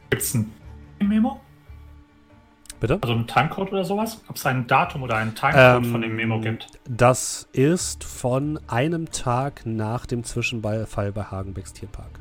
Gibt 0.09 0.21
es 0.21 0.33
ein 0.33 0.51
Memo? 0.99 1.39
Bitte? 2.79 2.97
Also 3.01 3.13
ein 3.13 3.27
Timecode 3.27 3.71
oder 3.71 3.85
sowas? 3.85 4.21
Ob 4.27 4.35
es 4.35 4.45
ein 4.45 4.65
Datum 4.65 5.03
oder 5.03 5.15
ein 5.17 5.35
Timecode 5.35 5.83
ähm, 5.83 5.91
von 5.91 6.01
dem 6.01 6.15
Memo 6.15 6.39
gibt? 6.39 6.67
Das 6.89 7.47
ist 7.53 8.03
von 8.03 8.59
einem 8.67 9.11
Tag 9.11 9.65
nach 9.65 10.05
dem 10.05 10.23
Zwischenfall 10.23 11.11
bei 11.11 11.23
Hagenbecks 11.23 11.73
Tierpark. 11.73 12.19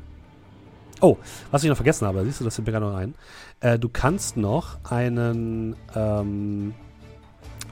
Oh, 1.01 1.17
was 1.49 1.63
ich 1.63 1.69
noch 1.69 1.75
vergessen 1.75 2.05
habe, 2.05 2.23
siehst 2.23 2.41
du, 2.41 2.43
das 2.43 2.55
fällt 2.55 2.67
mir 2.67 2.73
gerade 2.73 2.85
noch 2.85 2.95
ein. 2.95 3.15
Äh, 3.59 3.79
du 3.79 3.89
kannst 3.89 4.37
noch 4.37 4.77
einen, 4.89 5.75
ähm, 5.95 6.75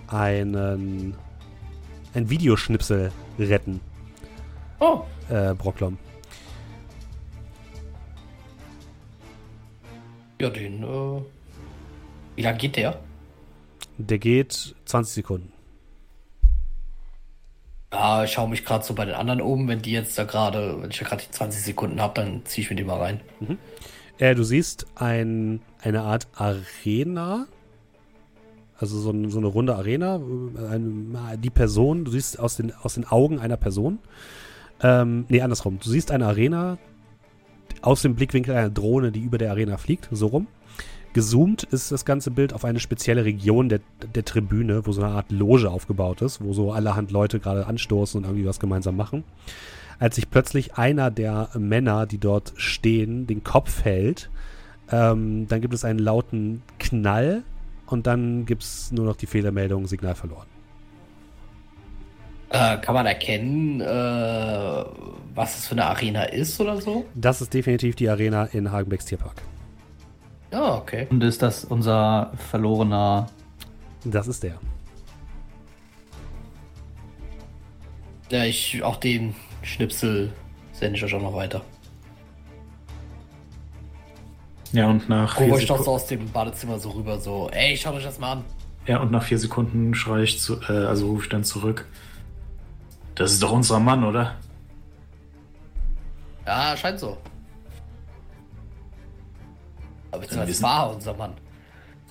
einen 0.07 1.15
ein 2.13 2.29
Videoschnipsel 2.29 3.11
retten. 3.37 3.79
Oh. 4.79 5.01
Äh, 5.29 5.53
Brocklom. 5.53 5.97
Ja, 10.41 10.49
den, 10.49 10.83
äh, 10.83 11.21
Wie 12.35 12.41
lange 12.41 12.57
geht 12.57 12.77
der? 12.77 12.99
Der 13.97 14.17
geht 14.17 14.75
20 14.85 15.13
Sekunden. 15.13 15.51
Ja, 17.91 18.23
ich 18.23 18.31
schaue 18.31 18.49
mich 18.49 18.63
gerade 18.63 18.85
so 18.85 18.93
bei 18.93 19.03
den 19.03 19.15
anderen 19.15 19.41
um, 19.41 19.67
wenn 19.67 19.81
die 19.81 19.91
jetzt 19.91 20.17
da 20.17 20.23
gerade, 20.23 20.81
wenn 20.81 20.91
ich 20.91 20.99
ja 20.99 21.07
gerade 21.07 21.23
die 21.23 21.31
20 21.31 21.61
Sekunden 21.61 21.99
habe, 21.99 22.13
dann 22.13 22.45
ziehe 22.45 22.63
ich 22.63 22.69
mir 22.69 22.75
die 22.75 22.83
mal 22.83 22.99
rein. 22.99 23.19
Mhm. 23.39 23.57
Äh, 24.19 24.35
du 24.35 24.43
siehst 24.43 24.85
ein, 24.95 25.61
eine 25.81 26.01
Art 26.01 26.27
Arena, 26.35 27.47
also 28.79 28.99
so, 28.99 29.11
ein, 29.11 29.29
so 29.29 29.39
eine 29.39 29.47
runde 29.47 29.75
Arena, 29.75 30.17
äh, 30.17 30.73
eine, 30.73 31.37
die 31.37 31.49
Person, 31.49 32.05
du 32.05 32.11
siehst 32.11 32.39
aus 32.39 32.55
den, 32.55 32.73
aus 32.73 32.95
den 32.95 33.05
Augen 33.05 33.39
einer 33.39 33.57
Person, 33.57 33.99
ähm, 34.81 35.25
nee, 35.29 35.41
andersrum, 35.41 35.79
du 35.81 35.89
siehst 35.89 36.11
eine 36.11 36.25
Arena 36.25 36.77
aus 37.81 38.01
dem 38.01 38.15
Blickwinkel 38.15 38.55
einer 38.55 38.69
Drohne, 38.69 39.11
die 39.11 39.21
über 39.21 39.37
der 39.37 39.51
Arena 39.51 39.77
fliegt, 39.77 40.09
so 40.11 40.27
rum. 40.27 40.47
Gezoomt 41.13 41.63
ist 41.63 41.91
das 41.91 42.05
ganze 42.05 42.29
Bild 42.29 42.53
auf 42.53 42.65
eine 42.65 42.79
spezielle 42.79 43.25
Region 43.25 43.67
der, 43.67 43.79
der 44.13 44.25
Tribüne, 44.25 44.85
wo 44.85 44.91
so 44.91 45.01
eine 45.01 45.13
Art 45.13 45.31
Loge 45.31 45.69
aufgebaut 45.69 46.21
ist, 46.21 46.43
wo 46.43 46.53
so 46.53 46.71
allerhand 46.71 47.11
Leute 47.11 47.39
gerade 47.39 47.65
anstoßen 47.65 48.19
und 48.19 48.25
irgendwie 48.25 48.45
was 48.45 48.59
gemeinsam 48.59 48.95
machen. 48.95 49.23
Als 49.97 50.15
sich 50.15 50.29
plötzlich 50.29 50.75
einer 50.75 51.09
der 51.09 51.49
Männer, 51.57 52.05
die 52.05 52.19
dort 52.19 52.53
stehen, 52.57 53.25
den 53.25 53.43
Kopf 53.43 53.83
hält, 53.83 54.29
ähm, 54.91 55.47
dann 55.47 55.61
gibt 55.61 55.73
es 55.73 55.83
einen 55.83 55.99
lauten 55.99 56.61
Knall 56.77 57.43
und 57.91 58.07
dann 58.07 58.45
gibt 58.45 58.63
es 58.63 58.91
nur 58.91 59.05
noch 59.05 59.15
die 59.15 59.25
Fehlermeldung, 59.25 59.87
Signal 59.87 60.15
verloren. 60.15 60.47
Äh, 62.49 62.77
kann 62.77 62.95
man 62.95 63.05
erkennen, 63.05 63.79
äh, 63.81 63.85
was 65.35 65.59
es 65.59 65.67
für 65.67 65.73
eine 65.73 65.85
Arena 65.85 66.23
ist 66.23 66.59
oder 66.59 66.81
so? 66.81 67.05
Das 67.13 67.41
ist 67.41 67.53
definitiv 67.53 67.95
die 67.95 68.09
Arena 68.09 68.45
in 68.45 68.71
Hagenbecks 68.71 69.05
Tierpark. 69.05 69.41
Ah, 70.51 70.77
okay. 70.77 71.05
Und 71.11 71.23
ist 71.23 71.43
das 71.43 71.63
unser 71.63 72.31
verlorener. 72.49 73.27
Das 74.03 74.27
ist 74.27 74.41
der. 74.41 74.59
Ja, 78.31 78.45
ich 78.45 78.81
auch 78.83 78.97
den 78.97 79.35
Schnipsel 79.61 80.31
sende 80.71 80.97
ich 80.97 81.03
euch 81.03 81.13
auch 81.13 81.21
noch 81.21 81.35
weiter. 81.35 81.61
Ja, 84.71 84.87
und 84.87 85.09
nach. 85.09 85.39
Euch 85.39 85.65
doch 85.65 85.83
so 85.83 85.91
aus 85.91 86.05
dem 86.07 86.29
Badezimmer 86.31 86.79
so 86.79 86.91
rüber, 86.91 87.19
so, 87.19 87.49
ey, 87.51 87.75
schaut 87.75 87.95
euch 87.95 88.03
das 88.03 88.19
mal 88.19 88.33
an. 88.33 88.43
Ja, 88.85 88.99
und 88.99 89.11
nach 89.11 89.23
vier 89.23 89.37
Sekunden 89.37 89.93
schreie 89.93 90.23
ich 90.23 90.39
zu, 90.39 90.61
äh, 90.61 90.85
also 90.85 91.07
rufe 91.07 91.23
ich 91.23 91.29
dann 91.29 91.43
zurück. 91.43 91.87
Das 93.15 93.31
ist 93.31 93.43
doch 93.43 93.51
unser 93.51 93.79
Mann, 93.79 94.03
oder? 94.03 94.35
Ja, 96.45 96.75
scheint 96.77 96.99
so. 96.99 97.17
Aber 100.11 100.25
das 100.25 100.61
war 100.61 100.93
unser 100.95 101.13
Mann. 101.13 101.33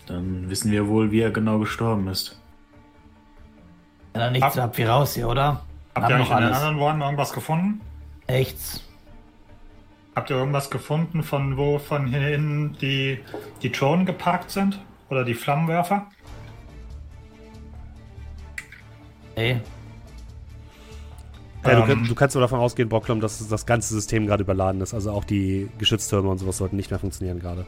Dann 0.06 0.48
wissen 0.48 0.70
wir 0.70 0.86
wohl, 0.88 1.10
wie 1.10 1.20
er 1.20 1.30
genau 1.30 1.58
gestorben 1.58 2.08
ist. 2.08 2.40
Ja, 4.14 4.20
dann 4.20 4.32
nichts, 4.32 4.56
habt 4.56 4.78
wir 4.78 4.88
raus 4.88 5.14
hier, 5.14 5.28
oder? 5.28 5.64
Habt 5.94 6.10
ihr 6.10 6.16
in 6.16 6.24
den 6.24 6.32
anderen 6.32 6.78
Räumen 6.78 7.00
irgendwas 7.02 7.32
gefunden? 7.32 7.80
Echts. 8.26 8.87
Habt 10.18 10.30
ihr 10.30 10.36
irgendwas 10.36 10.68
gefunden, 10.68 11.22
von 11.22 11.56
wo 11.56 11.78
von 11.78 12.08
hinten 12.08 12.76
die, 12.80 13.20
die 13.62 13.70
Drohnen 13.70 14.04
geparkt 14.04 14.50
sind? 14.50 14.76
Oder 15.10 15.24
die 15.24 15.34
Flammenwerfer? 15.34 16.08
Nee. 19.36 19.60
Ja, 21.64 21.86
du, 21.86 21.92
ähm, 21.92 22.04
du, 22.08 22.16
kannst 22.16 22.34
nur 22.34 22.42
davon 22.42 22.58
ausgehen, 22.58 22.88
Bocklum, 22.88 23.20
dass 23.20 23.46
das 23.46 23.64
ganze 23.64 23.94
System 23.94 24.26
gerade 24.26 24.42
überladen 24.42 24.80
ist. 24.80 24.92
Also 24.92 25.12
auch 25.12 25.22
die 25.22 25.68
Geschütztürme 25.78 26.28
und 26.28 26.38
sowas 26.38 26.56
sollten 26.56 26.74
nicht 26.74 26.90
mehr 26.90 26.98
funktionieren 26.98 27.38
gerade. 27.38 27.64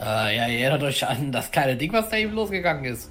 Äh, 0.00 0.36
ja, 0.38 0.48
ihr 0.48 0.60
erinnert 0.60 0.84
euch 0.84 1.06
an 1.06 1.30
das 1.30 1.50
kleine 1.50 1.76
Ding, 1.76 1.92
was 1.92 2.08
da 2.08 2.16
eben 2.16 2.32
losgegangen 2.32 2.86
ist. 2.86 3.10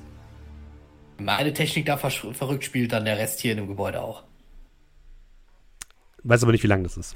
Meine 1.20 1.54
Technik 1.54 1.86
da 1.86 1.98
ver 1.98 2.10
verrückt 2.10 2.64
spielt, 2.64 2.92
dann 2.92 3.06
der 3.06 3.20
Rest 3.20 3.40
hier 3.40 3.52
in 3.52 3.58
dem 3.58 3.68
Gebäude 3.68 4.02
auch. 4.02 4.24
Weiß 6.24 6.42
aber 6.42 6.54
nicht, 6.54 6.64
wie 6.64 6.68
lang 6.68 6.82
das 6.82 6.98
ist. 6.98 7.16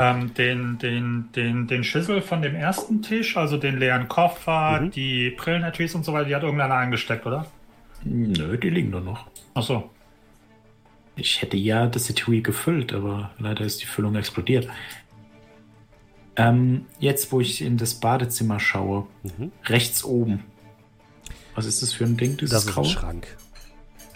Ähm, 0.00 0.32
den, 0.34 0.78
den, 0.78 1.30
den, 1.34 1.66
den 1.66 1.82
Schüssel 1.82 2.22
von 2.22 2.40
dem 2.40 2.54
ersten 2.54 3.02
Tisch, 3.02 3.36
also 3.36 3.56
den 3.56 3.78
leeren 3.78 4.08
Koffer, 4.08 4.80
mhm. 4.80 4.90
die 4.92 5.30
Brillenetüis 5.30 5.94
und 5.94 6.04
so 6.04 6.12
weiter, 6.12 6.26
die 6.26 6.34
hat 6.36 6.44
irgendeiner 6.44 6.76
eingesteckt, 6.76 7.26
oder? 7.26 7.46
Nö, 8.04 8.56
die 8.56 8.70
liegen 8.70 8.92
da 8.92 9.00
noch. 9.00 9.26
Ach 9.54 9.62
so. 9.62 9.90
Ich 11.16 11.42
hätte 11.42 11.56
ja 11.56 11.88
das 11.88 12.08
Etui 12.08 12.42
gefüllt, 12.42 12.92
aber 12.92 13.32
leider 13.38 13.64
ist 13.64 13.82
die 13.82 13.86
Füllung 13.86 14.14
explodiert. 14.14 14.68
Ähm, 16.36 16.86
jetzt, 17.00 17.32
wo 17.32 17.40
ich 17.40 17.60
in 17.60 17.76
das 17.76 17.94
Badezimmer 17.94 18.60
schaue, 18.60 19.08
mhm. 19.24 19.50
rechts 19.64 20.04
oben. 20.04 20.44
Was 21.56 21.66
ist 21.66 21.82
das 21.82 21.92
für 21.92 22.04
ein 22.04 22.16
Ding? 22.16 22.36
Dieses 22.36 22.52
das 22.52 22.64
ist 22.66 22.72
Graue? 22.72 22.84
ein 22.84 22.90
Schrank. 22.90 23.36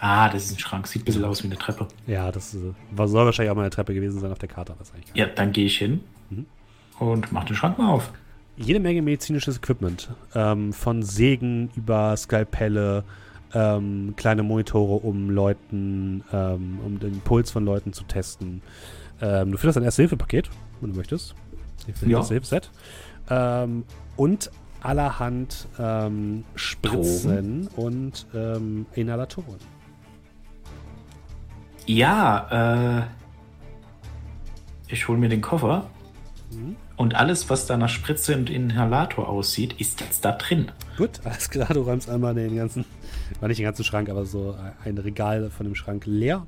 Ah, 0.05 0.29
das 0.29 0.47
ist 0.47 0.57
ein 0.57 0.59
Schrank. 0.59 0.89
Sieht 0.89 1.03
ein 1.03 1.05
bisschen 1.05 1.25
aus 1.25 1.45
wie 1.45 1.47
eine 1.47 1.57
Treppe. 1.57 1.87
Ja, 2.09 2.33
das 2.33 2.55
ist, 2.55 2.63
soll 2.97 3.25
wahrscheinlich 3.25 3.53
auch 3.53 3.55
mal 3.55 3.63
eine 3.63 3.71
Treppe 3.71 3.95
gewesen 3.95 4.19
sein 4.19 4.33
auf 4.33 4.39
der 4.41 4.49
Karte. 4.49 4.75
Das 4.77 4.93
eigentlich 4.93 5.15
ja, 5.15 5.27
dann 5.27 5.53
gehe 5.53 5.67
ich 5.67 5.79
hin 5.79 6.01
mhm. 6.29 6.47
und 6.99 7.31
mache 7.31 7.47
den 7.47 7.55
Schrank 7.55 7.79
mal 7.79 7.89
auf. 7.89 8.11
Jede 8.57 8.81
Menge 8.81 9.01
medizinisches 9.01 9.59
Equipment. 9.59 10.11
Ähm, 10.35 10.73
von 10.73 11.05
Sägen 11.05 11.71
über 11.77 12.17
Skalpelle, 12.17 13.05
ähm, 13.55 14.15
kleine 14.17 14.43
Monitore, 14.43 15.07
um 15.07 15.31
Leuten, 15.31 16.25
ähm, 16.33 16.81
um 16.85 16.99
den 16.99 17.21
Puls 17.21 17.53
von 17.53 17.65
Leuten 17.65 17.93
zu 17.93 18.03
testen. 18.03 18.61
Ähm, 19.21 19.53
du 19.53 19.57
findest 19.57 19.79
ein 19.79 19.85
Erste-Hilfe-Paket, 19.85 20.51
wenn 20.81 20.91
du 20.91 20.97
möchtest. 20.97 21.37
Ja. 22.05 22.19
Erste-Hilfe-Set. 22.19 22.73
Ähm, 23.31 23.85
und 24.17 24.51
allerhand 24.81 25.69
ähm, 25.79 26.43
Spritzen 26.57 27.69
Drogen. 27.69 27.69
und 27.77 28.27
ähm, 28.35 28.87
Inhalatoren. 28.97 29.59
Ja, 31.87 33.01
äh, 33.01 33.07
ich 34.89 35.09
hole 35.09 35.19
mir 35.19 35.29
den 35.29 35.41
Koffer 35.41 35.91
mhm. 36.51 36.77
und 36.97 37.15
alles, 37.15 37.51
was 37.51 37.67
da 37.67 37.77
nach 37.77 37.89
Spritze 37.89 38.37
und 38.37 38.51
Inhalator 38.51 39.29
aussieht, 39.29 39.75
ist 39.81 40.01
jetzt 40.01 40.25
da 40.25 40.33
drin. 40.33 40.71
Gut, 40.97 41.21
alles 41.25 41.51
klar, 41.51 41.69
du 41.73 41.81
räumst 41.81 42.09
einmal 42.09 42.35
den 42.35 42.57
ganzen, 42.57 42.85
war 43.41 43.49
nicht 43.49 43.59
den 43.59 43.65
ganzen 43.65 43.85
Schrank, 43.85 44.09
aber 44.09 44.27
so 44.27 44.57
ein 44.85 44.99
Regal 44.99 45.51
von 45.51 45.65
dem 45.65 45.75
Schrank 45.75 46.05
leer. 46.07 46.47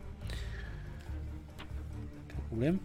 Kein 2.28 2.48
Problem. 2.48 2.80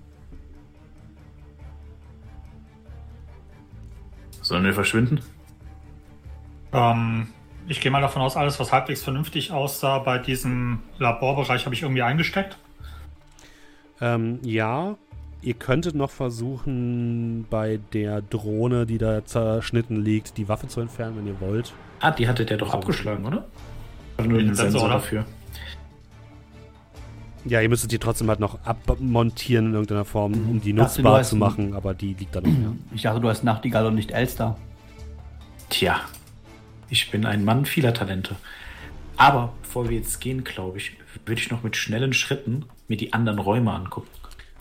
Sollen 4.42 4.64
wir 4.64 4.74
verschwinden? 4.74 5.20
Ähm, 6.72 7.28
ich 7.70 7.82
gehe 7.82 7.92
mal 7.92 8.02
davon 8.02 8.22
aus, 8.22 8.36
alles, 8.36 8.60
was 8.60 8.74
halbwegs 8.74 9.04
vernünftig 9.04 9.52
aussah, 9.52 10.00
bei 10.00 10.18
diesem 10.18 10.80
Laborbereich 10.98 11.66
habe 11.66 11.76
ich 11.76 11.84
irgendwie 11.84 12.02
eingesteckt. 12.02 12.58
Ähm, 14.02 14.40
ja, 14.42 14.96
ihr 15.42 15.54
könntet 15.54 15.94
noch 15.94 16.10
versuchen, 16.10 17.46
bei 17.50 17.80
der 17.94 18.22
Drohne, 18.22 18.88
die 18.88 18.98
da 18.98 19.24
zerschnitten 19.24 20.04
liegt, 20.04 20.38
die 20.38 20.50
Waffe 20.50 20.68
zu 20.68 20.82
entfernen, 20.82 21.18
wenn 21.18 21.28
ihr 21.28 21.40
wollt. 21.40 21.74
Ah, 22.00 22.12
die 22.12 22.28
hatte 22.28 22.44
der 22.44 22.58
doch 22.58 22.74
abgeschlagen, 22.74 23.26
oder? 23.26 23.46
Oder 24.18 24.28
nur 24.28 24.40
den 24.40 24.56
Sensor, 24.56 24.72
Sensor 24.72 24.90
dafür. 24.90 25.26
Ja, 27.46 27.62
ihr 27.62 27.70
müsstet 27.70 27.92
die 27.92 28.00
trotzdem 28.00 28.28
halt 28.30 28.40
noch 28.40 28.58
abmontieren 28.66 29.68
in 29.68 29.74
irgendeiner 29.74 30.06
Form, 30.06 30.34
um 30.34 30.56
mhm. 30.56 30.62
die 30.62 30.74
nutzbar 30.74 31.24
zu 31.24 31.36
machen, 31.36 31.74
aber 31.74 31.94
die 31.94 32.14
liegt 32.14 32.36
da 32.36 32.42
noch. 32.42 32.48
Ja. 32.48 32.74
Ich 32.94 33.04
dachte, 33.04 33.22
du 33.22 33.30
hast 33.30 33.44
Nachtigall 33.44 33.86
und 33.86 33.96
nicht 33.96 34.12
Elster. 34.12 34.58
Tja, 35.70 36.02
ich 36.90 37.12
bin 37.12 37.26
ein 37.26 37.44
Mann 37.44 37.66
vieler 37.66 37.94
Talente. 37.94 38.36
Aber 39.18 39.54
bevor 39.62 39.90
wir 39.90 39.98
jetzt 39.98 40.22
gehen, 40.22 40.44
glaube 40.44 40.78
ich, 40.78 40.94
würde 41.26 41.42
ich 41.42 41.52
noch 41.52 41.64
mit 41.64 41.76
schnellen 41.76 42.14
Schritten 42.14 42.66
mir 42.88 42.98
die 42.98 43.14
anderen 43.14 43.40
Räume 43.40 43.74
angucken. 43.74 44.08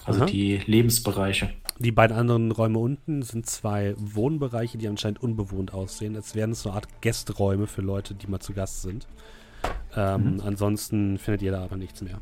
Also 0.04 0.20
Aha. 0.20 0.26
die 0.26 0.58
Lebensbereiche. 0.66 1.50
Die 1.78 1.92
beiden 1.92 2.16
anderen 2.16 2.50
Räume 2.50 2.78
unten 2.78 3.22
sind 3.22 3.46
zwei 3.46 3.94
Wohnbereiche, 3.96 4.78
die 4.78 4.88
anscheinend 4.88 5.22
unbewohnt 5.22 5.72
aussehen. 5.72 6.16
Es 6.16 6.34
wären 6.34 6.54
so 6.54 6.70
eine 6.70 6.76
Art 6.76 7.02
Gästräume 7.02 7.68
für 7.68 7.82
Leute, 7.82 8.14
die 8.14 8.26
mal 8.26 8.40
zu 8.40 8.52
Gast 8.52 8.82
sind. 8.82 9.06
Ähm, 9.94 10.34
mhm. 10.34 10.40
Ansonsten 10.40 11.18
findet 11.18 11.42
ihr 11.42 11.52
da 11.52 11.62
aber 11.62 11.76
nichts 11.76 12.02
mehr. 12.02 12.20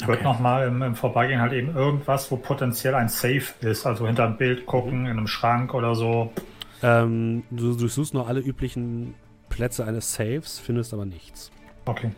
Ich 0.00 0.06
würde 0.06 0.20
okay. 0.20 0.28
nochmal 0.28 0.68
im, 0.68 0.80
im 0.82 0.94
Vorbeigehen 0.94 1.40
halt 1.40 1.52
eben 1.52 1.74
irgendwas, 1.74 2.30
wo 2.30 2.36
potenziell 2.36 2.94
ein 2.94 3.08
Safe 3.08 3.42
ist, 3.60 3.84
also 3.84 4.06
hinter 4.06 4.26
einem 4.26 4.36
Bild 4.36 4.64
gucken, 4.66 5.06
in 5.06 5.18
einem 5.18 5.26
Schrank 5.26 5.74
oder 5.74 5.94
so. 5.94 6.32
Ähm, 6.82 7.42
du 7.50 7.74
durchsuchst 7.74 8.14
nur 8.14 8.28
alle 8.28 8.40
üblichen 8.40 9.14
Plätze 9.48 9.84
eines 9.84 10.14
Safes, 10.14 10.60
findest 10.60 10.94
aber 10.94 11.04
nichts. 11.04 11.50
Okay. 11.84 12.12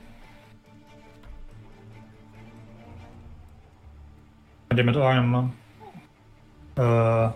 Könnt 4.69 4.79
ihr 4.79 4.85
mit 4.85 4.97
eurem 4.97 5.53
äh, 6.77 7.29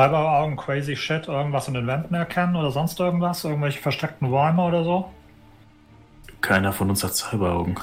Cyberaugen, 0.00 0.56
Crazy 0.56 0.96
Shit 0.96 1.28
irgendwas 1.28 1.68
in 1.68 1.74
den 1.74 1.86
Wänden 1.86 2.14
erkennen 2.14 2.56
oder 2.56 2.70
sonst 2.70 2.98
irgendwas? 2.98 3.44
Irgendwelche 3.44 3.80
versteckten 3.80 4.28
Räume 4.28 4.62
oder 4.62 4.82
so? 4.82 5.10
Keiner 6.40 6.72
von 6.72 6.90
uns 6.90 7.04
hat 7.04 7.14
Cyberaugen. 7.14 7.76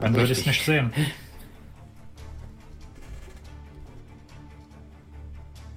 Dann 0.00 0.14
würde 0.14 0.32
ich 0.32 0.38
es 0.38 0.46
nicht 0.46 0.64
sehen. 0.64 0.92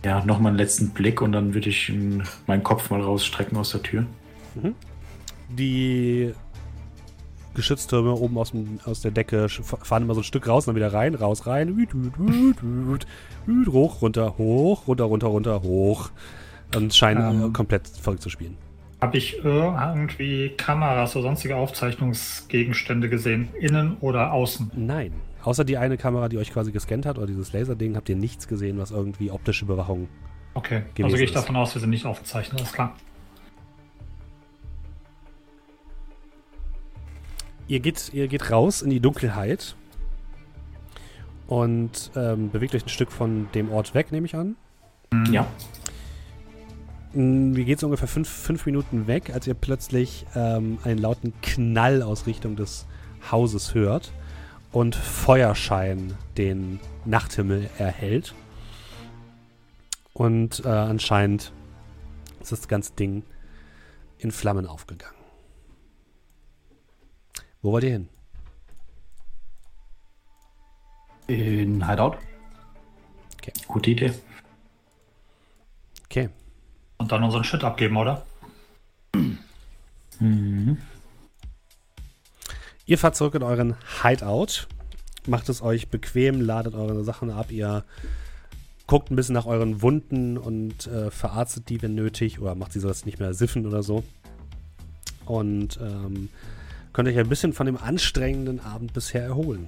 Ja, 0.05 0.23
nochmal 0.25 0.49
einen 0.49 0.57
letzten 0.57 0.89
Blick 0.89 1.21
und 1.21 1.31
dann 1.31 1.53
würde 1.53 1.69
ich 1.69 1.93
meinen 2.47 2.63
Kopf 2.63 2.89
mal 2.89 3.01
rausstrecken 3.01 3.57
aus 3.57 3.71
der 3.71 3.83
Tür. 3.83 4.05
Mhm. 4.55 4.75
Die 5.49 6.33
Geschütztürme 7.53 8.13
oben 8.13 8.37
aus, 8.37 8.51
dem, 8.51 8.79
aus 8.85 9.01
der 9.01 9.11
Decke 9.11 9.47
fahren 9.47 10.03
immer 10.03 10.15
so 10.15 10.21
ein 10.21 10.25
Stück 10.25 10.47
raus, 10.47 10.65
dann 10.65 10.75
wieder 10.75 10.91
rein, 10.91 11.15
raus, 11.15 11.45
rein. 11.45 11.87
Hoch, 13.71 14.01
runter, 14.01 14.37
hoch, 14.37 14.87
runter, 14.87 15.03
runter, 15.05 15.27
runter, 15.27 15.61
hoch. 15.61 16.09
Und 16.75 16.93
scheinen 16.93 17.43
ähm, 17.43 17.53
komplett 17.53 17.87
verrückt 17.87 18.23
zu 18.23 18.29
spielen. 18.29 18.57
Habe 19.03 19.17
ich 19.17 19.43
irgendwie 19.43 20.53
Kameras 20.55 21.13
oder 21.17 21.23
sonstige 21.23 21.57
Aufzeichnungsgegenstände 21.57 23.09
gesehen? 23.09 23.49
Innen 23.59 23.97
oder 23.99 24.31
außen? 24.31 24.71
Nein. 24.77 25.11
Außer 25.43 25.65
die 25.65 25.75
eine 25.75 25.97
Kamera, 25.97 26.29
die 26.29 26.37
euch 26.37 26.53
quasi 26.53 26.71
gescannt 26.71 27.05
hat, 27.05 27.17
oder 27.17 27.27
dieses 27.27 27.51
Laserding, 27.51 27.97
habt 27.97 28.07
ihr 28.07 28.15
nichts 28.15 28.47
gesehen, 28.47 28.77
was 28.77 28.91
irgendwie 28.91 29.29
optische 29.29 29.65
Überwachung. 29.65 30.07
Okay, 30.53 30.83
also 31.01 31.17
gehe 31.17 31.25
ich 31.25 31.33
davon 31.33 31.57
aus, 31.57 31.75
wir 31.75 31.81
sind 31.81 31.89
nicht 31.89 32.05
aufgezeichnet, 32.05 32.61
alles 32.61 32.71
klar. 32.71 32.95
Ihr 37.67 37.81
geht, 37.81 38.13
ihr 38.13 38.29
geht 38.29 38.51
raus 38.51 38.81
in 38.81 38.89
die 38.89 39.01
Dunkelheit 39.01 39.75
und 41.47 42.09
ähm, 42.15 42.51
bewegt 42.51 42.73
euch 42.73 42.85
ein 42.85 42.89
Stück 42.89 43.11
von 43.11 43.49
dem 43.53 43.69
Ort 43.69 43.95
weg, 43.95 44.13
nehme 44.13 44.27
ich 44.27 44.35
an. 44.37 44.55
Ja. 45.29 45.45
Wie 47.13 47.63
geht 47.63 47.77
es 47.77 47.83
ungefähr 47.83 48.07
fünf, 48.07 48.27
fünf 48.27 48.65
Minuten 48.65 49.05
weg, 49.05 49.29
als 49.33 49.45
ihr 49.45 49.53
plötzlich 49.53 50.25
ähm, 50.35 50.79
einen 50.83 50.97
lauten 50.97 51.33
Knall 51.41 52.01
aus 52.01 52.25
Richtung 52.25 52.55
des 52.55 52.87
Hauses 53.31 53.75
hört 53.75 54.11
und 54.71 54.95
Feuerschein 54.95 56.15
den 56.37 56.79
Nachthimmel 57.05 57.69
erhält. 57.77 58.33
Und 60.13 60.65
äh, 60.65 60.69
anscheinend 60.69 61.53
ist 62.41 62.51
das 62.51 62.67
ganze 62.67 62.93
Ding 62.93 63.23
in 64.17 64.31
Flammen 64.31 64.65
aufgegangen. 64.65 65.15
Wo 67.61 67.71
wollt 67.73 67.83
ihr 67.83 67.91
hin? 67.91 68.09
In 71.27 71.87
Hideout. 71.87 72.17
Okay. 73.37 73.53
Gute 73.67 73.91
Idee. 73.91 74.13
Okay. 76.05 76.29
Und 76.97 77.11
dann 77.11 77.23
unseren 77.23 77.43
Shit 77.43 77.63
abgeben, 77.63 77.97
oder? 77.97 78.25
Mhm. 80.19 80.77
Ihr 82.85 82.97
fahrt 82.97 83.15
zurück 83.15 83.35
in 83.35 83.43
euren 83.43 83.75
Hideout, 84.01 84.67
macht 85.27 85.49
es 85.49 85.61
euch 85.61 85.89
bequem, 85.89 86.41
ladet 86.41 86.75
eure 86.75 87.03
Sachen 87.03 87.31
ab, 87.31 87.51
ihr 87.51 87.85
guckt 88.87 89.09
ein 89.09 89.15
bisschen 89.15 89.33
nach 89.33 89.45
euren 89.45 89.81
Wunden 89.81 90.37
und 90.37 90.87
äh, 90.87 91.09
verarztet 91.09 91.69
die, 91.69 91.81
wenn 91.81 91.95
nötig, 91.95 92.39
oder 92.39 92.55
macht 92.55 92.73
sie 92.73 92.79
so, 92.79 92.89
nicht 93.05 93.19
mehr 93.19 93.33
siffen 93.33 93.65
oder 93.65 93.83
so. 93.83 94.03
Und 95.25 95.79
ähm, 95.81 96.29
könnt 96.91 97.07
euch 97.07 97.17
ein 97.17 97.29
bisschen 97.29 97.53
von 97.53 97.65
dem 97.65 97.77
anstrengenden 97.77 98.59
Abend 98.59 98.93
bisher 98.93 99.23
erholen. 99.23 99.67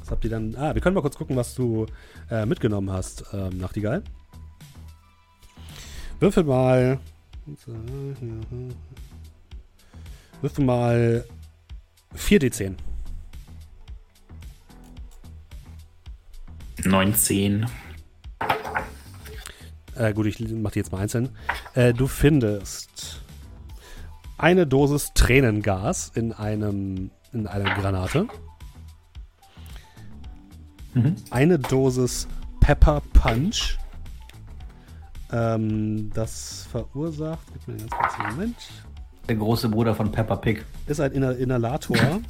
Was 0.00 0.10
habt 0.10 0.24
ihr 0.24 0.30
dann? 0.30 0.54
Ah, 0.56 0.74
wir 0.74 0.82
können 0.82 0.94
mal 0.94 1.00
kurz 1.00 1.16
gucken, 1.16 1.36
was 1.36 1.54
du 1.54 1.86
äh, 2.30 2.46
mitgenommen 2.46 2.90
hast, 2.90 3.24
ähm, 3.32 3.58
Nachtigall. 3.58 4.02
Würfel 6.20 6.44
mal. 6.44 6.98
Würfel 10.40 10.64
mal 10.64 11.24
4d10. 12.16 12.74
19. 16.84 17.66
Äh, 19.94 20.12
gut, 20.12 20.26
ich 20.26 20.40
mach 20.40 20.72
die 20.72 20.78
jetzt 20.78 20.92
mal 20.92 20.98
einzeln. 20.98 21.30
Äh, 21.74 21.94
du 21.94 22.06
findest 22.06 23.22
eine 24.38 24.66
Dosis 24.66 25.12
Tränengas 25.14 26.12
in 26.14 26.32
einem 26.32 27.10
in 27.32 27.46
einer 27.46 27.74
Granate. 27.74 28.28
Mhm. 30.94 31.16
Eine 31.30 31.58
Dosis 31.58 32.26
Pepper 32.60 33.02
Punch. 33.12 33.78
Ähm, 35.32 36.10
das 36.14 36.68
verursacht. 36.70 37.46
Gib 37.52 37.68
mir 37.68 37.74
einen 37.74 37.88
ganz 37.88 37.92
kurzen 37.92 38.36
Moment. 38.36 38.56
Der 39.28 39.36
große 39.36 39.68
Bruder 39.68 39.94
von 39.94 40.12
Pepper 40.12 40.36
Pig. 40.36 40.64
Ist 40.86 41.00
ein 41.00 41.12
Inhalator 41.12 41.96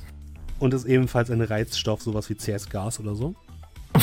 und 0.59 0.75
ist 0.75 0.87
ebenfalls 0.87 1.31
ein 1.31 1.43
Reizstoff, 1.43 2.03
sowas 2.03 2.31
wie 2.31 2.37
CS-Gas 2.37 3.01
oder 3.01 3.15
so. 3.15 3.35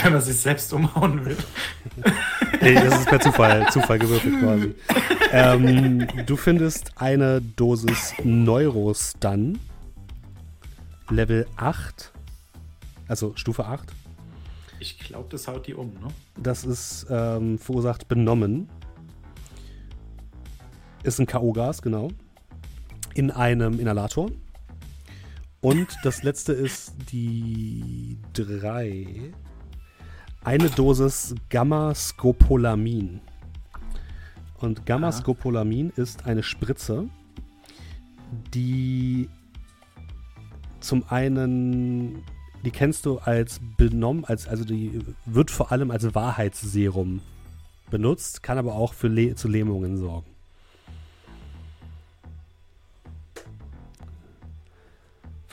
Wenn 0.01 0.13
man 0.13 0.21
sich 0.21 0.37
selbst 0.37 0.73
umhauen 0.73 1.23
will. 1.25 1.37
nee, 2.61 2.73
das 2.73 2.99
ist 2.99 3.07
per 3.07 3.19
Zufall, 3.19 3.67
Zufall 3.71 3.99
gewürfelt 3.99 4.39
quasi. 4.39 4.75
Ähm, 5.31 6.07
du 6.25 6.35
findest 6.35 6.91
eine 6.95 7.41
Dosis 7.41 8.13
Neurostun. 8.23 9.59
Level 11.09 11.45
8. 11.57 12.11
Also 13.07 13.33
Stufe 13.35 13.65
8. 13.65 13.93
Ich 14.79 14.99
glaube, 14.99 15.27
das 15.29 15.47
haut 15.47 15.67
die 15.67 15.73
um, 15.73 15.93
ne? 15.93 16.07
Das 16.37 16.63
ist 16.63 17.05
ähm, 17.09 17.59
verursacht 17.59 18.07
benommen. 18.07 18.69
Ist 21.03 21.19
ein 21.19 21.25
K.O.-Gas, 21.25 21.81
genau. 21.81 22.09
In 23.13 23.29
einem 23.29 23.79
Inhalator. 23.79 24.31
Und 25.61 25.97
das 26.03 26.23
letzte 26.23 26.53
ist 26.53 26.93
die 27.11 28.17
3 28.33 29.33
eine 30.43 30.69
Dosis 30.69 31.35
Gamma-Scopolamin. 31.49 33.21
Und 34.57 34.85
Gamma-Scopolamin 34.85 35.91
ist 35.95 36.25
eine 36.25 36.43
Spritze, 36.43 37.09
die 38.53 39.29
zum 40.79 41.03
einen, 41.09 42.23
die 42.65 42.71
kennst 42.71 43.05
du 43.05 43.19
als 43.19 43.61
benommen, 43.77 44.25
als, 44.25 44.47
also 44.47 44.65
die 44.65 44.99
wird 45.25 45.51
vor 45.51 45.71
allem 45.71 45.91
als 45.91 46.13
Wahrheitsserum 46.15 47.21
benutzt, 47.89 48.43
kann 48.43 48.57
aber 48.57 48.75
auch 48.75 48.93
für 48.93 49.07
Le 49.07 49.35
zu 49.35 49.47
Lähmungen 49.47 49.97
sorgen. 49.97 50.32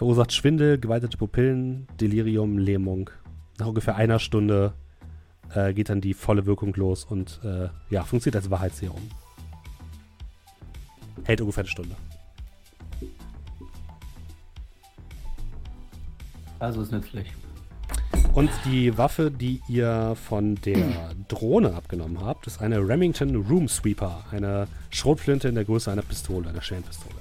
Verursacht 0.00 0.32
Schwindel, 0.32 0.78
geweitete 0.78 1.18
Pupillen, 1.18 1.86
Delirium, 2.00 2.56
Lähmung 2.56 3.10
nach 3.58 3.66
ungefähr 3.66 3.96
einer 3.96 4.18
Stunde 4.18 4.72
äh, 5.54 5.74
geht 5.74 5.90
dann 5.90 6.00
die 6.00 6.14
volle 6.14 6.46
Wirkung 6.46 6.72
los 6.72 7.04
und 7.04 7.38
äh, 7.44 7.68
ja, 7.90 8.02
funktioniert 8.04 8.36
als 8.36 8.50
Wahrheitsserum. 8.50 9.02
Hält 11.24 11.42
ungefähr 11.42 11.64
eine 11.64 11.68
Stunde. 11.68 11.96
Also 16.60 16.80
ist 16.80 16.92
nützlich. 16.92 17.34
Und 18.32 18.48
die 18.64 18.96
Waffe, 18.96 19.30
die 19.30 19.60
ihr 19.68 20.14
von 20.16 20.54
der 20.54 21.10
Drohne 21.28 21.74
abgenommen 21.74 22.24
habt, 22.24 22.46
ist 22.46 22.62
eine 22.62 22.78
Remington 22.78 23.36
Room 23.36 23.68
Sweeper. 23.68 24.24
Eine 24.30 24.66
Schrotflinte 24.88 25.48
in 25.48 25.56
der 25.56 25.66
Größe 25.66 25.92
einer 25.92 26.00
Pistole, 26.00 26.48
einer 26.48 26.62
Schellenpistole. 26.62 27.19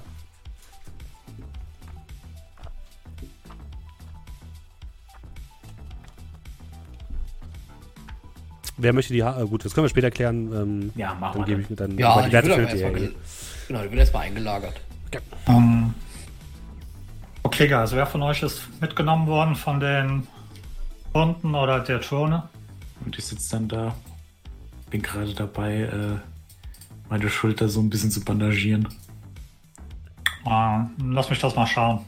Wer 8.80 8.94
möchte 8.94 9.12
die 9.12 9.22
Haare? 9.22 9.46
Gut, 9.46 9.64
das 9.64 9.74
können 9.74 9.84
wir 9.84 9.90
später 9.90 10.10
klären. 10.10 10.52
Ähm, 10.52 10.92
ja, 10.94 11.14
machen 11.14 11.40
dann 11.40 11.48
wir. 11.48 11.56
Gebe 11.56 11.72
ich 11.72 11.76
dann 11.76 11.98
ja, 11.98 12.22
die 12.22 12.32
Werte 12.32 12.54
für 12.54 12.66
die 12.66 13.10
Genau, 13.68 13.82
die 13.82 13.90
wird 13.90 14.00
erstmal 14.00 14.22
eingelagert. 14.24 14.80
Okay. 15.06 15.20
Um, 15.46 15.54
ähm, 15.54 15.94
okay, 17.42 17.72
also 17.74 17.96
wer 17.96 18.06
von 18.06 18.22
euch 18.22 18.42
ist 18.42 18.62
mitgenommen 18.80 19.26
worden 19.26 19.54
von 19.54 19.80
den 19.80 20.26
Hunden 21.12 21.54
oder 21.54 21.80
der 21.80 22.00
Turne? 22.00 22.48
Und 23.04 23.18
ich 23.18 23.24
sitze 23.24 23.50
dann 23.52 23.68
da. 23.68 23.94
Bin 24.88 25.02
gerade 25.02 25.34
dabei, 25.34 25.82
äh, 25.82 26.16
meine 27.08 27.28
Schulter 27.28 27.68
so 27.68 27.80
ein 27.80 27.90
bisschen 27.90 28.10
zu 28.10 28.24
bandagieren. 28.24 28.88
Uh, 30.44 30.86
lass 31.04 31.28
mich 31.28 31.38
das 31.38 31.54
mal 31.54 31.66
schauen. 31.66 32.00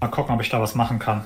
Mal 0.00 0.08
gucken, 0.08 0.34
ob 0.34 0.40
ich 0.40 0.48
da 0.48 0.60
was 0.60 0.74
machen 0.74 0.98
kann. 0.98 1.24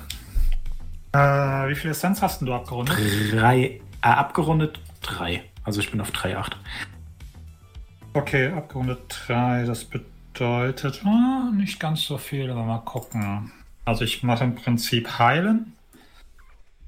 Äh, 1.12 1.68
wie 1.68 1.76
viel 1.76 1.92
Essenz 1.92 2.22
hast 2.22 2.42
du 2.42 2.52
abgerundet? 2.52 2.96
Drei 3.30 3.80
äh, 4.04 4.08
abgerundet 4.08 4.78
3. 5.02 5.42
Also 5.64 5.80
ich 5.80 5.90
bin 5.90 6.00
auf 6.00 6.10
3,8. 6.10 6.52
Okay, 8.12 8.52
abgerundet 8.52 9.22
3. 9.26 9.64
Das 9.64 9.84
bedeutet 9.84 11.02
oh, 11.04 11.50
nicht 11.52 11.80
ganz 11.80 12.02
so 12.02 12.18
viel, 12.18 12.50
aber 12.50 12.64
mal 12.64 12.78
gucken. 12.80 13.50
Also 13.84 14.04
ich 14.04 14.22
mache 14.22 14.44
im 14.44 14.54
Prinzip 14.54 15.18
heilen. 15.18 15.72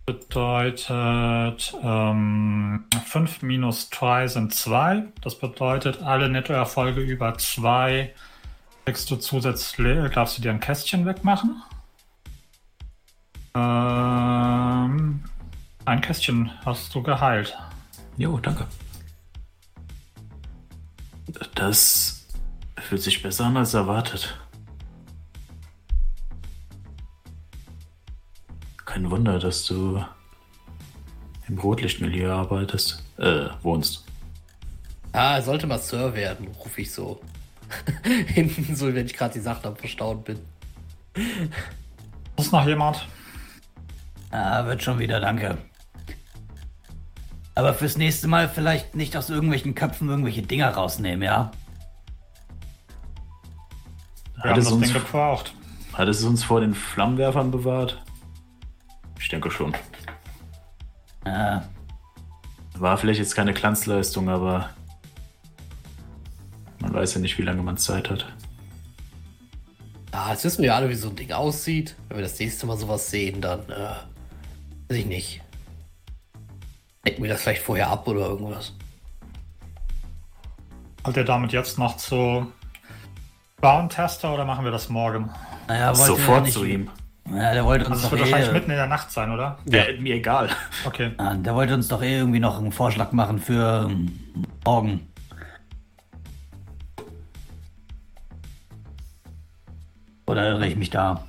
Bedeutet 0.04 1.74
ähm, 1.82 2.84
5 3.06 3.42
minus 3.42 3.90
3 3.90 4.28
sind 4.28 4.54
2. 4.54 5.04
Das 5.20 5.36
bedeutet, 5.38 6.02
alle 6.02 6.28
Nettoerfolge 6.28 7.00
über 7.00 7.36
2 7.36 8.14
kriegst 8.84 9.10
du 9.10 9.16
zusätzlich, 9.16 10.12
darfst 10.12 10.38
du 10.38 10.42
dir 10.42 10.52
ein 10.52 10.60
Kästchen 10.60 11.06
wegmachen. 11.06 11.60
Ähm, 13.56 15.24
ein 15.86 16.00
Kästchen 16.00 16.50
hast 16.64 16.94
du 16.94 17.02
geheilt. 17.02 17.56
Jo, 18.16 18.38
danke. 18.38 18.66
Das 21.54 22.26
fühlt 22.78 23.02
sich 23.02 23.22
besser 23.22 23.46
an 23.46 23.56
als 23.56 23.74
erwartet. 23.74 24.38
Kein 28.84 29.10
Wunder, 29.10 29.38
dass 29.38 29.64
du 29.66 30.04
im 31.48 31.58
Rotlichtmilieu 31.58 32.32
arbeitest, 32.32 33.04
äh, 33.18 33.48
wohnst. 33.62 34.04
Ah, 35.12 35.40
sollte 35.40 35.66
mal 35.66 35.78
Sir 35.78 36.14
werden, 36.14 36.48
rufe 36.48 36.80
ich 36.80 36.92
so. 36.92 37.20
Hinten 38.04 38.74
so, 38.74 38.92
wenn 38.92 39.06
ich 39.06 39.14
gerade 39.14 39.34
die 39.34 39.40
Sachen 39.40 39.66
am 39.66 39.76
Verstauen 39.76 40.22
bin. 40.22 40.40
Ist 42.36 42.52
noch 42.52 42.66
jemand? 42.66 43.06
Ah, 44.30 44.64
wird 44.66 44.82
schon 44.82 44.98
wieder, 44.98 45.20
danke. 45.20 45.56
Aber 47.56 47.72
fürs 47.74 47.96
nächste 47.96 48.28
Mal 48.28 48.48
vielleicht 48.48 48.94
nicht 48.94 49.16
aus 49.16 49.30
irgendwelchen 49.30 49.74
Köpfen 49.74 50.08
irgendwelche 50.10 50.42
Dinger 50.42 50.68
rausnehmen, 50.70 51.22
ja? 51.22 51.50
Wir 54.34 54.44
Hat 54.44 54.50
haben 54.50 54.58
es, 54.58 54.64
das 54.66 54.72
uns, 54.74 54.84
Ding 54.84 54.92
gebraucht. 54.94 55.54
hat 55.94 56.08
es 56.08 56.22
uns 56.22 56.44
vor 56.44 56.60
den 56.60 56.74
Flammenwerfern 56.74 57.50
bewahrt? 57.50 58.02
Ich 59.18 59.28
denke 59.30 59.50
schon. 59.50 59.74
Ah, 61.24 61.62
War 62.74 62.98
vielleicht 62.98 63.18
jetzt 63.20 63.34
keine 63.34 63.54
Glanzleistung, 63.54 64.28
aber 64.28 64.70
man 66.80 66.92
weiß 66.92 67.14
ja 67.14 67.20
nicht, 67.20 67.38
wie 67.38 67.42
lange 67.42 67.62
man 67.62 67.78
Zeit 67.78 68.10
hat. 68.10 68.26
Ah, 70.12 70.30
jetzt 70.32 70.44
wissen 70.44 70.58
wir 70.62 70.68
ja 70.68 70.76
alle, 70.76 70.88
wie 70.90 70.94
so 70.94 71.08
ein 71.08 71.16
Ding 71.16 71.32
aussieht. 71.32 71.96
Wenn 72.08 72.18
wir 72.18 72.22
das 72.22 72.38
nächste 72.38 72.66
Mal 72.66 72.76
sowas 72.76 73.10
sehen, 73.10 73.40
dann, 73.40 73.60
äh, 73.70 73.94
weiß 74.88 74.98
ich 74.98 75.06
nicht. 75.06 75.40
Decken 77.06 77.22
wir 77.22 77.30
das 77.30 77.42
vielleicht 77.42 77.62
vorher 77.62 77.88
ab 77.88 78.06
oder 78.08 78.26
irgendwas. 78.26 78.74
Wollt 81.04 81.16
ihr 81.16 81.24
damit 81.24 81.52
jetzt 81.52 81.78
noch 81.78 81.96
zu 81.96 82.52
Bauen-Tester 83.60 84.34
oder 84.34 84.44
machen 84.44 84.64
wir 84.64 84.72
das 84.72 84.88
morgen? 84.88 85.30
naja, 85.68 85.88
wollte 85.96 86.04
Sofort 86.04 86.38
ja 86.38 86.40
nicht, 86.42 86.52
zu 86.52 86.64
ihm. 86.64 86.90
Ja, 87.30 87.54
der 87.54 87.64
wollte 87.64 87.86
uns 87.86 87.96
Also 87.96 88.04
doch 88.06 88.12
wird 88.12 88.20
wahrscheinlich 88.22 88.50
eh, 88.50 88.52
mitten 88.52 88.70
in 88.70 88.76
der 88.76 88.86
Nacht 88.88 89.10
sein, 89.12 89.30
oder? 89.30 89.58
Äh, 89.70 89.98
mir 89.98 90.16
egal. 90.16 90.48
Okay. 90.84 91.12
ah, 91.18 91.34
der 91.34 91.54
wollte 91.54 91.74
uns 91.74 91.88
doch 91.88 92.02
eh 92.02 92.18
irgendwie 92.18 92.40
noch 92.40 92.58
einen 92.58 92.72
Vorschlag 92.72 93.12
machen 93.12 93.38
für 93.38 93.88
ähm, 93.88 94.18
morgen. 94.64 95.08
Oder 100.26 100.48
irre 100.50 100.66
ich 100.66 100.76
mich 100.76 100.90
da? 100.90 101.24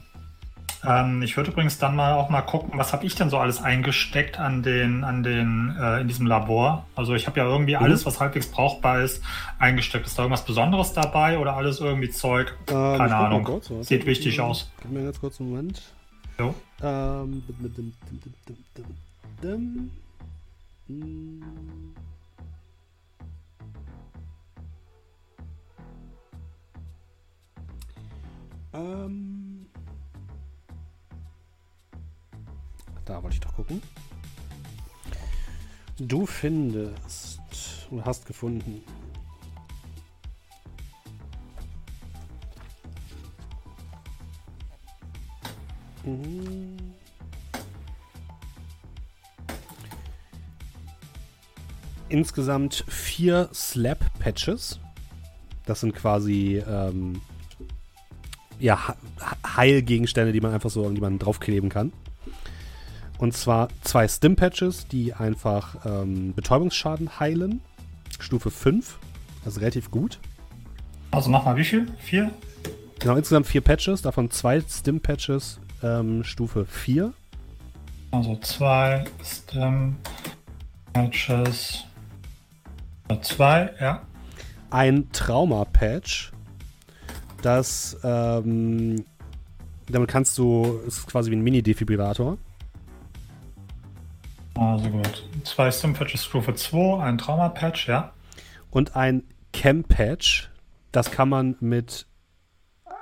Ähm, 0.87 1.21
ich 1.21 1.35
würde 1.35 1.51
übrigens 1.51 1.77
dann 1.77 1.95
mal 1.95 2.13
auch 2.13 2.29
mal 2.29 2.41
gucken, 2.41 2.79
was 2.79 2.93
habe 2.93 3.05
ich 3.05 3.15
denn 3.15 3.29
so 3.29 3.37
alles 3.37 3.61
eingesteckt 3.61 4.39
an 4.39 4.63
den, 4.63 5.03
an 5.03 5.21
den, 5.21 5.75
äh, 5.79 6.01
in 6.01 6.07
diesem 6.07 6.25
Labor. 6.25 6.85
Also 6.95 7.13
ich 7.13 7.27
habe 7.27 7.39
ja 7.39 7.45
irgendwie 7.45 7.75
alles, 7.75 8.05
was 8.05 8.19
halbwegs 8.19 8.47
brauchbar 8.47 9.01
ist, 9.01 9.21
eingesteckt. 9.59 10.07
Ist 10.07 10.17
da 10.17 10.23
irgendwas 10.23 10.45
Besonderes 10.45 10.93
dabei 10.93 11.39
oder 11.39 11.57
alles 11.57 11.81
irgendwie 11.81 12.09
Zeug? 12.09 12.55
Ich 12.65 12.73
Keine 12.73 13.15
Ahnung. 13.15 13.43
kurz. 13.43 13.69
Sieht 13.81 14.05
wichtig 14.05 14.39
aus. 14.39 14.71
Gib 14.81 14.91
mir 14.91 15.03
ganz 15.03 15.19
kurz 15.19 15.41
einen 15.41 15.49
Moment. 15.49 15.81
Jo. 16.39 16.55
Ähm. 16.81 17.43
dim, 17.47 17.93
dim, 18.45 18.71
dim. 19.41 19.91
Hm. 20.87 21.43
Ähm. 28.73 29.36
Da 33.07 33.23
wollte 33.23 33.35
ich 33.35 33.39
doch 33.39 33.55
gucken. 33.55 33.81
Du 35.97 36.25
findest. 36.25 37.39
Du 37.89 38.03
hast 38.03 38.25
gefunden. 38.25 38.83
Mhm. 46.03 46.77
Insgesamt 52.09 52.83
vier 52.89 53.49
Slap-Patches. 53.53 54.81
Das 55.65 55.79
sind 55.79 55.95
quasi 55.95 56.61
ähm, 56.67 57.21
ja, 58.59 58.95
Heilgegenstände, 59.45 60.33
die 60.33 60.41
man 60.41 60.53
einfach 60.53 60.69
so, 60.69 60.89
man 60.99 61.19
draufkleben 61.19 61.69
kann. 61.69 61.93
Und 63.17 63.33
zwar 63.33 63.69
zwei 63.81 64.07
Stim-Patches, 64.07 64.87
die 64.87 65.13
einfach 65.13 65.85
ähm, 65.85 66.33
Betäubungsschaden 66.33 67.19
heilen. 67.19 67.61
Stufe 68.19 68.51
5. 68.51 68.99
Also 69.45 69.59
relativ 69.59 69.91
gut. 69.91 70.19
Also 71.11 71.29
nochmal 71.29 71.55
wie 71.57 71.63
viel? 71.63 71.87
Vier? 71.99 72.31
Genau, 72.99 73.15
insgesamt 73.15 73.47
vier 73.47 73.61
Patches, 73.61 74.01
davon 74.01 74.31
zwei 74.31 74.59
Stim-Patches, 74.61 75.59
ähm, 75.83 76.23
Stufe 76.23 76.65
4. 76.65 77.13
Also 78.11 78.35
zwei 78.37 79.05
Stem 79.23 79.97
Patches. 80.93 81.83
Zwei, 83.21 83.73
ja. 83.79 84.01
Ein 84.69 85.09
Trauma-Patch, 85.11 86.33
das, 87.41 87.97
ähm, 88.03 89.05
damit 89.87 90.09
kannst 90.09 90.37
du, 90.37 90.81
es 90.85 90.97
ist 90.97 91.07
quasi 91.07 91.31
wie 91.31 91.35
ein 91.35 91.41
Mini-Defibrillator. 91.41 92.37
Also 94.59 94.89
gut. 94.89 95.23
Zwei 95.43 95.71
Stem 95.71 95.93
Patches 95.93 96.25
Stufe 96.25 96.53
2, 96.55 97.03
ein 97.03 97.17
Trauma-Patch, 97.17 97.87
ja. 97.87 98.13
Und 98.71 98.95
ein 98.95 99.23
Chem-Patch, 99.53 100.49
das 100.91 101.11
kann 101.11 101.29
man 101.29 101.55
mit, 101.59 102.05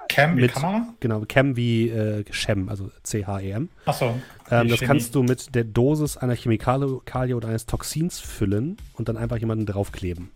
Cam 0.09 0.37
wie 0.37 0.41
Mit- 0.41 0.53
Kamera? 0.53 0.87
genau, 0.99 1.21
Chem 1.25 1.55
wie 1.55 1.89
äh, 1.89 2.23
Chem, 2.23 2.69
also 2.69 2.91
C-H-E-M. 3.03 3.69
Achso. 3.85 4.19
Ähm, 4.51 4.67
das 4.69 4.79
kannst 4.81 5.15
du 5.15 5.23
mit 5.23 5.55
der 5.55 5.63
Dosis 5.63 6.17
einer 6.17 6.35
Chemikalie 6.35 7.35
oder 7.35 7.47
eines 7.49 7.65
Toxins 7.65 8.19
füllen 8.19 8.77
und 8.93 9.09
dann 9.09 9.17
einfach 9.17 9.37
jemanden 9.37 9.65
draufkleben. 9.65 10.31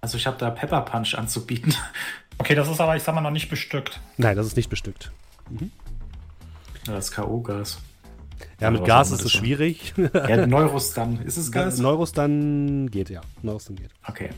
Also 0.00 0.16
ich 0.18 0.26
habe 0.26 0.36
da 0.38 0.50
Pepper 0.50 0.80
Punch 0.82 1.14
anzubieten. 1.14 1.74
Okay, 2.38 2.54
das 2.56 2.66
ist 2.68 2.80
aber, 2.80 2.96
ich 2.96 3.02
sag 3.04 3.14
mal, 3.14 3.20
noch 3.20 3.30
nicht 3.30 3.50
bestückt. 3.50 4.00
Nein, 4.16 4.36
das 4.36 4.46
ist 4.46 4.56
nicht 4.56 4.70
bestückt. 4.70 5.12
Das 6.86 7.12
K.O.-Gas. 7.12 7.76
Ja, 8.60 8.70
mit 8.70 8.84
Gas 8.84 9.08
ist 9.10 9.18
es 9.18 9.22
das 9.24 9.32
schwierig. 9.32 9.94
Ja, 10.14 10.46
Neurostan. 10.46 11.20
Ist 11.22 11.36
es 11.36 11.50
Gas? 11.52 11.78
Neurostan 11.78 12.90
geht, 12.90 13.10
ja. 13.10 13.20
Neurostan 13.42 13.76
geht. 13.76 13.90
Okay. 14.06 14.30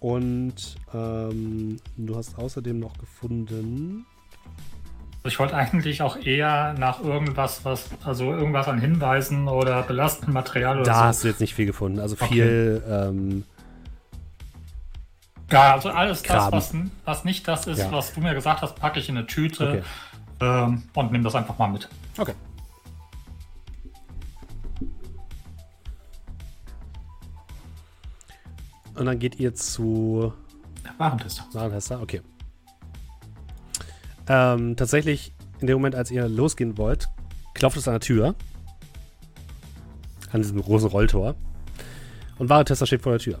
Und 0.00 0.76
ähm, 0.92 1.78
du 1.96 2.16
hast 2.16 2.38
außerdem 2.38 2.78
noch 2.78 2.98
gefunden. 2.98 4.04
Ich 5.26 5.38
wollte 5.38 5.56
eigentlich 5.56 6.02
auch 6.02 6.18
eher 6.18 6.74
nach 6.78 7.00
irgendwas, 7.02 7.64
was, 7.64 7.88
also 8.04 8.30
irgendwas 8.34 8.68
an 8.68 8.78
Hinweisen 8.78 9.48
oder 9.48 9.82
belastendem 9.82 10.34
Material 10.34 10.76
oder 10.80 10.84
Da 10.84 10.94
so. 10.98 11.04
hast 11.04 11.24
du 11.24 11.28
jetzt 11.28 11.40
nicht 11.40 11.54
viel 11.54 11.64
gefunden. 11.64 11.98
Also 12.00 12.16
viel, 12.16 12.82
ähm, 12.86 13.44
Ja, 15.50 15.72
also 15.74 15.88
alles 15.88 16.22
das, 16.22 16.28
Graben. 16.50 16.52
was, 16.56 16.74
was 17.06 17.24
nicht 17.24 17.48
das 17.48 17.66
ist, 17.66 17.78
Ja. 17.78 17.92
was 17.92 18.12
du 18.12 18.20
mir 18.20 18.34
gesagt 18.34 18.60
hast, 18.60 18.76
packe 18.76 18.98
ich 19.00 19.08
in 19.08 19.16
eine 19.16 19.26
Tüte 19.26 19.68
Okay. 19.68 19.82
ähm, 20.40 20.82
und 20.92 21.12
nimm 21.12 21.24
das 21.24 21.34
einfach 21.34 21.56
mal 21.56 21.68
mit. 21.68 21.88
Okay. 22.18 22.34
Und 28.94 29.06
dann 29.06 29.18
geht 29.18 29.40
ihr 29.40 29.54
zu 29.54 30.32
Warentester. 30.98 31.44
Warentester, 31.52 32.00
okay. 32.00 32.20
Ähm, 34.28 34.76
tatsächlich, 34.76 35.32
in 35.60 35.66
dem 35.66 35.78
Moment, 35.78 35.94
als 35.94 36.10
ihr 36.10 36.28
losgehen 36.28 36.78
wollt, 36.78 37.08
klopft 37.54 37.76
es 37.76 37.88
an 37.88 37.94
der 37.94 38.00
Tür. 38.00 38.34
An 40.32 40.42
diesem 40.42 40.60
großen 40.60 40.88
Rolltor. 40.88 41.34
Und 42.38 42.48
Warentester 42.48 42.86
steht 42.86 43.02
vor 43.02 43.12
der 43.12 43.20
Tür. 43.20 43.38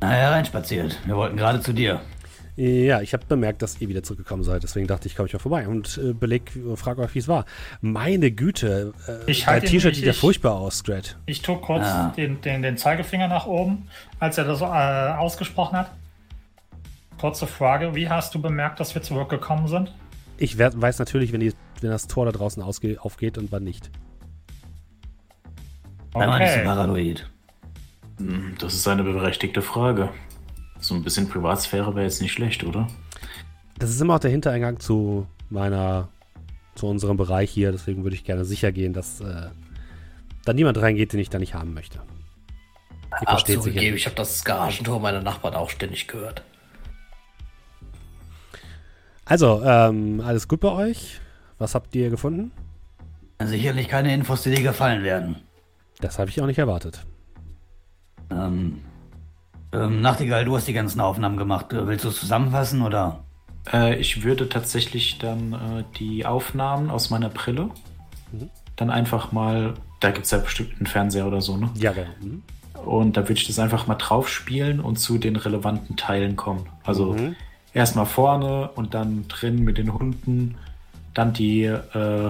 Naja, 0.00 0.30
reinspaziert. 0.30 0.98
Wir 1.06 1.16
wollten 1.16 1.36
gerade 1.36 1.60
zu 1.60 1.72
dir. 1.72 2.00
Ja, 2.60 3.00
ich 3.02 3.12
habe 3.12 3.24
bemerkt, 3.24 3.62
dass 3.62 3.80
ihr 3.80 3.88
wieder 3.88 4.02
zurückgekommen 4.02 4.42
seid. 4.42 4.64
Deswegen 4.64 4.88
dachte 4.88 5.06
ich, 5.06 5.14
komme 5.14 5.28
ich 5.28 5.32
mal 5.32 5.38
vorbei 5.38 5.68
und 5.68 5.96
äh, 6.02 6.12
beleg, 6.12 6.50
frage 6.74 7.02
euch, 7.02 7.14
wie 7.14 7.20
es 7.20 7.28
war. 7.28 7.44
Meine 7.80 8.32
Güte, 8.32 8.92
äh, 9.06 9.30
Ich 9.30 9.46
ihn 9.46 9.60
T-Shirt 9.60 9.94
sieht 9.94 10.04
ja 10.04 10.12
furchtbar 10.12 10.56
aus, 10.56 10.80
Strat. 10.80 11.16
Ich 11.26 11.40
tue 11.40 11.58
kurz 11.58 11.84
Ah. 11.86 12.12
den, 12.16 12.40
den, 12.40 12.62
den 12.62 12.76
Zeigefinger 12.76 13.28
nach 13.28 13.46
oben, 13.46 13.86
als 14.18 14.38
er 14.38 14.44
das 14.44 14.60
äh, 14.60 14.64
ausgesprochen 14.64 15.78
hat. 15.78 15.92
Kurze 17.20 17.46
Frage, 17.46 17.94
wie 17.94 18.08
hast 18.08 18.34
du 18.34 18.42
bemerkt, 18.42 18.80
dass 18.80 18.92
wir 18.92 19.02
zurückgekommen 19.02 19.68
sind? 19.68 19.94
Ich 20.36 20.58
werd, 20.58 20.80
weiß 20.80 20.98
natürlich, 20.98 21.32
wenn, 21.32 21.38
die, 21.40 21.52
wenn 21.80 21.90
das 21.90 22.08
Tor 22.08 22.26
da 22.26 22.32
draußen 22.32 22.60
ausge, 22.60 22.96
aufgeht 23.00 23.38
und 23.38 23.52
wann 23.52 23.62
nicht. 23.62 23.88
Sei 26.12 26.26
mal 26.26 26.38
nicht 26.40 26.48
so 26.50 26.54
Okay. 26.56 26.64
paranoid. 26.64 27.30
Hm, 28.18 28.54
Das 28.58 28.74
ist 28.74 28.88
eine 28.88 29.04
berechtigte 29.04 29.62
Frage. 29.62 30.08
So 30.80 30.94
ein 30.94 31.02
bisschen 31.02 31.28
Privatsphäre 31.28 31.94
wäre 31.94 32.04
jetzt 32.04 32.22
nicht 32.22 32.32
schlecht, 32.32 32.64
oder? 32.64 32.88
Das 33.78 33.90
ist 33.90 34.00
immer 34.00 34.16
auch 34.16 34.20
der 34.20 34.30
Hintereingang 34.30 34.80
zu 34.80 35.26
meiner 35.50 36.08
zu 36.74 36.86
unserem 36.86 37.16
Bereich 37.16 37.50
hier. 37.50 37.72
Deswegen 37.72 38.04
würde 38.04 38.16
ich 38.16 38.24
gerne 38.24 38.44
sicher 38.44 38.72
gehen, 38.72 38.92
dass 38.92 39.20
äh, 39.20 39.48
da 40.44 40.52
niemand 40.52 40.80
reingeht, 40.80 41.12
den 41.12 41.20
ich 41.20 41.30
da 41.30 41.38
nicht 41.38 41.54
haben 41.54 41.74
möchte. 41.74 42.00
Ihr 43.20 43.26
versteht 43.26 43.62
sich 43.62 43.76
Ich 43.76 44.06
habe 44.06 44.16
das 44.16 44.44
Garagentor 44.44 45.00
meiner 45.00 45.20
Nachbarn 45.20 45.54
auch 45.54 45.70
ständig 45.70 46.06
gehört. 46.06 46.42
Also, 49.24 49.62
ähm, 49.62 50.22
alles 50.24 50.48
gut 50.48 50.60
bei 50.60 50.70
euch? 50.70 51.20
Was 51.58 51.74
habt 51.74 51.94
ihr 51.94 52.08
gefunden? 52.10 52.52
Sicherlich 53.42 53.88
keine 53.88 54.14
Infos, 54.14 54.42
die 54.42 54.54
dir 54.54 54.62
gefallen 54.62 55.02
werden. 55.02 55.36
Das 56.00 56.18
habe 56.18 56.30
ich 56.30 56.40
auch 56.40 56.46
nicht 56.46 56.58
erwartet. 56.58 57.04
Ähm, 58.30 58.80
ähm, 59.72 60.00
Nachtigall, 60.00 60.44
du 60.44 60.56
hast 60.56 60.66
die 60.66 60.72
ganzen 60.72 61.00
Aufnahmen 61.00 61.36
gemacht. 61.36 61.66
Willst 61.70 62.04
du 62.04 62.08
es 62.08 62.20
zusammenfassen 62.20 62.82
oder? 62.82 63.24
Äh, 63.72 63.96
ich 63.96 64.24
würde 64.24 64.48
tatsächlich 64.48 65.18
dann 65.18 65.52
äh, 65.52 65.84
die 65.98 66.24
Aufnahmen 66.26 66.90
aus 66.90 67.10
meiner 67.10 67.28
Brille 67.28 67.70
mhm. 68.32 68.50
dann 68.76 68.90
einfach 68.90 69.32
mal, 69.32 69.74
da 70.00 70.10
gibt 70.10 70.24
es 70.24 70.30
ja 70.30 70.38
bestimmt 70.38 70.74
einen 70.76 70.86
Fernseher 70.86 71.26
oder 71.26 71.40
so, 71.40 71.56
ne? 71.56 71.70
Ja, 71.74 71.92
genau. 71.92 72.08
Mhm. 72.20 72.42
Und 72.84 73.16
da 73.16 73.22
würde 73.22 73.34
ich 73.34 73.46
das 73.46 73.58
einfach 73.58 73.86
mal 73.86 73.96
drauf 73.96 74.28
spielen 74.28 74.80
und 74.80 74.96
zu 74.96 75.18
den 75.18 75.36
relevanten 75.36 75.96
Teilen 75.96 76.36
kommen. 76.36 76.66
Also 76.84 77.12
mhm. 77.12 77.36
erstmal 77.74 78.06
vorne 78.06 78.70
und 78.74 78.94
dann 78.94 79.26
drin 79.28 79.64
mit 79.64 79.78
den 79.78 79.92
Hunden, 79.92 80.56
dann 81.12 81.32
die, 81.32 81.64
äh, 81.64 82.28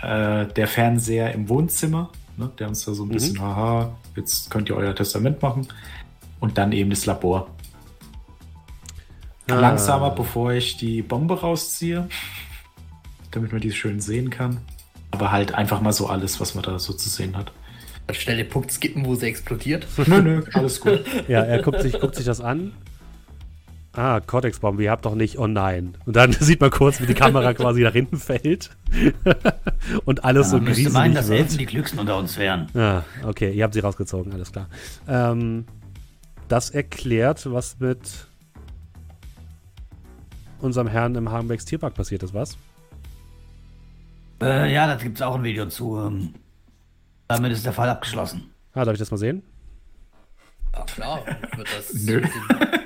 äh, 0.00 0.46
der 0.46 0.68
Fernseher 0.68 1.32
im 1.32 1.48
Wohnzimmer, 1.48 2.10
ne? 2.36 2.50
der 2.58 2.68
uns 2.68 2.84
da 2.84 2.94
so 2.94 3.04
ein 3.04 3.08
mhm. 3.08 3.12
bisschen, 3.12 3.40
haha, 3.40 3.92
jetzt 4.16 4.50
könnt 4.50 4.68
ihr 4.68 4.76
euer 4.76 4.94
Testament 4.94 5.42
machen. 5.42 5.66
Und 6.44 6.58
dann 6.58 6.72
eben 6.72 6.90
das 6.90 7.06
Labor. 7.06 7.48
Ah. 9.48 9.54
Langsamer, 9.54 10.10
bevor 10.10 10.52
ich 10.52 10.76
die 10.76 11.00
Bombe 11.00 11.40
rausziehe, 11.40 12.06
damit 13.30 13.50
man 13.50 13.62
die 13.62 13.72
schön 13.72 13.98
sehen 13.98 14.28
kann. 14.28 14.58
Aber 15.10 15.32
halt 15.32 15.54
einfach 15.54 15.80
mal 15.80 15.94
so 15.94 16.06
alles, 16.06 16.40
was 16.40 16.54
man 16.54 16.62
da 16.62 16.78
so 16.78 16.92
zu 16.92 17.08
sehen 17.08 17.34
hat. 17.34 17.50
Schnell 18.12 18.36
den 18.36 18.50
Punkt 18.50 18.70
skippen, 18.70 19.06
wo 19.06 19.14
sie 19.14 19.24
explodiert. 19.24 19.86
nö, 20.06 20.20
nö, 20.20 20.42
alles 20.52 20.82
gut. 20.82 21.02
ja, 21.28 21.40
er 21.40 21.62
guckt 21.62 21.80
sich, 21.80 21.98
guckt 21.98 22.14
sich 22.14 22.26
das 22.26 22.42
an. 22.42 22.74
Ah, 23.94 24.20
Cortex-Bombe, 24.20 24.84
ihr 24.84 24.90
habt 24.90 25.06
doch 25.06 25.14
nicht, 25.14 25.38
oh 25.38 25.46
nein. 25.46 25.96
Und 26.04 26.14
dann 26.14 26.32
sieht 26.38 26.60
man 26.60 26.68
kurz, 26.68 27.00
wie 27.00 27.06
die 27.06 27.14
Kamera 27.14 27.54
quasi 27.54 27.80
nach 27.80 27.94
hinten 27.94 28.18
fällt. 28.18 28.68
und 30.04 30.26
alles 30.26 30.52
ja, 30.52 30.58
so 30.58 30.60
grieselig 30.62 30.92
meinen, 30.92 31.14
dass 31.14 31.30
Elfen 31.30 31.56
die 31.56 31.64
Klügsten 31.64 31.98
unter 31.98 32.18
uns 32.18 32.36
wären. 32.36 32.68
Ja, 32.74 32.98
ah, 33.22 33.28
okay, 33.28 33.50
ihr 33.50 33.64
habt 33.64 33.72
sie 33.72 33.80
rausgezogen, 33.80 34.30
alles 34.34 34.52
klar. 34.52 34.68
Ähm, 35.08 35.64
das 36.48 36.70
erklärt, 36.70 37.50
was 37.50 37.78
mit 37.78 38.26
unserem 40.60 40.88
Herrn 40.88 41.14
im 41.14 41.30
Hagenbecks 41.30 41.64
Tierpark 41.64 41.94
passiert 41.94 42.22
ist, 42.22 42.34
was? 42.34 42.56
Äh, 44.40 44.72
ja, 44.72 44.86
da 44.86 44.96
gibt 44.96 45.16
es 45.16 45.22
auch 45.22 45.34
ein 45.34 45.42
Video 45.42 45.66
zu. 45.66 45.98
Ähm, 45.98 46.34
damit 47.28 47.52
ist 47.52 47.64
der 47.64 47.72
Fall 47.72 47.88
abgeschlossen. 47.88 48.50
Ah, 48.72 48.84
darf 48.84 48.94
ich 48.94 48.98
das 48.98 49.10
mal 49.10 49.16
sehen? 49.16 49.42
Ja, 50.72 50.84
klar, 50.84 51.24
wird 51.56 51.68
das 51.76 51.94
Nö. 52.04 52.22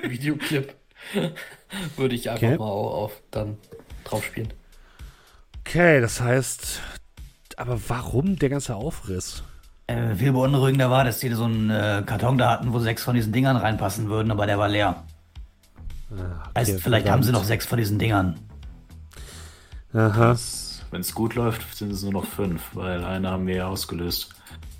Videoclip 0.03 0.75
würde 1.97 2.15
ich 2.15 2.29
einfach 2.29 2.47
okay. 2.47 2.57
mal 2.57 2.65
auf, 2.65 3.21
dann 3.31 3.57
drauf 4.03 4.23
spielen. 4.23 4.53
Okay, 5.61 6.01
das 6.01 6.21
heißt, 6.21 6.81
aber 7.57 7.79
warum 7.87 8.37
der 8.37 8.49
ganze 8.49 8.75
Aufriss? 8.75 9.43
Äh, 9.89 10.15
viel 10.15 10.33
beunruhigender 10.33 10.91
war, 10.91 11.03
dass 11.03 11.17
die 11.17 11.29
so 11.29 11.45
einen 11.45 11.71
äh, 11.71 12.03
Karton 12.05 12.37
da 12.37 12.51
hatten, 12.51 12.73
wo 12.73 12.79
sechs 12.79 13.03
von 13.03 13.15
diesen 13.15 13.33
Dingern 13.33 13.57
reinpassen 13.57 14.07
würden, 14.07 14.29
aber 14.29 14.45
der 14.45 14.59
war 14.59 14.69
leer. 14.69 15.03
Okay, 16.11 16.21
heißt, 16.55 16.69
vielleicht 16.69 16.83
verdammt. 16.83 17.09
haben 17.09 17.23
sie 17.23 17.31
noch 17.31 17.43
sechs 17.43 17.65
von 17.65 17.79
diesen 17.79 17.97
Dingern. 17.97 18.39
Aha. 19.93 20.37
Wenn 20.91 21.01
es 21.01 21.15
gut 21.15 21.33
läuft, 21.33 21.75
sind 21.75 21.91
es 21.91 22.03
nur 22.03 22.13
noch 22.13 22.25
fünf, 22.25 22.75
weil 22.75 23.03
eine 23.03 23.31
haben 23.31 23.47
wir 23.47 23.55
ja 23.55 23.67
ausgelöst. 23.67 24.29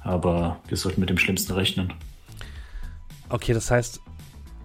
Aber 0.01 0.59
wir 0.67 0.77
sollten 0.77 0.99
mit 0.99 1.09
dem 1.09 1.17
Schlimmsten 1.17 1.53
rechnen. 1.53 1.91
Okay, 3.29 3.53
das 3.53 3.71
heißt, 3.71 3.99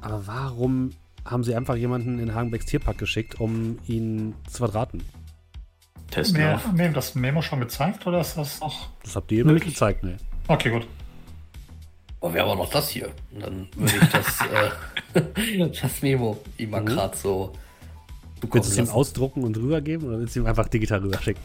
aber 0.02 0.26
warum 0.26 0.90
haben 1.24 1.42
sie 1.42 1.54
einfach 1.54 1.76
jemanden 1.76 2.18
in 2.18 2.34
Hagenbecks 2.34 2.66
Tierpark 2.66 2.98
geschickt, 2.98 3.40
um 3.40 3.78
ihn 3.86 4.34
zu 4.50 4.58
verdrahten? 4.58 5.02
Testen. 6.10 6.44
Haben 6.44 6.78
wir 6.78 6.90
das 6.90 7.14
Memo 7.14 7.40
schon 7.40 7.60
gezeigt 7.60 8.06
oder 8.06 8.20
ist 8.20 8.36
das 8.36 8.60
noch? 8.60 8.90
Das 9.02 9.16
habt 9.16 9.32
ihr 9.32 9.38
eben 9.38 9.54
nicht 9.54 9.64
gezeigt, 9.64 10.04
ne? 10.04 10.18
Okay, 10.48 10.70
gut. 10.70 10.86
Oh, 12.20 12.32
wir 12.32 12.42
haben 12.42 12.50
auch 12.50 12.56
noch 12.56 12.70
das 12.70 12.88
hier. 12.88 13.10
Und 13.32 13.42
dann 13.42 13.68
würde 13.76 13.96
ich 14.02 14.08
das, 14.10 14.40
äh, 15.14 15.68
das 15.82 16.02
Memo 16.02 16.38
ihm 16.58 16.70
mal 16.70 16.80
mhm. 16.80 16.86
gerade 16.86 17.16
so. 17.16 17.52
Willst 18.40 18.68
du 18.68 18.72
es 18.82 18.88
ihm 18.88 18.92
ausdrucken 18.92 19.42
und 19.42 19.56
rübergeben 19.56 20.06
oder 20.08 20.18
willst 20.18 20.36
du 20.36 20.40
ihm 20.40 20.46
einfach 20.46 20.68
digital 20.68 21.00
rüberschicken? 21.00 21.42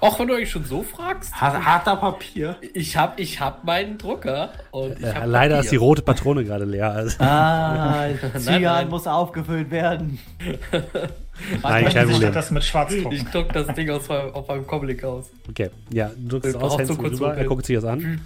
Auch 0.00 0.18
wenn 0.18 0.28
du 0.28 0.34
euch 0.34 0.50
schon 0.50 0.64
so 0.64 0.82
fragst. 0.82 1.34
Harter 1.34 1.96
Papier. 1.96 2.56
Ich 2.74 2.96
hab, 2.96 3.18
ich 3.18 3.40
hab 3.40 3.64
meinen 3.64 3.98
Drucker. 3.98 4.52
Und 4.70 4.98
ich 4.98 5.04
äh, 5.04 5.24
leider 5.24 5.56
Papier. 5.56 5.60
ist 5.60 5.72
die 5.72 5.76
rote 5.76 6.02
Patrone 6.02 6.44
gerade 6.44 6.64
leer. 6.64 6.90
Also. 6.90 7.22
Ah, 7.22 8.08
Zigan 8.38 8.88
muss 8.88 9.06
aufgefüllt 9.06 9.70
werden. 9.70 10.18
Nein, 11.62 11.88
kein 11.88 12.08
Problem. 12.08 12.32
Das 12.32 12.50
mit 12.50 12.64
Schwarzdruck. 12.64 13.12
Ich 13.12 13.24
druck 13.24 13.52
das 13.52 13.66
Ding 13.74 13.90
aus, 13.90 14.08
auf 14.08 14.48
meinem 14.48 14.66
Comic 14.66 15.02
aus. 15.04 15.30
Okay, 15.48 15.70
ja, 15.92 16.10
du 16.16 16.28
drückst 16.28 16.50
es 16.50 16.56
aus, 16.56 16.78
hältst 16.78 16.94
so 16.94 17.00
rüber, 17.00 17.34
er 17.34 17.44
guckt 17.44 17.66
sich 17.66 17.76
das 17.76 17.84
an. 17.84 18.20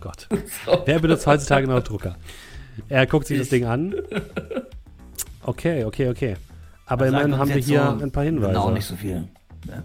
Gott. 0.00 0.28
Wer 0.86 0.98
benutzt 0.98 1.26
heutzutage 1.26 1.66
noch 1.66 1.82
Drucker? 1.82 2.16
Er 2.88 3.06
guckt 3.06 3.26
sich 3.26 3.36
ich. 3.36 3.42
das 3.42 3.50
Ding 3.50 3.64
an. 3.66 3.94
Okay, 5.42 5.84
okay, 5.84 6.08
okay. 6.08 6.36
Aber 6.88 7.04
also 7.04 7.16
immerhin 7.16 7.38
haben 7.38 7.48
wir 7.50 7.56
hier 7.56 7.96
so 7.98 8.04
ein 8.04 8.10
paar 8.10 8.24
Hinweise. 8.24 8.52
Genau, 8.52 8.70
nicht 8.70 8.86
so 8.86 8.96
viel. 8.96 9.28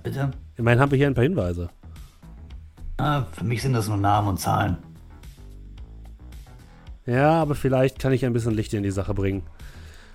Bitte? 0.01 0.31
Immerhin 0.55 0.79
haben 0.79 0.91
wir 0.91 0.97
hier 0.97 1.07
ein 1.07 1.13
paar 1.13 1.23
Hinweise. 1.23 1.69
Ah, 2.97 3.23
für 3.31 3.43
mich 3.43 3.61
sind 3.61 3.73
das 3.73 3.89
nur 3.89 3.97
Namen 3.97 4.29
und 4.29 4.39
Zahlen. 4.39 4.77
Ja, 7.05 7.41
aber 7.41 7.55
vielleicht 7.55 7.99
kann 7.99 8.13
ich 8.13 8.25
ein 8.25 8.31
bisschen 8.31 8.53
Licht 8.53 8.73
in 8.73 8.83
die 8.83 8.91
Sache 8.91 9.13
bringen. 9.13 9.43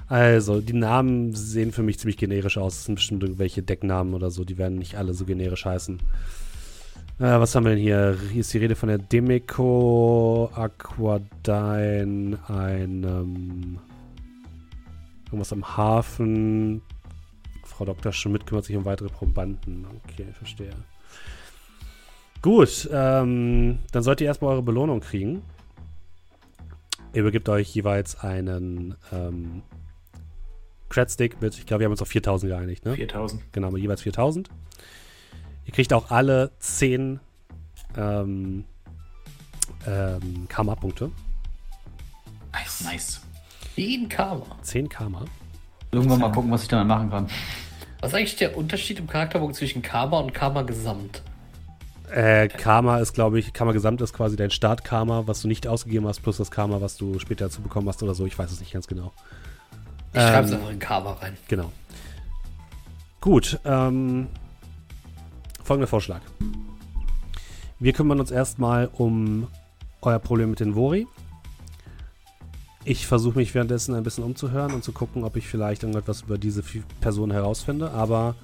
Also, 0.07 0.63
die 0.63 0.73
Namen 0.73 1.35
sehen 1.35 1.73
für 1.73 1.83
mich 1.83 1.99
ziemlich 1.99 2.17
generisch 2.17 2.57
aus. 2.57 2.77
Es 2.77 2.85
sind 2.87 2.95
bestimmt 2.95 3.23
irgendwelche 3.23 3.63
Decknamen 3.63 4.15
oder 4.15 4.31
so. 4.31 4.45
Die 4.45 4.57
werden 4.57 4.79
nicht 4.79 4.97
alle 4.97 5.13
so 5.13 5.27
generisch 5.27 5.67
heißen. 5.67 5.99
Äh, 7.19 7.25
was 7.25 7.55
haben 7.55 7.65
wir 7.65 7.73
denn 7.73 7.83
hier? 7.83 8.17
Hier 8.33 8.41
ist 8.41 8.55
die 8.55 8.59
Rede 8.59 8.75
von 8.75 8.89
der 8.89 8.97
Demeco 8.97 10.51
Aquadine, 10.55 12.39
einem 12.49 13.79
Irgendwas 15.29 15.53
am 15.53 15.77
Hafen. 15.77 16.83
Frau 17.65 17.85
Dr. 17.85 18.13
Schmidt 18.13 18.47
kümmert 18.47 18.65
sich 18.65 18.77
um 18.77 18.85
weitere 18.85 19.09
Probanden. 19.09 19.87
Okay, 20.05 20.27
verstehe. 20.33 20.75
Gut, 22.41 22.89
ähm, 22.93 23.81
dann 23.93 24.03
sollt 24.03 24.21
ihr 24.21 24.27
erstmal 24.27 24.53
eure 24.53 24.63
Belohnung 24.63 25.01
kriegen. 25.01 25.43
Ihr 27.13 27.23
begibt 27.23 27.49
euch 27.49 27.75
jeweils 27.75 28.21
einen 28.21 28.95
ähm, 29.13 29.63
Credstick 30.89 31.41
mit, 31.41 31.59
ich 31.59 31.67
glaube, 31.67 31.81
wir 31.81 31.85
haben 31.87 31.93
uns 31.93 32.03
auf 32.03 32.09
4000 32.09 32.53
geeinigt, 32.53 32.85
ne? 32.85 32.95
4000. 32.95 33.53
Genau, 33.53 33.71
mit 33.71 33.83
jeweils 33.83 34.03
4000. 34.03 34.49
Ihr 35.67 35.73
kriegt 35.73 35.93
auch 35.93 36.11
alle 36.11 36.53
10 36.61 37.21
ähm, 37.97 38.65
ähm, 39.87 40.47
Karma-Punkte. 40.49 41.11
Nice. 42.53 42.85
nice. 42.85 43.21
10 43.79 44.09
Karma. 44.09 44.47
10 44.63 44.89
Karma. 44.89 45.25
Irgendwann 45.93 46.19
mal 46.19 46.33
gucken, 46.33 46.51
was 46.51 46.63
ich 46.63 46.69
damit 46.69 46.89
machen 46.89 47.11
kann. 47.11 47.29
Was 48.01 48.11
ist 48.11 48.17
eigentlich 48.17 48.37
der 48.37 48.57
Unterschied 48.57 48.99
im 48.99 49.07
Charakterbogen 49.07 49.55
zwischen 49.55 49.83
Karma 49.83 50.19
und 50.19 50.35
Karma 50.35 50.63
Gesamt? 50.63 51.23
Äh, 52.11 52.49
Karma 52.49 52.99
ist, 52.99 53.13
glaube 53.13 53.39
ich, 53.39 53.53
Karma 53.53 53.71
Gesamt 53.71 54.01
ist 54.01 54.13
quasi 54.13 54.35
dein 54.35 54.51
Start-Karma, 54.51 55.29
was 55.29 55.43
du 55.43 55.49
nicht 55.49 55.69
ausgegeben 55.69 56.09
hast, 56.09 56.23
plus 56.23 56.39
das 56.39 56.51
Karma, 56.51 56.81
was 56.81 56.97
du 56.97 57.21
später 57.21 57.45
dazu 57.45 57.63
bekommen 57.63 57.89
hast 57.89 58.03
oder 58.03 58.15
so. 58.15 58.27
Ich 58.27 58.37
weiß 58.37 58.51
es 58.51 58.59
nicht 58.59 58.73
ganz 58.73 58.89
genau. 58.89 59.13
Ich 60.13 60.21
ähm, 60.21 60.29
schreibe 60.29 60.49
es 60.49 60.53
einfach 60.53 60.71
in 60.71 60.79
Karma 60.81 61.13
rein. 61.13 61.37
Genau. 61.47 61.71
Gut, 63.21 63.61
ähm, 63.65 64.27
folgender 65.63 65.87
Vorschlag. 65.87 66.23
Wir 67.79 67.93
kümmern 67.93 68.19
uns 68.19 68.33
erstmal 68.33 68.91
um 68.93 69.47
euer 70.03 70.19
Problem 70.19 70.51
mit 70.51 70.59
den 70.59 70.75
Vori. 70.75 71.07
Ich 72.91 73.07
versuche 73.07 73.37
mich 73.37 73.55
währenddessen 73.55 73.95
ein 73.95 74.03
bisschen 74.03 74.25
umzuhören 74.25 74.73
und 74.73 74.83
zu 74.83 74.93
gucken, 74.93 75.23
ob 75.23 75.37
ich 75.37 75.47
vielleicht 75.47 75.83
irgendetwas 75.83 76.23
über 76.23 76.39
diese 76.39 76.65
Person 77.03 77.31
herausfinde. 77.31 77.91
Aber 77.91 78.35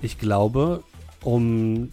ich 0.00 0.18
glaube, 0.18 0.82
um 1.22 1.92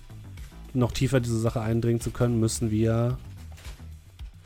noch 0.74 0.94
tiefer 0.94 1.20
diese 1.20 1.38
Sache 1.42 1.60
eindringen 1.60 2.00
zu 2.00 2.12
können, 2.12 2.40
müssen 2.40 2.72
wir 2.72 3.18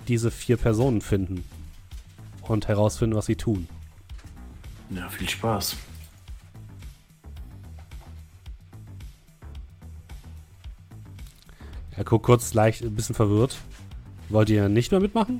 diese 0.07 0.31
vier 0.31 0.57
Personen 0.57 1.01
finden 1.01 1.43
und 2.41 2.67
herausfinden, 2.67 3.15
was 3.15 3.27
sie 3.27 3.35
tun. 3.35 3.67
Ja, 4.89 5.07
viel 5.09 5.29
Spaß. 5.29 5.75
Er 11.91 12.03
guckt 12.03 12.25
kurz 12.25 12.55
leicht 12.55 12.81
ein 12.81 12.95
bisschen 12.95 13.13
verwirrt. 13.13 13.59
Wollt 14.29 14.49
ihr 14.49 14.69
nicht 14.69 14.89
mehr 14.89 15.01
mitmachen? 15.01 15.39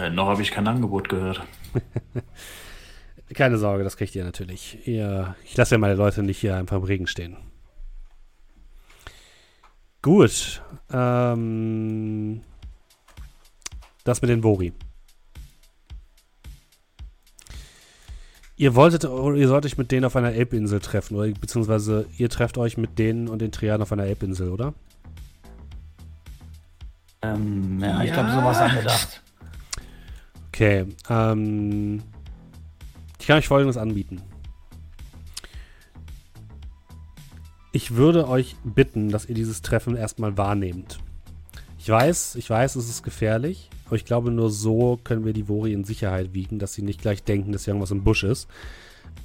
Äh, 0.00 0.10
noch 0.10 0.28
habe 0.28 0.40
ich 0.40 0.50
kein 0.50 0.66
Angebot 0.66 1.08
gehört. 1.08 1.42
Keine 3.34 3.58
Sorge, 3.58 3.84
das 3.84 3.96
kriegt 3.96 4.14
ihr 4.14 4.24
natürlich. 4.24 4.86
Ihr, 4.88 5.36
ich 5.44 5.56
lasse 5.56 5.74
ja 5.74 5.78
meine 5.78 5.94
Leute 5.94 6.22
nicht 6.22 6.38
hier 6.38 6.56
einfach 6.56 6.78
im 6.78 6.84
Regen 6.84 7.06
stehen. 7.06 7.36
Gut. 10.02 10.62
Ähm, 10.90 12.40
das 14.04 14.22
mit 14.22 14.30
den 14.30 14.42
Vori. 14.42 14.72
Ihr 18.56 18.74
wolltet, 18.74 19.04
ihr 19.04 19.48
sollt 19.48 19.64
euch 19.64 19.78
mit 19.78 19.92
denen 19.92 20.04
auf 20.04 20.16
einer 20.16 20.32
Elbinsel 20.32 20.80
treffen, 20.80 21.16
oder 21.16 21.30
beziehungsweise 21.30 22.06
ihr 22.18 22.28
trefft 22.28 22.58
euch 22.58 22.76
mit 22.76 22.98
denen 22.98 23.28
und 23.28 23.40
den 23.40 23.52
Triaden 23.52 23.82
auf 23.82 23.92
einer 23.92 24.04
Elbinsel, 24.04 24.50
oder? 24.50 24.74
Ähm, 27.22 27.78
ja, 27.80 27.88
ja. 27.88 28.02
ich 28.02 28.12
glaube, 28.12 28.30
sowas 28.32 28.58
angedacht. 28.58 29.22
Okay, 30.52 30.84
ähm, 31.08 32.02
ich 33.18 33.26
kann 33.26 33.38
euch 33.38 33.48
folgendes 33.48 33.76
anbieten. 33.76 34.20
Ich 37.72 37.94
würde 37.94 38.28
euch 38.28 38.56
bitten, 38.64 39.10
dass 39.10 39.26
ihr 39.26 39.34
dieses 39.36 39.62
Treffen 39.62 39.94
erstmal 39.94 40.36
wahrnehmt. 40.36 40.98
Ich 41.78 41.88
weiß, 41.88 42.34
ich 42.34 42.50
weiß, 42.50 42.74
es 42.76 42.90
ist 42.90 43.04
gefährlich, 43.04 43.70
aber 43.86 43.94
ich 43.96 44.04
glaube, 44.04 44.32
nur 44.32 44.50
so 44.50 44.98
können 45.02 45.24
wir 45.24 45.32
die 45.32 45.48
Vori 45.48 45.72
in 45.72 45.84
Sicherheit 45.84 46.34
wiegen, 46.34 46.58
dass 46.58 46.74
sie 46.74 46.82
nicht 46.82 47.00
gleich 47.00 47.22
denken, 47.22 47.52
dass 47.52 47.64
hier 47.64 47.72
irgendwas 47.72 47.92
im 47.92 48.02
Busch 48.02 48.24
ist 48.24 48.48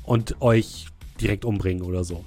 und 0.03 0.41
euch 0.41 0.87
direkt 1.19 1.43
umbringen 1.43 1.83
oder 1.83 2.03
so. 2.03 2.23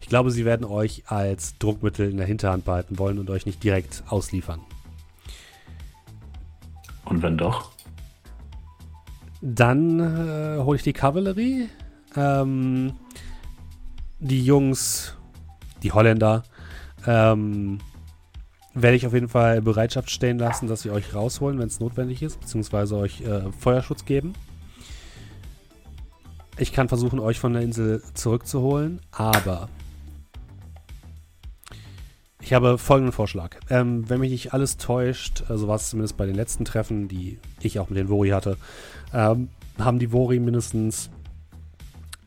Ich 0.00 0.08
glaube, 0.08 0.30
sie 0.30 0.44
werden 0.44 0.64
euch 0.64 1.04
als 1.06 1.58
Druckmittel 1.58 2.10
in 2.10 2.16
der 2.16 2.26
Hinterhand 2.26 2.64
behalten 2.64 2.98
wollen 2.98 3.18
und 3.18 3.28
euch 3.28 3.44
nicht 3.44 3.62
direkt 3.62 4.02
ausliefern. 4.08 4.60
Und 7.04 7.22
wenn 7.22 7.36
doch? 7.36 7.70
Dann 9.40 10.00
äh, 10.00 10.62
hole 10.62 10.76
ich 10.76 10.82
die 10.82 10.92
Kavallerie. 10.92 11.68
Ähm, 12.16 12.92
die 14.18 14.44
Jungs, 14.44 15.16
die 15.82 15.92
Holländer, 15.92 16.42
ähm, 17.06 17.78
werde 18.74 18.96
ich 18.96 19.06
auf 19.06 19.14
jeden 19.14 19.28
Fall 19.28 19.62
Bereitschaft 19.62 20.10
stehen 20.10 20.38
lassen, 20.38 20.68
dass 20.68 20.82
sie 20.82 20.90
euch 20.90 21.14
rausholen, 21.14 21.58
wenn 21.58 21.66
es 21.66 21.80
notwendig 21.80 22.22
ist, 22.22 22.40
beziehungsweise 22.40 22.96
euch 22.96 23.22
äh, 23.22 23.50
Feuerschutz 23.58 24.04
geben. 24.04 24.34
Ich 26.58 26.72
kann 26.72 26.88
versuchen, 26.88 27.18
euch 27.18 27.40
von 27.40 27.54
der 27.54 27.62
Insel 27.62 28.02
zurückzuholen, 28.14 29.00
aber 29.10 29.68
ich 32.40 32.52
habe 32.52 32.78
folgenden 32.78 33.12
Vorschlag. 33.12 33.56
Ähm, 33.68 34.08
wenn 34.08 34.20
mich 34.20 34.30
nicht 34.30 34.52
alles 34.52 34.76
täuscht, 34.76 35.44
also 35.48 35.68
war 35.68 35.76
es 35.76 35.90
zumindest 35.90 36.16
bei 36.16 36.26
den 36.26 36.34
letzten 36.34 36.64
Treffen, 36.64 37.08
die 37.08 37.38
ich 37.60 37.78
auch 37.78 37.90
mit 37.90 37.98
den 37.98 38.08
Vori 38.08 38.30
hatte, 38.30 38.56
ähm, 39.12 39.48
haben 39.78 39.98
die 39.98 40.12
Vori 40.12 40.40
mindestens 40.40 41.10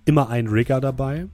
immer 0.06 0.30
einen 0.30 0.48
Rigger 0.48 0.82
dabei, 0.82 1.28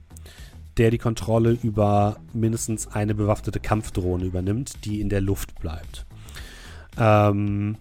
der 0.76 0.90
die 0.90 0.98
Kontrolle 0.98 1.58
über 1.62 2.16
mindestens 2.32 2.88
eine 2.88 3.14
bewaffnete 3.14 3.60
Kampfdrohne 3.60 4.24
übernimmt, 4.24 4.84
die 4.84 5.00
in 5.00 5.08
der 5.08 5.20
Luft 5.20 5.60
bleibt. 5.60 6.06
Ähm, 6.98 7.76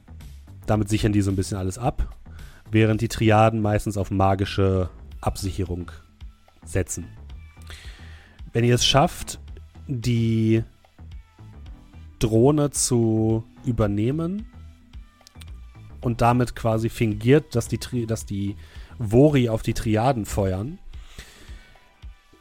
damit 0.66 0.90
sichern 0.90 1.14
die 1.14 1.22
so 1.22 1.32
ein 1.32 1.36
bisschen 1.36 1.58
alles 1.58 1.78
ab, 1.78 2.16
während 2.72 3.02
die 3.02 3.08
Triaden 3.08 3.62
meistens 3.62 3.98
auf 3.98 4.12
magische 4.12 4.90
Absicherung 5.22 5.92
setzen. 6.66 7.06
Wenn 8.54 8.64
ihr 8.64 8.76
es 8.76 8.86
schafft, 8.86 9.40
die 9.88 10.64
Drohne 12.20 12.72
zu 12.72 13.44
übernehmen 13.66 14.46
und 16.02 16.22
damit 16.22 16.56
quasi 16.56 16.90
fingiert, 16.90 17.56
dass 17.56 17.68
die, 17.68 17.80
dass 18.06 18.26
die 18.26 18.56
Vori 19.00 19.50
auf 19.50 19.62
die 19.62 19.74
Triaden 19.74 20.26
feuern, 20.26 20.80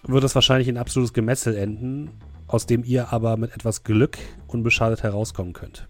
wird 0.02 0.24
es 0.24 0.34
wahrscheinlich 0.34 0.68
in 0.68 0.76
absolutes 0.76 1.12
Gemetzel 1.12 1.56
enden, 1.56 2.10
aus 2.46 2.66
dem 2.66 2.84
ihr 2.84 3.12
aber 3.12 3.36
mit 3.36 3.52
etwas 3.52 3.84
Glück 3.84 4.18
unbeschadet 4.46 5.02
herauskommen 5.02 5.52
könnt. 5.52 5.88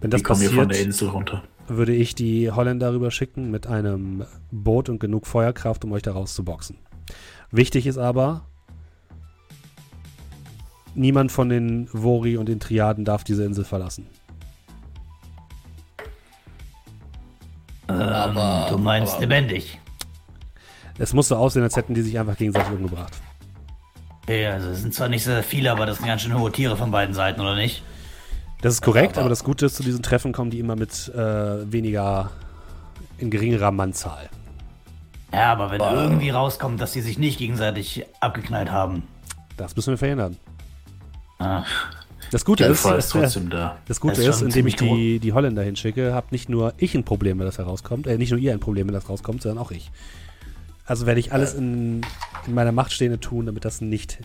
Wenn 0.00 0.10
das 0.10 0.22
passiert, 0.22 0.52
würde 1.68 1.94
ich 1.94 2.14
die 2.14 2.50
Holländer 2.50 2.92
rüber 2.92 3.10
schicken 3.10 3.50
mit 3.50 3.66
einem 3.66 4.24
Boot 4.50 4.88
und 4.88 4.98
genug 4.98 5.26
Feuerkraft, 5.26 5.84
um 5.84 5.92
euch 5.92 6.02
da 6.02 6.12
rauszuboxen. 6.12 6.78
Wichtig 7.50 7.86
ist 7.86 7.98
aber, 7.98 8.46
niemand 10.96 11.32
von 11.32 11.48
den 11.48 11.88
Vori 11.92 12.36
und 12.36 12.48
den 12.48 12.60
Triaden 12.60 13.04
darf 13.04 13.24
diese 13.24 13.44
Insel 13.44 13.64
verlassen. 13.64 14.06
Ähm, 17.88 17.94
aber, 17.94 18.66
du 18.70 18.78
meinst 18.78 19.14
aber, 19.14 19.22
lebendig. 19.22 19.78
Es 20.98 21.12
muss 21.12 21.28
so 21.28 21.36
aussehen, 21.36 21.62
als 21.62 21.76
hätten 21.76 21.94
die 21.94 22.02
sich 22.02 22.18
einfach 22.18 22.36
gegenseitig 22.36 22.72
umgebracht. 22.72 23.12
Ja, 24.28 24.54
also 24.54 24.70
es 24.70 24.82
sind 24.82 24.92
zwar 24.92 25.08
nicht 25.08 25.22
sehr 25.22 25.42
viele, 25.42 25.70
aber 25.70 25.86
das 25.86 25.98
sind 25.98 26.06
ganz 26.06 26.22
schön 26.22 26.36
hohe 26.36 26.50
Tiere 26.50 26.76
von 26.76 26.90
beiden 26.90 27.14
Seiten, 27.14 27.40
oder 27.40 27.54
nicht? 27.54 27.84
Das 28.62 28.72
ist 28.72 28.82
korrekt, 28.82 29.12
aber, 29.12 29.22
aber 29.22 29.28
das 29.28 29.44
Gute 29.44 29.66
ist, 29.66 29.76
zu 29.76 29.82
diesen 29.82 30.02
Treffen 30.02 30.32
kommen 30.32 30.50
die 30.50 30.58
immer 30.58 30.74
mit 30.74 31.08
äh, 31.14 31.70
weniger, 31.70 32.30
in 33.18 33.30
geringerer 33.30 33.70
Mannzahl. 33.70 34.28
Ja, 35.32 35.52
aber 35.52 35.70
wenn 35.70 35.80
aber, 35.80 36.02
irgendwie 36.02 36.30
rauskommt, 36.30 36.80
dass 36.80 36.92
sie 36.92 37.02
sich 37.02 37.18
nicht 37.18 37.38
gegenseitig 37.38 38.06
abgeknallt 38.20 38.70
haben. 38.70 39.04
Das 39.56 39.76
müssen 39.76 39.90
wir 39.90 39.98
verhindern. 39.98 40.36
Ah. 41.38 41.64
Das 42.30 42.44
Gute 42.44 42.64
ist, 42.64 42.84
ist 42.84 43.10
trotzdem 43.10 43.50
da. 43.50 43.78
Das 43.86 44.00
Gute 44.00 44.22
ist, 44.22 44.42
indem 44.42 44.66
ich 44.66 44.76
die, 44.76 45.20
die 45.20 45.32
Holländer 45.32 45.62
hinschicke, 45.62 46.12
habe 46.12 46.26
nicht 46.30 46.48
nur 46.48 46.74
ich 46.76 46.94
ein 46.94 47.04
Problem, 47.04 47.38
wenn 47.38 47.46
das 47.46 47.58
herauskommt, 47.58 48.06
äh, 48.06 48.18
nicht 48.18 48.30
nur 48.30 48.40
ihr 48.40 48.52
ein 48.52 48.60
Problem, 48.60 48.88
wenn 48.88 48.94
das 48.94 49.08
rauskommt, 49.08 49.42
sondern 49.42 49.62
auch 49.64 49.70
ich. 49.70 49.90
Also 50.86 51.06
werde 51.06 51.20
ich 51.20 51.32
alles 51.32 51.54
in, 51.54 52.02
in 52.46 52.54
meiner 52.54 52.72
Macht 52.72 52.92
Stehende 52.92 53.20
tun, 53.20 53.46
damit 53.46 53.64
das 53.64 53.80
nicht 53.80 54.18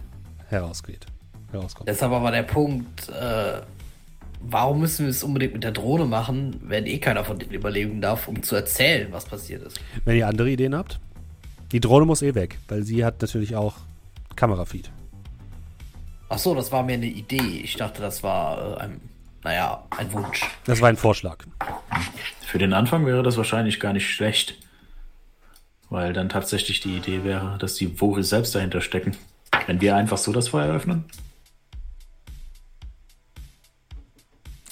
herausgeht. 0.47 1.05
Herauskommt. 1.51 1.89
Deshalb 1.89 2.11
aber 2.11 2.31
der 2.31 2.43
Punkt, 2.43 3.09
äh, 3.09 3.61
warum 4.41 4.79
müssen 4.79 5.05
wir 5.05 5.09
es 5.09 5.23
unbedingt 5.23 5.53
mit 5.53 5.63
der 5.63 5.71
Drohne 5.71 6.05
machen, 6.05 6.59
wenn 6.63 6.85
eh 6.85 6.99
keiner 6.99 7.23
von 7.23 7.39
denen 7.39 7.51
überleben 7.51 8.01
darf, 8.01 8.27
um 8.27 8.41
zu 8.41 8.55
erzählen, 8.55 9.07
was 9.11 9.25
passiert 9.25 9.63
ist? 9.63 9.79
Wenn 10.05 10.17
ihr 10.17 10.27
andere 10.27 10.49
Ideen 10.49 10.75
habt. 10.75 10.99
Die 11.71 11.79
Drohne 11.79 12.05
muss 12.05 12.21
eh 12.21 12.35
weg, 12.35 12.57
weil 12.67 12.83
sie 12.83 13.05
hat 13.05 13.21
natürlich 13.21 13.55
auch 13.55 13.75
Kamerafeed. 14.35 14.91
Ach 16.33 16.37
so, 16.37 16.55
das 16.55 16.71
war 16.71 16.81
mir 16.83 16.93
eine 16.93 17.07
Idee. 17.07 17.59
Ich 17.61 17.75
dachte, 17.75 18.01
das 18.01 18.23
war 18.23 18.77
äh, 18.77 18.83
ein, 18.83 19.01
naja, 19.43 19.83
ein 19.89 20.13
Wunsch. 20.13 20.49
Das 20.63 20.79
war 20.79 20.87
ein 20.87 20.95
Vorschlag. 20.95 21.43
Für 22.45 22.57
den 22.57 22.71
Anfang 22.71 23.05
wäre 23.05 23.21
das 23.21 23.35
wahrscheinlich 23.35 23.81
gar 23.81 23.91
nicht 23.91 24.09
schlecht. 24.09 24.55
Weil 25.89 26.13
dann 26.13 26.29
tatsächlich 26.29 26.79
die 26.79 26.95
Idee 26.95 27.25
wäre, 27.25 27.57
dass 27.57 27.75
die 27.75 27.99
Vori 27.99 28.23
selbst 28.23 28.55
dahinter 28.55 28.79
stecken. 28.79 29.17
Wenn 29.67 29.81
wir 29.81 29.97
einfach 29.97 30.17
so 30.17 30.31
das 30.31 30.47
Feuer 30.47 30.73
öffnen. 30.73 31.03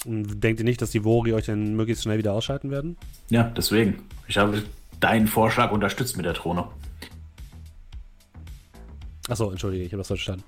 Denkt 0.06 0.60
ihr 0.60 0.64
nicht, 0.64 0.80
dass 0.80 0.92
die 0.92 1.04
Vori 1.04 1.34
euch 1.34 1.44
dann 1.44 1.76
möglichst 1.76 2.04
schnell 2.04 2.16
wieder 2.16 2.32
ausschalten 2.32 2.70
werden? 2.70 2.96
Ja, 3.28 3.42
deswegen. 3.42 4.08
Ich 4.28 4.38
habe 4.38 4.62
deinen 4.98 5.26
Vorschlag 5.26 5.72
unterstützt 5.72 6.16
mit 6.16 6.24
der 6.24 6.32
Drohne. 6.32 6.68
Achso, 9.28 9.50
entschuldige, 9.50 9.84
ich 9.84 9.92
habe 9.92 10.00
das 10.00 10.06
verstanden. 10.06 10.42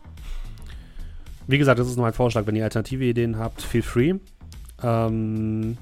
Wie 1.47 1.59
gesagt, 1.59 1.79
das 1.79 1.89
ist 1.89 1.97
nur 1.97 2.07
ein 2.07 2.13
Vorschlag. 2.13 2.47
Wenn 2.47 2.57
ihr 2.57 2.65
alternative 2.65 3.05
Ideen 3.05 3.39
habt, 3.39 3.63
feel 3.63 3.83
free. 3.83 4.15
Ähm, 4.83 5.77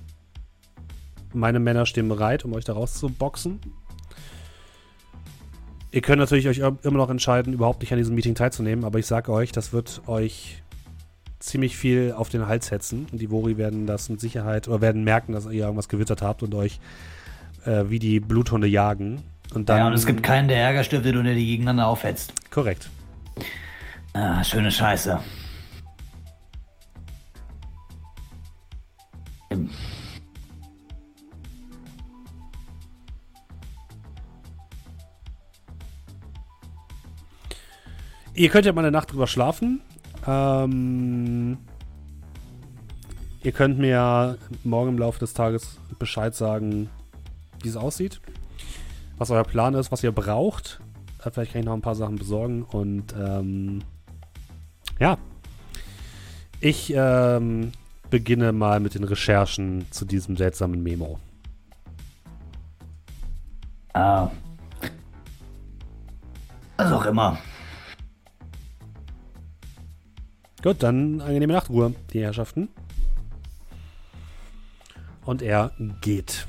meine 1.33 1.61
Männer 1.61 1.87
stehen 1.87 2.09
bereit, 2.09 2.45
um 2.45 2.53
euch 2.55 2.65
da 2.65 2.73
rauszuboxen. 2.73 3.61
Ihr 5.93 6.03
könnt 6.03 6.19
natürlich 6.19 6.49
euch 6.49 6.59
immer 6.59 6.99
noch 6.99 7.11
entscheiden, 7.11 7.53
überhaupt 7.53 7.81
nicht 7.81 7.93
an 7.93 7.99
diesem 7.99 8.15
Meeting 8.15 8.35
teilzunehmen, 8.35 8.85
aber 8.85 9.01
ich 9.01 9.07
sage 9.07 9.33
euch, 9.33 9.51
das 9.51 9.73
wird 9.73 10.03
euch 10.07 10.63
ziemlich 11.41 11.77
viel 11.77 12.15
auf 12.17 12.29
den 12.29 12.47
Hals 12.47 12.71
hetzen 12.71 13.07
und 13.11 13.21
die 13.21 13.31
Vori 13.31 13.57
werden 13.57 13.87
das 13.87 14.09
mit 14.09 14.21
Sicherheit 14.21 14.69
oder 14.69 14.81
werden 14.81 15.03
merken, 15.03 15.33
dass 15.33 15.47
ihr 15.47 15.65
irgendwas 15.65 15.89
gewittert 15.89 16.23
habt 16.23 16.43
und 16.43 16.55
euch 16.55 16.79
äh, 17.65 17.85
wie 17.89 17.99
die 17.99 18.21
Bluthunde 18.21 18.69
jagen. 18.69 19.23
Und 19.53 19.69
dann, 19.69 19.79
ja, 19.79 19.87
und 19.89 19.95
es 19.95 20.07
gibt 20.07 20.23
keinen, 20.23 20.47
der 20.47 20.59
Ärger 20.59 20.85
stiftet 20.85 21.17
und 21.17 21.25
der 21.25 21.35
die 21.35 21.47
gegeneinander 21.47 21.89
aufhetzt. 21.89 22.33
Korrekt. 22.51 22.89
Ah, 24.13 24.45
schöne 24.45 24.71
Scheiße. 24.71 25.19
Ihr 38.41 38.49
könnt 38.49 38.65
ja 38.65 38.73
mal 38.73 38.81
eine 38.81 38.91
Nacht 38.91 39.13
drüber 39.13 39.27
schlafen. 39.27 39.83
Ähm, 40.27 41.59
ihr 43.43 43.53
könnt 43.53 43.79
mir 43.79 44.39
morgen 44.65 44.91
im 44.91 44.99
Laufe 44.99 45.19
des 45.19 45.35
Tages 45.35 45.79
Bescheid 45.99 46.35
sagen, 46.35 46.89
wie 47.63 47.69
es 47.69 47.77
aussieht. 47.77 48.21
Was 49.19 49.31
euer 49.31 49.45
Plan 49.45 49.75
ist, 49.75 49.93
was 49.93 50.03
ihr 50.03 50.13
braucht. 50.13 50.81
Äh, 51.23 51.31
vielleicht 51.31 51.53
kann 51.53 51.61
ich 51.61 51.67
noch 51.67 51.75
ein 51.75 51.83
paar 51.83 51.95
Sachen 51.95 52.17
besorgen. 52.17 52.63
Und 52.63 53.15
ähm, 53.19 53.81
ja. 54.99 55.19
Ich 56.61 56.95
ähm, 56.97 57.73
beginne 58.11 58.53
mal 58.53 58.81
mit 58.81 58.95
den 58.95 59.05
Recherchen 59.05 59.91
zu 59.91 60.05
diesem 60.05 60.37
seltsamen 60.37 60.83
Memo. 60.83 61.19
Ah. 63.93 64.31
Was 66.77 66.93
auch 66.93 67.07
immer. 67.07 67.39
Gut, 70.63 70.83
dann 70.83 71.21
angenehme 71.21 71.55
Nachtruhe, 71.55 71.95
die 72.13 72.21
Herrschaften. 72.21 72.69
Und 75.25 75.43
er 75.43 75.73
geht. 76.01 76.47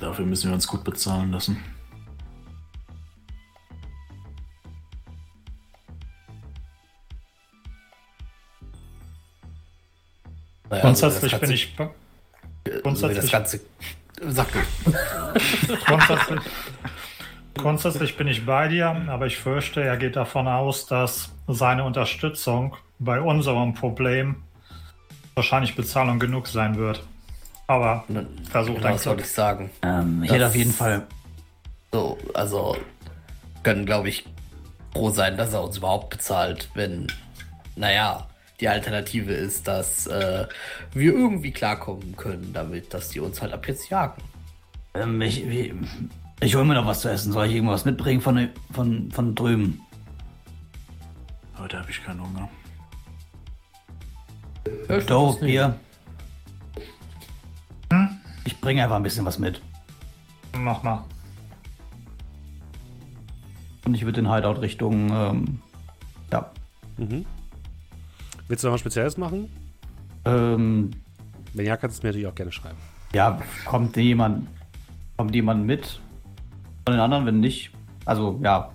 Dafür 0.00 0.26
müssen 0.26 0.48
wir 0.50 0.54
uns 0.54 0.66
gut 0.66 0.84
bezahlen 0.84 1.30
lassen. 1.32 1.62
Naja, 10.70 10.82
Grundsätzlich 10.82 11.32
also 11.34 11.40
bin 11.40 11.50
das 11.50 11.60
ich. 11.60 11.76
das 12.64 12.82
Grundsätzlich, 12.82 13.32
ganze. 13.32 13.60
Grundsätzlich, 15.86 16.40
grundsätzlich 17.54 18.16
bin 18.16 18.28
ich 18.28 18.44
bei 18.46 18.68
dir, 18.68 18.88
aber 19.08 19.26
ich 19.26 19.36
fürchte, 19.36 19.82
er 19.82 19.96
geht 19.96 20.16
davon 20.16 20.48
aus, 20.48 20.86
dass 20.86 21.30
seine 21.46 21.84
Unterstützung 21.84 22.76
bei 22.98 23.20
unserem 23.20 23.74
Problem 23.74 24.36
wahrscheinlich 25.34 25.76
Bezahlung 25.76 26.18
genug 26.18 26.46
sein 26.48 26.76
wird. 26.76 27.02
Aber 27.68 28.04
versuch 28.50 28.76
Genau, 28.76 28.96
soll 28.96 29.14
Glück. 29.16 29.26
ich 29.26 29.32
sagen? 29.32 29.70
Ähm, 29.82 30.22
ich 30.22 30.28
Das- 30.28 30.36
hätte 30.36 30.46
auf 30.48 30.56
jeden 30.56 30.72
Fall. 30.72 31.06
So, 31.92 32.16
also 32.34 32.76
können, 33.62 33.84
glaube 33.86 34.08
ich, 34.08 34.24
froh 34.92 35.10
sein, 35.10 35.36
dass 35.36 35.52
er 35.52 35.62
uns 35.62 35.76
überhaupt 35.78 36.10
bezahlt, 36.10 36.68
wenn, 36.74 37.06
naja, 37.74 38.26
die 38.60 38.68
Alternative 38.68 39.32
ist, 39.32 39.68
dass 39.68 40.06
äh, 40.06 40.46
wir 40.92 41.12
irgendwie 41.12 41.50
klarkommen 41.50 42.16
können 42.16 42.52
damit, 42.52 42.94
dass 42.94 43.10
die 43.10 43.20
uns 43.20 43.42
halt 43.42 43.52
ab 43.52 43.66
jetzt 43.68 43.88
jagen. 43.90 44.22
Ähm, 44.94 45.20
ich 45.20 45.48
wie, 45.48 45.74
ich 46.40 46.54
hole 46.54 46.64
mir 46.64 46.74
noch 46.74 46.86
was 46.86 47.00
zu 47.00 47.08
essen. 47.08 47.32
Soll 47.32 47.46
ich 47.46 47.54
irgendwas 47.54 47.84
mitbringen 47.84 48.20
von, 48.20 48.48
von, 48.72 49.10
von 49.10 49.34
drüben? 49.34 49.80
Heute 51.58 51.78
habe 51.78 51.90
ich 51.90 52.02
keinen 52.04 52.20
Hunger. 52.20 52.48
Ich 54.88 55.08
nicht. 55.08 55.40
Bier. 55.40 55.78
Ich 58.44 58.60
bringe 58.60 58.82
einfach 58.82 58.96
ein 58.96 59.02
bisschen 59.02 59.24
was 59.24 59.38
mit. 59.38 59.60
Mach 60.56 60.82
mal. 60.82 61.04
Und 63.84 63.94
ich 63.94 64.02
würde 64.02 64.20
den 64.22 64.32
Hideout 64.32 64.60
Richtung. 64.60 65.10
Ähm, 65.10 65.62
ja. 66.32 66.50
Willst 68.48 68.62
du 68.62 68.68
noch 68.68 68.74
was 68.74 68.80
Spezielles 68.80 69.16
machen? 69.16 69.50
Ähm, 70.24 70.90
Wenn 71.54 71.66
ja, 71.66 71.76
kannst 71.76 71.96
du 71.96 72.00
es 72.00 72.02
mir 72.02 72.08
natürlich 72.10 72.26
auch 72.26 72.34
gerne 72.34 72.52
schreiben. 72.52 72.76
ja, 73.12 73.40
kommt 73.64 73.96
jemand. 73.96 74.46
Kommt 75.16 75.34
jemand 75.34 75.64
mit? 75.66 76.00
Von 76.84 76.94
den 76.94 77.00
anderen, 77.00 77.26
wenn 77.26 77.40
nicht. 77.40 77.70
Also, 78.04 78.38
ja. 78.42 78.70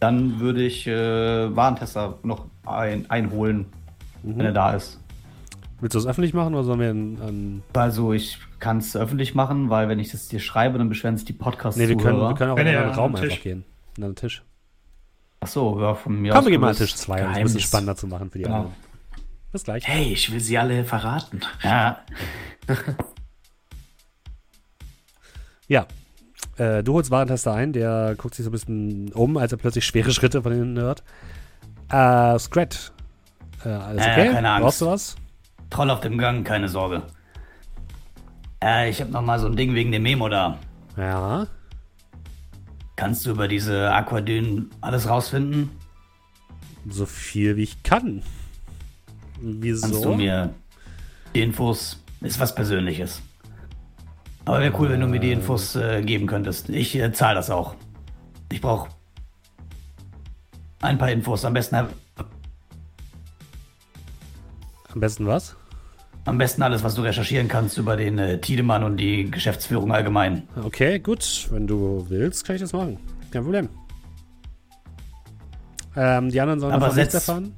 Dann 0.00 0.40
würde 0.40 0.64
ich 0.64 0.86
äh, 0.86 1.54
Warentester 1.54 2.18
noch 2.22 2.46
ein, 2.66 3.08
einholen, 3.10 3.66
wenn 4.22 4.40
er 4.40 4.52
da 4.52 4.72
ist. 4.72 4.98
Willst 5.80 5.94
du 5.94 5.98
das 5.98 6.06
öffentlich 6.06 6.34
machen 6.34 6.54
oder 6.54 6.64
sollen 6.64 6.80
wir 6.80 6.90
an 6.90 7.62
Also, 7.74 8.12
ich 8.12 8.38
kann 8.58 8.78
es 8.78 8.96
öffentlich 8.96 9.34
machen, 9.34 9.70
weil 9.70 9.88
wenn 9.88 9.98
ich 9.98 10.10
das 10.10 10.28
dir 10.28 10.40
schreibe, 10.40 10.78
dann 10.78 10.88
beschweren 10.88 11.16
sich 11.16 11.26
die 11.26 11.32
podcasts 11.32 11.78
nee, 11.78 11.88
wir 11.88 11.96
können, 11.96 12.18
wir 12.18 12.34
können 12.34 12.50
auch 12.50 12.56
in 12.58 12.66
einen 12.66 12.76
anderen 12.76 12.98
Raum 12.98 13.14
einfach 13.16 13.40
gehen. 13.40 13.64
An 13.98 14.04
einen 14.04 14.14
Tisch. 14.16 14.42
Ach 15.40 15.48
so, 15.48 15.80
ja, 15.80 15.94
von 15.94 16.20
mir 16.20 16.32
Komm, 16.32 16.38
aus 16.40 16.44
wir 16.46 16.50
gehen 16.52 16.60
mal 16.60 16.70
an 16.70 16.76
Tisch 16.76 16.94
2, 16.96 17.24
um 17.24 17.30
es 17.30 17.36
ein 17.36 17.42
bisschen 17.44 17.60
spannender 17.60 17.96
zu 17.96 18.06
machen 18.06 18.30
für 18.30 18.38
die 18.38 18.44
Genau. 18.44 18.56
anderen. 18.56 18.74
Bis 19.52 19.64
gleich. 19.64 19.86
Hey, 19.86 20.12
ich 20.12 20.30
will 20.32 20.40
sie 20.40 20.58
alle 20.58 20.84
verraten. 20.84 21.40
Ja, 21.62 22.00
Ja. 25.68 25.86
Äh, 26.56 26.82
du 26.82 26.94
holst 26.94 27.10
Warentester 27.10 27.54
ein, 27.54 27.72
der 27.72 28.14
guckt 28.18 28.34
sich 28.34 28.44
so 28.44 28.50
ein 28.50 28.52
bisschen 28.52 29.12
um, 29.12 29.36
als 29.36 29.52
er 29.52 29.58
plötzlich 29.58 29.86
schwere 29.86 30.10
Schritte 30.12 30.42
von 30.42 30.52
hinten 30.52 30.78
hört. 30.80 31.02
Äh, 31.90 32.38
Scrat. 32.38 32.92
Äh, 33.64 33.68
alles 33.68 34.04
Ja, 34.04 34.12
okay? 34.12 34.32
keine 34.32 34.50
Angst. 34.50 34.62
Brauchst 34.64 34.80
du 34.80 34.86
was? 34.86 35.16
Troll 35.70 35.90
auf 35.90 36.00
dem 36.00 36.18
Gang, 36.18 36.44
keine 36.46 36.68
Sorge. 36.68 37.02
Äh, 38.62 38.90
ich 38.90 39.00
habe 39.00 39.10
noch 39.12 39.22
mal 39.22 39.38
so 39.38 39.46
ein 39.46 39.56
Ding 39.56 39.74
wegen 39.74 39.92
dem 39.92 40.02
Memo 40.02 40.28
da. 40.28 40.58
Ja. 40.96 41.46
Kannst 42.96 43.24
du 43.24 43.30
über 43.30 43.46
diese 43.48 43.90
Aquadyn 43.92 44.70
alles 44.80 45.08
rausfinden? 45.08 45.70
So 46.88 47.06
viel 47.06 47.56
wie 47.56 47.62
ich 47.62 47.82
kann. 47.84 48.22
Wieso? 49.40 49.86
Kannst 49.86 50.04
du 50.04 50.14
mir 50.14 50.54
die 51.34 51.42
Infos? 51.42 51.98
Ist 52.20 52.38
was 52.38 52.54
Persönliches. 52.54 53.22
Aber 54.44 54.60
wäre 54.60 54.74
cool, 54.78 54.90
wenn 54.90 55.00
du 55.00 55.06
mir 55.06 55.20
die 55.20 55.32
Infos 55.32 55.74
äh, 55.76 56.02
geben 56.02 56.26
könntest. 56.26 56.68
Ich 56.68 56.94
äh, 56.96 57.12
zahle 57.12 57.36
das 57.36 57.50
auch. 57.50 57.74
Ich 58.52 58.60
brauche 58.60 58.88
ein 60.82 60.98
paar 60.98 61.10
Infos. 61.10 61.44
Am 61.44 61.52
besten, 61.54 61.76
Am 61.76 61.88
besten 64.94 65.26
was? 65.26 65.56
am 66.26 66.36
besten 66.38 66.62
alles, 66.62 66.84
was 66.84 66.94
du 66.94 67.02
recherchieren 67.02 67.48
kannst 67.48 67.78
über 67.78 67.96
den 67.96 68.18
äh, 68.18 68.38
Tiedemann 68.40 68.84
und 68.84 68.98
die 68.98 69.30
Geschäftsführung 69.30 69.90
allgemein. 69.92 70.46
Okay, 70.62 70.98
gut. 70.98 71.48
Wenn 71.50 71.66
du 71.66 72.04
willst, 72.08 72.44
kann 72.44 72.56
ich 72.56 72.62
das 72.62 72.72
machen. 72.72 72.98
Kein 73.30 73.42
Problem. 73.42 73.68
Ähm, 75.96 76.30
die 76.30 76.40
anderen 76.40 76.60
sollen 76.60 76.72
Aber 76.74 76.86
davon 76.86 76.98
nichts 76.98 77.14
setz- 77.14 77.28
erfahren? 77.28 77.54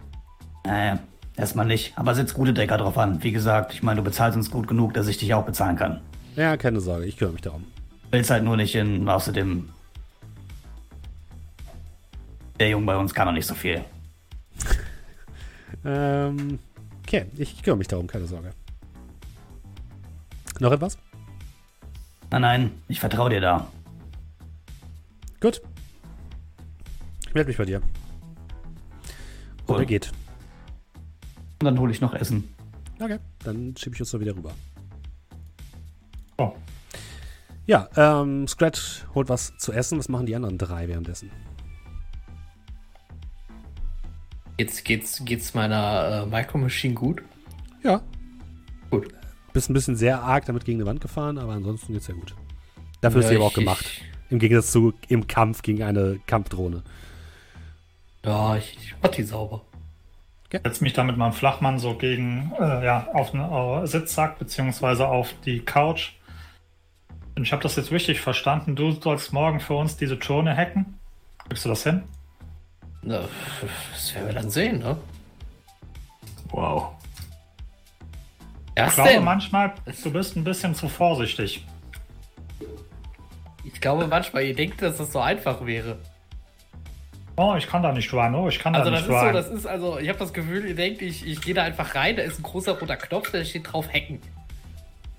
Äh, 0.64 0.96
erstmal 1.36 1.66
nicht. 1.66 1.96
Aber 1.96 2.14
setz 2.14 2.34
gute 2.34 2.52
Decker 2.52 2.78
drauf 2.78 2.98
an. 2.98 3.22
Wie 3.22 3.32
gesagt, 3.32 3.72
ich 3.74 3.82
meine, 3.82 3.98
du 3.98 4.04
bezahlst 4.04 4.36
uns 4.36 4.50
gut 4.50 4.68
genug, 4.68 4.94
dass 4.94 5.08
ich 5.08 5.18
dich 5.18 5.34
auch 5.34 5.44
bezahlen 5.44 5.76
kann. 5.76 6.00
Ja, 6.36 6.56
keine 6.56 6.80
Sorge. 6.80 7.04
Ich 7.06 7.16
kümmere 7.16 7.34
mich 7.34 7.42
darum. 7.42 7.64
Willst 8.10 8.30
halt 8.30 8.44
nur 8.44 8.56
nicht 8.56 8.74
in. 8.74 9.08
Außerdem. 9.08 9.68
Der 12.60 12.68
Junge 12.68 12.86
bei 12.86 12.96
uns 12.96 13.12
kann 13.14 13.26
noch 13.26 13.34
nicht 13.34 13.46
so 13.46 13.54
viel. 13.54 13.84
Ähm, 15.84 16.60
okay, 17.02 17.26
ich 17.36 17.60
kümmere 17.60 17.78
mich 17.78 17.88
darum. 17.88 18.06
Keine 18.06 18.26
Sorge. 18.28 18.50
Noch 20.60 20.70
etwas? 20.70 20.96
Nein, 22.30 22.42
nein, 22.42 22.70
ich 22.86 23.00
vertraue 23.00 23.30
dir 23.30 23.40
da. 23.40 23.66
Gut. 25.40 25.60
Ich 27.26 27.34
melde 27.34 27.48
mich 27.48 27.56
bei 27.56 27.64
dir. 27.64 27.78
Und 29.66 29.74
Cool. 29.74 29.80
er 29.80 29.86
geht. 29.86 30.12
Und 31.62 31.66
dann 31.66 31.78
hole 31.78 31.92
ich 31.92 32.00
noch 32.00 32.12
Essen. 32.12 32.52
Okay, 33.00 33.20
dann 33.44 33.72
schiebe 33.76 33.94
ich 33.94 34.00
uns 34.00 34.10
so 34.10 34.18
wieder 34.18 34.34
rüber. 34.34 34.50
Oh, 36.38 36.50
Ja, 37.66 37.88
ähm, 37.96 38.48
Scratch 38.48 39.04
holt 39.14 39.28
was 39.28 39.56
zu 39.58 39.70
essen. 39.72 39.96
Was 39.96 40.08
machen 40.08 40.26
die 40.26 40.34
anderen 40.34 40.58
drei 40.58 40.88
währenddessen? 40.88 41.30
Geht's, 44.56 44.82
geht's, 44.82 45.24
geht's 45.24 45.54
meiner 45.54 46.24
äh, 46.24 46.26
Micro 46.26 46.58
Machine 46.58 46.94
gut? 46.94 47.22
Ja. 47.84 48.02
Gut. 48.90 49.06
Bist 49.52 49.70
ein 49.70 49.74
bisschen 49.74 49.94
sehr 49.94 50.20
arg 50.20 50.44
damit 50.46 50.64
gegen 50.64 50.80
die 50.80 50.84
Wand 50.86 51.00
gefahren, 51.00 51.38
aber 51.38 51.52
ansonsten 51.52 51.92
geht's 51.92 52.08
ja 52.08 52.14
gut. 52.14 52.34
Dafür 53.02 53.20
ist 53.20 53.26
Ja, 53.26 53.30
sie 53.30 53.36
aber 53.36 53.44
auch 53.46 53.54
gemacht. 53.54 53.84
Ich, 53.84 54.02
Im 54.30 54.40
Gegensatz 54.40 54.72
zu 54.72 54.94
im 55.06 55.28
Kampf 55.28 55.62
gegen 55.62 55.84
eine 55.84 56.18
Kampfdrohne. 56.26 56.82
ja, 58.24 58.56
ich, 58.56 58.76
ich 58.78 58.94
mach 59.00 59.10
die 59.10 59.22
sauber. 59.22 59.62
Setz 60.52 60.80
mich 60.80 60.92
da 60.92 61.02
mit 61.04 61.16
meinem 61.16 61.32
Flachmann 61.32 61.78
so 61.78 61.94
gegen, 61.94 62.52
äh, 62.60 62.84
ja, 62.84 63.08
auf 63.12 63.34
einen 63.34 63.50
äh, 63.82 63.86
Sitzsack 63.86 64.38
beziehungsweise 64.38 65.08
auf 65.08 65.34
die 65.44 65.60
Couch. 65.60 66.12
Und 67.34 67.44
ich 67.44 67.52
habe 67.52 67.62
das 67.62 67.76
jetzt 67.76 67.90
richtig 67.90 68.20
verstanden. 68.20 68.76
Du 68.76 68.92
sollst 68.92 69.32
morgen 69.32 69.60
für 69.60 69.74
uns 69.74 69.96
diese 69.96 70.18
Zone 70.18 70.54
hacken. 70.56 70.98
Kriegst 71.48 71.64
du 71.64 71.70
das 71.70 71.82
hin? 71.82 72.02
Na, 73.02 73.22
das 73.92 74.14
werden 74.14 74.26
wir 74.26 74.34
dann 74.34 74.50
sehen, 74.50 74.78
ne? 74.78 74.96
Wow. 76.50 76.92
Was 78.76 78.88
Ich 78.88 78.94
glaube 78.94 79.10
denn? 79.10 79.24
manchmal, 79.24 79.74
du 80.04 80.10
bist 80.12 80.36
ein 80.36 80.44
bisschen 80.44 80.74
zu 80.74 80.88
vorsichtig. 80.88 81.66
Ich 83.64 83.80
glaube 83.80 84.06
manchmal, 84.06 84.44
ihr 84.44 84.54
denkt, 84.54 84.82
dass 84.82 84.98
das 84.98 85.12
so 85.12 85.20
einfach 85.20 85.64
wäre. 85.66 85.98
Oh, 87.36 87.54
ich 87.56 87.66
kann 87.66 87.82
da 87.82 87.92
nicht 87.92 88.12
rein. 88.12 88.34
Oh, 88.34 88.48
ich 88.48 88.58
kann 88.58 88.74
Also 88.74 88.90
da 88.90 88.96
das 88.96 89.06
nicht 89.06 89.10
ist 89.14 89.20
so, 89.20 89.26
rein. 89.26 89.34
das 89.34 89.48
ist 89.48 89.66
also, 89.66 89.98
ich 89.98 90.08
habe 90.08 90.18
das 90.18 90.32
Gefühl, 90.32 90.66
ihr 90.66 90.74
denkt, 90.76 91.00
ich, 91.02 91.26
ich 91.26 91.40
gehe 91.40 91.54
da 91.54 91.62
einfach 91.62 91.94
rein, 91.94 92.16
da 92.16 92.22
ist 92.22 92.38
ein 92.38 92.42
großer 92.42 92.78
roter 92.78 92.96
Knopf, 92.96 93.30
da 93.30 93.44
steht 93.44 93.72
drauf 93.72 93.88
Hacken. 93.92 94.20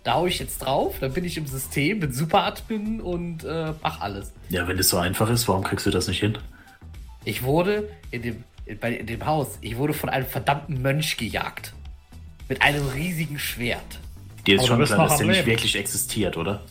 Da 0.04 0.16
hau 0.16 0.28
ich 0.28 0.38
jetzt 0.40 0.60
drauf, 0.60 0.96
dann 1.00 1.14
bin 1.14 1.24
ich 1.24 1.38
im 1.38 1.48
System, 1.48 2.02
bin 2.02 2.12
Super-Admin 2.12 3.00
und 3.02 3.44
äh, 3.46 3.74
mach 3.82 4.02
alles. 4.02 4.34
Ja, 4.50 4.68
wenn 4.68 4.78
es 4.78 4.90
so 4.90 4.98
einfach 4.98 5.30
ist, 5.30 5.48
warum 5.48 5.64
kriegst 5.64 5.86
du 5.86 5.92
das 5.92 6.08
nicht 6.08 6.20
hin? 6.20 6.38
Ich 7.26 7.44
wurde 7.44 7.90
in 8.12 8.22
dem, 8.22 8.44
in, 8.66 8.78
bei, 8.80 8.92
in 8.94 9.06
dem 9.08 9.26
Haus, 9.26 9.58
ich 9.62 9.78
wurde 9.78 9.94
von 9.94 10.10
einem 10.10 10.26
verdammten 10.26 10.82
Mönch 10.82 11.16
gejagt. 11.18 11.74
Mit 12.50 12.62
einem 12.62 12.86
riesigen 12.90 13.40
Schwert. 13.40 13.80
Dir 14.46 14.56
ist 14.56 14.70
Aber 14.70 14.86
schon 14.86 14.96
klar, 14.96 15.08
dass 15.08 15.18
der 15.18 15.28
nicht 15.28 15.46
wirklich 15.46 15.78
existiert, 15.78 16.36
oder? 16.36 16.62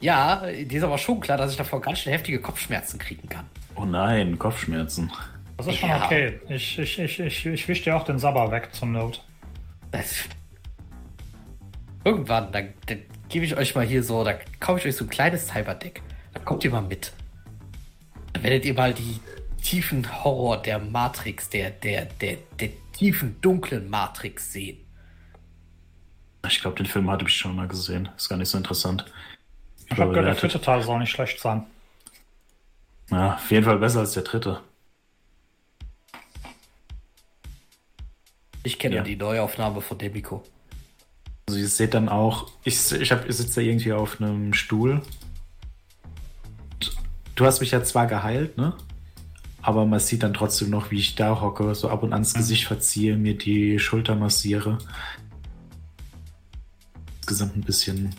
Ja, 0.00 0.42
dir 0.46 0.78
ist 0.78 0.82
aber 0.84 0.98
schon 0.98 1.20
klar, 1.20 1.38
dass 1.38 1.50
ich 1.50 1.56
davon 1.56 1.80
ganz 1.80 2.00
schön 2.00 2.12
heftige 2.12 2.40
Kopfschmerzen 2.40 2.98
kriegen 2.98 3.28
kann. 3.28 3.46
Oh 3.74 3.84
nein, 3.84 4.38
Kopfschmerzen. 4.38 5.10
Das 5.56 5.66
ist 5.68 5.78
schon 5.78 5.88
Ja. 5.88 6.04
okay. 6.04 6.40
Ich, 6.48 6.78
ich, 6.78 6.98
ich, 6.98 7.20
ich, 7.20 7.46
ich 7.46 7.68
wisch 7.68 7.82
dir 7.82 7.96
auch 7.96 8.04
den 8.04 8.18
Sabber 8.18 8.50
weg 8.50 8.68
zur 8.72 8.88
Not. 8.88 9.24
Irgendwann, 12.04 12.52
dann, 12.52 12.74
dann 12.86 12.98
gebe 13.28 13.44
ich 13.44 13.56
euch 13.56 13.74
mal 13.74 13.84
hier 13.86 14.02
so, 14.02 14.22
da 14.22 14.34
kaufe 14.60 14.80
ich 14.80 14.86
euch 14.86 14.96
so 14.96 15.04
ein 15.04 15.10
kleines 15.10 15.48
Cyberdeck. 15.48 16.02
Dann 16.34 16.44
kommt 16.44 16.62
ihr 16.64 16.70
mal 16.70 16.82
mit. 16.82 17.12
Dann 18.32 18.42
werdet 18.42 18.64
ihr 18.64 18.74
mal 18.74 18.92
die 18.92 19.18
tiefen 19.62 20.22
Horror 20.22 20.62
der 20.62 20.78
Matrix, 20.78 21.48
der, 21.48 21.70
der, 21.70 22.04
der, 22.04 22.36
der 22.60 22.68
tiefen, 22.92 23.40
dunklen 23.40 23.88
Matrix 23.90 24.52
sehen. 24.52 24.78
Ich 26.46 26.60
glaube, 26.60 26.76
den 26.76 26.86
Film 26.86 27.10
hatte 27.10 27.24
ich 27.26 27.34
schon 27.34 27.56
mal 27.56 27.66
gesehen. 27.66 28.08
Ist 28.16 28.28
gar 28.28 28.36
nicht 28.36 28.48
so 28.48 28.58
interessant. 28.58 29.04
Ich 29.88 29.98
habe 29.98 30.10
gehört, 30.10 30.26
der 30.26 30.36
vierte 30.36 30.60
Teil 30.60 30.82
soll 30.82 30.98
nicht 30.98 31.10
schlecht 31.10 31.40
sein. 31.40 31.64
Ja, 33.10 33.34
auf 33.34 33.50
jeden 33.50 33.64
Fall 33.64 33.78
besser 33.78 34.00
als 34.00 34.12
der 34.12 34.24
dritte. 34.24 34.60
Ich 38.64 38.78
kenne 38.78 38.96
ja. 38.96 39.02
die 39.02 39.16
Neuaufnahme 39.16 39.80
von 39.80 39.96
Demico. 39.96 40.42
Also 41.48 41.60
ihr 41.60 41.68
seht 41.68 41.94
dann 41.94 42.08
auch, 42.08 42.50
ich, 42.64 42.92
ich, 42.92 43.12
hab, 43.12 43.28
ich 43.28 43.36
sitze 43.36 43.60
da 43.60 43.66
irgendwie 43.66 43.92
auf 43.92 44.20
einem 44.20 44.52
Stuhl. 44.52 45.02
Du 47.36 47.44
hast 47.44 47.60
mich 47.60 47.70
ja 47.70 47.84
zwar 47.84 48.08
geheilt, 48.08 48.58
ne? 48.58 48.74
Aber 49.62 49.86
man 49.86 50.00
sieht 50.00 50.22
dann 50.22 50.34
trotzdem 50.34 50.70
noch, 50.70 50.90
wie 50.90 50.98
ich 50.98 51.14
da 51.14 51.40
hocke, 51.40 51.74
so 51.76 51.88
ab 51.88 52.02
und 52.02 52.12
ans 52.12 52.34
mhm. 52.34 52.38
Gesicht 52.38 52.64
verziehe, 52.64 53.16
mir 53.16 53.38
die 53.38 53.78
Schulter 53.78 54.16
massiere. 54.16 54.78
Insgesamt 57.18 57.56
ein 57.56 57.62
bisschen 57.62 58.14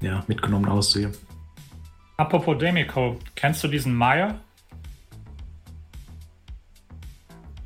ja, 0.00 0.24
mitgenommen 0.26 0.68
aussehe. 0.68 1.12
Apropos 2.16 2.58
Demico, 2.58 3.16
kennst 3.34 3.62
du 3.62 3.68
diesen 3.68 3.94
Meier? 3.94 4.40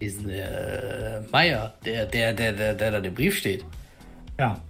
Diesen 0.00 0.28
äh, 0.28 1.22
Meier, 1.30 1.74
der, 1.84 2.06
der, 2.06 2.34
der, 2.34 2.52
der, 2.52 2.74
der 2.74 2.90
da 2.90 2.98
im 2.98 3.14
Brief 3.14 3.38
steht. 3.38 3.64
Ja. 4.38 4.60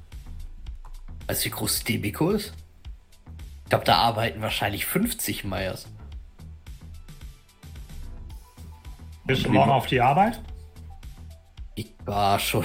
Weißt 1.26 1.44
du, 1.44 1.46
wie 1.46 1.52
groß 1.52 1.84
Demico 1.84 2.30
ist? 2.30 2.52
Ich 3.64 3.70
glaube, 3.70 3.84
da 3.84 3.96
arbeiten 3.96 4.42
wahrscheinlich 4.42 4.86
50 4.86 5.44
Meyers. 5.44 5.88
Bist 9.24 9.46
du 9.46 9.50
morgen 9.50 9.70
auf 9.70 9.86
die 9.86 10.00
Arbeit? 10.00 10.40
Ich 11.74 11.94
war 12.04 12.38
schon. 12.38 12.64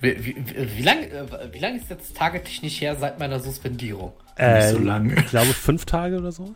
Wie, 0.00 0.24
wie, 0.24 0.76
wie 0.78 0.82
lange 0.82 1.08
wie 1.52 1.58
lang 1.58 1.76
ist 1.76 1.90
jetzt 1.90 2.16
tagetechnisch 2.16 2.80
her 2.80 2.96
seit 2.96 3.18
meiner 3.18 3.38
Suspendierung? 3.38 4.12
Äh, 4.36 4.56
Nicht 4.56 4.68
so 4.70 4.78
lange. 4.78 5.14
Ich 5.14 5.26
glaube 5.26 5.52
fünf 5.52 5.84
Tage 5.84 6.16
oder 6.18 6.32
so. 6.32 6.54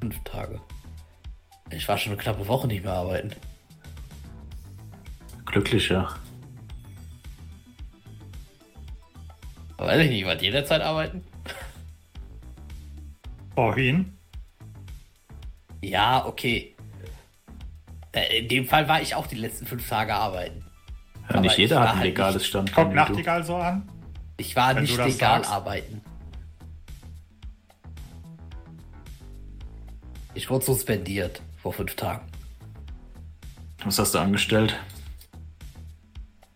Fünf 0.00 0.18
Tage. 0.24 0.60
Ich 1.70 1.86
war 1.86 1.98
schon 1.98 2.12
eine 2.12 2.22
knappe 2.22 2.48
Woche 2.48 2.66
nicht 2.66 2.84
mehr 2.84 2.94
arbeiten. 2.94 3.32
Glücklich, 5.44 5.88
ja. 5.90 6.14
Weiß 9.76 10.00
ich 10.00 10.10
nicht, 10.10 10.24
wollt 10.24 10.42
ihr 10.42 10.50
derzeit 10.50 10.80
arbeiten? 10.80 11.22
Vorhin? 13.54 14.16
Ja, 15.82 16.24
okay. 16.26 16.74
Äh, 18.12 18.38
in 18.40 18.48
dem 18.48 18.66
Fall 18.66 18.88
war 18.88 19.00
ich 19.02 19.14
auch 19.14 19.26
die 19.26 19.36
letzten 19.36 19.66
fünf 19.66 19.88
Tage 19.88 20.14
arbeiten. 20.14 20.64
Ja, 21.32 21.40
nicht 21.40 21.58
jeder 21.58 21.80
hat 21.80 21.88
ein 21.90 21.96
halt 21.96 22.04
legales 22.04 22.46
Stand. 22.46 22.72
Kommt 22.72 22.94
Nachtigall 22.94 23.44
so 23.44 23.56
an? 23.56 23.88
Ich 24.38 24.56
war 24.56 24.74
Wenn 24.74 24.82
nicht 24.82 24.96
legal 24.96 25.12
sagst. 25.12 25.50
arbeiten. 25.50 26.00
Ich 30.34 30.48
wurde 30.48 30.64
suspendiert 30.64 31.42
vor 31.60 31.72
fünf 31.72 31.96
Tagen. 31.96 32.26
Was 33.84 33.98
hast 33.98 34.14
du 34.14 34.18
angestellt? 34.18 34.78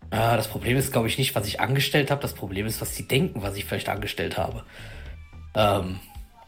Ah, 0.09 0.35
das 0.37 0.47
Problem 0.47 0.77
ist, 0.77 0.91
glaube 0.91 1.07
ich, 1.07 1.17
nicht, 1.17 1.35
was 1.35 1.47
ich 1.47 1.59
angestellt 1.59 2.11
habe. 2.11 2.21
Das 2.21 2.33
Problem 2.33 2.65
ist, 2.65 2.79
was 2.81 2.95
sie 2.95 3.07
denken, 3.07 3.41
was 3.41 3.55
ich 3.55 3.65
vielleicht 3.65 3.89
angestellt 3.89 4.37
habe. 4.37 4.63
Ähm, 5.55 5.99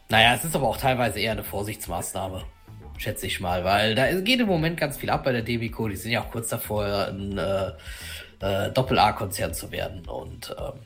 naja, 0.08 0.34
es 0.34 0.44
ist 0.44 0.54
aber 0.54 0.68
auch 0.68 0.76
teilweise 0.76 1.18
eher 1.18 1.32
eine 1.32 1.42
Vorsichtsmaßnahme, 1.44 2.44
schätze 2.98 3.26
ich 3.26 3.40
mal, 3.40 3.64
weil 3.64 3.94
da 3.94 4.12
geht 4.20 4.40
im 4.40 4.46
Moment 4.46 4.78
ganz 4.78 4.96
viel 4.96 5.10
ab 5.10 5.24
bei 5.24 5.32
der 5.32 5.42
Debico. 5.42 5.88
Die 5.88 5.96
sind 5.96 6.12
ja 6.12 6.22
auch 6.22 6.30
kurz 6.30 6.48
davor, 6.48 7.08
ein 7.08 7.38
äh, 7.38 7.72
äh, 8.40 8.70
Doppel-A-Konzern 8.70 9.54
zu 9.54 9.70
werden. 9.70 10.06
Und 10.06 10.54
ähm, 10.58 10.80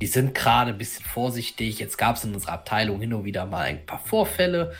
die 0.00 0.06
sind 0.06 0.34
gerade 0.34 0.72
ein 0.72 0.78
bisschen 0.78 1.04
vorsichtig. 1.04 1.78
Jetzt 1.78 1.96
gab 1.96 2.16
es 2.16 2.24
in 2.24 2.34
unserer 2.34 2.52
Abteilung 2.52 3.00
hin 3.00 3.14
und 3.14 3.24
wieder 3.24 3.46
mal 3.46 3.62
ein 3.62 3.86
paar 3.86 4.00
Vorfälle. 4.00 4.74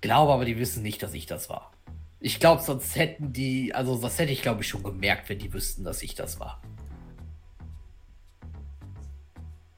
Glaube 0.00 0.32
aber, 0.32 0.44
die 0.44 0.58
wissen 0.58 0.82
nicht, 0.82 1.02
dass 1.02 1.14
ich 1.14 1.26
das 1.26 1.50
war. 1.50 1.72
Ich 2.20 2.38
glaube, 2.38 2.62
sonst 2.62 2.96
hätten 2.96 3.32
die, 3.32 3.74
also 3.74 3.96
das 3.96 4.18
hätte 4.18 4.32
ich 4.32 4.42
glaube 4.42 4.62
ich 4.62 4.68
schon 4.68 4.82
gemerkt, 4.82 5.28
wenn 5.28 5.38
die 5.38 5.52
wüssten, 5.52 5.84
dass 5.84 6.02
ich 6.02 6.14
das 6.14 6.38
war. 6.38 6.60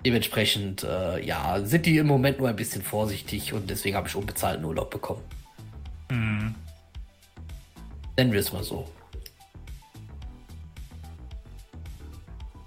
Dementsprechend, 0.04 0.82
äh, 0.82 1.24
ja, 1.24 1.60
sind 1.64 1.86
die 1.86 1.98
im 1.98 2.08
Moment 2.08 2.38
nur 2.38 2.48
ein 2.48 2.56
bisschen 2.56 2.82
vorsichtig 2.82 3.52
und 3.52 3.70
deswegen 3.70 3.96
habe 3.96 4.08
ich 4.08 4.16
unbezahlten 4.16 4.64
Urlaub 4.64 4.90
bekommen. 4.90 5.22
Mhm. 6.10 6.54
Nennen 8.16 8.32
wir 8.32 8.40
es 8.40 8.52
mal 8.52 8.64
so. 8.64 8.88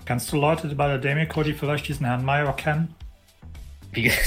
Kennst 0.06 0.32
du 0.32 0.38
Leute 0.38 0.68
bei 0.76 0.88
der 0.88 1.00
Demico, 1.00 1.44
die 1.44 1.54
vielleicht 1.54 1.88
diesen 1.88 2.06
Herrn 2.06 2.24
Meyer 2.24 2.56
kennen? 2.56 2.94
Wie. 3.92 4.12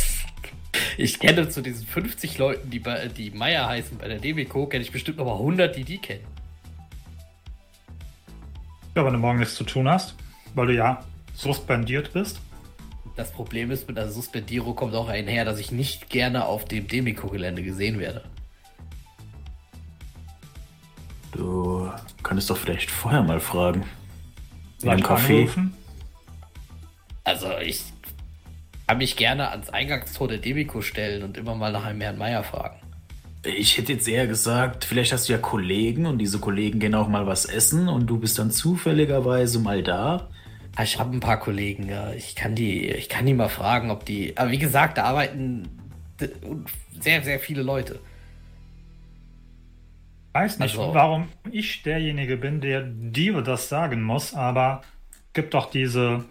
Ich 0.96 1.20
kenne 1.20 1.48
zu 1.48 1.62
diesen 1.62 1.86
50 1.86 2.38
Leuten, 2.38 2.70
die, 2.70 2.80
bei, 2.80 3.06
die 3.06 3.30
Meier 3.30 3.68
heißen 3.68 3.98
bei 3.98 4.08
der 4.08 4.18
Demico, 4.18 4.66
kenne 4.66 4.82
ich 4.82 4.90
bestimmt 4.90 5.18
noch 5.18 5.26
mal 5.26 5.34
100, 5.34 5.76
die 5.76 5.84
die 5.84 5.98
kennen. 5.98 6.24
Ja, 8.96 9.04
wenn 9.04 9.12
du 9.12 9.18
morgen 9.20 9.38
nichts 9.38 9.54
zu 9.54 9.62
tun 9.62 9.88
hast, 9.88 10.16
weil 10.56 10.66
du 10.66 10.74
ja 10.74 11.04
suspendiert 11.34 12.12
bist. 12.12 12.40
Das 13.18 13.32
Problem 13.32 13.72
ist, 13.72 13.88
mit 13.88 13.96
der 13.96 14.08
Suspendierung 14.12 14.76
kommt 14.76 14.94
auch 14.94 15.08
einher, 15.08 15.44
dass 15.44 15.58
ich 15.58 15.72
nicht 15.72 16.08
gerne 16.08 16.46
auf 16.46 16.66
dem 16.66 16.86
Demico-Gelände 16.86 17.64
gesehen 17.64 17.98
werde. 17.98 18.22
Du 21.32 21.90
könntest 22.22 22.48
doch 22.48 22.56
vielleicht 22.56 22.92
vorher 22.92 23.24
mal 23.24 23.40
fragen. 23.40 23.82
In 24.82 24.90
einem 24.90 25.02
Café. 25.02 25.40
Anrufen? 25.40 25.74
Also 27.24 27.48
ich 27.60 27.82
kann 28.86 28.98
mich 28.98 29.16
gerne 29.16 29.50
ans 29.50 29.68
Eingangstor 29.68 30.28
der 30.28 30.38
Demico 30.38 30.80
stellen 30.80 31.24
und 31.24 31.36
immer 31.36 31.56
mal 31.56 31.72
nach 31.72 31.86
einem 31.86 32.00
Herrn 32.00 32.18
Meier 32.18 32.44
fragen. 32.44 32.76
Ich 33.42 33.78
hätte 33.78 33.94
jetzt 33.94 34.06
eher 34.06 34.28
gesagt, 34.28 34.84
vielleicht 34.84 35.12
hast 35.12 35.28
du 35.28 35.32
ja 35.32 35.40
Kollegen 35.40 36.06
und 36.06 36.18
diese 36.18 36.38
Kollegen 36.38 36.78
gehen 36.78 36.94
auch 36.94 37.08
mal 37.08 37.26
was 37.26 37.46
essen 37.46 37.88
und 37.88 38.06
du 38.06 38.20
bist 38.20 38.38
dann 38.38 38.52
zufälligerweise 38.52 39.58
mal 39.58 39.82
da. 39.82 40.28
Ah, 40.76 40.84
ich 40.84 40.98
habe 40.98 41.16
ein 41.16 41.20
paar 41.20 41.40
Kollegen, 41.40 41.88
ja. 41.88 42.12
Ich 42.12 42.36
kann 42.36 42.54
die, 42.54 42.88
ich 42.88 43.08
kann 43.08 43.26
die 43.26 43.34
mal 43.34 43.48
fragen, 43.48 43.90
ob 43.90 44.04
die. 44.04 44.36
Aber 44.36 44.50
wie 44.50 44.58
gesagt, 44.58 44.98
da 44.98 45.04
arbeiten 45.04 45.68
sehr, 47.00 47.22
sehr 47.22 47.40
viele 47.40 47.62
Leute. 47.62 48.00
Ich 50.28 50.34
weiß 50.34 50.58
nicht, 50.60 50.78
also, 50.78 50.94
warum 50.94 51.28
ich 51.50 51.82
derjenige 51.82 52.36
bin, 52.36 52.60
der 52.60 52.82
dir 52.82 53.42
das 53.42 53.68
sagen 53.68 54.02
muss, 54.02 54.34
aber 54.34 54.82
gibt 55.32 55.54
doch 55.54 55.70
diese 55.70 56.24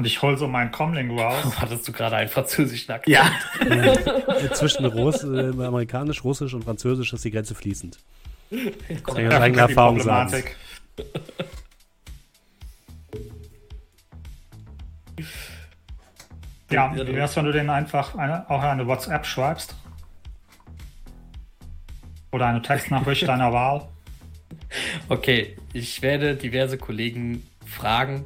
und 0.00 0.06
ich 0.06 0.22
hol 0.22 0.38
so 0.38 0.46
meinen 0.46 0.70
Comlink 0.70 1.18
raus. 1.18 1.44
Hattest 1.60 1.88
du 1.88 1.92
gerade 1.92 2.14
einen 2.16 2.28
französischen 2.28 2.92
Akzent? 2.92 3.16
Ja. 3.16 3.28
Zwischen 4.54 4.84
Russ, 4.84 5.24
äh, 5.24 5.48
amerikanisch, 5.50 6.22
russisch 6.22 6.54
und 6.54 6.62
französisch 6.62 7.12
ist 7.12 7.24
die 7.24 7.32
Grenze 7.32 7.56
fließend. 7.56 7.98
Das 8.50 9.02
kann 9.02 9.16
ich 9.16 9.26
aus 9.26 9.34
eigener 9.34 9.62
Erfahrung 9.62 10.00
sagen. 10.00 10.44
Ja, 16.70 16.94
wie 16.94 17.14
wär's, 17.14 17.36
wenn 17.36 17.46
du 17.46 17.52
denen 17.52 17.70
einfach 17.70 18.14
eine, 18.14 18.48
auch 18.50 18.62
eine 18.62 18.86
WhatsApp 18.86 19.24
schreibst? 19.24 19.74
Oder 22.30 22.46
eine 22.46 22.62
Textnachricht 22.62 23.26
deiner 23.28 23.52
Wahl? 23.52 23.88
Okay, 25.08 25.56
ich 25.72 26.02
werde 26.02 26.36
diverse 26.36 26.76
Kollegen 26.76 27.46
fragen, 27.64 28.24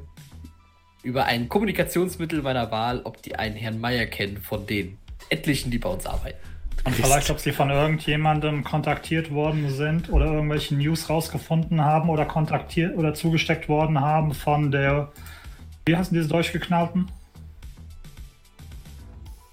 über 1.03 1.25
ein 1.25 1.49
Kommunikationsmittel 1.49 2.43
meiner 2.43 2.71
Wahl, 2.71 3.01
ob 3.05 3.23
die 3.23 3.37
einen 3.37 3.57
Herrn 3.57 3.81
Meier 3.81 4.07
kennen 4.07 4.39
von 4.39 4.67
den 4.67 4.99
etlichen, 5.29 5.71
die 5.71 5.79
bei 5.79 5.89
uns 5.89 6.07
arbeiten. 6.07 6.39
Und 6.85 6.97
vielleicht, 6.97 7.31
ob 7.31 7.39
sie 7.39 7.53
von 7.53 7.71
irgendjemandem 7.71 8.65
kontaktiert 8.65 9.31
worden 9.31 9.71
sind 9.71 10.11
oder 10.11 10.27
irgendwelche 10.27 10.75
News 10.75 11.09
rausgefunden 11.09 11.81
haben 11.81 12.09
oder 12.09 12.25
kontaktiert 12.25 12.97
oder 12.97 13.15
zugesteckt 13.15 13.69
worden 13.69 14.01
haben 14.01 14.35
von 14.35 14.73
der, 14.73 15.13
wie 15.85 15.97
heißen 15.97 16.15
diese 16.15 16.29
durchgeknallten? 16.29 17.11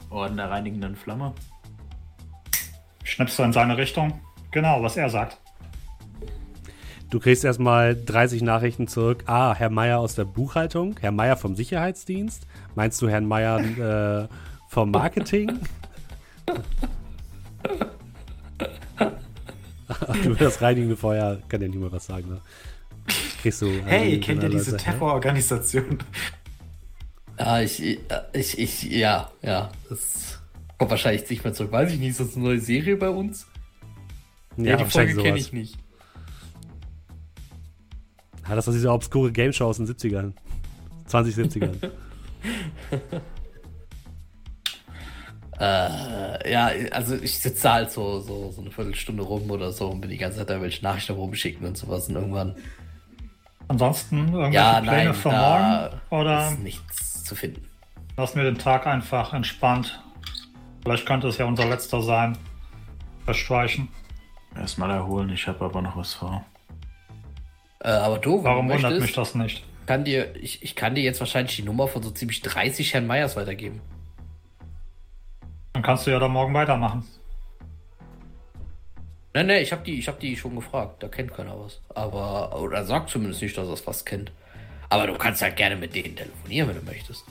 Orden 0.09 0.37
der 0.37 0.49
reinigenden 0.49 0.95
Flamme. 0.95 1.33
Schnippst 3.03 3.37
du 3.39 3.43
in 3.43 3.53
seine 3.53 3.77
Richtung? 3.77 4.19
Genau, 4.51 4.81
was 4.81 4.97
er 4.97 5.09
sagt. 5.09 5.37
Du 7.09 7.19
kriegst 7.19 7.43
erstmal 7.43 7.95
30 7.95 8.43
Nachrichten 8.43 8.87
zurück. 8.87 9.23
Ah, 9.25 9.55
Herr 9.55 9.71
Meier 9.71 9.99
aus 9.99 10.13
der 10.13 10.25
Buchhaltung, 10.25 10.95
Herr 10.99 11.11
Meier 11.11 11.37
vom 11.37 11.55
Sicherheitsdienst. 11.55 12.45
Meinst 12.75 13.01
du 13.01 13.09
Herrn 13.09 13.25
Meier 13.25 13.59
äh, 13.59 14.27
vom 14.67 14.91
Marketing? 14.91 15.59
Ach, 19.87 20.17
du 20.23 20.35
das 20.35 20.61
reinigende 20.61 20.95
Feuer 20.95 21.39
kann 21.49 21.61
ja 21.61 21.67
niemand 21.67 21.93
was 21.93 22.05
sagen, 22.05 22.29
ne? 22.29 22.41
Kriegst 23.41 23.61
du. 23.61 23.69
Hey, 23.85 24.19
kennt 24.19 24.43
ihr 24.43 24.49
diese 24.49 24.77
Terrororganisation? 24.77 25.99
Ja, 27.37 27.61
ich, 27.61 27.99
ich, 28.33 28.59
ich, 28.59 28.83
ja, 28.83 29.31
ja. 29.41 29.71
Das 29.89 30.41
kommt 30.77 30.91
wahrscheinlich 30.91 31.29
nicht 31.29 31.43
mehr 31.43 31.53
zurück. 31.53 31.71
Weiß 31.71 31.91
ich 31.93 31.99
nicht, 31.99 32.09
ist 32.09 32.19
das 32.19 32.35
eine 32.35 32.45
neue 32.45 32.59
Serie 32.59 32.97
bei 32.97 33.09
uns? 33.09 33.47
Ja, 34.57 34.71
Ja, 34.71 34.77
die 34.77 34.83
wahrscheinlich 34.83 35.15
Folge 35.15 35.29
kenne 35.29 35.39
ich 35.39 35.53
nicht. 35.53 35.77
Ja, 38.47 38.55
das 38.55 38.67
war 38.67 38.73
diese 38.73 38.91
obskure 38.91 39.31
Game 39.31 39.53
Show 39.53 39.65
aus 39.65 39.77
den 39.77 39.87
70ern. 39.87 40.33
2070ern. 41.07 41.75
Äh, 45.59 46.51
ja, 46.51 46.71
also 46.91 47.15
ich 47.15 47.37
sitze 47.37 47.71
halt 47.71 47.91
so, 47.91 48.21
so, 48.21 48.49
so 48.51 48.61
eine 48.61 48.71
Viertelstunde 48.71 49.23
rum 49.23 49.51
oder 49.51 49.73
so 49.73 49.89
und 49.89 49.99
bin 49.99 50.09
die 50.09 50.17
ganze 50.17 50.37
Zeit 50.37 50.49
da 50.49 50.61
welche 50.61 50.81
Nachrichten 50.83 51.13
rumschicken 51.13 51.67
und 51.67 51.77
sowas 51.77 52.07
und 52.07 52.15
irgendwann 52.15 52.55
Ansonsten 53.69 54.17
irgendwelche 54.27 54.55
Ja, 54.55 54.81
Pläne 54.81 55.05
nein, 55.05 55.13
für 55.13 55.29
da 55.29 55.89
morgen? 56.09 56.21
Oder 56.21 56.47
ist 56.49 56.59
nichts 56.59 57.23
zu 57.23 57.35
finden. 57.35 57.65
lassen 58.17 58.37
wir 58.37 58.43
den 58.43 58.57
Tag 58.57 58.85
einfach 58.87 59.33
entspannt? 59.33 60.03
Vielleicht 60.83 61.05
könnte 61.05 61.27
es 61.27 61.37
ja 61.37 61.45
unser 61.45 61.65
letzter 61.65 62.01
sein. 62.01 62.37
Verstreichen. 63.25 63.87
Erstmal 64.55 64.89
erholen, 64.89 65.29
ich 65.29 65.47
habe 65.47 65.63
aber 65.63 65.81
noch 65.81 65.95
was 65.95 66.13
vor. 66.15 66.43
Äh, 67.81 67.89
aber 67.89 68.17
du, 68.17 68.43
Warum 68.43 68.67
du 68.67 68.73
wundert 68.73 68.91
möchtest, 68.91 69.01
mich 69.07 69.15
das 69.15 69.35
nicht? 69.35 69.63
kann 69.85 70.03
dir, 70.03 70.35
ich, 70.35 70.61
ich 70.63 70.75
kann 70.75 70.95
dir 70.95 71.03
jetzt 71.03 71.19
wahrscheinlich 71.19 71.55
die 71.55 71.63
Nummer 71.63 71.87
von 71.87 72.01
so 72.03 72.11
ziemlich 72.11 72.41
30 72.41 72.93
Herrn 72.93 73.07
Meyers 73.07 73.35
weitergeben. 73.35 73.81
Dann 75.73 75.83
kannst 75.83 76.05
du 76.07 76.11
ja 76.11 76.19
da 76.19 76.27
morgen 76.27 76.53
weitermachen. 76.53 77.05
Nee, 79.33 79.43
nee, 79.43 79.59
ich 79.59 79.71
habe 79.71 79.83
die, 79.83 79.99
ich 79.99 80.07
hab 80.07 80.19
die 80.19 80.35
schon 80.35 80.55
gefragt. 80.55 81.03
Da 81.03 81.07
kennt 81.07 81.33
keiner 81.33 81.59
was. 81.59 81.79
Aber, 81.89 82.59
oder 82.59 82.83
sagt 82.85 83.09
zumindest 83.09 83.41
nicht, 83.41 83.57
dass 83.57 83.67
er 83.67 83.87
was 83.87 84.03
kennt. 84.05 84.31
Aber 84.89 85.05
du 85.05 85.13
kannst 85.15 85.41
halt 85.41 85.55
gerne 85.55 85.75
mit 85.75 85.93
denen 85.93 86.15
telefonieren, 86.15 86.69
wenn 86.69 86.75
du 86.77 86.83
möchtest. 86.83 87.23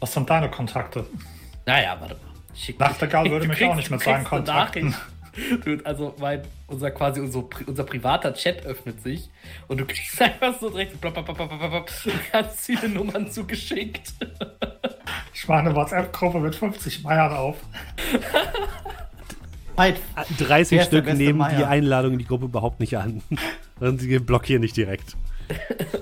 Was 0.00 0.12
sind 0.12 0.28
deine 0.30 0.50
Kontakte? 0.50 1.06
Naja, 1.66 1.96
warte 2.00 2.14
mal. 2.14 2.20
Schick 2.54 2.78
Nachtigall 2.78 3.30
würde 3.30 3.46
mich 3.48 3.58
kriegst- 3.58 3.70
auch 3.70 3.76
nicht 3.76 3.90
mit 3.90 4.00
seinen 4.02 4.24
Kontakten. 4.24 4.94
Du, 5.64 5.78
also 5.84 6.16
mein, 6.18 6.42
unser 6.66 6.90
quasi 6.90 7.20
unser, 7.20 7.44
unser 7.66 7.84
privater 7.84 8.34
Chat 8.34 8.66
öffnet 8.66 9.00
sich 9.04 9.30
und 9.68 9.78
du 9.78 9.84
kriegst 9.86 10.20
einfach 10.22 10.58
so 10.58 10.68
direkt 10.68 11.00
blop, 11.00 11.14
ganz 12.32 12.66
viele 12.66 12.88
Nummern 12.88 13.30
zugeschickt. 13.30 14.14
Ich 15.40 15.46
mache 15.46 15.60
eine 15.60 15.72
WhatsApp-Gruppe 15.76 16.40
mit 16.40 16.56
50 16.56 17.04
Meiern 17.04 17.32
auf. 17.32 17.58
Halt, 19.76 20.00
30 20.36 20.40
Wer 20.40 20.58
ist 20.58 20.72
der 20.72 20.82
Stück 20.82 21.06
nehmen 21.06 21.18
die 21.18 21.32
Meier? 21.32 21.68
Einladung 21.68 22.14
in 22.14 22.18
die 22.18 22.24
Gruppe 22.24 22.46
überhaupt 22.46 22.80
nicht 22.80 22.98
an. 22.98 23.22
Und 23.78 24.00
sie 24.02 24.18
blockieren 24.18 24.62
nicht 24.62 24.76
direkt. 24.76 25.16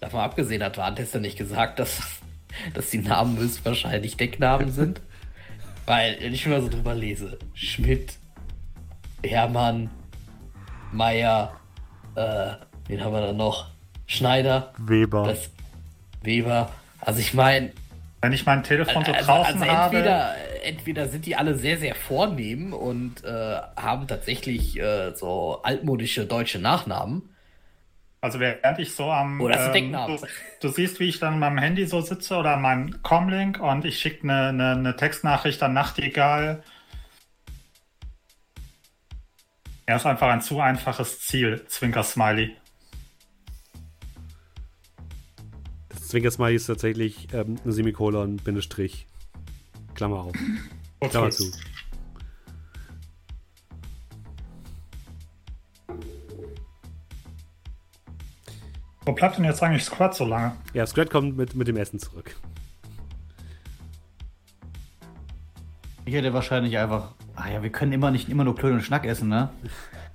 Davon 0.00 0.20
abgesehen 0.20 0.62
hat 0.62 0.78
Warntester 0.78 1.18
nicht 1.18 1.36
gesagt, 1.36 1.80
dass, 1.80 2.20
dass 2.74 2.90
die 2.90 2.98
Namen 2.98 3.38
höchstwahrscheinlich 3.38 4.16
Decknamen 4.16 4.70
sind. 4.70 5.00
Weil, 5.84 6.16
wenn 6.20 6.32
ich 6.32 6.46
mal 6.46 6.62
so 6.62 6.68
drüber 6.68 6.94
lese, 6.94 7.40
Schmidt, 7.54 8.18
Hermann, 9.24 9.90
Meier, 10.92 11.57
äh, 12.18 12.56
wen 12.88 13.04
haben 13.04 13.12
wir 13.12 13.20
da 13.20 13.32
noch? 13.32 13.68
Schneider, 14.06 14.72
Weber. 14.78 15.24
das 15.24 15.50
Weber. 16.22 16.70
Also 17.00 17.20
ich 17.20 17.34
meine, 17.34 17.72
Wenn 18.20 18.32
ich 18.32 18.44
mein 18.46 18.64
Telefon 18.64 19.04
so 19.04 19.12
also, 19.12 19.26
draußen 19.26 19.62
also 19.62 19.72
habe. 19.72 19.96
entweder, 19.96 20.34
entweder 20.64 21.08
sind 21.08 21.26
die 21.26 21.36
alle 21.36 21.54
sehr, 21.54 21.78
sehr 21.78 21.94
vornehm 21.94 22.72
und 22.72 23.24
äh, 23.24 23.56
haben 23.76 24.08
tatsächlich 24.08 24.78
äh, 24.78 25.14
so 25.14 25.60
altmodische 25.62 26.26
deutsche 26.26 26.58
Nachnamen. 26.58 27.30
Also 28.20 28.40
während 28.40 28.80
ich 28.80 28.94
so 28.96 29.12
am. 29.12 29.40
Oder 29.40 29.54
ist 29.54 29.66
ein 29.66 29.72
Deckname. 29.72 30.16
du, 30.16 30.26
du 30.60 30.68
siehst, 30.68 30.98
wie 30.98 31.08
ich 31.08 31.20
dann 31.20 31.40
am 31.40 31.58
Handy 31.58 31.86
so 31.86 32.00
sitze 32.00 32.36
oder 32.36 32.54
an 32.54 32.62
meinem 32.62 33.02
Comlink 33.04 33.60
und 33.60 33.84
ich 33.84 34.00
schicke 34.00 34.24
eine, 34.24 34.48
eine, 34.48 34.72
eine 34.72 34.96
Textnachricht 34.96 35.62
an 35.62 35.74
Nachtigall. 35.74 36.64
Er 39.88 39.96
ist 39.96 40.04
einfach 40.04 40.28
ein 40.28 40.42
zu 40.42 40.60
einfaches 40.60 41.20
Ziel, 41.20 41.64
Zwinker-Smiley. 41.66 42.54
Das 45.88 46.08
Zwinkersmiley 46.08 46.56
ist 46.56 46.66
tatsächlich 46.66 47.32
ähm, 47.32 47.56
ein 47.64 47.72
Semikolon, 47.72 48.36
Bindestrich. 48.36 49.06
Klammer 49.94 50.24
auf. 50.24 50.34
Klammer 51.00 51.30
zu. 51.30 51.50
Wo 59.06 59.12
bleibt 59.12 59.38
denn 59.38 59.44
jetzt 59.44 59.62
eigentlich 59.62 59.84
Squad 59.84 60.14
so 60.14 60.26
lange? 60.26 60.54
Ja, 60.74 60.86
Scrat 60.86 61.08
kommt 61.08 61.38
mit, 61.38 61.54
mit 61.54 61.66
dem 61.66 61.78
Essen 61.78 61.98
zurück. 61.98 62.36
ich 66.04 66.12
hätte 66.12 66.34
wahrscheinlich 66.34 66.76
einfach. 66.76 67.14
Ah 67.40 67.48
ja, 67.54 67.62
wir 67.62 67.70
können 67.70 67.92
immer 67.92 68.10
nicht 68.10 68.28
immer 68.28 68.42
nur 68.44 68.56
Klönen 68.56 68.76
und 68.76 68.82
Schnack 68.82 69.06
essen, 69.06 69.28
ne? 69.28 69.48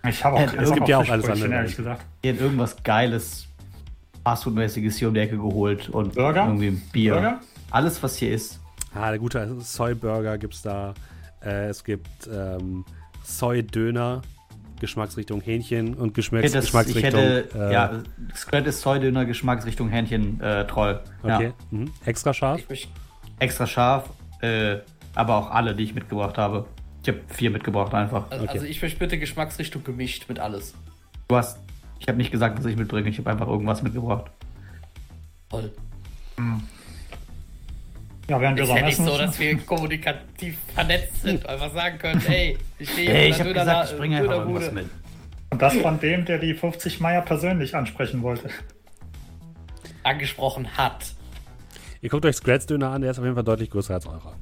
Ich 0.08 0.24
habe 0.26 0.36
auch 0.36 0.42
Es 0.42 0.52
keinen 0.54 0.74
gibt 0.74 0.88
ja 0.90 0.98
auch 0.98 1.08
alles 1.10 1.30
andere. 1.30 1.54
ehrlich 1.54 1.78
gesagt. 1.78 2.06
Ich 2.22 2.30
hätte 2.32 2.44
irgendwas 2.44 2.76
Geiles, 2.84 3.48
Fastfood-mäßiges 4.26 4.98
hier 4.98 5.08
um 5.08 5.14
die 5.14 5.22
Ecke 5.22 5.38
geholt 5.38 5.88
und 5.90 6.16
Burger? 6.16 6.46
irgendwie 6.46 6.68
ein 6.68 6.82
Bier. 6.92 7.14
Burger? 7.14 7.40
Alles, 7.72 8.04
was 8.04 8.18
hier 8.18 8.34
ist. 8.34 8.60
Ah, 8.94 9.10
der 9.10 9.20
gute 9.20 9.56
Soy-Burger 9.62 10.38
gibt's 10.38 10.62
da. 10.62 10.94
Äh, 11.42 11.68
es 11.70 11.84
gibt 11.84 12.08
ähm, 12.32 12.84
Soy-Döner, 13.24 14.22
Geschmacksrichtung 14.82 15.40
Hähnchen 15.40 15.94
und 15.94 16.14
Geschmacks 16.14 16.46
Ich 16.46 16.54
hätte, 16.54 16.58
das, 16.58 16.66
ich 16.66 16.72
Geschmacksrichtung. 16.72 17.22
hätte 17.22 17.70
äh, 17.70 17.74
ja, 17.74 18.04
Scrat 18.36 18.68
ist 18.68 18.82
Soy-Döner, 18.82 19.26
Geschmacksrichtung 19.26 19.88
Hähnchen, 19.88 20.42
äh, 20.42 20.68
Troll. 20.68 21.00
Okay. 21.24 21.46
Ja. 21.48 21.54
Mhm. 21.72 21.92
Extra 22.06 22.34
scharf. 22.34 22.62
Ich 22.70 22.90
Extra 23.40 23.66
scharf, 23.66 24.10
äh, 24.42 24.78
aber 25.16 25.36
auch 25.38 25.50
alle, 25.52 25.74
die 25.74 25.84
ich 25.86 25.96
mitgebracht 25.96 26.38
habe. 26.38 26.66
Ich 27.04 27.10
habe 27.10 27.20
vier 27.28 27.52
mitgebracht 27.52 27.94
einfach. 27.94 28.32
Also, 28.32 28.46
Okay. 28.46 28.54
also 28.54 28.66
ich 28.66 28.98
bitte 28.98 29.20
Geschmacksrichtung 29.20 29.84
gemischt 29.84 30.26
mit 30.30 30.40
alles. 30.40 30.74
Du 31.28 31.36
hast, 31.36 31.60
ich 32.00 32.08
habe 32.08 32.18
nicht 32.18 32.32
gesagt, 32.32 32.58
was 32.58 32.66
ich 32.66 32.78
mitbringe. 32.78 33.10
Ich 33.10 33.18
habe 33.18 33.30
einfach 33.30 33.48
irgendwas 33.48 33.84
mitgebracht. 33.84 34.32
Toll. 35.50 35.72
Ja, 38.30 38.40
während 38.40 38.58
wir 38.58 38.64
Ist 38.64 38.70
so 38.70 38.76
ja 38.78 38.86
nicht 38.86 38.98
so, 38.98 39.18
dass 39.18 39.38
wir 39.38 39.58
kommunikativ 39.58 40.58
vernetzt 40.74 41.22
sind. 41.24 41.46
Einfach 41.46 41.74
sagen 41.74 41.98
können, 41.98 42.22
hey, 42.26 42.58
ich 42.80 42.90
stehe 42.90 43.12
Hey, 43.12 43.30
ich 43.30 43.40
habe 43.40 43.54
gesagt, 43.54 43.92
ich 43.92 43.98
bringe 43.98 44.18
einfach 44.18 44.38
irgendwas 44.40 44.72
mit. 44.72 44.90
Und 45.50 45.62
das 45.62 45.76
von 45.76 46.00
dem, 46.00 46.24
der 46.26 46.40
die 46.40 46.54
50 46.54 47.02
Meier 47.02 47.22
persönlich 47.22 47.76
ansprechen 47.76 48.22
wollte. 48.22 48.50
Angesprochen 50.04 50.78
hat. 50.78 51.14
Ihr 52.02 52.10
guckt 52.10 52.26
euch 52.26 52.38
Scrats 52.38 52.66
Döner 52.66 52.92
an, 52.92 53.02
der 53.02 53.12
ist 53.12 53.20
auf 53.20 53.24
jeden 53.26 53.36
Fall 53.36 53.44
deutlich 53.44 53.70
größer 53.70 53.94
als 53.94 54.08
eurer. 54.08 54.36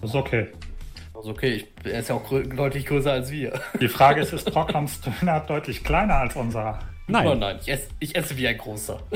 Das 0.00 0.10
ist 0.10 0.16
okay. 0.16 0.48
Also 1.16 1.30
okay, 1.30 1.54
ich, 1.54 1.66
er 1.84 2.00
ist 2.00 2.08
ja 2.08 2.14
auch 2.14 2.24
grö 2.24 2.42
deutlich 2.42 2.84
größer 2.84 3.10
als 3.10 3.30
wir. 3.30 3.58
Die 3.80 3.88
Frage 3.88 4.20
ist, 4.20 4.34
ist 4.34 4.50
Brockhams 4.50 5.00
Döner 5.00 5.40
deutlich 5.40 5.82
kleiner 5.82 6.16
als 6.16 6.36
unserer? 6.36 6.78
Nein. 7.06 7.26
Oh 7.26 7.34
nein, 7.34 7.56
ich 7.60 7.68
esse, 7.70 7.88
ich 8.00 8.14
esse 8.14 8.36
wie 8.36 8.46
ein 8.46 8.58
großer. 8.58 9.00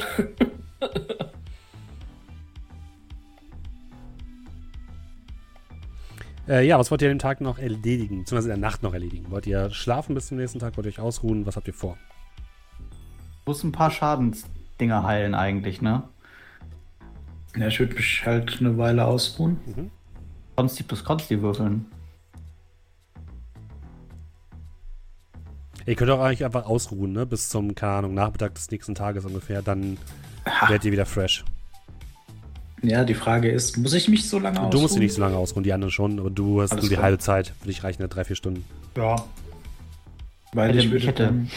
Äh, 6.49 6.67
ja, 6.67 6.81
was 6.81 6.91
wollt 6.91 7.01
ihr 7.01 7.09
an 7.09 7.15
dem 7.15 7.21
Tag 7.21 7.41
noch 7.41 7.61
erledigen? 7.61 8.21
Beziehungsweise 8.21 8.53
in 8.53 8.61
der 8.61 8.69
Nacht 8.71 8.83
noch 8.83 8.93
erledigen? 8.93 9.31
Wollt 9.31 9.47
ihr 9.47 9.71
schlafen 9.71 10.17
bis 10.17 10.27
zum 10.27 10.39
nächsten 10.39 10.59
Tag? 10.59 10.77
Wollt 10.77 10.87
ihr 10.87 10.91
euch 10.91 10.99
ausruhen? 10.99 11.47
Was 11.47 11.55
habt 11.55 11.69
ihr 11.69 11.75
vor? 11.75 11.97
Muss 13.47 13.63
ein 13.63 13.71
paar 13.71 13.93
Schadensdinger 13.93 15.05
heilen 15.05 15.37
eigentlich, 15.37 15.81
ne? 15.81 16.03
Ja, 17.57 17.69
ich 17.69 17.79
würde 17.79 17.95
mich 17.95 18.27
halt 18.27 18.57
eine 18.59 18.77
Weile 18.79 19.05
ausruhen. 19.05 19.93
Konsti 20.61 20.83
plus 20.83 21.03
Konsti 21.03 21.41
würfeln. 21.41 21.87
Ihr 25.87 25.95
könnt 25.95 26.11
auch 26.11 26.21
eigentlich 26.21 26.45
einfach 26.45 26.67
ausruhen, 26.67 27.13
ne? 27.13 27.25
Bis 27.25 27.49
zum, 27.49 27.75
keine 27.75 27.93
Ahnung, 27.95 28.13
Nachmittag 28.15 28.55
des 28.55 28.71
nächsten 28.71 28.95
Tages 28.95 29.25
ungefähr. 29.25 29.63
Dann 29.63 29.97
werdet 30.69 30.85
ihr 30.85 30.93
wieder 30.93 31.07
fresh. 31.07 31.45
Ja, 32.83 33.05
die 33.05 33.15
Frage 33.15 33.51
ist, 33.51 33.79
muss 33.79 33.95
ich 33.95 34.09
mich 34.09 34.29
so 34.29 34.39
lange 34.39 34.59
ausruhen? 34.59 34.71
Du 34.71 34.81
musst 34.81 34.95
dich 34.95 35.01
nicht 35.01 35.15
so 35.15 35.21
lange 35.23 35.37
ausruhen, 35.39 35.65
die 35.65 35.73
anderen 35.73 35.91
schon, 35.91 36.21
aber 36.21 36.29
du 36.31 36.61
hast 36.61 36.73
Alles 36.73 36.83
nur 36.85 36.89
die 36.91 36.95
klar. 36.97 37.05
halbe 37.05 37.19
Zeit. 37.19 37.55
Für 37.61 37.67
dich 37.69 37.83
reichen 37.83 38.03
ja 38.03 38.09
drei, 38.09 38.25
vier 38.25 38.37
Stunden. 38.37 38.65
Ja, 38.99 39.17
Weil 40.53 40.77
ich 40.77 40.85
würde 40.87 40.99
ich 40.99 41.07
hätte- 41.07 41.25
dann, 41.25 41.51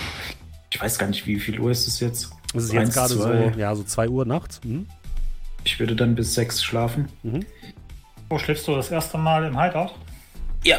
ich 0.71 0.80
weiß 0.81 0.97
gar 0.97 1.07
nicht, 1.07 1.27
wie 1.27 1.39
viel 1.41 1.59
Uhr 1.59 1.71
ist 1.71 1.88
es 1.88 1.99
jetzt? 1.99 2.31
Es 2.53 2.63
ist 2.65 2.73
jetzt 2.73 2.93
gerade 2.93 3.13
so, 3.13 3.21
zwei. 3.23 3.53
ja, 3.57 3.75
so 3.75 3.84
2 3.84 4.07
Uhr 4.07 4.25
nachts. 4.25 4.61
Mhm. 4.63 4.88
Ich 5.65 5.77
würde 5.80 5.95
dann 5.95 6.15
bis 6.15 6.34
sechs 6.34 6.63
schlafen. 6.63 7.09
Mhm. 7.23 7.45
Wo 8.34 8.39
schläfst 8.39 8.68
du 8.68 8.76
das 8.76 8.89
erste 8.89 9.19
Mal 9.19 9.43
im 9.43 9.61
Hideout? 9.61 9.91
Ja. 10.64 10.77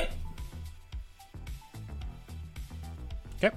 Okay. 3.36 3.52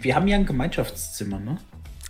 Wir 0.00 0.16
haben 0.16 0.26
ja 0.26 0.34
ein 0.34 0.46
Gemeinschaftszimmer, 0.46 1.38
ne? 1.38 1.58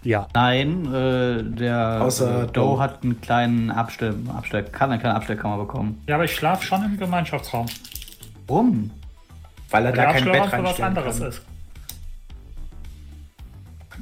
Ja. 0.03 0.29
Nein, 0.33 0.87
äh, 0.95 1.43
der 1.43 2.01
Außer 2.01 2.45
äh, 2.45 2.47
Doe 2.47 2.79
hat 2.79 3.03
einen 3.03 3.21
kleinen 3.21 3.71
Abstell, 3.71 4.17
Abstell, 4.35 4.65
kann 4.65 4.93
eine 4.93 4.99
kleine 4.99 5.17
Abstellkammer 5.17 5.59
bekommen. 5.59 6.03
Ja, 6.07 6.15
aber 6.15 6.25
ich 6.25 6.35
schlafe 6.35 6.65
schon 6.65 6.83
im 6.83 6.97
Gemeinschaftsraum. 6.97 7.67
Warum? 8.47 8.91
Weil 9.69 9.85
er 9.85 9.93
Der 9.93 10.07
da 10.07 10.13
kein 10.15 10.25
Bett 10.25 10.35
für 10.37 10.41
was 10.41 10.53
reinstellen 10.55 10.89
anderes 10.89 11.19
kann. 11.19 11.29
ist. 11.29 11.43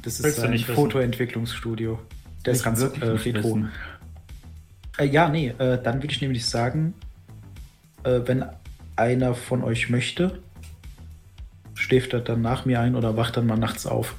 Das 0.03 0.23
Willst 0.23 0.37
ist 0.37 0.45
du 0.45 0.49
ein. 0.49 0.57
Fotoentwicklungsstudio. 0.57 1.99
Der 2.45 2.53
ist 2.53 2.63
ganz 2.63 2.79
wirklich 2.79 3.03
äh, 3.03 3.11
nicht 3.11 3.25
retro. 3.25 3.43
wissen. 3.43 3.71
Äh, 4.97 5.05
ja, 5.05 5.29
nee, 5.29 5.49
äh, 5.57 5.81
dann 5.81 6.01
würde 6.01 6.13
ich 6.13 6.21
nämlich 6.21 6.45
sagen, 6.45 6.93
äh, 8.03 8.21
wenn 8.25 8.45
einer 8.95 9.35
von 9.35 9.63
euch 9.63 9.89
möchte, 9.89 10.39
schläft 11.75 12.13
er 12.13 12.21
dann 12.21 12.41
nach 12.41 12.65
mir 12.65 12.79
ein 12.79 12.95
oder 12.95 13.15
wacht 13.15 13.37
dann 13.37 13.45
mal 13.45 13.57
nachts 13.57 13.85
auf. 13.85 14.15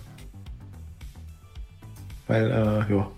Weil, 2.26 2.50
äh, 2.50 2.92
ja. 2.92 3.10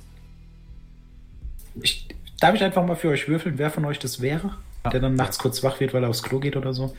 Ich, 1.82 2.08
darf 2.40 2.54
ich 2.54 2.62
einfach 2.62 2.84
mal 2.86 2.96
für 2.96 3.08
euch 3.08 3.28
würfeln, 3.28 3.58
wer 3.58 3.70
von 3.70 3.84
euch 3.84 3.98
das 3.98 4.20
wäre? 4.20 4.56
Der 4.90 5.00
dann 5.00 5.14
nachts 5.14 5.38
kurz 5.38 5.62
wach 5.62 5.78
wird, 5.80 5.92
weil 5.92 6.04
er 6.04 6.08
aufs 6.08 6.22
Klo 6.22 6.40
geht 6.40 6.56
oder 6.56 6.72
so? 6.72 6.94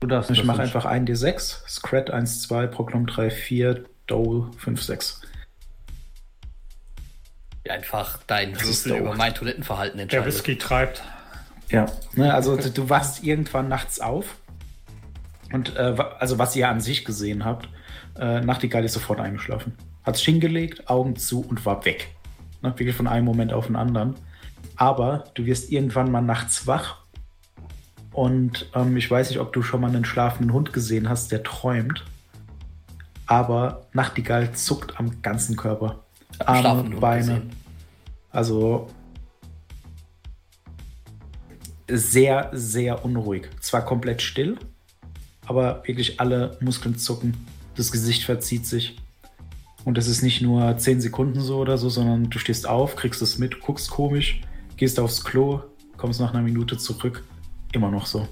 Du 0.00 0.08
darfst 0.08 0.30
Ich 0.32 0.42
mache 0.42 0.62
einfach 0.62 0.84
1d6, 0.84 1.68
Scrat 1.68 2.10
1, 2.10 2.42
2, 2.42 2.66
Proklom 2.66 3.06
3, 3.06 3.30
4, 3.30 3.84
Dole 4.08 4.50
5, 4.58 4.82
6. 4.82 5.22
Einfach 7.68 8.18
dein 8.26 8.60
Würfel 8.60 8.92
doof. 8.92 9.00
über 9.00 9.14
mein 9.14 9.34
Toilettenverhalten 9.34 9.96
Der 9.96 10.02
entscheidet. 10.04 10.26
Whisky 10.26 10.58
treibt. 10.58 11.02
Ja, 11.68 11.86
ne, 12.14 12.34
also 12.34 12.56
du, 12.56 12.90
wachst 12.90 13.22
irgendwann 13.22 13.68
nachts 13.68 14.00
auf. 14.00 14.36
Und 15.52 15.76
äh, 15.76 15.94
also 16.18 16.38
was 16.38 16.54
ihr 16.56 16.68
an 16.68 16.80
sich 16.80 17.04
gesehen 17.04 17.44
habt, 17.44 17.68
äh, 18.18 18.40
Nachtigall 18.40 18.84
ist 18.84 18.92
sofort 18.92 19.20
eingeschlafen. 19.20 19.74
Hat 20.04 20.16
sich 20.16 20.24
hingelegt, 20.24 20.90
Augen 20.90 21.16
zu 21.16 21.40
und 21.40 21.64
war 21.64 21.84
weg. 21.84 22.08
Ne, 22.62 22.74
wirklich 22.76 22.96
von 22.96 23.06
einem 23.06 23.24
Moment 23.24 23.52
auf 23.52 23.68
den 23.68 23.76
anderen. 23.76 24.16
Aber 24.76 25.24
du 25.34 25.46
wirst 25.46 25.70
irgendwann 25.70 26.10
mal 26.10 26.20
nachts 26.20 26.66
wach. 26.66 26.98
Und 28.12 28.68
ähm, 28.74 28.96
ich 28.96 29.10
weiß 29.10 29.30
nicht, 29.30 29.38
ob 29.38 29.52
du 29.52 29.62
schon 29.62 29.80
mal 29.80 29.88
einen 29.88 30.04
schlafenden 30.04 30.52
Hund 30.52 30.72
gesehen 30.72 31.08
hast, 31.08 31.32
der 31.32 31.42
träumt. 31.42 32.04
Aber 33.26 33.86
Nachtigall 33.92 34.52
zuckt 34.52 34.98
am 34.98 35.22
ganzen 35.22 35.56
Körper. 35.56 36.01
Arme, 36.48 36.82
Hund 36.82 37.00
Beine. 37.00 37.20
gesehen. 37.20 37.50
Also 38.30 38.88
sehr, 41.88 42.50
sehr 42.52 43.04
unruhig. 43.04 43.48
Zwar 43.60 43.84
komplett 43.84 44.22
still, 44.22 44.58
aber 45.46 45.82
wirklich 45.86 46.20
alle 46.20 46.56
Muskeln 46.60 46.96
zucken. 46.96 47.46
Das 47.76 47.92
Gesicht 47.92 48.24
verzieht 48.24 48.66
sich. 48.66 48.96
Und 49.84 49.98
das 49.98 50.06
ist 50.06 50.22
nicht 50.22 50.40
nur 50.42 50.76
10 50.76 51.00
Sekunden 51.00 51.40
so 51.40 51.58
oder 51.58 51.76
so, 51.76 51.88
sondern 51.88 52.30
du 52.30 52.38
stehst 52.38 52.68
auf, 52.68 52.94
kriegst 52.96 53.20
es 53.20 53.38
mit, 53.38 53.60
guckst 53.60 53.90
komisch, 53.90 54.40
gehst 54.76 55.00
aufs 55.00 55.24
Klo, 55.24 55.60
kommst 55.96 56.20
nach 56.20 56.32
einer 56.32 56.42
Minute 56.42 56.78
zurück. 56.78 57.24
Immer 57.72 57.90
noch 57.90 58.06
so. 58.06 58.28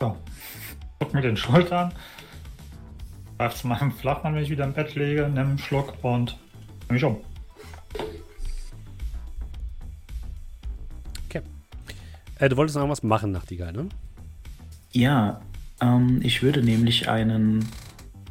So. 0.00 0.16
Guck 0.98 1.14
mir 1.14 1.22
den 1.22 1.36
Schultern. 1.36 1.92
Greif 3.38 3.54
zu 3.54 3.68
meinem 3.68 3.92
Flachmann, 3.92 4.34
wenn 4.34 4.42
ich 4.42 4.50
wieder 4.50 4.64
im 4.64 4.72
Bett 4.72 4.96
lege, 4.96 5.28
nimm 5.28 5.38
einen 5.50 5.58
Schluck 5.58 5.94
und 6.02 6.36
nimm 6.88 6.94
mich 6.94 7.04
um. 7.04 7.18
Okay. 11.26 11.42
Äh, 12.40 12.48
du 12.48 12.56
wolltest 12.56 12.76
noch 12.76 12.88
was 12.88 13.04
machen, 13.04 13.30
Nachtigall, 13.30 13.72
ne? 13.72 13.88
Ja, 14.90 15.40
ähm, 15.80 16.18
ich 16.24 16.42
würde 16.42 16.62
nämlich 16.64 17.08
einen 17.08 17.64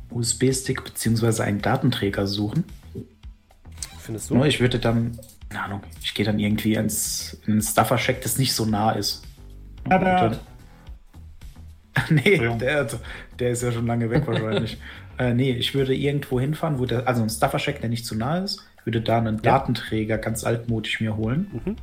USB-Stick 0.09 0.83
bzw. 0.83 1.43
einen 1.43 1.61
Datenträger 1.61 2.27
suchen. 2.27 2.65
Findest 3.99 4.29
Nur 4.31 4.43
du? 4.43 4.49
ich 4.49 4.59
würde 4.59 4.77
dann, 4.77 5.17
keine 5.47 5.63
Ahnung, 5.63 5.81
ich 6.01 6.13
gehe 6.13 6.25
dann 6.25 6.37
irgendwie 6.37 6.73
ins, 6.73 7.39
in 7.45 7.53
einen 7.53 7.61
Stuffer-Check, 7.61 8.21
das 8.23 8.37
nicht 8.37 8.53
so 8.53 8.65
nah 8.65 8.91
ist. 8.91 9.23
Herbert, 9.87 10.41
nee, 12.09 12.37
der, 12.59 12.87
der 13.39 13.51
ist 13.51 13.63
ja 13.63 13.71
schon 13.71 13.87
lange 13.87 14.09
weg 14.09 14.27
wahrscheinlich. 14.27 14.77
äh, 15.17 15.33
nee, 15.33 15.51
ich 15.51 15.73
würde 15.73 15.95
irgendwo 15.95 16.39
hinfahren, 16.39 16.79
wo 16.79 16.85
der, 16.85 17.07
also 17.07 17.21
ein 17.23 17.29
Stuffer-Check, 17.29 17.81
der 17.81 17.89
nicht 17.89 18.05
zu 18.05 18.15
nah 18.15 18.39
ist, 18.39 18.63
würde 18.85 19.01
da 19.01 19.17
einen 19.17 19.41
Datenträger 19.41 20.17
ganz 20.17 20.43
altmodisch 20.43 20.99
mir 21.01 21.15
holen. 21.17 21.47
Mhm. 21.65 21.75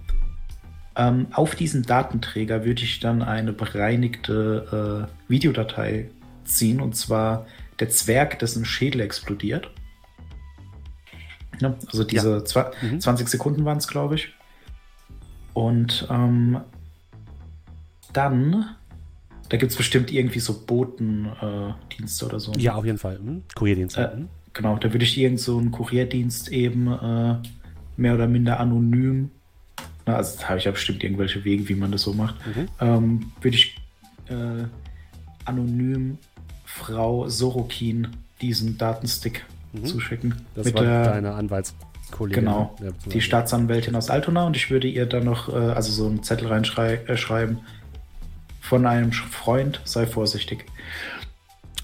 Ähm, 0.97 1.27
auf 1.33 1.55
diesen 1.55 1.83
Datenträger 1.83 2.65
würde 2.65 2.83
ich 2.83 3.01
dann 3.01 3.23
eine 3.23 3.53
bereinigte 3.53 5.09
äh, 5.09 5.31
Videodatei 5.31 6.09
ziehen, 6.45 6.81
und 6.81 6.95
zwar 6.97 7.47
der 7.81 7.89
Zwerg, 7.89 8.39
dessen 8.39 8.65
Schädel 8.65 9.01
explodiert. 9.01 9.71
Ja, 11.61 11.75
also 11.87 12.05
diese 12.05 12.39
zwa- 12.45 12.73
Mhm. 12.83 13.01
20 13.01 13.29
Sekunden 13.29 13.65
waren 13.65 13.79
es, 13.79 13.89
glaube 13.89 14.15
ich. 14.17 14.33
Und 15.53 16.07
ähm, 16.11 16.61
dann, 18.13 18.75
da 19.49 19.57
gibt 19.57 19.73
es 19.73 19.77
bestimmt 19.77 20.13
irgendwie 20.13 20.41
so 20.41 20.55
Botendienste 20.67 22.25
äh, 22.25 22.29
oder 22.29 22.41
so. 22.41 22.53
Ja, 22.57 22.75
auf 22.75 22.85
jeden 22.85 22.99
Fall. 22.99 23.19
Hm? 23.19 23.43
Kurierdienst. 23.55 23.97
Äh? 23.99 24.09
Genau, 24.53 24.77
da 24.77 24.93
würde 24.93 25.05
ich 25.05 25.19
irgend 25.19 25.41
so 25.41 25.59
einen 25.59 25.71
Kurierdienst 25.71 26.49
eben 26.51 26.87
äh, 26.93 27.37
mehr 27.97 28.15
oder 28.15 28.27
minder 28.27 28.61
anonym, 28.61 29.31
na, 30.07 30.17
also 30.17 30.39
da 30.39 30.49
habe 30.51 30.59
ich 30.59 30.65
ja 30.65 30.71
bestimmt 30.71 31.03
irgendwelche 31.03 31.45
Wege, 31.45 31.69
wie 31.69 31.75
man 31.75 31.91
das 31.93 32.03
so 32.03 32.13
macht, 32.13 32.35
Mhm. 32.47 32.69
ähm, 32.81 33.33
würde 33.41 33.57
ich 33.57 33.77
äh, 34.29 34.65
anonym 35.45 36.19
Frau 36.65 37.29
Sorokin 37.29 38.09
diesen 38.41 38.77
Datenstick 38.79 39.45
Mhm. 39.73 39.85
zuschicken. 39.87 40.35
Das 40.55 40.67
mit 40.67 40.75
war 40.77 40.83
der, 40.83 41.05
deine 41.05 41.35
Anwaltskollegin. 41.35 42.45
Genau, 42.45 42.77
die 43.13 43.21
Staatsanwältin 43.21 43.97
aus 43.97 44.09
Altona 44.11 44.47
und 44.47 44.57
ich 44.57 44.71
würde 44.71 44.87
ihr 44.89 45.07
dann 45.07 45.25
noch 45.25 45.49
äh, 45.49 45.57
also 45.57 45.91
so 45.91 46.07
einen 46.07 46.23
Zettel 46.23 46.49
reinschreiben, 46.49 47.57
äh, 47.59 47.63
von 48.65 48.87
einem 48.87 49.13
Freund, 49.13 49.83
sei 49.85 50.07
vorsichtig. 50.07 50.65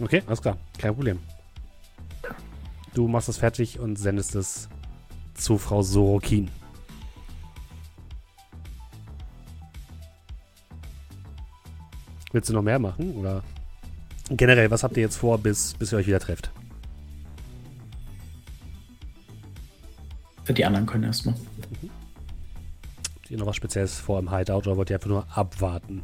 Okay, 0.01 0.23
alles 0.27 0.41
klar. 0.41 0.57
Kein 0.79 0.95
Problem. 0.95 1.19
Du 2.95 3.07
machst 3.07 3.29
das 3.29 3.37
fertig 3.37 3.79
und 3.79 3.97
sendest 3.97 4.35
es 4.35 4.69
zu 5.35 5.59
Frau 5.59 5.83
Sorokin. 5.83 6.51
Willst 12.33 12.49
du 12.49 12.55
noch 12.55 12.63
mehr 12.63 12.79
machen? 12.79 13.15
Oder 13.15 13.43
generell, 14.31 14.71
was 14.71 14.83
habt 14.83 14.97
ihr 14.97 15.03
jetzt 15.03 15.17
vor, 15.17 15.37
bis, 15.37 15.75
bis 15.75 15.93
ihr 15.93 15.99
euch 15.99 16.07
wieder 16.07 16.21
trefft? 16.21 16.51
Die 20.49 20.65
anderen 20.65 20.87
können 20.87 21.05
erstmal. 21.05 21.35
Habt 21.35 23.31
ihr 23.31 23.37
noch 23.37 23.47
was 23.47 23.57
Spezielles 23.57 23.99
vor 23.99 24.19
im 24.19 24.35
Hideout 24.35 24.61
oder 24.61 24.79
wollt 24.79 24.89
ihr 24.89 24.97
einfach 24.97 25.11
nur 25.11 25.27
abwarten? 25.37 26.03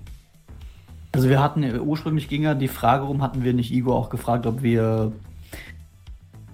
Also 1.17 1.29
wir 1.29 1.43
hatten 1.43 1.63
äh, 1.63 1.79
ursprünglich 1.79 2.29
ging 2.29 2.43
ja 2.43 2.55
die 2.55 2.69
Frage 2.69 3.05
rum, 3.05 3.23
hatten 3.23 3.43
wir 3.43 3.55
nicht 3.55 3.73
Igor 3.73 3.97
auch 3.97 4.11
gefragt, 4.11 4.47
ob 4.47 4.63
wir 4.63 5.13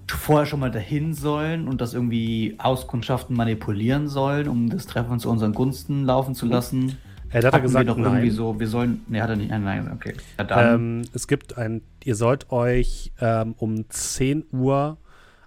vorher 0.07 0.45
schon 0.45 0.59
mal 0.61 0.71
dahin 0.71 1.13
sollen 1.13 1.67
und 1.67 1.81
das 1.81 1.93
irgendwie 1.93 2.55
Auskundschaften 2.57 3.35
manipulieren 3.35 4.07
sollen, 4.07 4.47
um 4.47 4.69
das 4.69 4.85
Treffen 4.85 5.19
zu 5.19 5.29
unseren 5.29 5.53
Gunsten 5.53 6.05
laufen 6.05 6.33
zu 6.33 6.45
lassen. 6.45 6.97
Äh, 7.29 7.41
da 7.41 7.47
hat 7.47 7.55
er 7.55 7.61
gesagt, 7.61 7.87
wir 7.87 7.93
doch 7.93 7.97
irgendwie 7.97 8.27
nein. 8.27 8.31
so, 8.31 8.59
wir 8.59 8.67
sollen. 8.67 9.01
Ne, 9.07 9.21
hat 9.21 9.29
er 9.31 9.35
nicht. 9.35 9.49
Nein, 9.49 9.63
nein, 9.63 9.91
okay. 9.93 10.13
Ja, 10.37 10.75
Ähm, 10.75 11.01
es 11.13 11.27
gibt 11.27 11.57
ein, 11.57 11.81
ihr 12.03 12.15
sollt 12.15 12.51
euch 12.51 13.11
ähm, 13.19 13.55
um 13.57 13.89
10 13.89 14.45
Uhr 14.51 14.97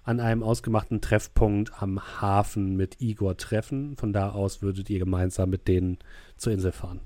an 0.03 0.19
einem 0.19 0.43
ausgemachten 0.43 1.01
Treffpunkt 1.01 1.81
am 1.81 1.99
Hafen 2.21 2.75
mit 2.75 3.01
Igor 3.01 3.35
treffen. 3.35 3.95
Von 3.97 4.13
da 4.13 4.29
aus 4.29 4.61
würdet 4.61 4.89
ihr 4.89 4.99
gemeinsam 4.99 5.49
mit 5.49 5.67
denen 5.67 5.97
zur 6.37 6.53
Insel 6.53 6.71
fahren. 6.71 6.99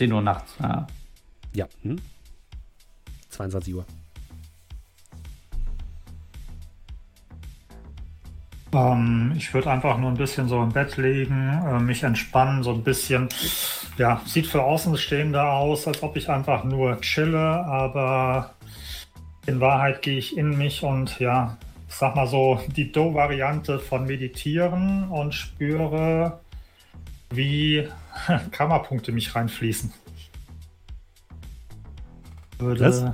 10 0.00 0.14
Uhr 0.14 0.22
nachts. 0.22 0.54
Ja. 0.58 0.86
Ja. 1.52 1.66
Hm? 1.82 2.00
22 3.28 3.74
Uhr. 3.74 3.84
Ähm, 8.72 9.34
ich 9.36 9.52
würde 9.52 9.70
einfach 9.70 9.98
nur 9.98 10.10
ein 10.10 10.16
bisschen 10.16 10.48
so 10.48 10.62
im 10.62 10.70
Bett 10.70 10.96
liegen, 10.96 11.48
äh, 11.66 11.78
mich 11.80 12.02
entspannen, 12.02 12.62
so 12.62 12.72
ein 12.72 12.82
bisschen. 12.82 13.28
Ja, 13.98 14.22
sieht 14.24 14.46
für 14.46 14.62
Außenstehende 14.62 15.42
aus, 15.42 15.86
als 15.86 16.02
ob 16.02 16.16
ich 16.16 16.30
einfach 16.30 16.64
nur 16.64 16.98
chille, 17.02 17.38
aber 17.38 18.54
in 19.44 19.60
Wahrheit 19.60 20.00
gehe 20.00 20.16
ich 20.16 20.34
in 20.34 20.56
mich 20.56 20.82
und 20.82 21.20
ja, 21.20 21.58
ich 21.86 21.94
sag 21.94 22.16
mal 22.16 22.26
so, 22.26 22.58
die 22.68 22.90
Do-Variante 22.90 23.78
von 23.78 24.06
Meditieren 24.06 25.10
und 25.10 25.34
spüre, 25.34 26.40
wie 27.28 27.86
Kammerpunkte 28.50 29.12
mich 29.12 29.34
reinfließen. 29.34 29.92
Würde, 32.58 32.84
Was? 32.84 33.04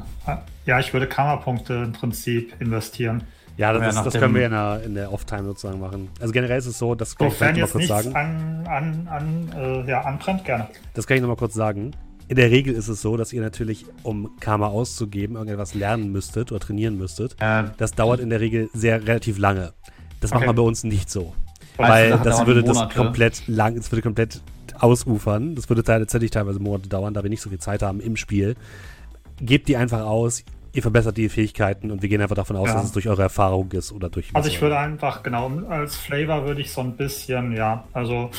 Ja, 0.64 0.80
ich 0.80 0.92
würde 0.92 1.06
Kammerpunkte 1.06 1.74
im 1.74 1.92
Prinzip 1.92 2.60
investieren. 2.60 3.22
Ja, 3.56 3.72
das, 3.72 3.82
Ja, 3.82 3.88
ist, 3.88 4.04
das 4.06 4.12
dem- 4.12 4.20
können 4.20 4.34
wir 4.34 4.44
in 4.46 4.50
der, 4.50 4.82
in 4.84 4.94
der 4.94 5.12
Off-Time 5.12 5.44
sozusagen 5.44 5.80
machen. 5.80 6.08
Also 6.20 6.32
generell 6.32 6.58
ist 6.58 6.66
es 6.66 6.78
so, 6.78 6.94
das 6.94 7.16
kann 7.16 7.28
ich 7.28 7.34
Sofern 7.34 7.54
vielleicht 7.54 7.72
noch 7.72 7.80
jetzt 7.80 7.90
mal 7.90 8.02
kurz 8.02 8.14
sagen. 8.14 8.66
an, 8.66 9.08
an, 9.08 9.08
an, 9.08 9.52
äh, 9.56 9.88
ja, 9.88 10.00
anbrennt, 10.02 10.44
gerne. 10.44 10.68
Das 10.94 11.06
kann 11.06 11.16
ich 11.16 11.22
noch 11.22 11.28
mal 11.28 11.36
kurz 11.36 11.54
sagen. 11.54 11.92
in 12.28 12.36
der 12.36 12.50
Regel 12.50 12.74
ist 12.74 12.88
es 12.88 13.00
so, 13.00 13.16
dass 13.16 13.32
ihr 13.32 13.40
natürlich, 13.40 13.86
um 14.02 14.30
Karma 14.40 14.66
auszugeben, 14.66 15.36
irgendetwas 15.36 15.74
lernen 15.74 16.10
müsstet 16.10 16.50
oder 16.50 16.60
trainieren 16.60 16.98
müsstet. 16.98 17.36
Äh, 17.38 17.64
das 17.78 17.92
dauert 17.92 18.18
in 18.18 18.30
der 18.30 18.40
Regel 18.40 18.68
sehr 18.74 19.06
relativ 19.06 19.38
lange. 19.38 19.72
Das 20.20 20.32
okay. 20.32 20.40
macht 20.40 20.46
man 20.48 20.56
bei 20.56 20.62
uns 20.62 20.82
nicht 20.82 21.08
so. 21.08 21.32
Weil 21.76 22.10
das, 22.10 22.22
das 22.22 22.46
würde 22.46 22.64
das 22.64 22.88
komplett 22.90 23.46
lang, 23.46 23.76
es 23.76 23.92
würde 23.92 24.02
komplett 24.02 24.40
ausufern. 24.80 25.54
Das 25.54 25.68
würde 25.68 25.82
tatsächlich 25.82 26.30
teilweise 26.30 26.60
Monate 26.60 26.88
dauern, 26.88 27.14
da 27.14 27.22
wir 27.22 27.30
nicht 27.30 27.42
so 27.42 27.50
viel 27.50 27.58
Zeit 27.58 27.82
haben 27.82 28.00
im 28.00 28.16
Spiel. 28.16 28.56
Gebt 29.40 29.68
die 29.68 29.76
einfach 29.76 30.00
aus, 30.00 30.44
ihr 30.76 30.82
verbessert 30.82 31.16
die 31.16 31.28
Fähigkeiten 31.28 31.90
und 31.90 32.02
wir 32.02 32.08
gehen 32.08 32.20
einfach 32.20 32.36
davon 32.36 32.56
aus, 32.56 32.68
ja. 32.68 32.74
dass 32.74 32.84
es 32.84 32.92
durch 32.92 33.08
eure 33.08 33.22
Erfahrung 33.22 33.72
ist 33.72 33.92
oder 33.92 34.10
durch. 34.10 34.28
Also 34.34 34.48
ich 34.48 34.60
würde 34.60 34.78
einfach, 34.78 35.22
genau, 35.22 35.50
als 35.68 35.96
Flavor 35.96 36.46
würde 36.46 36.60
ich 36.60 36.70
so 36.70 36.82
ein 36.82 36.96
bisschen, 36.96 37.56
ja, 37.56 37.84
also 37.92 38.30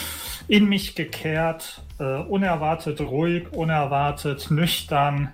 in 0.48 0.70
mich 0.70 0.96
gekehrt, 0.96 1.84
äh, 2.00 2.04
unerwartet 2.04 3.02
ruhig, 3.02 3.52
unerwartet 3.52 4.52
nüchtern, 4.52 5.34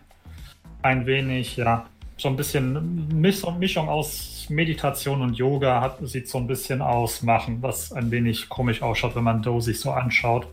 ein 0.82 1.06
wenig, 1.06 1.58
ja, 1.58 1.86
so 2.18 2.30
ein 2.30 2.36
bisschen 2.36 3.08
Mischung 3.20 3.90
aus 3.90 4.48
Meditation 4.50 5.22
und 5.22 5.36
Yoga 5.36 5.82
hat, 5.82 5.98
sieht 6.08 6.30
so 6.30 6.38
ein 6.38 6.48
bisschen 6.48 6.82
aus, 6.82 7.22
machen, 7.22 7.62
was 7.62 7.92
ein 7.92 8.12
wenig 8.12 8.50
komisch 8.50 8.82
ausschaut, 8.82 9.16
wenn 9.16 9.24
man 9.24 9.42
Do 9.42 9.60
sich 9.60 9.80
so 9.80 9.92
anschaut 9.92 10.48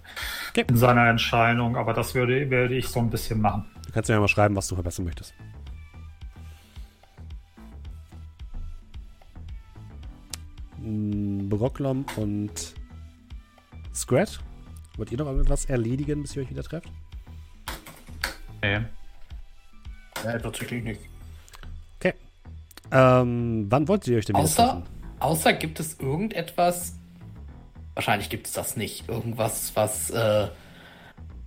okay. 0.50 0.64
in 0.68 0.76
seiner 0.76 1.08
Entscheidung, 1.08 1.76
aber 1.76 1.92
das 1.92 2.14
würde, 2.14 2.50
würde 2.50 2.76
ich 2.76 2.88
so 2.88 3.00
ein 3.00 3.10
bisschen 3.10 3.40
machen. 3.40 3.64
Du 3.86 3.92
kannst 3.92 4.08
mir 4.08 4.14
ja 4.14 4.20
mal 4.20 4.28
schreiben, 4.28 4.56
was 4.56 4.68
du 4.68 4.74
verbessern 4.74 5.04
möchtest. 5.04 5.34
Brocklom 10.82 12.06
und 12.16 12.74
Scrat. 13.94 14.40
Wollt 14.96 15.12
ihr 15.12 15.18
noch 15.18 15.28
etwas 15.38 15.66
erledigen, 15.66 16.22
bis 16.22 16.36
ihr 16.36 16.42
euch 16.42 16.50
wieder 16.50 16.62
trefft? 16.62 16.90
Nee. 18.62 18.80
Ja, 20.24 20.38
tatsächlich 20.38 20.84
nicht. 20.84 21.00
Ähm, 22.92 23.66
wann 23.68 23.88
wollt 23.88 24.06
ihr 24.06 24.18
euch 24.18 24.26
denn 24.26 24.36
wieder 24.36 24.44
außer, 24.44 24.66
treffen? 24.66 24.82
Außer 25.20 25.52
gibt 25.52 25.80
es 25.80 25.98
irgendetwas, 26.00 26.94
wahrscheinlich 27.94 28.30
gibt 28.30 28.46
es 28.46 28.52
das 28.52 28.76
nicht, 28.76 29.08
irgendwas, 29.08 29.72
was 29.74 30.10
äh, 30.10 30.48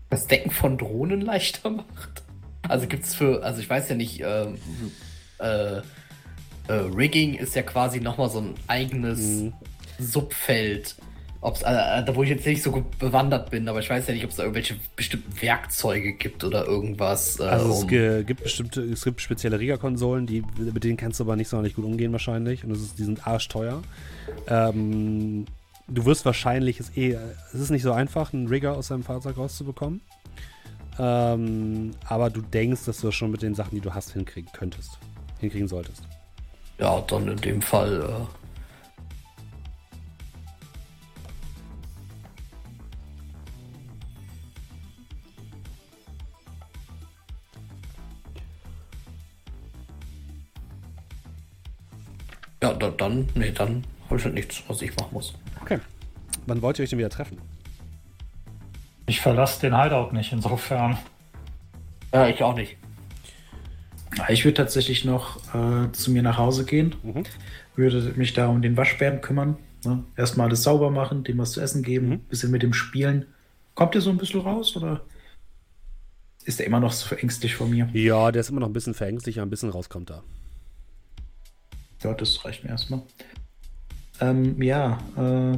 das 0.10 0.28
Decken 0.28 0.52
von 0.52 0.78
Drohnen 0.78 1.22
leichter 1.22 1.70
macht. 1.70 2.24
Also 2.68 2.88
gibt 2.88 3.04
es 3.04 3.16
für, 3.16 3.44
also 3.44 3.60
ich 3.60 3.70
weiß 3.70 3.90
ja 3.90 3.96
nicht, 3.96 4.22
ähm, 4.22 4.58
äh, 5.40 5.78
äh, 5.78 6.74
Rigging 6.96 7.34
ist 7.34 7.56
ja 7.56 7.62
quasi 7.62 8.00
nochmal 8.00 8.30
so 8.30 8.40
ein 8.40 8.56
eigenes 8.68 9.20
mhm. 9.20 9.54
Subfeld. 10.00 10.96
Ob's, 11.44 11.62
äh, 11.62 11.72
äh, 11.72 12.06
da 12.06 12.16
wo 12.16 12.24
ich 12.24 12.30
jetzt 12.30 12.46
nicht 12.46 12.64
so 12.64 12.72
gut 12.72 12.98
bewandert 13.00 13.50
bin, 13.52 13.68
aber 13.68 13.80
ich 13.80 13.90
weiß 13.90 14.08
ja 14.08 14.14
nicht, 14.14 14.24
ob 14.24 14.30
es 14.30 14.38
da 14.38 14.44
irgendwelche 14.44 14.78
bestimmten 14.96 15.42
Werkzeuge 15.42 16.14
gibt 16.14 16.46
oder 16.46 16.66
irgendwas. 16.66 17.38
Äh, 17.38 17.44
also 17.44 17.70
es 17.70 17.82
um 17.82 17.88
gibt 17.90 18.44
bestimmte, 18.44 18.82
es 18.82 19.04
gibt 19.04 19.20
spezielle 19.20 19.60
Rigger-Konsolen, 19.60 20.26
die, 20.26 20.42
mit 20.58 20.86
denen 20.86 20.96
kannst 20.96 21.20
du 21.20 21.26
aber 21.26 21.36
nicht 21.36 21.50
so 21.50 21.62
nicht 21.62 21.76
gut 21.76 21.84
umgehen 21.84 22.14
wahrscheinlich. 22.14 22.64
Und 22.64 22.72
ist, 22.72 22.98
die 22.98 23.04
sind 23.04 23.28
arschteuer. 23.28 23.82
Ähm, 24.48 25.46
du 25.90 26.06
wirst 26.06 26.24
wahrscheinlich, 26.24 26.80
es, 26.80 26.96
eh, 26.96 27.18
es 27.54 27.60
ist 27.60 27.72
nicht 27.72 27.84
so 27.84 27.92
einfach, 27.92 28.32
einen 28.32 28.48
Rigger 28.48 28.78
aus 28.78 28.88
deinem 28.88 29.04
Fahrzeug 29.04 29.38
rauszubekommen. 29.38 30.00
Ähm, 30.98 31.92
aber 32.08 32.30
du 32.30 32.40
denkst, 32.40 32.86
dass 32.86 33.02
du 33.02 33.08
das 33.08 33.16
schon 33.16 33.32
mit 33.32 33.42
den 33.42 33.54
Sachen, 33.54 33.76
die 33.76 33.82
du 33.82 33.94
hast, 33.94 34.14
hinkriegen 34.14 34.50
könntest. 34.54 34.98
Hinkriegen 35.42 35.68
solltest. 35.68 36.04
Ja, 36.80 37.02
dann 37.02 37.28
in 37.28 37.38
dem 37.38 37.62
Fall. 37.62 38.02
Äh 38.02 38.43
Ja, 52.64 52.74
da, 52.74 52.92
dann, 52.92 53.28
nee, 53.36 53.52
dann 53.52 53.84
habe 54.06 54.18
ich 54.18 54.24
halt 54.24 54.36
nichts, 54.36 54.64
was 54.70 54.82
ich 54.82 54.96
machen 54.96 55.10
muss. 55.12 55.34
Okay. 55.62 55.80
Wann 56.48 56.62
wollt 56.62 56.80
ihr 56.80 56.84
euch 56.84 56.92
denn 56.92 57.00
wieder 57.00 57.10
treffen? 57.10 57.38
Ich 59.06 59.20
verlasse 59.20 59.60
den 59.60 59.78
Hideout 59.78 60.14
nicht, 60.14 60.32
insofern. 60.32 60.98
Ja, 62.14 62.30
ich 62.30 62.42
auch 62.42 62.56
nicht. 62.56 62.78
Ich 64.30 64.46
würde 64.46 64.56
tatsächlich 64.56 65.04
noch 65.04 65.40
äh, 65.54 65.92
zu 65.92 66.12
mir 66.12 66.24
nach 66.24 66.38
Hause 66.38 66.64
gehen, 66.64 66.96
mhm. 67.04 67.24
würde 67.76 68.14
mich 68.16 68.32
da 68.32 68.48
um 68.48 68.62
den 68.62 68.78
Waschbären 68.78 69.20
kümmern. 69.20 69.58
Ne? 69.84 70.02
Erstmal 70.16 70.48
alles 70.48 70.64
sauber 70.64 70.90
machen, 70.90 71.26
dem 71.26 71.40
was 71.40 71.52
zu 71.52 71.60
essen 71.60 71.84
geben, 71.84 72.08
mhm. 72.08 72.20
bisschen 72.30 72.52
mit 72.52 72.64
dem 72.64 72.72
spielen. 72.72 73.26
Kommt 73.76 73.94
der 73.94 74.00
so 74.00 74.10
ein 74.10 74.18
bisschen 74.18 74.40
raus 74.40 74.74
oder 74.78 75.02
ist 76.46 76.62
er 76.62 76.68
immer 76.68 76.80
noch 76.80 76.94
so 76.94 77.14
ängstlich 77.14 77.56
vor 77.56 77.68
mir? 77.68 77.90
Ja, 77.92 78.32
der 78.32 78.40
ist 78.40 78.50
immer 78.50 78.62
noch 78.62 78.70
ein 78.70 78.74
bisschen 78.74 78.94
verängstlich, 78.94 79.40
aber 79.40 79.48
ein 79.48 79.50
bisschen 79.50 79.70
rauskommt 79.70 80.10
da. 80.10 80.24
Ja, 82.04 82.14
das 82.14 82.44
reicht 82.44 82.64
mir 82.64 82.72
erstmal. 82.72 83.02
Ähm, 84.20 84.62
ja, 84.62 85.00
äh, 85.18 85.58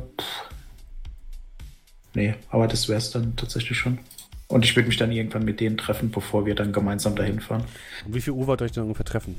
nee, 2.13 2.35
aber 2.49 2.67
das 2.67 2.87
wäre 2.87 2.97
es 2.97 3.11
dann 3.11 3.35
tatsächlich 3.35 3.77
schon. 3.77 3.99
Und 4.47 4.63
ich 4.63 4.75
würde 4.75 4.87
mich 4.87 4.97
dann 4.97 5.11
irgendwann 5.11 5.43
mit 5.43 5.59
denen 5.59 5.77
treffen, 5.77 6.11
bevor 6.11 6.45
wir 6.45 6.55
dann 6.55 6.71
gemeinsam 6.71 7.15
dahin 7.15 7.39
fahren. 7.39 7.63
Und 8.05 8.13
wie 8.13 8.21
viel 8.21 8.33
Uhr 8.33 8.47
wollt 8.47 8.61
ihr 8.61 8.65
euch 8.65 8.71
dann 8.71 8.83
ungefähr 8.83 9.05
treffen? 9.05 9.35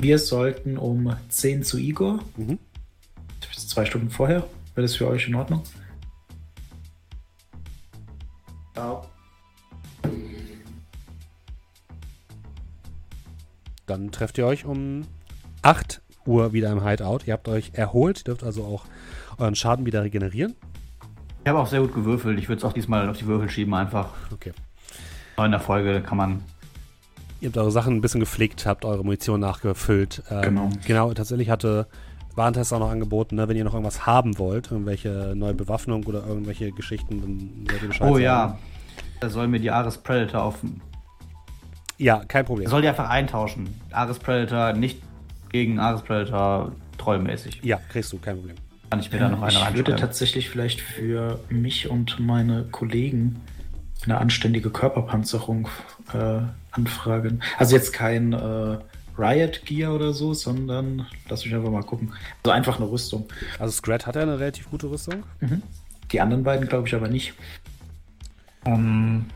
Wir 0.00 0.18
sollten 0.18 0.76
um 0.76 1.16
10 1.28 1.62
zu 1.62 1.78
Igor. 1.78 2.20
Mhm. 2.36 2.58
Zwei 3.54 3.86
Stunden 3.86 4.10
vorher. 4.10 4.46
Wäre 4.74 4.82
das 4.82 4.96
für 4.96 5.08
euch 5.08 5.26
in 5.26 5.34
Ordnung? 5.34 5.62
Ja. 8.76 9.02
Dann 13.86 14.10
trefft 14.10 14.38
ihr 14.38 14.46
euch 14.46 14.64
um 14.64 15.02
8 15.62 16.00
Uhr 16.26 16.52
wieder 16.52 16.70
im 16.72 16.86
Hideout. 16.86 17.20
Ihr 17.26 17.34
habt 17.34 17.48
euch 17.48 17.70
erholt, 17.74 18.26
dürft 18.26 18.42
also 18.44 18.64
auch 18.64 18.84
euren 19.38 19.54
Schaden 19.54 19.86
wieder 19.86 20.02
regenerieren. 20.02 20.54
Ich 21.44 21.48
habe 21.48 21.58
auch 21.60 21.66
sehr 21.68 21.80
gut 21.80 21.94
gewürfelt. 21.94 22.38
Ich 22.38 22.48
würde 22.48 22.58
es 22.58 22.64
auch 22.64 22.72
diesmal 22.72 23.08
auf 23.08 23.18
die 23.18 23.26
Würfel 23.26 23.48
schieben 23.48 23.72
einfach. 23.74 24.10
Okay. 24.32 24.52
In 25.38 25.50
der 25.50 25.60
Folge 25.60 26.00
kann 26.00 26.16
man. 26.18 26.42
Ihr 27.40 27.48
habt 27.48 27.58
eure 27.58 27.70
Sachen 27.70 27.94
ein 27.94 28.00
bisschen 28.00 28.20
gepflegt, 28.20 28.66
habt 28.66 28.84
eure 28.84 29.04
Munition 29.04 29.38
nachgefüllt. 29.38 30.22
Ähm, 30.30 30.42
genau. 30.42 30.70
Genau, 30.86 31.12
tatsächlich 31.14 31.50
hatte 31.50 31.86
Warentest 32.34 32.72
auch 32.72 32.80
noch 32.80 32.90
angeboten, 32.90 33.36
ne, 33.36 33.46
wenn 33.48 33.56
ihr 33.56 33.64
noch 33.64 33.74
irgendwas 33.74 34.06
haben 34.06 34.38
wollt, 34.38 34.70
irgendwelche 34.72 35.34
neue 35.36 35.54
Bewaffnung 35.54 36.04
oder 36.04 36.26
irgendwelche 36.26 36.72
Geschichten, 36.72 37.20
dann 37.20 37.66
werdet 37.66 37.82
ihr 37.82 37.88
Bescheid 37.88 38.08
Oh 38.08 38.12
sagen. 38.14 38.24
ja, 38.24 38.58
da 39.20 39.30
soll 39.30 39.48
mir 39.48 39.60
die 39.60 39.70
Ares 39.70 39.98
Predator 39.98 40.42
auf. 40.42 40.58
Ja, 41.98 42.24
kein 42.26 42.44
Problem. 42.44 42.68
Soll 42.68 42.82
die 42.82 42.88
einfach 42.88 43.08
eintauschen. 43.08 43.68
Ares 43.90 44.18
Predator 44.18 44.72
nicht 44.72 45.00
gegen 45.50 45.78
Ares 45.78 46.02
Predator 46.02 46.72
treumäßig. 46.98 47.60
Ja, 47.62 47.80
kriegst 47.88 48.12
du, 48.12 48.18
kein 48.18 48.36
Problem. 48.36 48.56
Kann 48.90 49.00
ich 49.00 49.10
mir 49.10 49.18
da 49.18 49.28
noch 49.28 49.42
eine 49.42 49.52
Ich 49.52 49.74
würde 49.74 49.96
tatsächlich 49.96 50.48
vielleicht 50.50 50.80
für 50.80 51.40
mich 51.48 51.88
und 51.88 52.20
meine 52.20 52.64
Kollegen 52.64 53.40
eine 54.04 54.18
anständige 54.18 54.70
Körperpanzerung 54.70 55.68
äh, 56.12 56.40
anfragen. 56.70 57.42
Also 57.58 57.74
jetzt 57.74 57.92
kein 57.92 58.32
äh, 58.32 58.78
Riot 59.18 59.64
Gear 59.64 59.94
oder 59.94 60.12
so, 60.12 60.34
sondern 60.34 61.06
lass 61.28 61.44
mich 61.44 61.54
einfach 61.54 61.70
mal 61.70 61.82
gucken. 61.82 62.12
Also 62.44 62.52
einfach 62.52 62.76
eine 62.76 62.90
Rüstung. 62.90 63.26
Also 63.58 63.72
Scrat 63.72 64.06
hat 64.06 64.16
ja 64.16 64.22
eine 64.22 64.38
relativ 64.38 64.70
gute 64.70 64.90
Rüstung. 64.90 65.24
Mhm. 65.40 65.62
Die 66.12 66.20
anderen 66.20 66.44
beiden 66.44 66.68
glaube 66.68 66.86
ich 66.86 66.94
aber 66.94 67.08
nicht. 67.08 67.34
Ähm, 68.64 69.26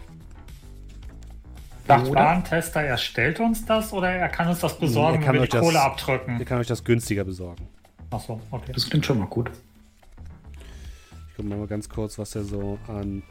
Sagt 1.91 2.15
Warentester, 2.15 2.83
er 2.83 2.97
stellt 2.97 3.41
uns 3.41 3.65
das 3.65 3.93
oder 3.93 4.11
er 4.11 4.29
kann 4.29 4.47
uns 4.49 4.61
das 4.61 4.79
besorgen, 4.79 5.27
wenn 5.27 5.35
wir 5.35 5.41
die 5.43 5.59
Kohle 5.59 5.81
abdrücken? 5.81 6.39
Er 6.39 6.45
kann 6.45 6.59
euch 6.59 6.69
das 6.69 6.85
günstiger 6.85 7.25
besorgen. 7.25 7.67
Achso, 8.11 8.41
okay. 8.51 8.73
Das 8.73 8.89
klingt 8.89 9.05
schon 9.05 9.19
mal 9.19 9.27
gut. 9.27 9.51
Ich 11.29 11.37
gucke 11.37 11.49
mal 11.49 11.67
ganz 11.67 11.89
kurz, 11.89 12.19
was 12.19 12.35
er 12.37 12.45
so 12.45 12.79
an 12.87 13.23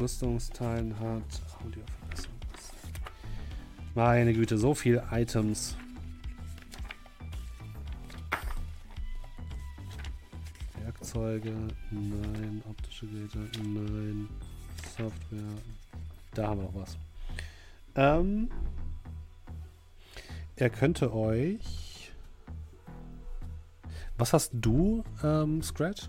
Rüstungsteilen 0.00 0.98
hat. 0.98 1.22
Meine 3.94 4.32
Güte, 4.32 4.58
so 4.58 4.74
viele 4.74 5.04
Items. 5.12 5.76
Werkzeuge, 10.82 11.52
nein. 11.90 12.62
Optische 12.68 13.06
Geräte, 13.06 13.38
nein. 13.62 14.28
Software. 14.96 15.40
Da 16.34 16.48
haben 16.48 16.60
wir 16.60 16.64
noch 16.64 16.74
was. 16.74 16.96
Ähm, 17.94 18.48
er 20.56 20.70
könnte 20.70 21.12
euch 21.12 21.92
was 24.22 24.32
hast 24.32 24.52
du, 24.54 25.02
ähm, 25.24 25.62
Scratch? 25.62 26.08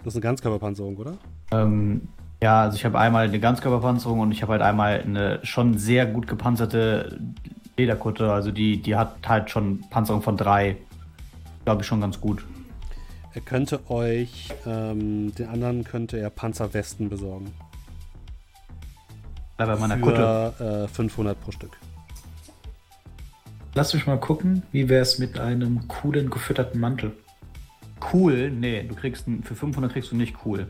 Das 0.00 0.08
ist 0.08 0.16
eine 0.16 0.22
Ganzkörperpanzerung, 0.22 0.96
oder? 0.96 1.16
Ähm, 1.52 2.02
ja, 2.42 2.62
also 2.62 2.76
ich 2.76 2.84
habe 2.84 2.98
einmal 2.98 3.28
eine 3.28 3.40
Ganzkörperpanzerung 3.40 4.20
und 4.20 4.32
ich 4.32 4.42
habe 4.42 4.52
halt 4.52 4.60
einmal 4.60 5.00
eine 5.00 5.40
schon 5.42 5.78
sehr 5.78 6.04
gut 6.04 6.26
gepanzerte 6.26 7.18
Lederkutte. 7.78 8.30
Also 8.30 8.50
die, 8.50 8.82
die 8.82 8.94
hat 8.94 9.26
halt 9.26 9.48
schon 9.48 9.80
Panzerung 9.88 10.20
von 10.20 10.36
drei. 10.36 10.76
Glaube 11.64 11.80
ich 11.80 11.86
schon 11.86 12.02
ganz 12.02 12.20
gut. 12.20 12.44
Er 13.32 13.40
könnte 13.40 13.88
euch, 13.90 14.50
ähm, 14.66 15.34
den 15.34 15.48
anderen 15.48 15.82
könnte 15.84 16.18
er 16.18 16.28
Panzerwesten 16.28 17.08
besorgen. 17.08 17.52
Bei 19.56 19.76
meiner 19.76 19.98
Kutte. 19.98 20.54
Für 20.56 20.84
äh, 20.84 20.88
500 20.88 21.40
pro 21.40 21.52
Stück. 21.52 21.76
Lass 23.74 23.92
mich 23.92 24.06
mal 24.06 24.18
gucken, 24.18 24.62
wie 24.72 24.88
wäre 24.88 25.02
es 25.02 25.18
mit 25.18 25.38
einem 25.38 25.88
coolen 25.88 26.30
gefütterten 26.30 26.80
Mantel? 26.80 27.12
Cool? 28.12 28.50
Nee, 28.50 28.84
du 28.84 28.94
kriegst 28.94 29.26
für 29.42 29.54
500 29.54 29.92
kriegst 29.92 30.12
du 30.12 30.16
nicht 30.16 30.36
cool. 30.44 30.68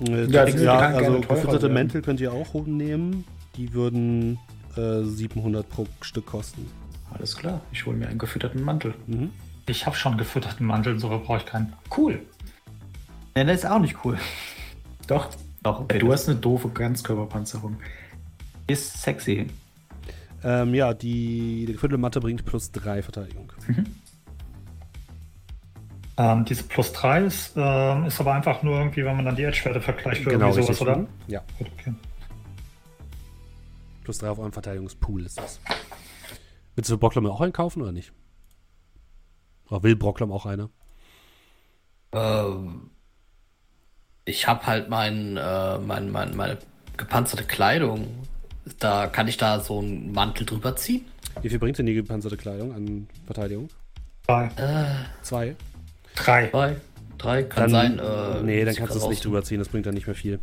Äh, 0.00 0.24
ja, 0.26 0.46
ja 0.46 0.78
also 0.78 1.20
gefütterte 1.20 1.68
Mäntel 1.68 2.02
könnt 2.02 2.20
ihr 2.20 2.32
auch 2.32 2.54
nehmen. 2.66 3.24
Die 3.56 3.74
würden 3.74 4.38
äh, 4.76 5.02
700 5.02 5.68
pro 5.68 5.86
Stück 6.00 6.26
kosten. 6.26 6.70
Alles 7.10 7.36
klar, 7.36 7.60
ich 7.72 7.84
hole 7.84 7.96
mir 7.96 8.08
einen 8.08 8.18
gefütterten 8.18 8.62
Mantel. 8.62 8.94
Mhm. 9.06 9.30
Ich 9.66 9.86
habe 9.86 9.96
schon 9.96 10.12
einen 10.12 10.18
gefütterten 10.18 10.66
Mantel, 10.66 10.98
so 10.98 11.08
brauche 11.08 11.38
ich 11.38 11.46
keinen. 11.46 11.72
Cool. 11.94 12.20
Ja, 13.36 13.44
das 13.44 13.58
ist 13.58 13.66
auch 13.66 13.78
nicht 13.78 13.96
cool. 14.04 14.18
Doch. 15.06 15.28
Doch 15.62 15.80
okay, 15.80 15.98
du 15.98 16.12
hast 16.12 16.28
eine 16.28 16.38
doofe 16.38 16.68
Ganzkörperpanzerung. 16.68 17.76
Ist 18.66 19.02
sexy. 19.02 19.46
Ähm, 20.44 20.74
ja, 20.74 20.94
die, 20.94 21.64
die 21.66 21.72
gefütterte 21.72 21.98
Matte 21.98 22.20
bringt 22.20 22.44
plus 22.44 22.70
3 22.70 23.02
Verteidigung. 23.02 23.52
Mhm. 23.66 23.86
Ähm, 26.16 26.44
diese 26.44 26.64
plus 26.64 26.92
3 26.92 27.24
ist, 27.24 27.52
ähm, 27.56 28.04
ist 28.04 28.20
aber 28.20 28.34
einfach 28.34 28.62
nur 28.62 28.76
irgendwie, 28.78 29.04
wenn 29.04 29.16
man 29.16 29.24
dann 29.24 29.36
die 29.36 29.44
Edge-Werte 29.44 29.80
vergleicht 29.80 30.22
oder 30.22 30.32
genau, 30.32 30.48
irgendwie 30.48 30.62
sowas, 30.62 30.80
oder? 30.80 30.96
Mhm. 30.96 31.08
Ja. 31.26 31.42
okay. 31.60 31.94
Plus 34.04 34.18
3 34.18 34.30
auf 34.30 34.38
eurem 34.38 34.52
Verteidigungspool 34.52 35.24
ist 35.24 35.38
das. 35.38 35.60
Willst 36.74 36.90
du 36.90 36.98
Brocklom 36.98 37.26
auch 37.26 37.40
einkaufen 37.40 37.82
oder 37.82 37.92
nicht? 37.92 38.12
Oder 39.68 39.82
will 39.82 39.96
Brocklom 39.96 40.32
auch 40.32 40.46
eine? 40.46 40.70
Ähm, 42.12 42.90
ich 44.28 44.46
habe 44.46 44.66
halt 44.66 44.88
mein, 44.88 45.36
äh, 45.36 45.78
mein, 45.78 46.10
mein, 46.10 46.36
meine 46.36 46.58
gepanzerte 46.96 47.44
Kleidung. 47.44 48.06
Da 48.78 49.06
kann 49.06 49.26
ich 49.26 49.38
da 49.38 49.60
so 49.60 49.78
einen 49.78 50.12
Mantel 50.12 50.44
drüber 50.44 50.76
ziehen. 50.76 51.06
Wie 51.40 51.48
viel 51.48 51.58
bringt 51.58 51.78
denn 51.78 51.86
die 51.86 51.94
gepanzerte 51.94 52.36
Kleidung 52.36 52.74
an 52.74 53.08
Verteidigung? 53.24 53.68
Zwei. 54.26 54.44
Äh, 54.56 54.84
Zwei. 55.22 55.56
Drei. 56.14 56.46
Drei. 56.48 56.76
Drei 57.16 57.42
kann 57.44 57.72
dann, 57.72 57.98
sein. 57.98 57.98
Äh, 57.98 58.42
nee, 58.42 58.64
dann 58.64 58.74
kannst 58.74 58.94
du 58.94 58.98
es 58.98 59.08
nicht 59.08 59.24
drüber 59.24 59.42
ziehen, 59.42 59.58
das 59.58 59.68
bringt 59.68 59.86
dann 59.86 59.94
nicht 59.94 60.06
mehr 60.06 60.14
viel. 60.14 60.38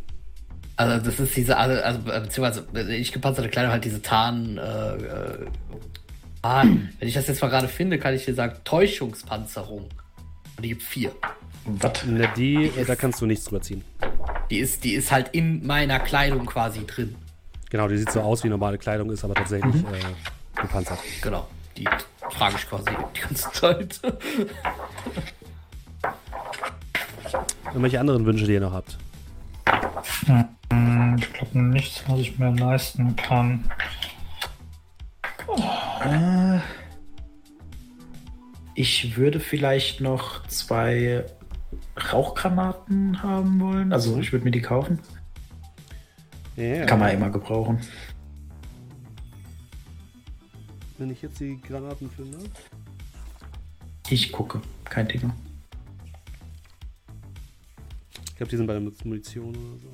Also 0.76 1.02
das 1.02 1.20
ist 1.20 1.36
diese, 1.36 1.56
also, 1.56 1.80
also 1.80 2.00
beziehungsweise 2.00 2.92
ich 2.92 3.12
gepanzerte 3.12 3.48
Kleidung 3.48 3.72
halt 3.72 3.84
diese 3.84 4.02
Tarn. 4.02 4.58
Äh, 4.58 4.62
äh, 4.62 5.46
ah, 6.42 6.64
wenn 6.64 7.08
ich 7.08 7.14
das 7.14 7.28
jetzt 7.28 7.40
mal 7.40 7.48
gerade 7.48 7.68
finde, 7.68 7.98
kann 7.98 8.14
ich 8.14 8.24
dir 8.24 8.34
sagen 8.34 8.56
Täuschungspanzerung. 8.64 9.84
Und 10.56 10.62
die 10.62 10.70
gibt 10.70 10.82
vier. 10.82 11.12
Was? 11.66 12.04
Ne, 12.04 12.28
die, 12.36 12.70
die 12.76 12.84
da 12.84 12.96
kannst 12.96 13.20
du 13.20 13.26
nichts 13.26 13.44
drüber 13.44 13.60
ziehen. 13.60 13.84
Die 14.50 14.58
ist, 14.58 14.84
die 14.84 14.94
ist 14.94 15.10
halt 15.10 15.28
in 15.32 15.66
meiner 15.66 15.98
Kleidung 15.98 16.46
quasi 16.46 16.86
drin. 16.86 17.16
Genau, 17.70 17.88
die 17.88 17.98
sieht 17.98 18.12
so 18.12 18.20
aus 18.20 18.44
wie 18.44 18.48
normale 18.48 18.78
Kleidung, 18.78 19.10
ist 19.10 19.24
aber 19.24 19.34
tatsächlich 19.34 19.74
mhm. 19.74 19.86
äh, 19.92 20.60
gepanzert. 20.60 21.00
Genau, 21.20 21.48
die 21.76 21.88
trage 22.30 22.54
ich 22.56 22.68
quasi 22.68 22.84
die 23.14 23.20
ganze 23.20 23.50
Zeit. 23.52 24.00
Irgendwelche 27.66 28.00
anderen 28.00 28.24
Wünsche, 28.24 28.46
die 28.46 28.52
ihr 28.54 28.60
noch 28.60 28.72
habt? 28.72 28.96
Hm, 30.26 31.16
ich 31.18 31.32
glaube 31.32 31.58
nichts, 31.58 32.04
was 32.06 32.20
ich 32.20 32.38
mir 32.38 32.54
leisten 32.54 33.16
kann. 33.16 33.68
Äh, 36.04 36.60
ich 38.74 39.16
würde 39.16 39.40
vielleicht 39.40 40.00
noch 40.00 40.46
zwei 40.46 41.24
Rauchgranaten 42.12 43.22
haben 43.22 43.60
wollen. 43.60 43.92
Also 43.92 44.18
ich 44.18 44.32
würde 44.32 44.44
mir 44.44 44.50
die 44.50 44.62
kaufen. 44.62 44.98
Yeah. 46.58 46.86
Kann 46.86 46.98
man 46.98 47.10
immer 47.12 47.30
gebrauchen. 47.30 47.80
Wenn 50.98 51.10
ich 51.10 51.20
jetzt 51.22 51.38
die 51.40 51.60
Granaten 51.60 52.10
finde? 52.10 52.38
Ich 54.08 54.32
gucke, 54.32 54.62
kein 54.84 55.08
Thema. 55.08 55.34
Ich 58.24 58.36
glaube, 58.36 58.50
die 58.50 58.56
sind 58.56 58.66
bei 58.66 58.74
der 58.74 58.82
Munition 59.04 59.48
oder 59.48 59.78
so. 59.80 59.92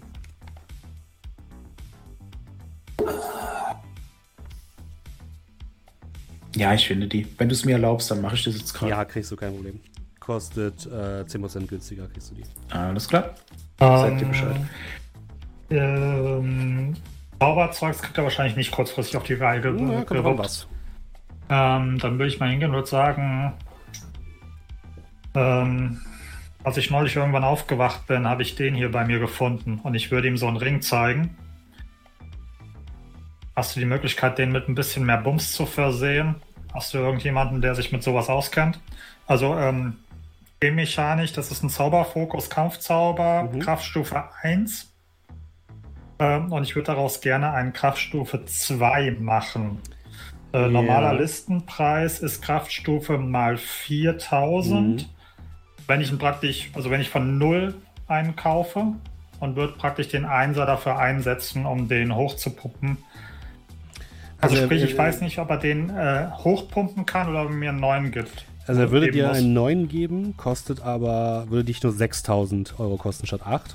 Ja, 6.54 6.74
ich 6.74 6.86
finde 6.86 7.08
die. 7.08 7.26
Wenn 7.38 7.48
du 7.48 7.54
es 7.54 7.64
mir 7.64 7.72
erlaubst, 7.72 8.10
dann 8.10 8.20
mache 8.20 8.34
ich 8.34 8.44
das 8.44 8.56
jetzt 8.56 8.74
gerade. 8.74 8.90
Ja, 8.90 9.04
kriegst 9.04 9.30
du 9.32 9.36
kein 9.36 9.54
Problem. 9.54 9.80
Kostet 10.24 10.86
äh, 10.86 11.24
10% 11.24 11.66
günstiger, 11.66 12.06
kriegst 12.06 12.30
du 12.30 12.36
die. 12.36 12.44
Alles 12.70 13.08
klar. 13.08 13.30
Ähm, 13.80 13.98
Seid 13.98 14.20
ihr 14.20 14.28
Bescheid. 14.28 14.56
Ähm, 15.70 16.94
Zauberzeugs 17.40 18.00
kriegt 18.00 18.18
er 18.18 18.24
wahrscheinlich 18.24 18.54
nicht 18.54 18.70
kurzfristig 18.70 19.16
auf 19.16 19.24
die 19.24 19.34
Reihe 19.34 19.60
gewirkt. 19.60 20.12
Ja, 20.12 20.22
kommt 20.22 20.38
was. 20.38 20.68
Ähm, 21.48 21.98
dann 21.98 22.18
würde 22.20 22.28
ich 22.28 22.38
mal 22.38 22.50
hingehen 22.50 22.72
und 22.72 22.86
sagen, 22.86 23.52
ähm, 25.34 26.00
als 26.62 26.76
ich 26.76 26.88
neulich 26.92 27.16
irgendwann 27.16 27.42
aufgewacht 27.42 28.06
bin, 28.06 28.28
habe 28.28 28.42
ich 28.42 28.54
den 28.54 28.76
hier 28.76 28.92
bei 28.92 29.04
mir 29.04 29.18
gefunden 29.18 29.80
und 29.82 29.96
ich 29.96 30.12
würde 30.12 30.28
ihm 30.28 30.36
so 30.36 30.46
einen 30.46 30.56
Ring 30.56 30.82
zeigen. 30.82 31.36
Hast 33.56 33.74
du 33.74 33.80
die 33.80 33.86
Möglichkeit, 33.86 34.38
den 34.38 34.52
mit 34.52 34.68
ein 34.68 34.76
bisschen 34.76 35.04
mehr 35.04 35.18
Bums 35.18 35.52
zu 35.52 35.66
versehen? 35.66 36.36
Hast 36.72 36.94
du 36.94 36.98
irgendjemanden, 36.98 37.60
der 37.60 37.74
sich 37.74 37.90
mit 37.90 38.04
sowas 38.04 38.28
auskennt? 38.28 38.78
Also, 39.26 39.56
ähm, 39.56 39.96
mechanisch, 40.70 41.32
das 41.32 41.50
ist 41.50 41.62
ein 41.62 41.70
Zauberfokus, 41.70 42.50
Kampfzauber, 42.50 43.50
mhm. 43.52 43.58
Kraftstufe 43.58 44.22
1. 44.42 44.92
Ähm, 46.18 46.52
und 46.52 46.62
ich 46.62 46.76
würde 46.76 46.86
daraus 46.86 47.20
gerne 47.20 47.52
einen 47.52 47.72
Kraftstufe 47.72 48.44
2 48.44 49.16
machen. 49.18 49.80
Äh, 50.52 50.58
yeah. 50.58 50.68
Normaler 50.68 51.14
Listenpreis 51.14 52.20
ist 52.20 52.42
Kraftstufe 52.42 53.18
mal 53.18 53.56
4000. 53.56 55.02
Mhm 55.02 55.22
wenn 55.86 56.00
ich 56.00 56.10
ihn 56.10 56.18
praktisch, 56.18 56.70
also 56.74 56.90
wenn 56.90 57.00
ich 57.00 57.10
von 57.10 57.38
null 57.38 57.74
einen 58.06 58.36
kaufe 58.36 58.94
und 59.40 59.56
würde 59.56 59.74
praktisch 59.74 60.08
den 60.08 60.24
Einser 60.24 60.66
dafür 60.66 60.98
einsetzen, 60.98 61.66
um 61.66 61.88
den 61.88 62.14
hochzupuppen. 62.14 62.98
Also, 64.40 64.56
also 64.56 64.66
sprich, 64.66 64.82
ich 64.82 64.94
äh, 64.94 64.98
weiß 64.98 65.20
nicht, 65.20 65.38
ob 65.38 65.50
er 65.50 65.58
den 65.58 65.90
äh, 65.90 66.28
hochpumpen 66.32 67.06
kann 67.06 67.28
oder 67.28 67.42
ob 67.42 67.50
er 67.50 67.54
mir 67.54 67.70
einen 67.70 67.80
neuen 67.80 68.10
gibt. 68.10 68.46
Also 68.66 68.80
er 68.80 68.90
würde 68.90 69.10
dir 69.10 69.28
muss. 69.28 69.38
einen 69.38 69.52
neuen 69.52 69.88
geben, 69.88 70.36
kostet 70.36 70.82
aber, 70.82 71.46
würde 71.48 71.64
dich 71.64 71.82
nur 71.82 71.92
6000 71.92 72.78
Euro 72.78 72.96
kosten 72.96 73.26
statt 73.26 73.42
8. 73.44 73.74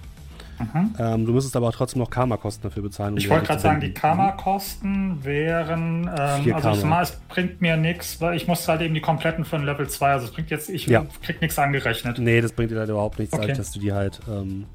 Mhm. 0.59 0.95
Ähm, 0.97 1.25
du 1.25 1.33
müsstest 1.33 1.55
aber 1.55 1.67
auch 1.67 1.73
trotzdem 1.73 1.99
noch 1.99 2.09
Karma-Kosten 2.09 2.63
dafür 2.63 2.83
bezahlen. 2.83 3.13
Um 3.13 3.17
ich 3.17 3.29
wollte 3.29 3.45
gerade 3.45 3.61
sagen, 3.61 3.81
die 3.81 3.93
Karma-Kosten 3.93 5.23
wären, 5.23 6.09
ähm, 6.17 6.53
also 6.53 6.71
ich 6.71 6.83
mal, 6.83 7.03
es 7.03 7.11
bringt 7.29 7.61
mir 7.61 7.77
nichts, 7.77 8.19
weil 8.21 8.35
ich 8.35 8.47
muss 8.47 8.67
halt 8.67 8.81
eben 8.81 8.93
die 8.93 9.01
kompletten 9.01 9.45
für 9.45 9.57
ein 9.57 9.65
Level 9.65 9.87
2, 9.87 10.11
also 10.11 10.25
es 10.25 10.31
bringt 10.31 10.49
jetzt, 10.49 10.69
ich 10.69 10.87
ja. 10.87 11.05
krieg 11.21 11.41
nichts 11.41 11.59
angerechnet. 11.59 12.17
Nee, 12.17 12.41
das 12.41 12.53
bringt 12.53 12.71
dir 12.71 12.79
halt 12.79 12.89
überhaupt 12.89 13.19
nichts, 13.19 13.35
okay. 13.35 13.53
dass 13.53 13.71
du 13.71 13.79
die 13.79 13.93
halt 13.93 14.19
ähm, 14.27 14.65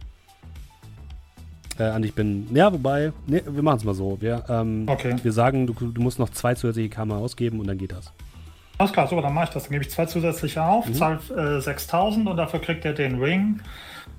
äh, 1.79 1.85
an 1.85 2.03
dich 2.03 2.15
bin. 2.15 2.47
Ja, 2.55 2.73
wobei, 2.73 3.13
nee, 3.27 3.43
wir 3.45 3.63
machen 3.63 3.79
es 3.79 3.85
mal 3.85 3.95
so. 3.95 4.19
Wir, 4.21 4.45
ähm, 4.49 4.85
okay. 4.87 5.17
wir 5.21 5.33
sagen, 5.33 5.67
du, 5.67 5.73
du 5.73 6.01
musst 6.01 6.19
noch 6.19 6.31
zwei 6.31 6.55
zusätzliche 6.55 6.91
Karma 6.91 7.17
ausgeben 7.17 7.59
und 7.59 7.67
dann 7.67 7.79
geht 7.79 7.93
das. 7.93 8.13
Alles 8.83 8.93
klar, 8.93 9.07
so, 9.07 9.21
dann 9.21 9.33
mache 9.33 9.45
ich 9.45 9.51
das. 9.51 9.63
Dann 9.63 9.73
gebe 9.73 9.85
ich 9.85 9.91
zwei 9.93 10.07
zusätzliche 10.07 10.61
auf, 10.61 10.89
mhm. 10.89 10.95
zahle 10.95 11.21
äh, 11.37 11.61
6000 11.61 12.27
und 12.27 12.37
dafür 12.37 12.61
kriegt 12.61 12.85
er 12.85 12.93
den 12.93 13.23
Ring. 13.23 13.61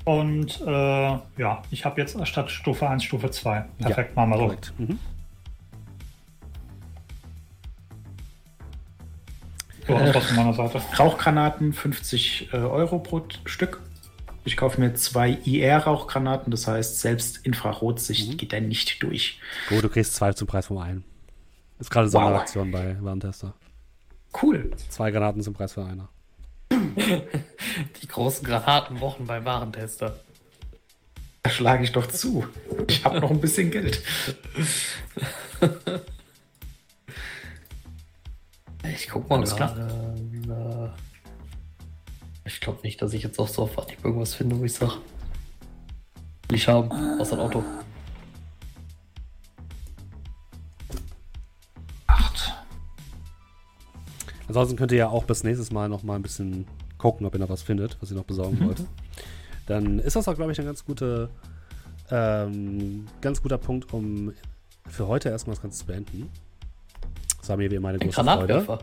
Und 0.06 0.62
äh, 0.62 0.70
ja, 0.72 1.62
ich 1.70 1.84
habe 1.84 2.00
jetzt 2.00 2.16
statt 2.26 2.50
Stufe 2.50 2.88
1 2.88 3.04
Stufe 3.04 3.30
2. 3.30 3.66
Perfekt, 3.80 4.16
ja, 4.16 4.26
machen 4.26 4.30
wir 4.30 4.38
so. 4.38 4.44
Korrekt. 4.46 4.74
Mhm. 4.78 5.00
So, 9.86 9.94
äh, 9.96 10.14
von 10.14 10.36
meiner 10.38 10.54
Seite. 10.54 10.82
Rauchgranaten 10.98 11.74
50 11.74 12.54
äh, 12.54 12.56
Euro 12.56 13.00
pro 13.00 13.22
Stück. 13.44 13.82
Ich 14.46 14.56
kaufe 14.56 14.80
mir 14.80 14.94
zwei 14.94 15.40
IR-Rauchgranaten, 15.44 16.52
das 16.52 16.68
heißt, 16.68 17.02
selbst 17.02 17.46
Infrarotsicht 17.46 18.32
mhm. 18.32 18.38
geht 18.38 18.54
da 18.54 18.62
nicht 18.62 19.04
durch. 19.04 19.42
Gut, 19.68 19.84
du 19.84 19.90
kriegst 19.90 20.16
zwei 20.16 20.32
zum 20.32 20.48
Preis 20.48 20.68
von 20.68 20.78
einem. 20.78 21.04
Ist 21.80 21.92
gerade 21.92 22.08
so 22.08 22.18
wow. 22.18 22.72
bei 22.72 22.96
Warntester. 23.02 23.54
Cool. 24.42 24.72
Zwei 24.90 25.12
Granaten 25.12 25.42
zum 25.42 25.54
Preis 25.54 25.74
von 25.74 25.88
einer. 25.88 26.10
Die 28.02 28.08
großen 28.08 28.46
Granatenwochen 28.46 29.28
beim 29.28 29.46
Warentester. 29.46 30.20
Da 31.44 31.50
schlage 31.50 31.84
ich 31.84 31.92
doch 31.92 32.08
zu. 32.08 32.48
Ich 32.88 33.04
habe 33.04 33.20
noch 33.20 33.32
ein 33.32 33.42
bisschen 33.42 33.70
Geld. 33.72 34.02
Ich 38.96 39.08
guck 39.08 39.30
mal 39.30 39.42
gerade. 39.42 40.14
Äh, 40.50 40.90
ich 42.46 42.60
glaube 42.60 42.80
nicht, 42.84 43.02
dass 43.02 43.14
ich 43.14 43.24
jetzt 43.24 43.40
auch 43.40 43.48
so 43.48 43.64
auf 43.64 43.80
Anhieb 43.80 44.04
irgendwas 44.04 44.34
finde, 44.34 44.60
wo 44.60 44.64
ich 44.66 44.74
sage. 44.74 44.96
Will 46.50 46.58
ich 46.58 46.68
haben, 46.68 46.92
außer 47.20 47.34
ein 47.34 47.40
Auto. 47.40 47.64
Ansonsten 54.54 54.78
könnt 54.78 54.92
ihr 54.92 55.00
ja 55.00 55.10
auch 55.10 55.24
bis 55.24 55.44
nächstes 55.44 55.72
Mal 55.72 55.90
noch 55.90 56.04
mal 56.04 56.16
ein 56.16 56.22
bisschen 56.22 56.68
gucken, 57.00 57.26
ob 57.26 57.34
ihr 57.34 57.40
noch 57.40 57.50
was 57.50 57.64
findet, 57.64 57.98
was 58.00 58.12
ihr 58.12 58.18
noch 58.18 58.24
besorgen 58.24 58.60
mhm. 58.60 58.68
wollt. 58.68 58.84
Dann 59.66 59.98
ist 59.98 60.16
das 60.16 60.28
auch, 60.28 60.36
glaube 60.36 60.52
ich, 60.52 60.60
eine 60.60 60.68
ganz 60.68 60.86
gute 60.86 61.30
ähm, 62.12 63.08
ganz 63.20 63.42
guter 63.42 63.58
Punkt, 63.58 63.92
um 63.94 64.32
für 64.88 65.08
heute 65.08 65.30
erstmal 65.30 65.56
das 65.56 65.64
Ganze 65.64 65.80
zu 65.80 65.86
beenden. 65.88 66.30
Das 67.40 67.50
war 67.50 67.58
mir 67.58 67.72
wie 67.72 67.76
immer 67.76 67.90
eine 67.90 67.98
große 67.98 68.24
Freude. 68.24 68.80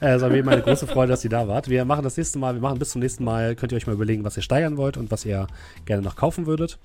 Es 0.00 0.20
war 0.22 0.28
mir 0.28 0.38
immer 0.38 0.52
eine 0.52 0.62
große 0.62 0.86
Freude, 0.86 1.10
dass 1.10 1.24
ihr 1.24 1.30
da 1.30 1.48
wart. 1.48 1.68
Wir 1.68 1.84
machen 1.84 2.04
das 2.04 2.16
nächste 2.16 2.38
Mal, 2.38 2.54
wir 2.54 2.60
machen 2.60 2.78
bis 2.78 2.90
zum 2.90 3.00
nächsten 3.00 3.24
Mal, 3.24 3.56
könnt 3.56 3.72
ihr 3.72 3.76
euch 3.76 3.86
mal 3.86 3.94
überlegen, 3.94 4.22
was 4.22 4.36
ihr 4.36 4.42
steigern 4.42 4.76
wollt 4.76 4.96
und 4.96 5.10
was 5.10 5.24
ihr 5.24 5.48
gerne 5.86 6.02
noch 6.02 6.14
kaufen 6.14 6.46
würdet. 6.46 6.78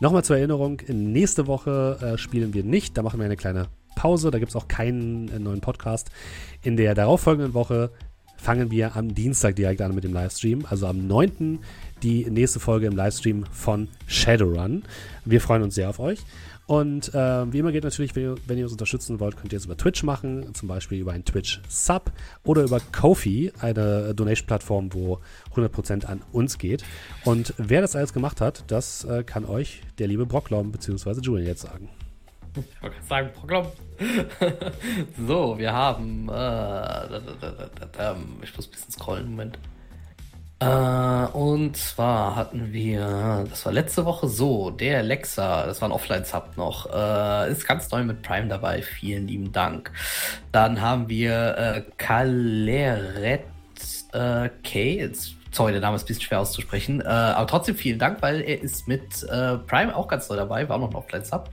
Nochmal 0.00 0.24
zur 0.24 0.36
Erinnerung, 0.36 0.82
nächste 0.88 1.46
Woche 1.46 1.98
äh, 2.02 2.18
spielen 2.18 2.52
wir 2.52 2.64
nicht, 2.64 2.98
da 2.98 3.02
machen 3.02 3.20
wir 3.20 3.24
eine 3.24 3.36
kleine 3.36 3.68
Pause, 3.98 4.30
da 4.30 4.38
gibt 4.38 4.50
es 4.50 4.56
auch 4.56 4.68
keinen 4.68 5.28
äh, 5.28 5.40
neuen 5.40 5.60
Podcast. 5.60 6.10
In 6.62 6.76
der 6.76 6.94
darauffolgenden 6.94 7.52
Woche 7.52 7.90
fangen 8.36 8.70
wir 8.70 8.94
am 8.94 9.12
Dienstag 9.12 9.56
direkt 9.56 9.82
an 9.82 9.92
mit 9.92 10.04
dem 10.04 10.12
Livestream, 10.12 10.64
also 10.70 10.86
am 10.86 11.08
9. 11.08 11.58
die 12.04 12.30
nächste 12.30 12.60
Folge 12.60 12.86
im 12.86 12.94
Livestream 12.94 13.44
von 13.50 13.88
Shadowrun. 14.06 14.84
Wir 15.24 15.40
freuen 15.40 15.64
uns 15.64 15.74
sehr 15.74 15.90
auf 15.90 15.98
euch. 15.98 16.20
Und 16.68 17.12
äh, 17.12 17.52
wie 17.52 17.58
immer 17.58 17.72
geht 17.72 17.82
natürlich, 17.82 18.14
wenn 18.14 18.22
ihr, 18.22 18.34
wenn 18.46 18.56
ihr, 18.56 18.64
uns 18.64 18.72
unterstützen 18.72 19.18
wollt, 19.18 19.36
könnt 19.36 19.52
ihr 19.52 19.56
es 19.56 19.64
über 19.64 19.76
Twitch 19.76 20.04
machen, 20.04 20.54
zum 20.54 20.68
Beispiel 20.68 21.00
über 21.00 21.10
einen 21.10 21.24
Twitch-Sub 21.24 22.12
oder 22.44 22.62
über 22.62 22.78
Kofi, 22.92 23.50
eine 23.58 24.14
Donation-Plattform, 24.14 24.92
wo 24.92 25.18
100% 25.56 26.04
an 26.04 26.20
uns 26.30 26.58
geht. 26.58 26.84
Und 27.24 27.52
wer 27.56 27.80
das 27.80 27.96
alles 27.96 28.12
gemacht 28.12 28.40
hat, 28.40 28.62
das 28.68 29.02
äh, 29.04 29.24
kann 29.24 29.44
euch 29.44 29.80
der 29.98 30.06
liebe 30.06 30.24
Brocklom 30.24 30.70
bzw. 30.70 31.20
Julian 31.20 31.48
jetzt 31.48 31.62
sagen. 31.62 31.88
Ich 32.54 32.82
wollte 32.82 32.96
sagen, 33.08 33.30
Brocklom. 33.34 33.66
so, 35.26 35.58
wir 35.58 35.72
haben. 35.72 36.28
Äh, 36.28 36.32
da, 36.32 37.20
da, 37.40 37.86
da, 37.92 38.16
ich 38.42 38.56
muss 38.56 38.66
ein 38.66 38.70
bisschen 38.70 38.92
scrollen, 38.92 39.30
Moment. 39.30 39.58
Äh, 40.60 40.66
und 40.66 41.76
zwar 41.76 42.34
hatten 42.34 42.72
wir, 42.72 43.46
das 43.48 43.64
war 43.64 43.72
letzte 43.72 44.04
Woche 44.04 44.26
so, 44.28 44.70
der 44.70 44.98
Alexa, 44.98 45.66
das 45.66 45.80
war 45.80 45.88
ein 45.88 45.92
Offline-Sub 45.92 46.56
noch, 46.56 46.92
äh, 46.92 47.52
ist 47.52 47.66
ganz 47.66 47.88
neu 47.92 48.02
mit 48.02 48.22
Prime 48.22 48.48
dabei. 48.48 48.82
Vielen 48.82 49.28
lieben 49.28 49.52
Dank. 49.52 49.92
Dann 50.50 50.80
haben 50.80 51.08
wir 51.08 51.56
äh, 51.56 51.82
Kaleret 51.96 53.44
äh, 54.12 54.48
K. 54.64 54.96
Jetzt, 54.96 55.36
sorry, 55.52 55.72
der 55.72 55.80
Name 55.80 55.94
ist 55.94 56.02
ein 56.02 56.06
bisschen 56.06 56.22
schwer 56.22 56.40
auszusprechen. 56.40 57.02
Äh, 57.02 57.04
aber 57.04 57.46
trotzdem 57.46 57.76
vielen 57.76 58.00
Dank, 58.00 58.20
weil 58.20 58.40
er 58.40 58.60
ist 58.60 58.88
mit 58.88 59.22
äh, 59.24 59.58
Prime 59.58 59.94
auch 59.94 60.08
ganz 60.08 60.28
neu 60.28 60.36
dabei, 60.36 60.68
war 60.68 60.78
noch 60.78 60.90
ein 60.90 60.96
Offline-Sub. 60.96 61.50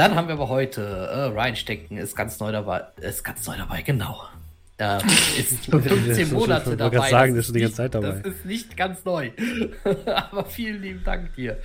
Dann 0.00 0.14
haben 0.14 0.28
wir 0.28 0.34
aber 0.36 0.48
heute 0.48 0.80
äh, 0.80 1.24
Ryan 1.24 1.56
Stecken, 1.56 1.98
ist 1.98 2.16
ganz 2.16 2.40
neu 2.40 2.50
dabei, 2.52 2.84
ist 3.02 3.22
ganz 3.22 3.46
neu 3.46 3.58
dabei, 3.58 3.82
genau. 3.82 4.22
Da 4.78 4.96
ist 5.36 5.66
15 5.70 6.32
Monate 6.32 6.74
dabei. 6.74 7.04
Ich 7.04 7.10
sagen, 7.10 7.36
das 7.36 7.48
ist 7.48 7.54
die 7.54 7.60
ganze 7.60 7.76
Zeit 7.76 7.94
dabei. 7.94 8.12
Das 8.12 8.32
ist 8.32 8.46
nicht 8.46 8.78
ganz 8.78 9.04
neu. 9.04 9.30
Aber 10.30 10.46
vielen 10.46 10.80
lieben 10.80 11.04
Dank 11.04 11.34
dir. 11.34 11.58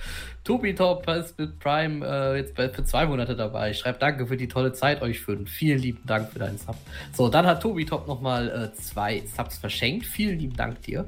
Tobi 0.44 0.74
Top 0.74 1.08
ist 1.08 1.38
mit 1.38 1.58
Prime 1.60 2.06
äh, 2.06 2.36
jetzt 2.36 2.54
für 2.54 2.84
zwei 2.84 3.06
Monate 3.06 3.36
dabei. 3.36 3.72
Schreibt 3.72 4.02
Danke 4.02 4.26
für 4.26 4.36
die 4.36 4.48
tolle 4.48 4.74
Zeit 4.74 5.00
euch 5.00 5.18
fünf. 5.18 5.48
Vielen 5.50 5.78
lieben 5.78 6.02
Dank 6.04 6.30
für 6.30 6.38
deinen 6.38 6.58
Sub. 6.58 6.76
So, 7.14 7.30
dann 7.30 7.46
hat 7.46 7.62
Tobi 7.62 7.86
Top 7.86 8.06
nochmal 8.06 8.50
äh, 8.50 8.76
zwei 8.78 9.22
Subs 9.34 9.56
verschenkt. 9.56 10.04
Vielen 10.04 10.38
lieben 10.38 10.56
Dank 10.56 10.82
dir. 10.82 11.06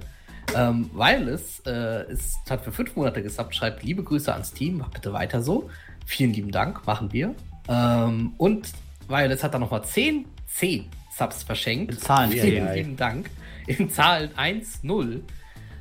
Ähm, 0.57 0.89
Wireless 0.95 1.61
äh, 1.67 2.11
ist, 2.11 2.39
hat 2.49 2.65
für 2.65 2.73
fünf 2.73 2.97
Monate 2.97 3.23
gesubbt, 3.23 3.55
schreibt 3.55 3.83
liebe 3.83 4.03
Grüße 4.03 4.33
ans 4.33 4.55
Team, 4.55 4.79
mach 4.79 4.89
bitte 4.89 5.13
weiter 5.13 5.43
so. 5.43 5.69
Vielen 6.09 6.33
lieben 6.33 6.51
Dank, 6.51 6.87
machen 6.87 7.13
wir. 7.13 7.35
Ähm, 7.69 8.33
und 8.39 8.67
Wireless 9.09 9.45
hat 9.45 9.53
dann 9.53 9.61
nochmal 9.61 9.85
10, 9.85 10.25
10 10.47 10.87
Subs 11.15 11.43
verschenkt. 11.43 11.93
In 11.93 11.99
Zahlen. 11.99 12.31
Vielen 12.31 12.73
lieben 12.73 12.97
Dank. 12.97 13.29
In 13.67 13.91
Zahlen 13.91 14.31
1, 14.35 14.85
0. 14.85 15.23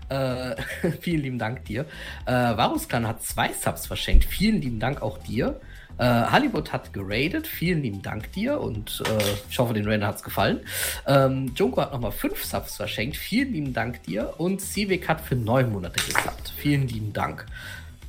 Äh, 0.10 0.56
vielen 1.00 1.22
lieben 1.22 1.40
Dank 1.40 1.64
dir. 1.64 1.86
Äh, 2.26 2.34
Varuskan 2.34 3.08
hat 3.08 3.24
zwei 3.24 3.54
Subs 3.54 3.88
verschenkt. 3.88 4.26
Vielen 4.26 4.62
lieben 4.62 4.82
Dank 4.82 5.02
auch 5.02 5.18
dir. 5.18 5.62
Äh, 5.98 6.26
Hollywood 6.30 6.74
hat 6.74 6.92
geradet. 6.92 7.48
Vielen 7.48 7.82
lieben 7.82 8.02
Dank 8.02 8.30
dir 8.34 8.60
und 8.60 9.02
äh, 9.08 9.24
ich 9.50 9.58
hoffe, 9.58 9.74
den 9.74 9.88
Render 9.88 10.08
hat 10.08 10.18
es 10.18 10.24
gefallen. 10.24 10.60
Ähm, 11.08 11.54
Junko 11.56 11.80
hat 11.82 11.94
nochmal 11.94 12.12
fünf 12.12 12.44
Subs 12.44 12.76
verschenkt. 12.76 13.16
Vielen 13.16 13.54
lieben 13.54 13.74
Dank 13.74 14.04
dir. 14.04 14.34
Und 14.38 14.60
Sivik 14.60 15.08
hat 15.08 15.22
für 15.22 15.38
neun 15.38 15.72
Monate 15.72 16.04
gesubbt. 16.06 16.52
Vielen 16.58 16.90
lieben 16.90 17.14
Dank. 17.14 17.46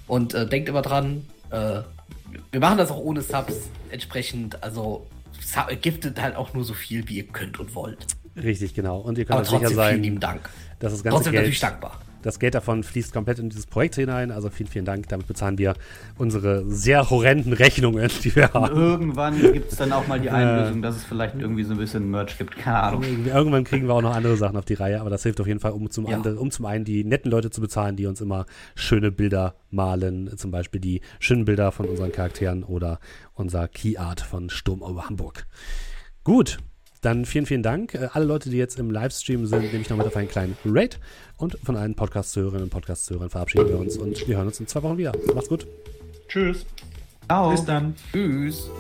Und 0.08 0.34
äh, 0.34 0.48
denkt 0.48 0.68
immer 0.68 0.82
dran, 0.82 1.24
äh, 1.52 1.82
wir 2.50 2.60
machen 2.60 2.78
das 2.78 2.91
auch 2.91 2.99
ohne 2.99 3.23
Subs. 3.23 3.68
Entsprechend, 3.91 4.62
also 4.62 5.07
giftet 5.81 6.20
halt 6.20 6.36
auch 6.36 6.55
nur 6.55 6.65
so 6.65 6.75
viel, 6.75 7.08
wie 7.08 7.18
ihr 7.18 7.26
könnt 7.26 7.58
und 7.58 7.75
wollt. 7.75 8.07
Richtig, 8.36 8.75
genau. 8.75 8.99
Und 8.99 9.18
ihr 9.18 9.25
könnt 9.25 9.41
euch 9.41 9.49
sicher 9.49 9.70
sein, 9.70 9.92
vielen 9.92 10.02
lieben 10.02 10.20
Dank. 10.20 10.49
das 10.78 10.92
ganze 10.92 11.08
trotzdem 11.08 11.33
Geld, 11.33 11.42
natürlich 11.42 11.60
dankbar. 11.60 12.00
Das 12.22 12.38
Geld 12.38 12.55
davon 12.55 12.82
fließt 12.82 13.12
komplett 13.12 13.38
in 13.38 13.48
dieses 13.48 13.66
Projekt 13.66 13.94
hinein. 13.94 14.30
Also 14.30 14.50
vielen, 14.50 14.68
vielen 14.68 14.84
Dank. 14.84 15.08
Damit 15.08 15.26
bezahlen 15.26 15.58
wir 15.58 15.74
unsere 16.16 16.64
sehr 16.68 17.10
horrenden 17.10 17.52
Rechnungen, 17.52 18.10
die 18.24 18.34
wir 18.34 18.52
haben. 18.52 18.72
Und 18.72 18.80
irgendwann 18.80 19.40
gibt 19.40 19.72
es 19.72 19.78
dann 19.78 19.92
auch 19.92 20.06
mal 20.06 20.20
die 20.20 20.30
Einlösung, 20.30 20.82
dass 20.82 20.97
es 20.97 21.05
vielleicht 21.05 21.36
irgendwie 21.36 21.64
so 21.64 21.72
ein 21.72 21.78
bisschen 21.78 22.10
Merch 22.10 22.36
gibt. 22.38 22.56
Keine 22.56 22.80
Ahnung. 22.80 23.05
Irgendwann 23.26 23.64
kriegen 23.64 23.86
wir 23.86 23.94
auch 23.94 24.02
noch 24.02 24.14
andere 24.14 24.36
Sachen 24.36 24.56
auf 24.56 24.64
die 24.64 24.74
Reihe, 24.74 25.00
aber 25.00 25.10
das 25.10 25.22
hilft 25.22 25.40
auf 25.40 25.47
jeden 25.47 25.60
Fall, 25.60 25.72
um 25.72 25.90
zum, 25.90 26.06
ja. 26.06 26.16
andere, 26.16 26.36
um 26.36 26.50
zum 26.50 26.66
einen 26.66 26.84
die 26.84 27.05
netten 27.05 27.30
Leute 27.30 27.50
zu 27.50 27.60
bezahlen, 27.60 27.97
die 27.97 28.06
uns 28.06 28.20
immer 28.20 28.47
schöne 28.74 29.10
Bilder 29.12 29.55
malen. 29.70 30.36
Zum 30.36 30.50
Beispiel 30.50 30.80
die 30.80 31.00
schönen 31.20 31.44
Bilder 31.44 31.72
von 31.72 31.86
unseren 31.86 32.12
Charakteren 32.12 32.64
oder 32.64 32.98
unser 33.34 33.68
Key 33.68 33.97
Art 33.97 34.20
von 34.20 34.50
Sturm 34.50 34.80
über 34.80 35.06
Hamburg. 35.06 35.47
Gut, 36.24 36.58
dann 37.01 37.25
vielen, 37.25 37.47
vielen 37.47 37.62
Dank. 37.62 37.94
Äh, 37.94 38.09
alle 38.12 38.25
Leute, 38.25 38.51
die 38.51 38.57
jetzt 38.57 38.78
im 38.78 38.91
Livestream 38.91 39.47
sind, 39.47 39.62
nehme 39.62 39.81
ich 39.81 39.91
noch 39.91 39.97
mit 39.97 40.07
auf 40.07 40.17
einen 40.17 40.28
kleinen 40.28 40.57
Rate. 40.65 40.99
Und 41.36 41.59
von 41.62 41.77
allen 41.77 41.94
Podcast-Zuhörerinnen 41.94 42.65
und 42.65 42.70
Podcast-Zuhörern 42.70 43.31
verabschieden 43.31 43.68
wir 43.68 43.78
uns 43.78 43.97
und 43.97 44.27
wir 44.27 44.36
hören 44.36 44.49
uns 44.49 44.59
in 44.60 44.67
zwei 44.67 44.83
Wochen 44.83 44.99
wieder. 44.99 45.12
Macht's 45.35 45.49
gut. 45.49 45.67
Tschüss. 46.28 46.67
Ciao. 47.27 47.51
Bis 47.51 47.65
dann. 47.65 47.94
Tschüss. 48.12 48.70